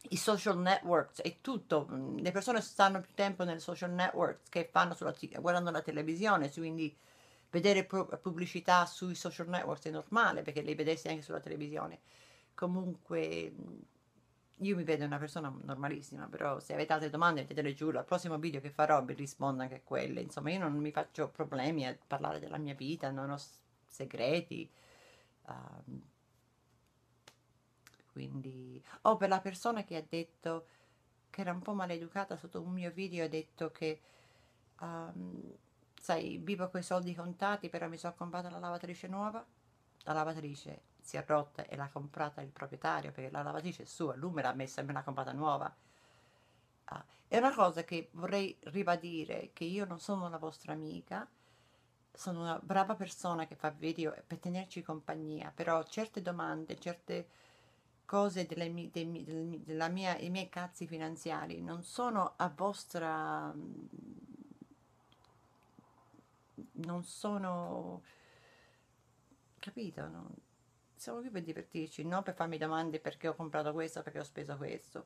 i 0.09 0.17
social 0.17 0.57
networks 0.57 1.21
e 1.23 1.37
tutto, 1.41 1.87
le 2.17 2.31
persone 2.31 2.59
stanno 2.59 2.99
più 3.01 3.13
tempo 3.13 3.43
nelle 3.43 3.59
social 3.59 3.91
networks 3.91 4.49
che 4.49 4.67
fanno 4.69 4.93
sulla, 4.93 5.15
guardando 5.39 5.71
la 5.71 5.81
televisione, 5.81 6.51
quindi 6.51 6.95
vedere 7.51 7.85
pubblicità 7.85 8.85
sui 8.85 9.15
social 9.15 9.47
network 9.47 9.83
è 9.83 9.91
normale 9.91 10.41
perché 10.41 10.61
le 10.61 10.75
vedessi 10.75 11.07
anche 11.07 11.21
sulla 11.21 11.39
televisione. 11.39 11.99
Comunque 12.55 13.53
io 14.57 14.75
mi 14.75 14.83
vedo 14.83 15.05
una 15.05 15.17
persona 15.17 15.53
normalissima, 15.63 16.27
però 16.27 16.59
se 16.59 16.73
avete 16.73 16.93
altre 16.93 17.09
domande 17.09 17.41
mettetele 17.41 17.73
giù, 17.73 17.89
al 17.89 18.05
prossimo 18.05 18.37
video 18.37 18.61
che 18.61 18.69
farò 18.69 19.03
vi 19.03 19.13
rispondo 19.13 19.63
anche 19.63 19.75
a 19.75 19.81
quelle. 19.83 20.21
Insomma, 20.21 20.51
io 20.51 20.59
non 20.59 20.73
mi 20.73 20.91
faccio 20.91 21.29
problemi 21.29 21.87
a 21.87 21.97
parlare 22.07 22.39
della 22.39 22.57
mia 22.57 22.75
vita, 22.75 23.09
non 23.09 23.31
ho 23.31 23.39
segreti. 23.87 24.69
Uh, 25.45 26.01
quindi, 28.11 28.83
oh, 29.03 29.17
per 29.17 29.29
la 29.29 29.39
persona 29.39 29.83
che 29.83 29.95
ha 29.95 30.03
detto 30.07 30.67
che 31.29 31.41
era 31.41 31.51
un 31.51 31.61
po' 31.61 31.73
maleducata 31.73 32.35
sotto 32.35 32.61
un 32.61 32.71
mio 32.73 32.91
video, 32.91 33.25
ha 33.25 33.29
detto 33.29 33.71
che 33.71 34.01
um, 34.81 35.55
sai, 35.99 36.37
vivo 36.37 36.69
con 36.69 36.81
i 36.81 36.83
soldi 36.83 37.15
contati, 37.15 37.69
però 37.69 37.87
mi 37.87 37.97
sono 37.97 38.13
comprata 38.15 38.49
la 38.49 38.59
lavatrice 38.59 39.07
nuova. 39.07 39.45
La 40.03 40.13
lavatrice 40.13 40.81
si 41.01 41.17
è 41.17 41.23
rotta 41.25 41.65
e 41.65 41.75
l'ha 41.75 41.89
comprata 41.89 42.41
il 42.41 42.51
proprietario 42.51 43.11
perché 43.11 43.31
la 43.31 43.41
lavatrice 43.41 43.83
è 43.83 43.85
sua, 43.85 44.15
lui 44.15 44.31
me 44.31 44.41
l'ha 44.41 44.53
messa 44.53 44.81
e 44.81 44.83
me 44.83 44.93
l'ha 44.93 45.03
comprata 45.03 45.31
nuova. 45.33 45.73
Ah, 46.85 47.05
è 47.27 47.37
una 47.37 47.53
cosa 47.53 47.83
che 47.83 48.09
vorrei 48.13 48.57
ribadire 48.65 49.49
che 49.53 49.63
io 49.63 49.85
non 49.85 49.99
sono 49.99 50.29
la 50.29 50.37
vostra 50.37 50.73
amica, 50.73 51.27
sono 52.13 52.41
una 52.41 52.59
brava 52.61 52.95
persona 52.95 53.47
che 53.47 53.55
fa 53.55 53.69
video 53.71 54.13
per 54.27 54.39
tenerci 54.39 54.81
compagnia, 54.81 55.51
però 55.53 55.83
certe 55.83 56.21
domande, 56.21 56.77
certe 56.77 57.27
cose 58.11 58.45
delle 58.45 58.67
mie, 58.67 58.89
dei, 58.91 59.05
mia, 59.05 60.17
i 60.17 60.29
miei 60.29 60.49
cazzi 60.49 60.85
finanziari 60.85 61.61
non 61.61 61.81
sono 61.81 62.33
a 62.35 62.51
vostra 62.53 63.53
non 66.73 67.03
sono 67.05 68.01
capito 69.59 70.01
non, 70.09 70.27
siamo 71.01 71.19
qui 71.19 71.31
per 71.31 71.41
divertirci 71.41 72.03
non 72.03 72.21
per 72.21 72.35
farmi 72.35 72.59
domande 72.59 72.99
perché 72.99 73.27
ho 73.27 73.33
comprato 73.33 73.73
questo 73.73 74.03
perché 74.03 74.19
ho 74.19 74.23
speso 74.23 74.55
questo 74.55 75.05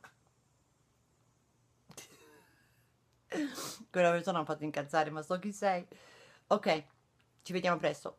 quella 3.90 4.12
persona 4.12 4.40
mi 4.40 4.44
ha 4.44 4.46
fatto 4.46 4.66
incazzare 4.66 5.10
ma 5.10 5.22
so 5.22 5.40
chi 5.40 5.54
sei 5.54 5.88
ok 6.48 6.84
ci 7.44 7.54
vediamo 7.54 7.78
presto 7.78 8.18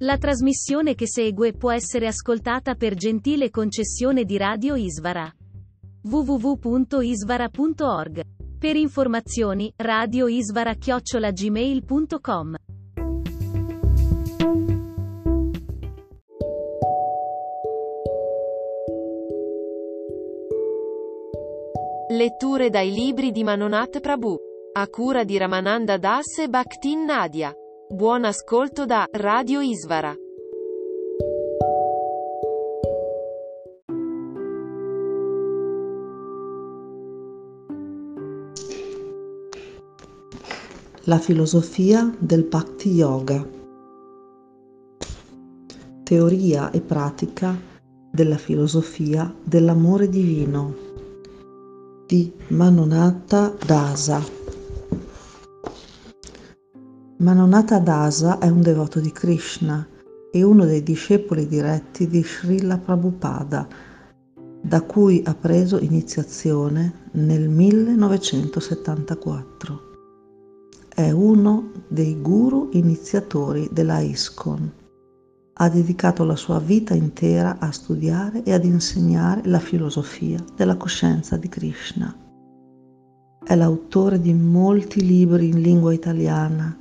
La 0.00 0.16
trasmissione 0.16 0.94
che 0.94 1.08
segue 1.08 1.54
può 1.54 1.72
essere 1.72 2.06
ascoltata 2.06 2.76
per 2.76 2.94
gentile 2.94 3.50
concessione 3.50 4.22
di 4.22 4.36
Radio 4.36 4.76
Isvara. 4.76 5.28
www.isvara.org. 6.02 8.37
Per 8.58 8.74
informazioni, 8.74 9.72
radioisvara-gmail.com. 9.76 12.56
Letture 22.10 22.68
dai 22.68 22.90
libri 22.90 23.30
di 23.30 23.44
Manonat 23.44 24.00
Prabhu. 24.00 24.36
A 24.72 24.88
cura 24.88 25.22
di 25.22 25.38
Ramananda 25.38 25.96
Das 25.96 26.38
e 26.38 26.48
Bhaktin 26.48 27.04
Nadia. 27.04 27.54
Buon 27.88 28.24
ascolto 28.24 28.86
da 28.86 29.06
Radio 29.12 29.60
Isvara. 29.60 30.12
La 41.08 41.18
filosofia 41.18 42.14
del 42.18 42.44
Bhakti 42.44 42.90
Yoga. 42.90 43.42
Teoria 46.02 46.70
e 46.70 46.82
pratica 46.82 47.58
della 48.12 48.36
filosofia 48.36 49.34
dell'amore 49.42 50.10
divino 50.10 50.74
di 52.06 52.30
Manonata 52.48 53.54
Dasa. 53.64 54.22
Manonata 57.16 57.78
Dasa 57.78 58.38
è 58.38 58.50
un 58.50 58.60
devoto 58.60 59.00
di 59.00 59.10
Krishna 59.10 59.88
e 60.30 60.42
uno 60.42 60.66
dei 60.66 60.82
discepoli 60.82 61.46
diretti 61.46 62.06
di 62.06 62.22
Srila 62.22 62.76
Prabhupada, 62.76 63.66
da 64.60 64.82
cui 64.82 65.22
ha 65.24 65.34
preso 65.34 65.78
iniziazione 65.78 67.08
nel 67.12 67.48
1974. 67.48 69.87
È 70.98 71.12
uno 71.12 71.70
dei 71.86 72.20
guru 72.20 72.70
iniziatori 72.72 73.68
della 73.70 74.00
ISKCON. 74.00 74.72
Ha 75.52 75.68
dedicato 75.68 76.24
la 76.24 76.34
sua 76.34 76.58
vita 76.58 76.92
intera 76.92 77.58
a 77.60 77.70
studiare 77.70 78.42
e 78.42 78.52
ad 78.52 78.64
insegnare 78.64 79.42
la 79.44 79.60
filosofia 79.60 80.42
della 80.56 80.76
coscienza 80.76 81.36
di 81.36 81.48
Krishna. 81.48 82.12
È 83.44 83.54
l'autore 83.54 84.20
di 84.20 84.34
molti 84.34 85.06
libri 85.06 85.50
in 85.50 85.60
lingua 85.60 85.92
italiana 85.92 86.76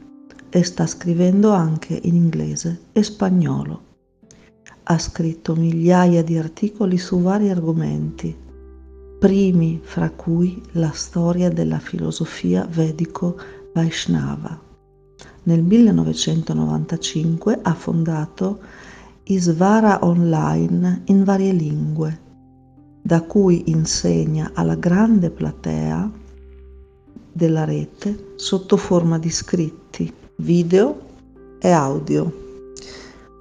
e 0.49 0.63
sta 0.63 0.87
scrivendo 0.87 1.51
anche 1.51 1.99
in 2.01 2.15
inglese 2.15 2.85
e 2.93 3.03
spagnolo. 3.03 3.81
Ha 4.81 4.97
scritto 4.97 5.55
migliaia 5.55 6.23
di 6.23 6.39
articoli 6.39 6.97
su 6.97 7.21
vari 7.21 7.51
argomenti, 7.51 8.35
primi 9.19 9.79
fra 9.83 10.09
cui 10.09 10.59
la 10.71 10.91
storia 10.91 11.49
della 11.49 11.77
filosofia 11.77 12.67
vedico 12.67 13.35
Vaishnava. 13.77 14.59
Nel 15.43 15.61
1995 15.61 17.59
ha 17.61 17.75
fondato 17.75 18.59
Isvara 19.25 20.03
Online 20.03 21.03
in 21.05 21.23
varie 21.23 21.53
lingue, 21.53 22.19
da 23.03 23.21
cui 23.21 23.69
insegna 23.69 24.49
alla 24.55 24.73
grande 24.73 25.29
platea 25.29 26.11
della 27.31 27.65
rete 27.65 28.33
sotto 28.37 28.77
forma 28.77 29.19
di 29.19 29.29
scritti 29.29 30.11
video 30.37 30.99
e 31.59 31.69
audio. 31.69 32.45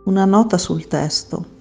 Una 0.04 0.26
nota 0.26 0.58
sul 0.58 0.86
testo. 0.86 1.54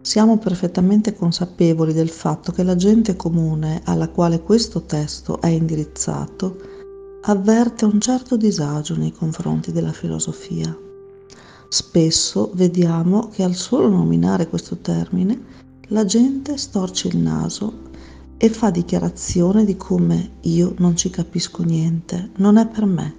Siamo 0.00 0.38
perfettamente 0.38 1.16
consapevoli 1.16 1.92
del 1.92 2.10
fatto 2.10 2.52
che 2.52 2.62
la 2.62 2.76
gente 2.76 3.16
comune 3.16 3.80
alla 3.86 4.08
quale 4.10 4.40
questo 4.42 4.82
testo 4.82 5.40
è 5.40 5.48
indirizzato 5.48 6.73
avverte 7.26 7.86
un 7.86 8.00
certo 8.00 8.36
disagio 8.36 8.96
nei 8.96 9.12
confronti 9.12 9.72
della 9.72 9.92
filosofia. 9.92 10.76
Spesso 11.68 12.50
vediamo 12.52 13.28
che 13.28 13.42
al 13.42 13.54
solo 13.54 13.88
nominare 13.88 14.46
questo 14.46 14.76
termine 14.76 15.52
la 15.88 16.04
gente 16.04 16.58
storce 16.58 17.08
il 17.08 17.16
naso 17.16 17.90
e 18.36 18.50
fa 18.50 18.70
dichiarazione 18.70 19.64
di 19.64 19.74
come 19.76 20.32
io 20.42 20.74
non 20.78 20.96
ci 20.96 21.08
capisco 21.08 21.62
niente, 21.62 22.30
non 22.36 22.58
è 22.58 22.68
per 22.68 22.84
me. 22.84 23.14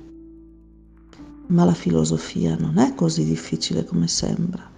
Ma 1.47 1.63
la 1.63 1.73
filosofia 1.73 2.55
non 2.59 2.77
è 2.77 2.93
così 2.93 3.25
difficile 3.25 3.85
come 3.85 4.07
sembra. 4.07 4.69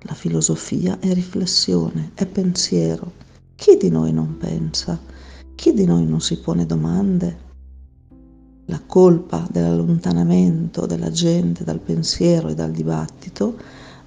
La 0.00 0.14
filosofia 0.14 0.98
è 0.98 1.12
riflessione, 1.12 2.10
è 2.14 2.26
pensiero. 2.26 3.12
Chi 3.54 3.76
di 3.76 3.88
noi 3.88 4.12
non 4.12 4.36
pensa? 4.36 4.98
Chi 5.54 5.72
di 5.72 5.84
noi 5.84 6.06
non 6.06 6.20
si 6.20 6.38
pone 6.38 6.66
domande? 6.66 7.46
La 8.68 8.80
colpa 8.86 9.46
dell'allontanamento 9.50 10.86
della 10.86 11.10
gente 11.10 11.64
dal 11.64 11.80
pensiero 11.80 12.48
e 12.48 12.54
dal 12.54 12.70
dibattito 12.70 13.56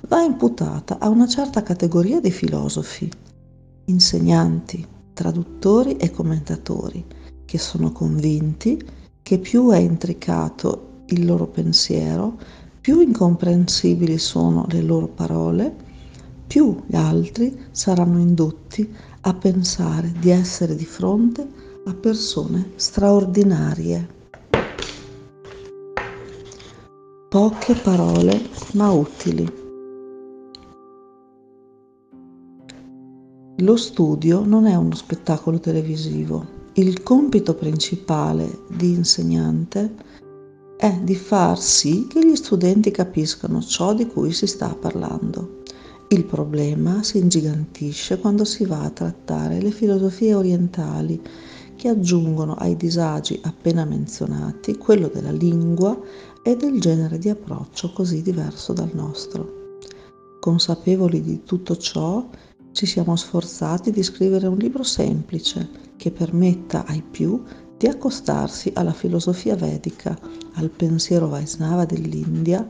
va 0.08 0.24
imputata 0.24 0.98
a 1.00 1.10
una 1.10 1.28
certa 1.28 1.62
categoria 1.62 2.20
di 2.20 2.32
filosofi, 2.32 3.12
insegnanti, 3.86 4.86
traduttori 5.14 5.98
e 5.98 6.10
commentatori, 6.10 7.06
che 7.46 7.58
sono 7.58 7.92
convinti 7.92 8.82
che 9.22 9.38
più 9.38 9.70
è 9.70 9.78
intricato 9.78 11.04
il 11.08 11.26
loro 11.26 11.48
pensiero, 11.48 12.38
Più 12.82 13.00
incomprensibili 13.00 14.18
sono 14.18 14.66
le 14.70 14.82
loro 14.82 15.06
parole, 15.06 15.72
più 16.48 16.82
gli 16.88 16.96
altri 16.96 17.66
saranno 17.70 18.18
indotti 18.18 18.92
a 19.22 19.36
pensare 19.36 20.12
di 20.20 20.32
essere 20.32 20.76
di 20.76 20.84
fronte 20.84 21.48
a 21.86 21.94
persone 21.94 22.72
straordinarie. 22.78 24.20
Poche 27.32 27.76
parole 27.76 28.49
ma 28.74 28.91
utili. 28.91 29.49
Lo 33.60 33.78
studio 33.78 34.44
non 34.44 34.66
è 34.66 34.76
uno 34.76 34.94
spettacolo 34.95 35.58
televisivo. 35.58 36.45
Il 36.74 37.03
compito 37.03 37.56
principale 37.56 38.64
di 38.68 38.95
insegnante 38.95 39.95
è 40.76 40.91
di 41.02 41.16
far 41.16 41.58
sì 41.58 42.06
che 42.10 42.20
gli 42.20 42.36
studenti 42.36 42.91
capiscano 42.91 43.62
ciò 43.62 43.94
di 43.94 44.08
cui 44.08 44.34
si 44.34 44.45
sta 44.45 44.76
parlando. 44.76 45.62
Il 46.10 46.26
problema 46.26 47.02
si 47.02 47.18
ingigantisce 47.20 48.20
quando 48.20 48.44
si 48.44 48.66
va 48.66 48.82
a 48.82 48.90
trattare 48.90 49.62
le 49.62 49.72
filosofie 49.72 50.34
orientali 50.34 51.22
che 51.78 51.88
aggiungono 51.88 52.56
ai 52.56 52.76
disagi 52.76 53.40
appena 53.41 53.86
menzionati 53.86 54.78
quello 54.78 55.08
della 55.08 55.32
lingua 55.32 55.98
e 56.44 56.56
del 56.56 56.80
genere 56.80 57.18
di 57.18 57.30
approccio 57.30 57.92
così 57.94 58.22
diverso 58.22 58.74
dal 58.74 58.90
nostro. 58.94 59.78
Consapevoli 60.40 61.22
di 61.22 61.44
tutto 61.44 61.78
ciò, 61.78 62.28
ci 62.72 62.86
siamo 62.86 63.16
sforzati 63.16 63.92
di 63.92 64.02
scrivere 64.02 64.48
un 64.48 64.58
libro 64.58 64.84
semplice 64.84 65.70
che 65.98 66.12
permetta 66.12 66.86
ai 66.86 67.02
più 67.04 67.44
di 67.78 67.88
accostarsi 67.88 68.72
alla 68.76 68.94
filosofia 68.94 69.56
vedica, 69.56 70.18
al 70.54 70.70
pensiero 70.70 71.28
Vaisnava 71.28 71.86
dell'India, 71.86 72.70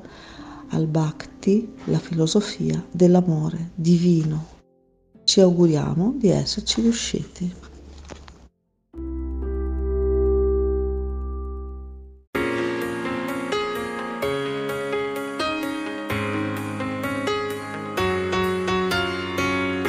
al 0.69 0.87
Bhakti, 0.87 1.71
la 1.85 1.99
filosofia 1.99 2.83
dell'amore 2.91 3.71
divino. 3.75 4.59
Ci 5.23 5.39
auguriamo 5.39 6.15
di 6.17 6.29
esserci 6.29 6.81
riusciti. 6.81 7.60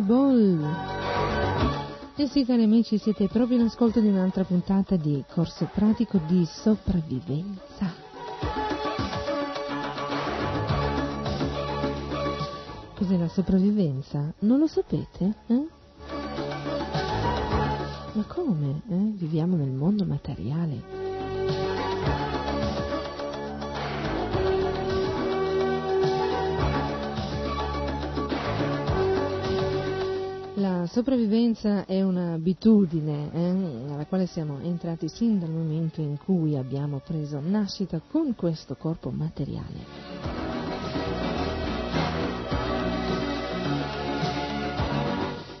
Bol. 0.00 0.66
E 2.16 2.26
sì, 2.28 2.44
cari 2.44 2.64
amici, 2.64 2.98
siete 2.98 3.28
proprio 3.28 3.58
in 3.58 3.64
ascolto 3.64 4.00
di 4.00 4.08
un'altra 4.08 4.44
puntata 4.44 4.96
di 4.96 5.24
corso 5.32 5.68
pratico 5.72 6.20
di 6.26 6.44
sopravvivenza. 6.44 7.92
Cos'è 12.94 13.16
la 13.16 13.28
sopravvivenza? 13.28 14.32
Non 14.40 14.58
lo 14.58 14.66
sapete? 14.66 15.34
Eh? 15.46 15.66
Ma 18.12 18.24
come? 18.26 18.82
Eh? 18.88 19.12
Viviamo 19.14 19.56
nel 19.56 19.70
mondo 19.70 20.04
materiale. 20.04 21.09
La 30.60 30.86
sopravvivenza 30.86 31.86
è 31.86 32.02
un'abitudine 32.02 33.30
eh, 33.32 33.92
alla 33.94 34.04
quale 34.04 34.26
siamo 34.26 34.58
entrati 34.60 35.08
sin 35.08 35.38
dal 35.38 35.48
momento 35.48 36.02
in 36.02 36.18
cui 36.22 36.54
abbiamo 36.54 37.00
preso 37.02 37.40
nascita 37.42 37.98
con 38.06 38.34
questo 38.34 38.76
corpo 38.76 39.08
materiale. 39.08 39.78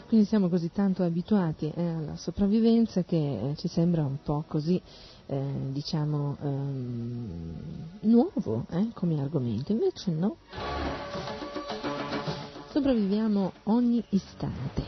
Quindi 0.06 0.26
siamo 0.26 0.50
così 0.50 0.70
tanto 0.70 1.02
abituati 1.02 1.72
eh, 1.74 1.82
alla 1.82 2.16
sopravvivenza 2.16 3.02
che 3.02 3.16
eh, 3.16 3.56
ci 3.56 3.68
sembra 3.68 4.04
un 4.04 4.18
po' 4.22 4.44
così, 4.46 4.78
eh, 5.24 5.52
diciamo, 5.72 6.36
ehm, 6.42 7.54
nuovo 8.00 8.66
eh, 8.68 8.90
come 8.92 9.18
argomento, 9.18 9.72
invece 9.72 10.10
no. 10.10 10.36
Sopravviviamo 12.80 13.52
ogni 13.64 14.02
istante. 14.08 14.82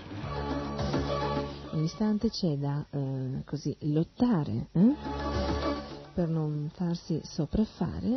un 1.73 1.82
istante 1.82 2.31
c'è 2.31 2.56
da 2.56 2.82
eh, 2.89 3.43
così 3.44 3.77
lottare 3.81 4.69
eh? 4.73 4.94
per 6.14 6.27
non 6.27 6.70
farsi 6.73 7.20
sopraffare 7.23 8.09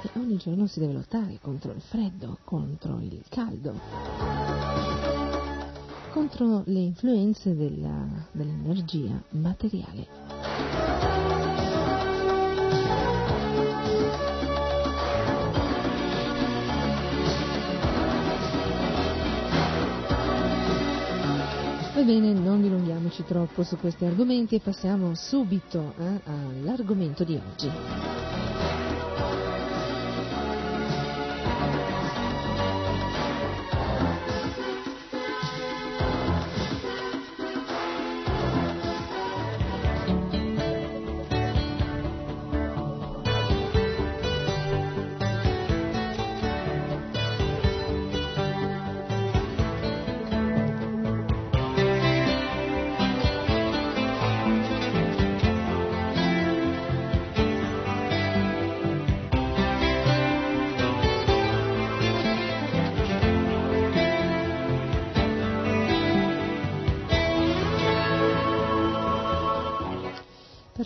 e 0.00 0.10
ogni 0.14 0.38
giorno 0.38 0.66
si 0.66 0.80
deve 0.80 0.94
lottare 0.94 1.38
contro 1.38 1.72
il 1.72 1.82
freddo, 1.82 2.38
contro 2.44 2.98
il 3.00 3.22
caldo, 3.28 3.78
contro 6.12 6.62
le 6.64 6.80
influenze 6.80 7.54
della, 7.54 8.06
dell'energia 8.32 9.22
materiale. 9.32 11.09
Va 22.00 22.06
bene, 22.06 22.32
non 22.32 22.62
dilunghiamoci 22.62 23.24
troppo 23.24 23.62
su 23.62 23.76
questi 23.76 24.06
argomenti 24.06 24.54
e 24.54 24.60
passiamo 24.60 25.14
subito 25.14 25.92
eh, 25.98 26.22
all'argomento 26.24 27.24
di 27.24 27.34
oggi. 27.34 27.70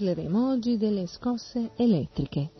Parleremo 0.05 0.51
oggi 0.51 0.77
delle 0.77 1.07
scosse 1.07 1.71
elettriche. 1.77 2.51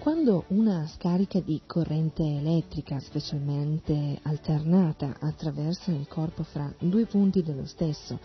Quando 0.00 0.46
una 0.48 0.84
scarica 0.88 1.38
di 1.38 1.60
corrente 1.64 2.24
elettrica, 2.24 2.98
specialmente 2.98 4.18
alternata, 4.22 5.18
attraversa 5.20 5.92
il 5.92 6.08
corpo 6.08 6.42
fra 6.42 6.74
due 6.80 7.06
punti 7.06 7.44
dello 7.44 7.66
stesso 7.66 8.18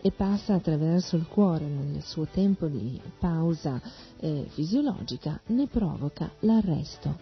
e 0.00 0.10
passa 0.10 0.54
attraverso 0.54 1.14
il 1.14 1.28
cuore 1.28 1.66
nel 1.66 2.02
suo 2.02 2.26
tempo 2.26 2.66
di 2.66 3.00
pausa 3.20 3.80
eh, 4.18 4.46
fisiologica, 4.48 5.40
ne 5.46 5.68
provoca 5.68 6.32
l'arresto. 6.40 7.16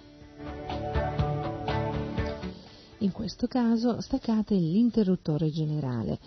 In 3.01 3.13
questo 3.13 3.47
caso 3.47 4.01
staccate 4.01 4.55
l'interruttore 4.55 5.51
generale 5.51 6.19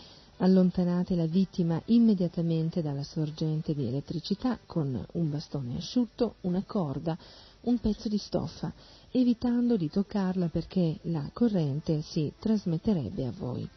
Allontanate 0.41 1.15
la 1.15 1.27
vittima 1.27 1.79
immediatamente 1.85 2.81
dalla 2.81 3.03
sorgente 3.03 3.75
di 3.75 3.85
elettricità 3.85 4.57
con 4.65 5.05
un 5.13 5.29
bastone 5.29 5.77
asciutto, 5.77 6.35
una 6.41 6.63
corda, 6.65 7.15
un 7.61 7.77
pezzo 7.77 8.09
di 8.09 8.17
stoffa, 8.17 8.73
evitando 9.11 9.77
di 9.77 9.87
toccarla 9.87 10.47
perché 10.47 10.97
la 11.03 11.29
corrente 11.31 12.01
si 12.01 12.33
trasmetterebbe 12.39 13.27
a 13.27 13.31
voi. 13.37 13.69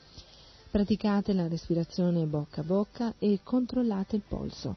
Praticate 0.71 1.35
la 1.35 1.49
respirazione 1.49 2.25
bocca 2.25 2.63
a 2.63 2.65
bocca 2.65 3.15
e 3.19 3.41
controllate 3.43 4.17
il 4.17 4.23
polso. 4.27 4.77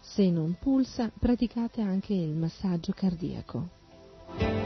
Se 0.00 0.30
non 0.30 0.56
pulsa, 0.58 1.12
praticate 1.18 1.82
anche 1.82 2.14
il 2.14 2.30
massaggio 2.30 2.92
cardiaco. 2.94 4.65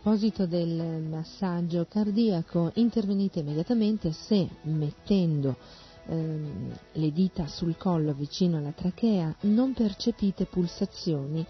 Proposito 0.00 0.46
del 0.46 1.02
massaggio 1.02 1.84
cardiaco, 1.86 2.70
intervenite 2.76 3.40
immediatamente 3.40 4.12
se 4.12 4.48
mettendo 4.62 5.58
ehm, 6.06 6.72
le 6.92 7.12
dita 7.12 7.46
sul 7.46 7.76
collo 7.76 8.14
vicino 8.14 8.56
alla 8.56 8.72
trachea 8.72 9.34
non 9.42 9.74
percepite 9.74 10.46
pulsazioni 10.46 11.44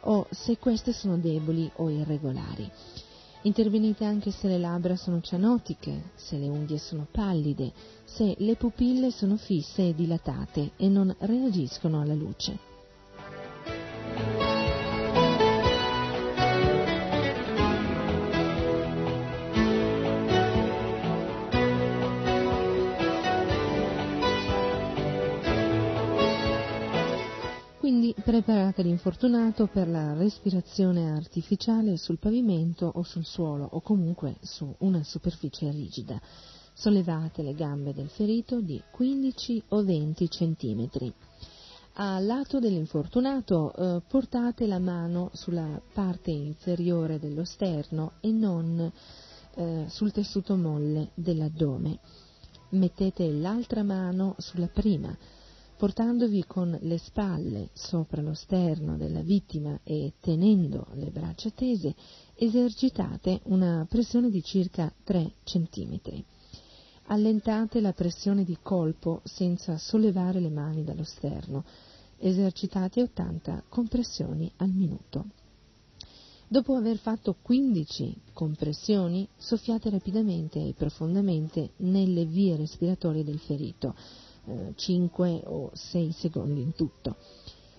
o 0.00 0.26
se 0.30 0.58
queste 0.58 0.92
sono 0.92 1.16
deboli 1.16 1.70
o 1.76 1.88
irregolari. 1.88 2.70
Intervenite 3.42 4.04
anche 4.04 4.30
se 4.30 4.48
le 4.48 4.58
labbra 4.58 4.96
sono 4.96 5.22
cianotiche, 5.22 6.10
se 6.14 6.36
le 6.36 6.48
unghie 6.48 6.76
sono 6.76 7.06
pallide, 7.10 7.72
se 8.04 8.34
le 8.36 8.56
pupille 8.56 9.10
sono 9.12 9.38
fisse 9.38 9.88
e 9.88 9.94
dilatate 9.94 10.72
e 10.76 10.88
non 10.88 11.14
reagiscono 11.20 12.02
alla 12.02 12.14
luce. 12.14 12.73
Preparate 28.24 28.82
l'infortunato 28.82 29.66
per 29.66 29.86
la 29.86 30.14
respirazione 30.14 31.10
artificiale 31.10 31.98
sul 31.98 32.18
pavimento 32.18 32.90
o 32.92 33.02
sul 33.02 33.26
suolo 33.26 33.68
o 33.70 33.82
comunque 33.82 34.36
su 34.40 34.74
una 34.78 35.04
superficie 35.04 35.70
rigida. 35.70 36.18
Sollevate 36.72 37.42
le 37.42 37.52
gambe 37.52 37.92
del 37.92 38.08
ferito 38.08 38.62
di 38.62 38.82
15 38.90 39.64
o 39.68 39.84
20 39.84 40.30
centimetri. 40.30 41.12
A 41.96 42.18
lato 42.18 42.60
dell'infortunato 42.60 43.74
eh, 43.74 44.02
portate 44.08 44.66
la 44.66 44.78
mano 44.78 45.28
sulla 45.34 45.78
parte 45.92 46.30
inferiore 46.30 47.18
dello 47.18 47.44
sterno 47.44 48.12
e 48.20 48.32
non 48.32 48.90
eh, 49.54 49.84
sul 49.88 50.12
tessuto 50.12 50.56
molle 50.56 51.10
dell'addome. 51.12 51.98
Mettete 52.70 53.30
l'altra 53.30 53.82
mano 53.82 54.34
sulla 54.38 54.68
prima 54.68 55.14
portandovi 55.76 56.44
con 56.46 56.76
le 56.82 56.98
spalle 56.98 57.70
sopra 57.72 58.22
lo 58.22 58.34
sterno 58.34 58.96
della 58.96 59.22
vittima 59.22 59.78
e 59.82 60.14
tenendo 60.20 60.86
le 60.94 61.10
braccia 61.10 61.50
tese, 61.50 61.94
esercitate 62.34 63.40
una 63.44 63.86
pressione 63.88 64.30
di 64.30 64.42
circa 64.42 64.92
3 65.02 65.32
cm. 65.42 66.00
Allentate 67.06 67.80
la 67.80 67.92
pressione 67.92 68.44
di 68.44 68.56
colpo 68.62 69.20
senza 69.24 69.76
sollevare 69.76 70.40
le 70.40 70.50
mani 70.50 70.84
dallo 70.84 71.04
sterno. 71.04 71.64
Esercitate 72.16 73.02
80 73.02 73.64
compressioni 73.68 74.50
al 74.56 74.70
minuto. 74.70 75.26
Dopo 76.46 76.74
aver 76.74 76.98
fatto 76.98 77.36
15 77.42 78.20
compressioni, 78.32 79.26
soffiate 79.36 79.90
rapidamente 79.90 80.60
e 80.60 80.72
profondamente 80.72 81.70
nelle 81.78 82.24
vie 82.24 82.56
respiratorie 82.56 83.24
del 83.24 83.40
ferito 83.40 83.94
5 84.74 85.30
eh, 85.30 85.42
o 85.46 85.70
6 85.72 86.12
secondi 86.12 86.60
in 86.60 86.74
tutto. 86.74 87.16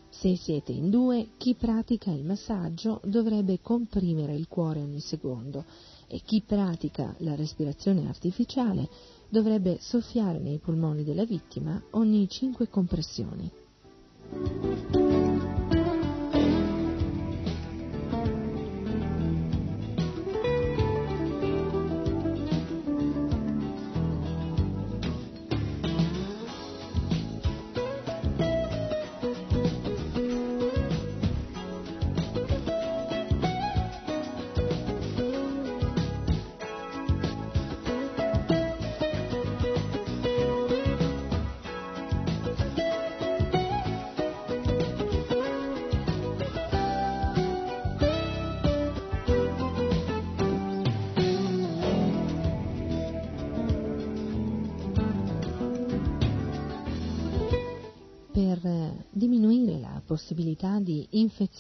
Se 0.10 0.36
siete 0.38 0.72
in 0.72 0.90
due, 0.90 1.30
chi 1.38 1.56
pratica 1.56 2.10
il 2.12 2.24
massaggio 2.24 3.02
dovrebbe 3.04 3.60
comprimere 3.62 4.34
il 4.34 4.48
cuore 4.48 4.82
ogni 4.82 5.02
secondo 5.02 5.66
e 6.08 6.22
chi 6.24 6.42
pratica 6.46 7.14
la 7.20 7.36
respirazione 7.36 8.08
artificiale 8.08 8.88
dovrebbe 9.28 9.78
soffiare 9.82 10.40
nei 10.40 10.60
polmoni 10.60 11.04
della 11.04 11.26
vittima 11.26 11.82
ogni 11.92 12.30
5 12.30 12.70
compressioni. 12.70 13.52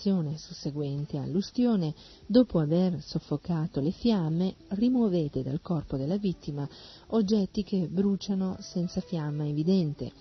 Infezione 0.06 0.38
susseguente 0.38 1.18
all'ustione, 1.18 1.94
dopo 2.28 2.60
aver 2.60 3.02
soffocato 3.02 3.80
le 3.80 3.92
fiamme, 3.92 4.56
rimuovete 4.70 5.42
dal 5.42 5.62
corpo 5.62 5.98
della 5.98 6.18
vittima 6.18 6.68
oggetti 7.08 7.64
che 7.64 7.88
bruciano 7.88 8.58
senza 8.60 9.02
fiamma 9.02 9.48
evidente, 9.48 10.12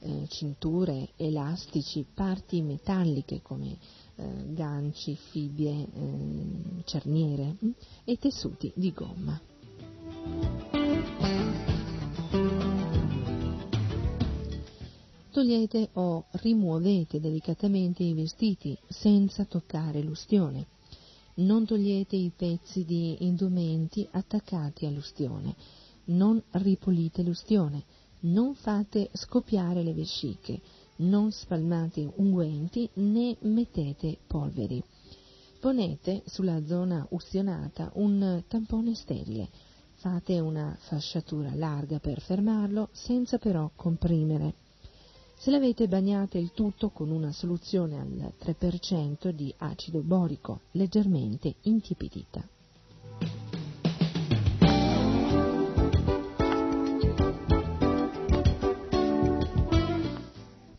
eh, 0.00 0.26
cinture, 0.28 1.10
elastici, 1.16 2.04
parti 2.12 2.60
metalliche 2.62 3.40
come 3.42 3.76
eh, 4.16 4.52
ganci, 4.52 5.14
fibbie, 5.14 5.86
eh, 5.92 6.82
cerniere 6.84 7.56
hm, 7.60 7.70
e 8.04 8.16
tessuti 8.16 8.72
di 8.74 8.92
gomma. 8.92 10.79
Togliete 15.30 15.90
o 15.92 16.24
rimuovete 16.32 17.20
delicatamente 17.20 18.02
i 18.02 18.14
vestiti 18.14 18.76
senza 18.88 19.44
toccare 19.44 20.02
l'ustione. 20.02 20.66
Non 21.34 21.64
togliete 21.64 22.16
i 22.16 22.32
pezzi 22.34 22.84
di 22.84 23.24
indumenti 23.24 24.06
attaccati 24.10 24.86
all'ustione. 24.86 25.54
Non 26.06 26.42
ripulite 26.50 27.22
l'ustione. 27.22 27.84
Non 28.22 28.56
fate 28.56 29.08
scoppiare 29.12 29.84
le 29.84 29.94
vesciche. 29.94 30.60
Non 30.96 31.30
spalmate 31.30 32.10
unguenti 32.16 32.90
né 32.94 33.36
mettete 33.42 34.18
polveri. 34.26 34.82
Ponete 35.60 36.22
sulla 36.26 36.66
zona 36.66 37.06
ustionata 37.10 37.92
un 37.94 38.42
tampone 38.48 38.96
sterile. 38.96 39.48
Fate 39.94 40.40
una 40.40 40.76
fasciatura 40.80 41.54
larga 41.54 42.00
per 42.00 42.20
fermarlo 42.20 42.88
senza 42.90 43.38
però 43.38 43.70
comprimere. 43.76 44.68
Se 45.42 45.50
l'avete 45.50 45.88
bagnate 45.88 46.36
il 46.36 46.52
tutto 46.52 46.90
con 46.90 47.10
una 47.10 47.32
soluzione 47.32 47.98
al 47.98 48.34
3% 48.38 49.30
di 49.30 49.50
acido 49.56 50.00
borico 50.00 50.60
leggermente 50.72 51.54
intiepidita. 51.62 52.46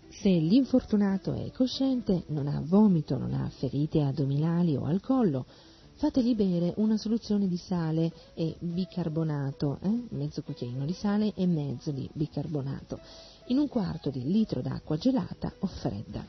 Se 0.10 0.30
l'infortunato 0.30 1.34
è 1.34 1.50
cosciente, 1.50 2.26
non 2.28 2.46
ha 2.46 2.62
vomito, 2.64 3.18
non 3.18 3.34
ha 3.34 3.50
ferite 3.50 4.04
addominali 4.04 4.76
o 4.76 4.86
al 4.86 5.02
collo, 5.02 5.48
fategli 5.94 6.36
bere 6.36 6.76
una 6.78 6.98
soluzione 6.98 7.48
di 7.48 7.58
sale 7.58 8.12
e 8.36 8.56
bicarbonato, 8.60 9.80
eh? 9.82 10.04
mezzo 10.10 10.44
cucchiaino 10.44 10.86
di 10.86 10.94
sale 10.94 11.34
e 11.34 11.48
mezzo 11.48 11.90
di 11.90 12.08
bicarbonato 12.14 13.00
in 13.48 13.58
un 13.58 13.68
quarto 13.68 14.10
di 14.10 14.24
litro 14.24 14.62
d'acqua 14.62 14.98
gelata 14.98 15.54
o 15.60 15.68
fredda. 15.68 16.26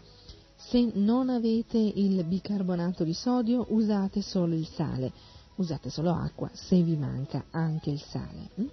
Se 0.57 0.91
non 0.95 1.29
avete 1.29 1.79
il 1.79 2.25
bicarbonato 2.25 3.05
di 3.05 3.13
sodio 3.13 3.67
usate 3.71 4.23
solo 4.23 4.55
il 4.55 4.67
sale, 4.67 5.13
usate 5.57 5.91
solo 5.91 6.13
acqua 6.13 6.51
se 6.53 6.81
vi 6.83 6.97
manca 6.97 7.45
anche 7.51 7.91
il 7.91 8.01
sale. 8.01 8.51
Hm? 8.55 8.67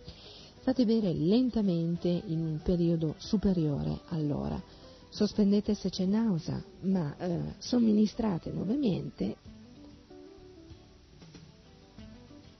Fate 0.61 0.85
bere 0.85 1.13
lentamente 1.13 2.07
in 2.07 2.39
un 2.39 2.59
periodo 2.63 3.15
superiore 3.17 4.01
all'ora. 4.09 4.61
Sospendete 5.09 5.73
se 5.73 5.89
c'è 5.89 6.05
nausea, 6.05 6.61
ma 6.81 7.15
eh, 7.17 7.55
somministrate 7.57 8.51
nuovamente. 8.51 9.35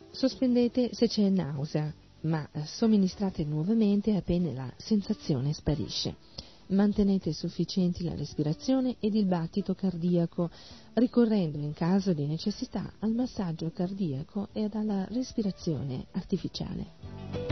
Sospendete 0.09 0.93
se 0.93 1.07
c'è 1.07 1.29
nausea, 1.29 1.93
ma 2.21 2.47
eh, 2.51 2.65
somministrate 2.65 3.43
nuovamente 3.45 4.15
appena 4.15 4.51
la 4.51 4.73
sensazione 4.77 5.53
sparisce. 5.53 6.15
Mantenete 6.67 7.33
sufficienti 7.33 8.03
la 8.03 8.13
respirazione 8.13 8.97
ed 8.99 9.15
il 9.15 9.25
battito 9.25 9.73
cardiaco, 9.73 10.51
ricorrendo 10.93 11.57
in 11.57 11.73
caso 11.73 12.13
di 12.13 12.27
necessità 12.27 12.93
al 12.99 13.13
massaggio 13.13 13.71
cardiaco 13.71 14.49
ed 14.53 14.75
alla 14.75 15.05
respirazione 15.05 16.05
artificiale. 16.11 17.48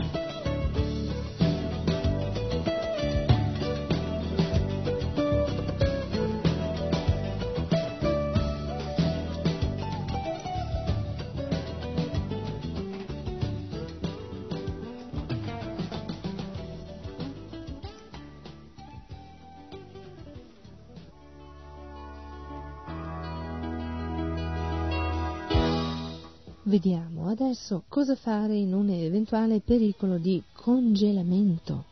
Vediamo 26.80 27.28
adesso 27.28 27.82
cosa 27.88 28.14
fare 28.14 28.54
in 28.54 28.72
un 28.72 28.88
eventuale 28.88 29.58
pericolo 29.58 30.16
di 30.16 30.40
congelamento. 30.52 31.86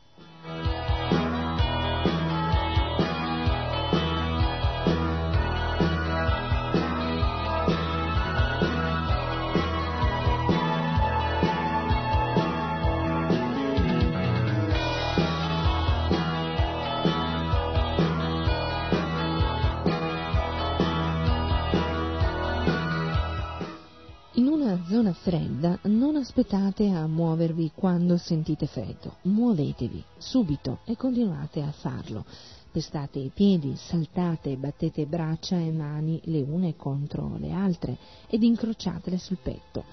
Zona 24.96 25.12
fredda 25.12 25.78
non 25.82 26.16
aspettate 26.16 26.88
a 26.88 27.06
muovervi 27.06 27.72
quando 27.74 28.16
sentite 28.16 28.66
freddo, 28.66 29.16
muovetevi 29.24 30.02
subito 30.16 30.78
e 30.86 30.96
continuate 30.96 31.60
a 31.60 31.70
farlo. 31.70 32.24
Pestate 32.72 33.18
i 33.18 33.30
piedi, 33.34 33.76
saltate, 33.76 34.56
battete 34.56 35.04
braccia 35.04 35.58
e 35.58 35.70
mani 35.70 36.18
le 36.24 36.40
une 36.40 36.76
contro 36.76 37.36
le 37.36 37.52
altre 37.52 37.98
ed 38.26 38.42
incrociatele 38.42 39.18
sul 39.18 39.36
petto. 39.42 39.84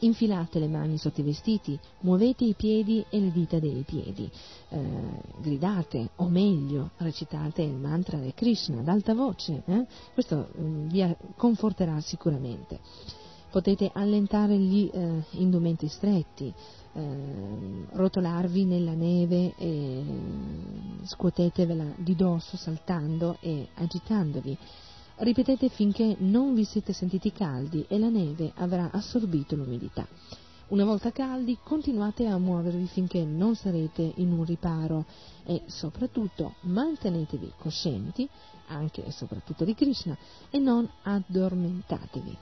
Infilate 0.00 0.60
le 0.60 0.68
mani 0.68 0.96
sotto 0.96 1.22
i 1.22 1.24
vestiti, 1.24 1.76
muovete 2.02 2.44
i 2.44 2.54
piedi 2.54 3.04
e 3.08 3.18
le 3.18 3.32
dita 3.32 3.58
dei 3.58 3.82
piedi, 3.84 4.30
eh, 4.68 4.78
gridate 5.40 6.10
o 6.16 6.28
meglio 6.28 6.90
recitate 6.98 7.62
il 7.62 7.74
mantra 7.74 8.18
di 8.18 8.32
Krishna 8.32 8.78
ad 8.78 8.86
alta 8.86 9.12
voce, 9.12 9.64
eh? 9.66 9.86
questo 10.14 10.50
mm, 10.56 10.86
vi 10.86 11.16
conforterà 11.34 12.00
sicuramente 12.00 12.78
potete 13.52 13.90
allentare 13.92 14.56
gli 14.56 14.90
eh, 14.90 15.24
indumenti 15.32 15.86
stretti, 15.86 16.52
eh, 16.94 17.86
rotolarvi 17.90 18.64
nella 18.64 18.94
neve 18.94 19.52
e 19.58 20.02
scuotetevela 21.04 21.84
di 21.98 22.16
dosso 22.16 22.56
saltando 22.56 23.36
e 23.40 23.68
agitandovi. 23.74 24.56
Ripetete 25.16 25.68
finché 25.68 26.16
non 26.20 26.54
vi 26.54 26.64
siete 26.64 26.94
sentiti 26.94 27.30
caldi 27.30 27.84
e 27.88 27.98
la 27.98 28.08
neve 28.08 28.52
avrà 28.56 28.90
assorbito 28.90 29.54
l'umidità. 29.54 30.08
Una 30.68 30.86
volta 30.86 31.12
caldi 31.12 31.58
continuate 31.62 32.26
a 32.26 32.38
muovervi 32.38 32.86
finché 32.86 33.22
non 33.22 33.54
sarete 33.54 34.12
in 34.16 34.32
un 34.32 34.46
riparo 34.46 35.04
e 35.44 35.64
soprattutto 35.66 36.54
mantenetevi 36.62 37.52
coscienti, 37.58 38.26
anche 38.66 39.04
e 39.04 39.10
soprattutto 39.10 39.64
di 39.64 39.74
Krishna, 39.74 40.16
e 40.50 40.58
non 40.58 40.88
addormentatevi. 41.02 42.38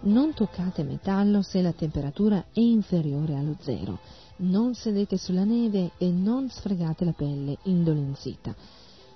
Non 0.00 0.32
toccate 0.32 0.84
metallo 0.84 1.42
se 1.42 1.60
la 1.60 1.72
temperatura 1.72 2.46
è 2.52 2.60
inferiore 2.60 3.34
allo 3.34 3.56
zero. 3.60 3.98
Non 4.38 4.74
sedete 4.74 5.18
sulla 5.18 5.44
neve 5.44 5.92
e 5.98 6.10
non 6.10 6.48
sfregate 6.48 7.04
la 7.04 7.12
pelle 7.12 7.58
indolenzita. 7.64 8.54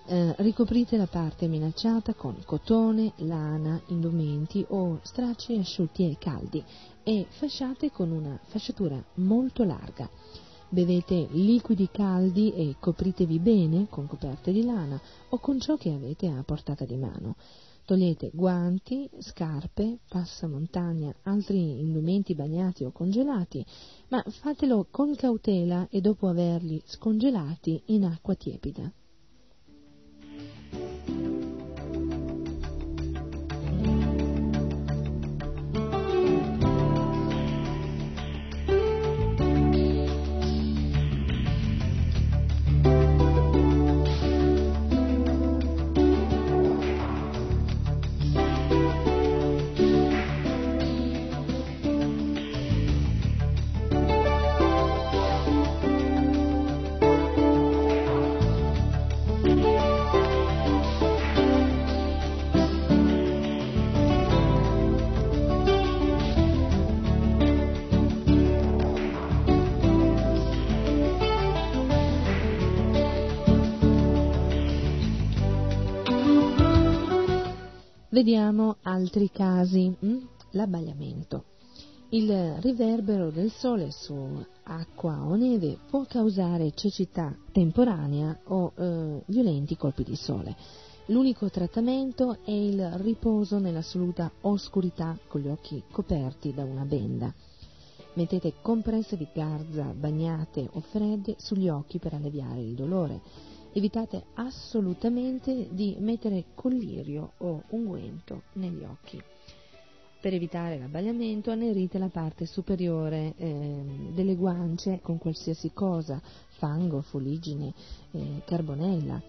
Eh, 0.05 0.35
ricoprite 0.39 0.97
la 0.97 1.07
parte 1.07 1.47
minacciata 1.47 2.15
con 2.15 2.37
cotone, 2.45 3.13
lana, 3.19 3.81
indumenti 3.87 4.65
o 4.71 4.99
stracci 5.01 5.57
asciutti 5.57 6.11
e 6.11 6.17
caldi 6.19 6.63
e 7.05 7.27
fasciate 7.29 7.93
con 7.93 8.11
una 8.11 8.37
fasciatura 8.47 9.01
molto 9.15 9.63
larga. 9.63 10.11
Bevete 10.69 11.29
liquidi 11.31 11.89
caldi 11.93 12.53
e 12.53 12.75
copritevi 12.81 13.39
bene 13.39 13.87
con 13.89 14.09
coperte 14.09 14.51
di 14.51 14.65
lana 14.65 15.01
o 15.29 15.39
con 15.39 15.61
ciò 15.61 15.77
che 15.77 15.93
avete 15.93 16.27
a 16.27 16.43
portata 16.43 16.85
di 16.85 16.97
mano. 16.97 17.37
Togliete 17.85 18.31
guanti, 18.35 19.09
scarpe, 19.21 19.99
passamontagna, 20.09 21.15
altri 21.23 21.79
indumenti 21.79 22.35
bagnati 22.35 22.83
o 22.83 22.91
congelati, 22.91 23.65
ma 24.09 24.21
fatelo 24.27 24.89
con 24.91 25.15
cautela 25.15 25.87
e 25.91 26.01
dopo 26.01 26.27
averli 26.27 26.83
scongelati 26.87 27.81
in 27.87 28.05
acqua 28.05 28.35
tiepida. 28.35 28.93
Vediamo 78.13 78.77
altri 78.83 79.31
casi. 79.31 79.91
Mm? 80.05 80.19
L'abbagliamento. 80.51 81.45
Il 82.11 82.57
riverbero 82.61 83.31
del 83.31 83.51
sole 83.51 83.91
su 83.91 84.15
acqua 84.65 85.25
o 85.25 85.35
neve 85.35 85.79
può 85.89 86.05
causare 86.05 86.75
cecità 86.75 87.35
temporanea 87.53 88.39
o 88.49 88.73
eh, 88.77 89.23
violenti 89.25 89.79
colpi 89.79 90.05
di 90.05 90.15
sole. 90.15 90.55
L'unico 91.07 91.49
trattamento 91.49 92.37
è 92.45 92.51
il 92.51 92.87
riposo 92.97 93.59
nell'assoluta 93.59 94.31
oscurità 94.43 95.19
con 95.27 95.41
gli 95.41 95.49
occhi 95.49 95.83
coperti 95.91 96.53
da 96.53 96.65
una 96.65 96.85
benda. 96.85 97.33
Mettete 98.13 98.57
compresse 98.61 99.17
di 99.17 99.27
garza 99.33 99.85
bagnate 99.85 100.69
o 100.71 100.81
fredde 100.81 101.37
sugli 101.39 101.71
occhi 101.71 101.99
per 101.99 102.13
alleviare 102.13 102.61
il 102.61 102.75
dolore. 102.75 103.21
Evitate 103.75 104.25
assolutamente 104.35 105.69
di 105.71 105.97
mettere 105.99 106.45
collirio 106.55 107.33
o 107.39 107.63
unguento 107.71 108.43
negli 108.55 108.85
occhi. 108.85 109.21
Per 110.21 110.33
evitare 110.33 110.79
l'abbagliamento 110.79 111.51
annerite 111.51 111.99
la 111.99 112.09
parte 112.09 112.47
superiore 112.47 113.35
eh, 113.37 113.83
delle 114.15 114.37
guance 114.37 115.01
con 115.03 115.19
qualsiasi 115.19 115.73
cosa, 115.73 116.21
fango, 116.59 117.01
fuligine, 117.01 117.73
eh, 118.13 118.43
carbonella. 118.45 119.21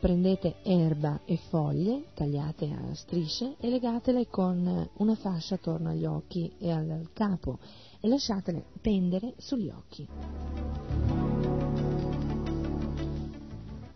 Prendete 0.00 0.56
erba 0.64 1.20
e 1.24 1.38
foglie 1.48 2.08
tagliate 2.14 2.66
a 2.66 2.94
strisce 2.94 3.54
e 3.58 3.70
legatele 3.70 4.26
con 4.28 4.88
una 4.96 5.14
fascia 5.14 5.54
attorno 5.54 5.90
agli 5.90 6.04
occhi 6.04 6.52
e 6.58 6.70
al 6.70 7.08
capo 7.12 7.58
e 8.00 8.08
lasciatele 8.08 8.64
pendere 8.80 9.34
sugli 9.38 9.70
occhi. 9.70 11.27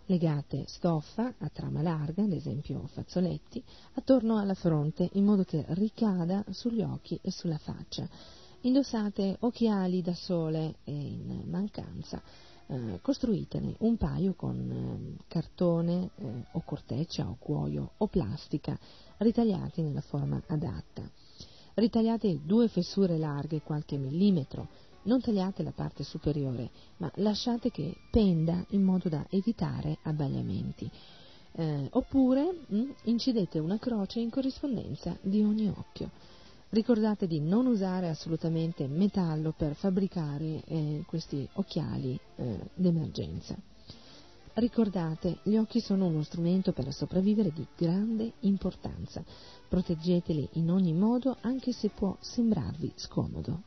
Legate 0.07 0.65
stoffa 0.67 1.33
a 1.37 1.49
trama 1.49 1.81
larga, 1.81 2.23
ad 2.23 2.33
esempio 2.33 2.87
fazzoletti, 2.87 3.63
attorno 3.93 4.37
alla 4.37 4.53
fronte 4.53 5.09
in 5.13 5.23
modo 5.23 5.43
che 5.43 5.63
ricada 5.69 6.43
sugli 6.49 6.81
occhi 6.81 7.17
e 7.21 7.31
sulla 7.31 7.57
faccia. 7.57 8.07
Indossate 8.61 9.37
occhiali 9.39 10.01
da 10.01 10.13
sole 10.13 10.75
e 10.83 10.91
in 10.91 11.43
mancanza 11.49 12.21
eh, 12.67 12.99
costruitene 13.01 13.75
un 13.79 13.97
paio 13.97 14.33
con 14.33 15.17
eh, 15.19 15.23
cartone 15.27 16.09
eh, 16.15 16.45
o 16.51 16.61
corteccia 16.65 17.27
o 17.27 17.35
cuoio 17.39 17.91
o 17.97 18.07
plastica 18.07 18.77
ritagliati 19.17 19.81
nella 19.81 20.01
forma 20.01 20.41
adatta. 20.47 21.09
Ritagliate 21.75 22.41
due 22.45 22.67
fessure 22.67 23.17
larghe 23.17 23.61
qualche 23.61 23.97
millimetro, 23.97 24.67
non 25.03 25.21
tagliate 25.21 25.63
la 25.63 25.71
parte 25.71 26.03
superiore, 26.03 26.69
ma 26.97 27.11
lasciate 27.15 27.71
che 27.71 27.95
penda 28.11 28.63
in 28.69 28.83
modo 28.83 29.09
da 29.09 29.25
evitare 29.29 29.97
abbagliamenti. 30.03 30.89
Eh, 31.55 31.87
oppure 31.91 32.65
mh, 32.67 32.75
mm, 32.75 32.89
incidete 33.03 33.59
una 33.59 33.77
croce 33.77 34.19
in 34.19 34.29
corrispondenza 34.29 35.15
di 35.21 35.41
ogni 35.43 35.67
occhio. 35.67 36.09
Ricordate 36.69 37.27
di 37.27 37.39
non 37.39 37.67
usare 37.67 38.09
assolutamente 38.09 38.87
metallo 38.87 39.53
per 39.55 39.75
fabbricare 39.75 40.63
eh, 40.65 41.03
questi 41.05 41.47
occhiali 41.53 42.19
eh, 42.35 42.59
d'emergenza. 42.73 43.55
Ricordate, 44.55 45.39
gli 45.43 45.55
occhi 45.55 45.79
sono 45.79 46.05
uno 46.05 46.21
strumento 46.23 46.73
per 46.73 46.91
sopravvivere 46.93 47.51
di 47.51 47.65
grande 47.75 48.33
importanza. 48.41 49.23
Proteggeteli 49.67 50.49
in 50.53 50.69
ogni 50.69 50.93
modo 50.93 51.37
anche 51.41 51.71
se 51.71 51.89
può 51.89 52.15
sembrarvi 52.19 52.93
scomodo. 52.95 53.61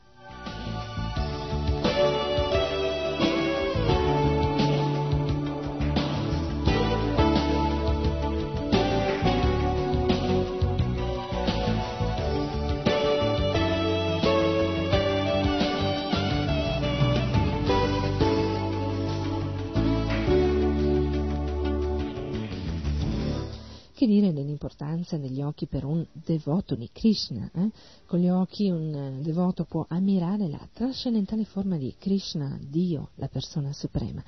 Dire 24.07 24.33
dell'importanza 24.33 25.17
degli 25.17 25.41
occhi 25.41 25.67
per 25.67 25.85
un 25.85 26.05
devoto 26.11 26.75
di 26.75 26.89
Krishna? 26.91 27.49
Eh? 27.53 27.69
Con 28.05 28.19
gli 28.19 28.29
occhi 28.29 28.69
un 28.69 28.93
eh, 28.93 29.21
devoto 29.21 29.65
può 29.65 29.85
ammirare 29.87 30.47
la 30.47 30.67
trascendentale 30.73 31.45
forma 31.45 31.77
di 31.77 31.93
Krishna, 31.99 32.57
Dio, 32.59 33.09
la 33.15 33.27
persona 33.27 33.71
suprema. 33.73 34.23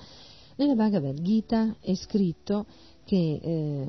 Nella 0.58 0.76
Bhagavad 0.76 1.22
Gita 1.22 1.78
è 1.80 1.96
scritto 1.96 2.66
che 3.06 3.40
eh, 3.42 3.88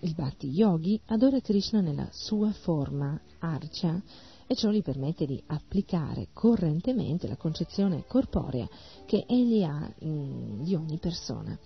il 0.00 0.14
Bhakti 0.14 0.48
Yogi 0.48 1.00
adora 1.06 1.40
Krishna 1.40 1.80
nella 1.80 2.08
sua 2.10 2.52
forma 2.52 3.18
arcia 3.38 4.02
e 4.46 4.54
ciò 4.54 4.70
gli 4.70 4.82
permette 4.82 5.24
di 5.24 5.42
applicare 5.46 6.28
correntemente 6.34 7.26
la 7.26 7.36
concezione 7.36 8.04
corporea 8.06 8.68
che 9.06 9.24
egli 9.26 9.62
ha 9.62 9.78
mh, 9.78 10.64
di 10.64 10.74
ogni 10.74 10.98
persona. 10.98 11.58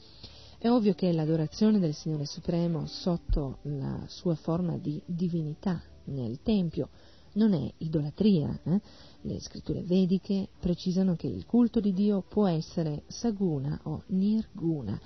È 0.67 0.71
ovvio 0.71 0.95
che 0.95 1.13
l'adorazione 1.13 1.79
del 1.79 1.95
Signore 1.95 2.27
Supremo 2.27 2.87
sotto 2.87 3.59
la 3.63 4.03
sua 4.09 4.35
forma 4.35 4.77
di 4.77 5.01
divinità 5.07 5.81
nel 6.07 6.41
Tempio 6.43 6.89
non 7.35 7.55
è 7.55 7.73
idolatria. 7.79 8.59
Eh? 8.65 8.81
Le 9.21 9.41
scritture 9.41 9.83
vediche 9.83 10.49
precisano 10.59 11.15
che 11.15 11.29
il 11.29 11.47
culto 11.47 11.79
di 11.79 11.93
Dio 11.93 12.25
può 12.29 12.49
essere 12.49 13.05
saguna 13.07 13.79
o 13.85 14.03
nirguna, 14.07 15.01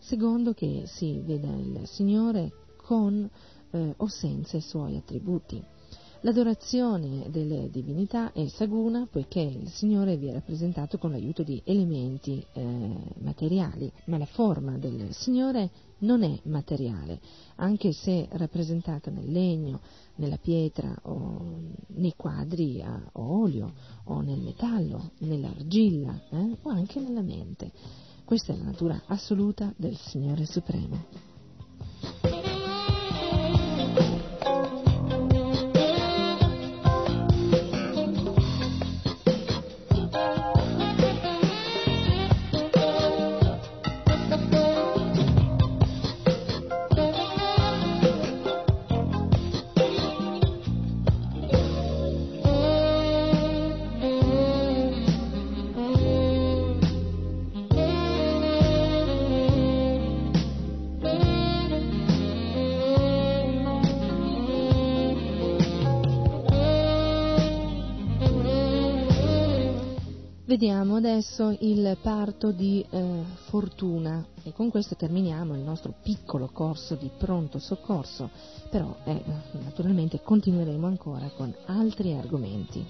secondo 0.00 0.52
che 0.52 0.82
si 0.84 1.18
veda 1.24 1.48
il 1.48 1.80
Signore 1.86 2.52
con 2.76 3.26
eh, 3.70 3.94
o 3.96 4.06
senza 4.08 4.58
i 4.58 4.60
suoi 4.60 4.96
attributi. 4.96 5.64
L'adorazione 6.20 7.28
delle 7.30 7.68
divinità 7.70 8.32
è 8.32 8.46
saguna 8.48 9.06
poiché 9.10 9.40
il 9.40 9.68
Signore 9.68 10.16
vi 10.16 10.28
è 10.28 10.32
rappresentato 10.32 10.96
con 10.96 11.10
l'aiuto 11.10 11.42
di 11.42 11.60
elementi 11.64 12.44
eh, 12.52 12.62
materiali, 13.18 13.92
ma 14.06 14.16
la 14.16 14.26
forma 14.26 14.78
del 14.78 15.12
Signore 15.12 15.70
non 15.98 16.22
è 16.22 16.40
materiale, 16.44 17.20
anche 17.56 17.92
se 17.92 18.28
rappresentata 18.32 19.10
nel 19.10 19.30
legno, 19.30 19.80
nella 20.16 20.38
pietra 20.38 20.98
o 21.02 21.60
nei 21.88 22.14
quadri 22.16 22.82
a 22.82 23.10
olio 23.12 23.74
o 24.04 24.20
nel 24.22 24.40
metallo, 24.40 25.10
nell'argilla 25.18 26.18
eh, 26.30 26.56
o 26.62 26.70
anche 26.70 26.98
nella 26.98 27.22
mente. 27.22 27.70
Questa 28.24 28.52
è 28.52 28.56
la 28.56 28.64
natura 28.64 29.02
assoluta 29.06 29.72
del 29.76 29.96
Signore 29.96 30.46
Supremo. 30.46 31.35
Vediamo 70.58 70.96
adesso 70.96 71.54
il 71.60 71.98
parto 72.00 72.50
di 72.50 72.82
eh, 72.88 73.22
Fortuna 73.44 74.24
e 74.42 74.54
con 74.54 74.70
questo 74.70 74.96
terminiamo 74.96 75.54
il 75.54 75.60
nostro 75.60 75.92
piccolo 76.02 76.48
corso 76.50 76.94
di 76.94 77.10
pronto 77.14 77.58
soccorso, 77.58 78.30
però 78.70 78.96
eh, 79.04 79.22
naturalmente 79.62 80.22
continueremo 80.22 80.86
ancora 80.86 81.28
con 81.36 81.54
altri 81.66 82.14
argomenti. 82.14 82.86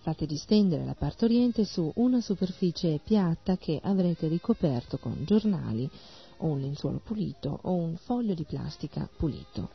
Fate 0.00 0.24
distendere 0.24 0.86
la 0.86 0.94
partoriente 0.94 1.66
su 1.66 1.92
una 1.96 2.22
superficie 2.22 2.98
piatta 3.04 3.58
che 3.58 3.78
avrete 3.82 4.26
ricoperto 4.26 4.96
con 4.96 5.18
giornali 5.26 5.86
o 6.38 6.46
un 6.46 6.60
lenzuolo 6.60 7.00
pulito 7.02 7.58
o 7.62 7.72
un 7.72 7.96
foglio 7.96 8.34
di 8.34 8.44
plastica 8.44 9.08
pulito. 9.16 9.70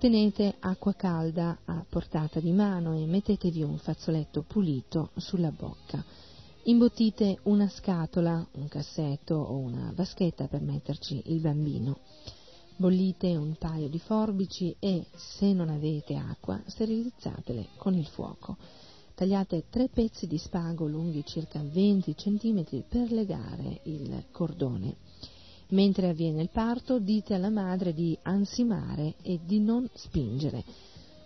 Tenete 0.00 0.54
acqua 0.60 0.94
calda 0.94 1.58
a 1.66 1.84
portata 1.86 2.40
di 2.40 2.52
mano 2.52 2.96
e 2.96 3.04
mettetevi 3.04 3.62
un 3.62 3.76
fazzoletto 3.76 4.42
pulito 4.48 5.10
sulla 5.16 5.50
bocca. 5.50 6.02
Imbottite 6.62 7.40
una 7.42 7.68
scatola, 7.68 8.46
un 8.52 8.68
cassetto 8.68 9.34
o 9.34 9.56
una 9.56 9.92
vaschetta 9.94 10.46
per 10.46 10.62
metterci 10.62 11.22
il 11.26 11.40
bambino. 11.40 11.98
Bollite 12.80 13.36
un 13.36 13.56
paio 13.58 13.90
di 13.90 13.98
forbici 13.98 14.74
e, 14.78 15.04
se 15.14 15.52
non 15.52 15.68
avete 15.68 16.16
acqua, 16.16 16.58
sterilizzatele 16.64 17.66
con 17.76 17.92
il 17.92 18.06
fuoco. 18.06 18.56
Tagliate 19.14 19.64
tre 19.68 19.90
pezzi 19.92 20.26
di 20.26 20.38
spago 20.38 20.86
lunghi 20.86 21.22
circa 21.26 21.60
20 21.62 22.14
cm 22.14 22.84
per 22.88 23.12
legare 23.12 23.80
il 23.82 24.24
cordone. 24.30 24.96
Mentre 25.72 26.08
avviene 26.08 26.40
il 26.40 26.48
parto, 26.48 26.98
dite 26.98 27.34
alla 27.34 27.50
madre 27.50 27.92
di 27.92 28.16
ansimare 28.22 29.16
e 29.20 29.40
di 29.44 29.60
non 29.60 29.86
spingere. 29.92 30.64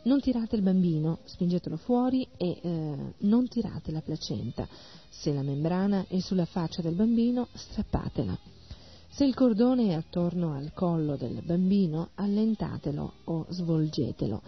Non 0.03 0.21
tirate 0.21 0.57
il 0.57 0.63
bambino, 0.63 1.21
spingetelo 1.23 1.77
fuori 1.77 2.27
e 2.37 2.59
eh, 2.61 3.15
non 3.19 3.47
tirate 3.47 3.93
la 3.93 4.01
placenta. 4.01 4.67
Se 5.09 5.33
la 5.33 5.43
membrana 5.43 6.07
è 6.09 6.19
sulla 6.19 6.47
faccia 6.47 6.83
del 6.83 6.97
bambino, 6.97 7.47
strappatela. 7.53 8.54
Se 9.15 9.25
il 9.25 9.33
cordone 9.33 9.91
è 9.91 9.93
attorno 9.93 10.55
al 10.55 10.73
collo 10.73 11.15
del 11.15 11.41
bambino, 11.45 12.09
allentatelo 12.17 13.13
o 13.27 13.47
svolgetelo. 13.49 14.43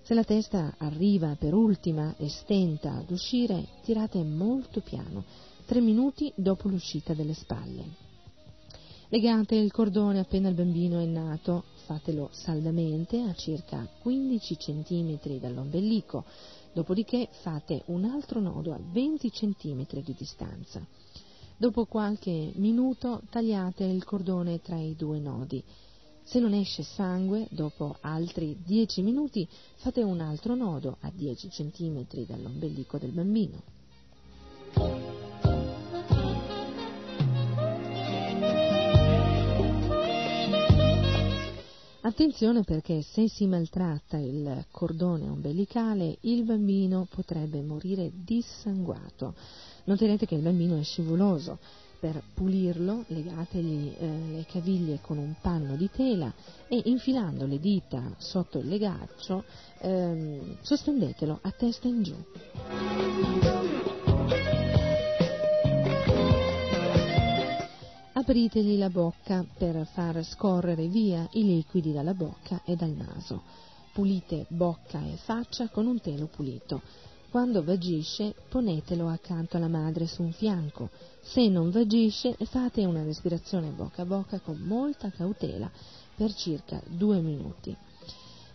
Se 0.00 0.14
la 0.14 0.24
testa 0.24 0.76
arriva 0.78 1.36
per 1.38 1.52
ultima 1.52 2.14
e 2.16 2.30
stenta 2.30 2.94
ad 2.94 3.10
uscire, 3.10 3.62
tirate 3.82 4.22
molto 4.24 4.80
piano, 4.80 5.24
tre 5.66 5.82
minuti 5.82 6.32
dopo 6.34 6.68
l'uscita 6.68 7.12
delle 7.12 7.34
spalle. 7.34 7.84
Legate 9.10 9.56
il 9.56 9.70
cordone 9.70 10.20
appena 10.20 10.48
il 10.48 10.54
bambino 10.54 10.98
è 10.98 11.04
nato, 11.04 11.64
fatelo 11.84 12.30
saldamente 12.32 13.20
a 13.20 13.34
circa 13.34 13.86
15 14.00 14.56
cm 14.56 15.38
dall'ombelico, 15.38 16.24
dopodiché 16.72 17.28
fate 17.42 17.82
un 17.88 18.04
altro 18.04 18.40
nodo 18.40 18.72
a 18.72 18.80
20 18.80 19.30
cm 19.30 19.84
di 20.02 20.14
distanza. 20.16 20.82
Dopo 21.60 21.84
qualche 21.84 22.52
minuto 22.54 23.20
tagliate 23.28 23.84
il 23.84 24.02
cordone 24.02 24.62
tra 24.62 24.78
i 24.78 24.96
due 24.96 25.18
nodi. 25.18 25.62
Se 26.22 26.40
non 26.40 26.54
esce 26.54 26.82
sangue, 26.82 27.48
dopo 27.50 27.98
altri 28.00 28.56
10 28.64 29.02
minuti 29.02 29.46
fate 29.74 30.02
un 30.02 30.20
altro 30.20 30.54
nodo 30.54 30.96
a 31.00 31.12
10 31.14 31.48
cm 31.48 32.06
dall'ombelico 32.26 32.96
del 32.96 33.10
bambino. 33.10 33.62
Attenzione 42.00 42.62
perché 42.62 43.02
se 43.02 43.28
si 43.28 43.46
maltratta 43.46 44.16
il 44.16 44.64
cordone 44.70 45.28
ombelicale 45.28 46.16
il 46.22 46.44
bambino 46.44 47.06
potrebbe 47.10 47.60
morire 47.60 48.10
dissanguato. 48.14 49.34
Noterete 49.84 50.26
che 50.26 50.34
il 50.34 50.42
bambino 50.42 50.78
è 50.78 50.82
scivoloso. 50.82 51.58
Per 52.00 52.22
pulirlo 52.32 53.04
legategli 53.08 53.94
eh, 53.98 54.08
le 54.32 54.46
caviglie 54.46 55.00
con 55.02 55.18
un 55.18 55.34
panno 55.38 55.76
di 55.76 55.90
tela 55.90 56.32
e 56.66 56.80
infilando 56.86 57.44
le 57.44 57.58
dita 57.58 58.14
sotto 58.16 58.58
il 58.58 58.68
legaccio 58.68 59.44
ehm, 59.80 60.56
sospendetelo 60.62 61.40
a 61.42 61.50
testa 61.50 61.88
in 61.88 62.02
giù. 62.02 62.16
Apritegli 68.12 68.78
la 68.78 68.90
bocca 68.90 69.44
per 69.56 69.86
far 69.92 70.22
scorrere 70.24 70.88
via 70.88 71.26
i 71.32 71.44
liquidi 71.44 71.92
dalla 71.92 72.14
bocca 72.14 72.62
e 72.64 72.76
dal 72.76 72.90
naso. 72.90 73.42
Pulite 73.92 74.46
bocca 74.48 75.00
e 75.04 75.16
faccia 75.16 75.68
con 75.68 75.86
un 75.86 76.00
telo 76.00 76.26
pulito. 76.26 76.80
Quando 77.30 77.62
vagisce, 77.62 78.34
ponetelo 78.48 79.06
accanto 79.06 79.56
alla 79.56 79.68
madre 79.68 80.08
su 80.08 80.20
un 80.22 80.32
fianco. 80.32 80.90
Se 81.20 81.46
non 81.48 81.70
vagisce, 81.70 82.34
fate 82.40 82.84
una 82.84 83.04
respirazione 83.04 83.70
bocca 83.70 84.02
a 84.02 84.04
bocca 84.04 84.40
con 84.40 84.58
molta 84.58 85.10
cautela 85.10 85.70
per 86.16 86.34
circa 86.34 86.82
due 86.88 87.20
minuti. 87.20 87.76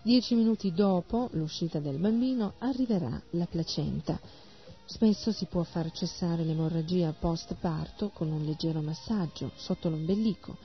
Dieci 0.01 0.35
minuti 0.35 0.73
dopo 0.73 1.29
l'uscita 1.31 1.79
del 1.79 1.99
bambino 1.99 2.55
arriverà 2.57 3.17
la 3.29 3.45
placenta. 3.45 4.19
Spesso 4.83 5.31
si 5.31 5.45
può 5.45 5.63
far 5.63 5.89
cessare 5.91 6.43
l'emorragia 6.43 7.15
post 7.17 7.55
parto 7.55 8.09
con 8.09 8.29
un 8.29 8.43
leggero 8.43 8.81
massaggio 8.81 9.51
sotto 9.55 9.89
l'ombelico. 9.89 10.57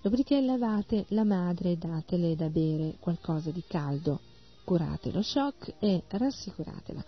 Dopodiché 0.00 0.40
lavate 0.40 1.06
la 1.08 1.24
madre 1.24 1.72
e 1.72 1.76
datele 1.76 2.36
da 2.36 2.48
bere 2.48 2.98
qualcosa 3.00 3.50
di 3.50 3.64
caldo. 3.66 4.20
Curate 4.62 5.10
lo 5.10 5.22
shock 5.22 5.74
e 5.80 6.04
rassicuratela. 6.06 7.04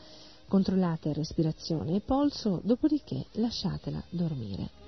Controllate 0.51 1.13
respirazione 1.13 1.95
e 1.95 2.01
polso, 2.01 2.61
dopodiché 2.65 3.27
lasciatela 3.35 4.03
dormire. 4.11 4.80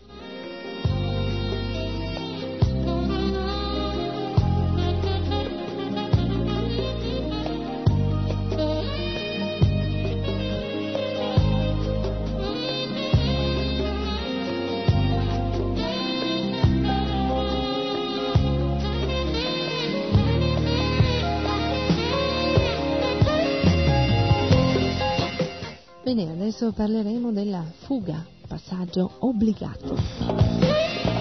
Adesso 26.62 26.72
parleremo 26.72 27.32
della 27.32 27.64
fuga, 27.80 28.24
passaggio 28.46 29.16
obbligato. 29.20 31.11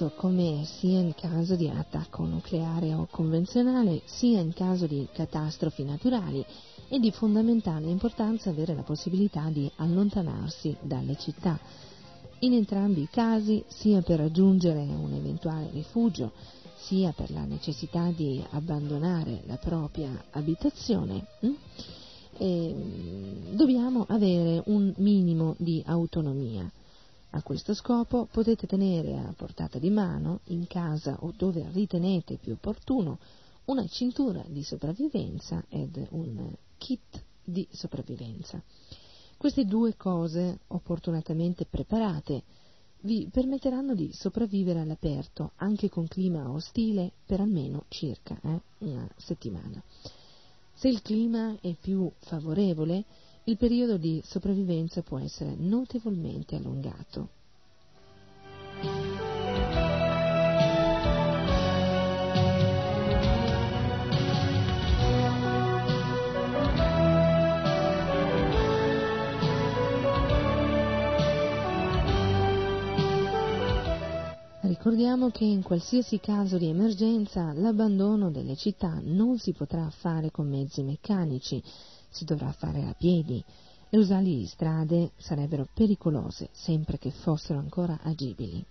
Visto 0.00 0.16
come 0.16 0.64
sia 0.64 0.98
in 0.98 1.14
caso 1.14 1.56
di 1.56 1.68
attacco 1.68 2.24
nucleare 2.24 2.94
o 2.94 3.06
convenzionale, 3.10 4.00
sia 4.06 4.40
in 4.40 4.54
caso 4.54 4.86
di 4.86 5.06
catastrofi 5.12 5.84
naturali, 5.84 6.42
è 6.88 6.98
di 6.98 7.10
fondamentale 7.10 7.90
importanza 7.90 8.48
avere 8.48 8.74
la 8.74 8.80
possibilità 8.80 9.50
di 9.50 9.70
allontanarsi 9.76 10.74
dalle 10.80 11.18
città. 11.18 11.60
In 12.38 12.54
entrambi 12.54 13.02
i 13.02 13.08
casi, 13.10 13.62
sia 13.66 14.00
per 14.00 14.20
raggiungere 14.20 14.80
un 14.80 15.12
eventuale 15.12 15.68
rifugio, 15.70 16.32
sia 16.76 17.12
per 17.12 17.30
la 17.30 17.44
necessità 17.44 18.10
di 18.10 18.42
abbandonare 18.52 19.42
la 19.44 19.58
propria 19.58 20.08
abitazione, 20.30 21.26
eh, 22.38 22.74
dobbiamo 23.52 24.06
avere 24.08 24.62
un 24.64 24.94
minimo 24.96 25.56
di 25.58 25.82
autonomia. 25.84 26.72
A 27.30 27.42
questo 27.42 27.74
scopo 27.74 28.26
potete 28.30 28.66
tenere 28.66 29.16
a 29.16 29.32
portata 29.36 29.78
di 29.78 29.90
mano, 29.90 30.40
in 30.46 30.66
casa 30.66 31.16
o 31.20 31.32
dove 31.36 31.68
ritenete 31.70 32.38
più 32.38 32.52
opportuno, 32.54 33.18
una 33.66 33.86
cintura 33.86 34.44
di 34.48 34.64
sopravvivenza 34.64 35.64
ed 35.68 36.08
un 36.10 36.52
kit 36.76 37.22
di 37.44 37.66
sopravvivenza. 37.70 38.60
Queste 39.36 39.64
due 39.64 39.96
cose, 39.96 40.58
opportunamente 40.68 41.66
preparate, 41.66 42.42
vi 43.02 43.28
permetteranno 43.30 43.94
di 43.94 44.10
sopravvivere 44.12 44.80
all'aperto, 44.80 45.52
anche 45.56 45.88
con 45.88 46.08
clima 46.08 46.50
ostile, 46.50 47.12
per 47.24 47.40
almeno 47.40 47.84
circa 47.88 48.38
eh, 48.42 48.60
una 48.78 49.08
settimana. 49.16 49.82
Se 50.74 50.88
il 50.88 51.00
clima 51.00 51.56
è 51.60 51.74
più 51.80 52.10
favorevole, 52.18 53.04
il 53.50 53.56
periodo 53.56 53.96
di 53.96 54.22
sopravvivenza 54.24 55.02
può 55.02 55.18
essere 55.18 55.56
notevolmente 55.58 56.54
allungato. 56.54 57.30
Ricordiamo 74.60 75.30
che 75.30 75.44
in 75.44 75.62
qualsiasi 75.62 76.20
caso 76.20 76.56
di 76.56 76.68
emergenza 76.68 77.52
l'abbandono 77.52 78.30
delle 78.30 78.54
città 78.54 79.00
non 79.02 79.38
si 79.38 79.52
potrà 79.52 79.90
fare 79.90 80.30
con 80.30 80.48
mezzi 80.48 80.82
meccanici, 80.84 81.60
si 82.10 82.24
dovrà 82.24 82.52
fare 82.52 82.84
a 82.84 82.94
piedi. 82.94 83.42
Le 83.88 83.98
usali 83.98 84.46
strade 84.46 85.12
sarebbero 85.16 85.66
pericolose 85.72 86.48
sempre 86.52 86.98
che 86.98 87.10
fossero 87.10 87.58
ancora 87.58 87.98
agibili. 88.02 88.64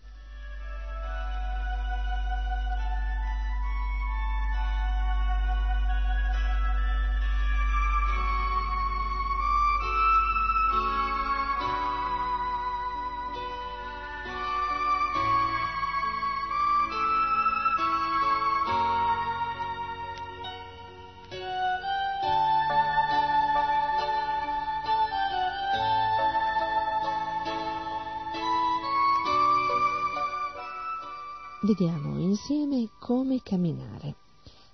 Vediamo 31.79 32.19
insieme 32.19 32.89
come 32.99 33.41
camminare. 33.41 34.15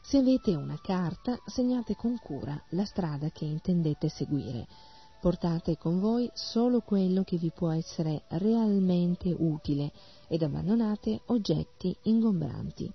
Se 0.01 0.17
avete 0.17 0.55
una 0.55 0.79
carta, 0.81 1.37
segnate 1.45 1.95
con 1.95 2.17
cura 2.17 2.59
la 2.69 2.83
strada 2.83 3.29
che 3.29 3.45
intendete 3.45 4.09
seguire. 4.09 4.65
Portate 5.21 5.77
con 5.77 5.99
voi 5.99 6.27
solo 6.33 6.79
quello 6.79 7.21
che 7.23 7.37
vi 7.37 7.51
può 7.51 7.69
essere 7.69 8.23
realmente 8.29 9.31
utile 9.37 9.91
ed 10.27 10.41
abbandonate 10.41 11.21
oggetti 11.27 11.95
ingombranti. 12.03 12.91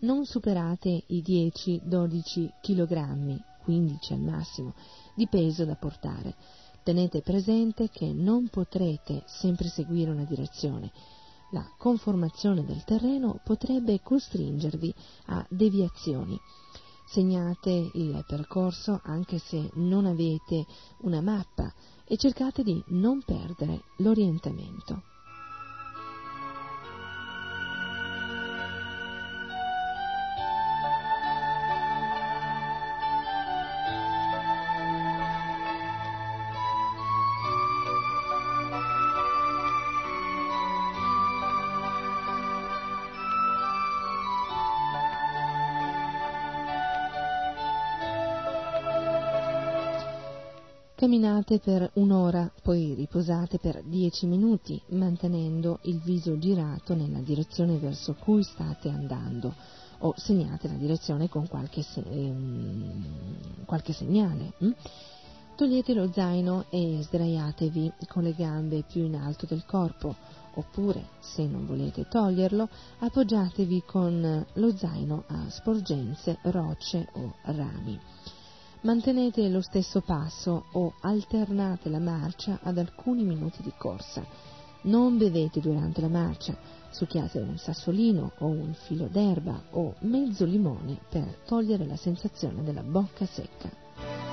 Non 0.00 0.24
superate 0.24 1.02
i 1.08 1.20
10-12 1.26 2.48
kg, 2.60 3.40
15 3.64 4.12
al 4.12 4.20
massimo, 4.20 4.74
di 5.16 5.26
peso 5.26 5.64
da 5.64 5.74
portare. 5.74 6.36
Tenete 6.84 7.22
presente 7.22 7.88
che 7.88 8.12
non 8.12 8.46
potrete 8.46 9.24
sempre 9.26 9.66
seguire 9.66 10.12
una 10.12 10.24
direzione. 10.24 10.92
La 11.54 11.70
conformazione 11.76 12.64
del 12.64 12.82
terreno 12.82 13.38
potrebbe 13.42 14.00
costringervi 14.00 14.94
a 15.26 15.44
deviazioni. 15.50 16.40
Segnate 17.04 17.90
il 17.92 18.24
percorso 18.26 19.00
anche 19.02 19.38
se 19.38 19.70
non 19.74 20.06
avete 20.06 20.64
una 21.00 21.20
mappa 21.20 21.70
e 22.06 22.16
cercate 22.16 22.62
di 22.62 22.82
non 22.88 23.22
perdere 23.22 23.82
l'orientamento. 23.96 25.02
Camminate 51.02 51.58
per 51.58 51.90
un'ora, 51.94 52.48
poi 52.62 52.94
riposate 52.94 53.58
per 53.58 53.82
dieci 53.82 54.24
minuti, 54.26 54.80
mantenendo 54.90 55.80
il 55.82 55.98
viso 55.98 56.38
girato 56.38 56.94
nella 56.94 57.18
direzione 57.18 57.76
verso 57.78 58.14
cui 58.14 58.44
state 58.44 58.88
andando 58.88 59.52
o 59.98 60.14
segnate 60.16 60.68
la 60.68 60.74
direzione 60.74 61.28
con 61.28 61.48
qualche, 61.48 61.82
se- 61.82 62.04
ehm, 62.08 63.64
qualche 63.64 63.92
segnale. 63.92 64.52
Hm? 64.58 64.70
Togliete 65.56 65.92
lo 65.92 66.08
zaino 66.12 66.66
e 66.70 67.00
sdraiatevi 67.02 67.94
con 68.06 68.22
le 68.22 68.32
gambe 68.34 68.84
più 68.88 69.02
in 69.02 69.16
alto 69.16 69.44
del 69.44 69.64
corpo, 69.66 70.14
oppure, 70.54 71.04
se 71.18 71.44
non 71.44 71.66
volete 71.66 72.06
toglierlo, 72.06 72.68
appoggiatevi 73.00 73.82
con 73.84 74.46
lo 74.52 74.76
zaino 74.76 75.24
a 75.26 75.50
sporgenze, 75.50 76.38
rocce 76.42 77.08
o 77.14 77.34
rami. 77.42 77.98
Mantenete 78.82 79.48
lo 79.48 79.60
stesso 79.60 80.00
passo 80.00 80.64
o 80.72 80.94
alternate 81.02 81.88
la 81.88 82.00
marcia 82.00 82.58
ad 82.60 82.78
alcuni 82.78 83.22
minuti 83.22 83.62
di 83.62 83.72
corsa. 83.78 84.26
Non 84.82 85.16
bevete 85.18 85.60
durante 85.60 86.00
la 86.00 86.08
marcia, 86.08 86.56
succhiate 86.90 87.38
un 87.38 87.56
sassolino 87.58 88.32
o 88.38 88.46
un 88.46 88.74
filo 88.74 89.06
d'erba 89.06 89.62
o 89.70 89.94
mezzo 90.00 90.44
limone 90.44 90.98
per 91.08 91.42
togliere 91.46 91.86
la 91.86 91.94
sensazione 91.94 92.64
della 92.64 92.82
bocca 92.82 93.24
secca. 93.24 94.31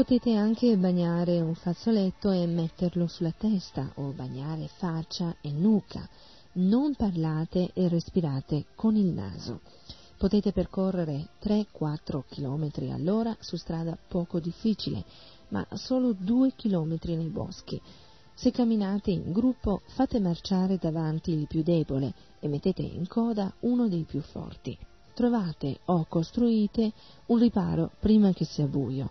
Potete 0.00 0.34
anche 0.34 0.78
bagnare 0.78 1.42
un 1.42 1.54
fazzoletto 1.54 2.30
e 2.30 2.46
metterlo 2.46 3.06
sulla 3.06 3.34
testa 3.36 3.92
o 3.96 4.12
bagnare 4.12 4.66
faccia 4.78 5.36
e 5.42 5.50
nuca. 5.52 6.08
Non 6.52 6.94
parlate 6.94 7.72
e 7.74 7.86
respirate 7.86 8.64
con 8.74 8.96
il 8.96 9.08
naso. 9.08 9.60
Potete 10.16 10.52
percorrere 10.52 11.32
3-4 11.42 12.22
km 12.26 12.70
all'ora 12.90 13.36
su 13.40 13.56
strada 13.56 13.94
poco 14.08 14.40
difficile, 14.40 15.04
ma 15.48 15.66
solo 15.74 16.14
2 16.18 16.54
km 16.56 16.96
nei 17.02 17.28
boschi. 17.28 17.78
Se 18.32 18.50
camminate 18.52 19.10
in 19.10 19.32
gruppo 19.32 19.82
fate 19.84 20.18
marciare 20.18 20.78
davanti 20.78 21.30
il 21.30 21.46
più 21.46 21.62
debole 21.62 22.14
e 22.40 22.48
mettete 22.48 22.80
in 22.80 23.06
coda 23.06 23.52
uno 23.60 23.86
dei 23.86 24.04
più 24.04 24.22
forti. 24.22 24.78
Trovate 25.12 25.80
o 25.84 26.06
costruite 26.08 26.90
un 27.26 27.38
riparo 27.38 27.90
prima 28.00 28.32
che 28.32 28.46
sia 28.46 28.66
buio. 28.66 29.10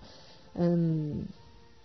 Ehm, 0.53 1.25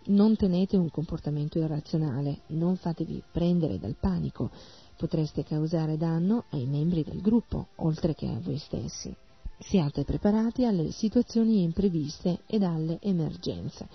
non 0.06 0.36
tenete 0.36 0.76
un 0.76 0.90
comportamento 0.90 1.58
irrazionale, 1.58 2.40
non 2.48 2.76
fatevi 2.76 3.22
prendere 3.30 3.78
dal 3.78 3.96
panico, 3.98 4.50
potreste 4.96 5.44
causare 5.44 5.96
danno 5.96 6.44
ai 6.50 6.66
membri 6.66 7.02
del 7.02 7.20
gruppo, 7.20 7.68
oltre 7.76 8.14
che 8.14 8.26
a 8.26 8.38
voi 8.40 8.58
stessi. 8.58 9.14
Siate 9.58 10.04
preparati 10.04 10.66
alle 10.66 10.90
situazioni 10.90 11.62
impreviste 11.62 12.40
ed 12.46 12.62
alle 12.62 12.98
emergenze. 13.00 13.88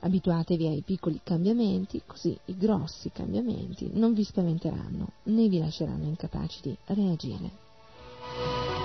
Abituatevi 0.00 0.66
ai 0.66 0.82
piccoli 0.82 1.20
cambiamenti, 1.22 2.02
così 2.06 2.36
i 2.46 2.56
grossi 2.56 3.10
cambiamenti 3.12 3.90
non 3.92 4.14
vi 4.14 4.24
spaventeranno 4.24 5.12
né 5.24 5.48
vi 5.48 5.58
lasceranno 5.58 6.06
incapaci 6.06 6.60
di 6.62 6.76
reagire. 6.86 8.81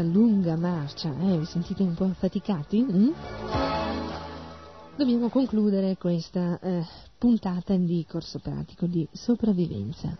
Questa 0.00 0.02
lunga 0.02 0.56
marcia, 0.56 1.14
eh, 1.20 1.38
vi 1.38 1.44
sentite 1.44 1.82
un 1.82 1.94
po' 1.94 2.04
affaticati? 2.04 2.82
mm? 2.82 3.08
Dobbiamo 4.96 5.28
concludere 5.28 5.96
questa 5.98 6.58
eh, 6.60 6.84
puntata 7.18 7.76
di 7.76 8.04
corso 8.08 8.38
pratico 8.38 8.86
di 8.86 9.06
sopravvivenza. 9.12 10.16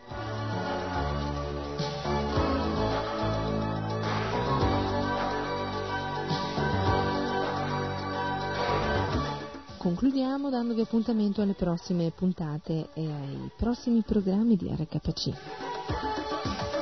Concludiamo 9.76 10.50
dandovi 10.50 10.82
appuntamento 10.82 11.40
alle 11.40 11.54
prossime 11.54 12.10
puntate 12.10 12.90
e 12.92 13.06
ai 13.06 13.50
prossimi 13.56 14.02
programmi 14.02 14.56
di 14.56 14.68
RKC. 14.68 16.79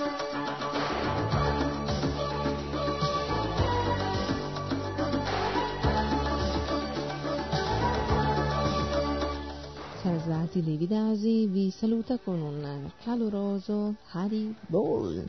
Sarasvati 10.48 10.62
Devidasi 10.62 11.46
vi 11.46 11.70
saluta 11.70 12.18
con 12.18 12.40
un 12.40 12.90
caloroso 13.04 13.94
Hari 14.12 14.54
Bol. 14.68 15.28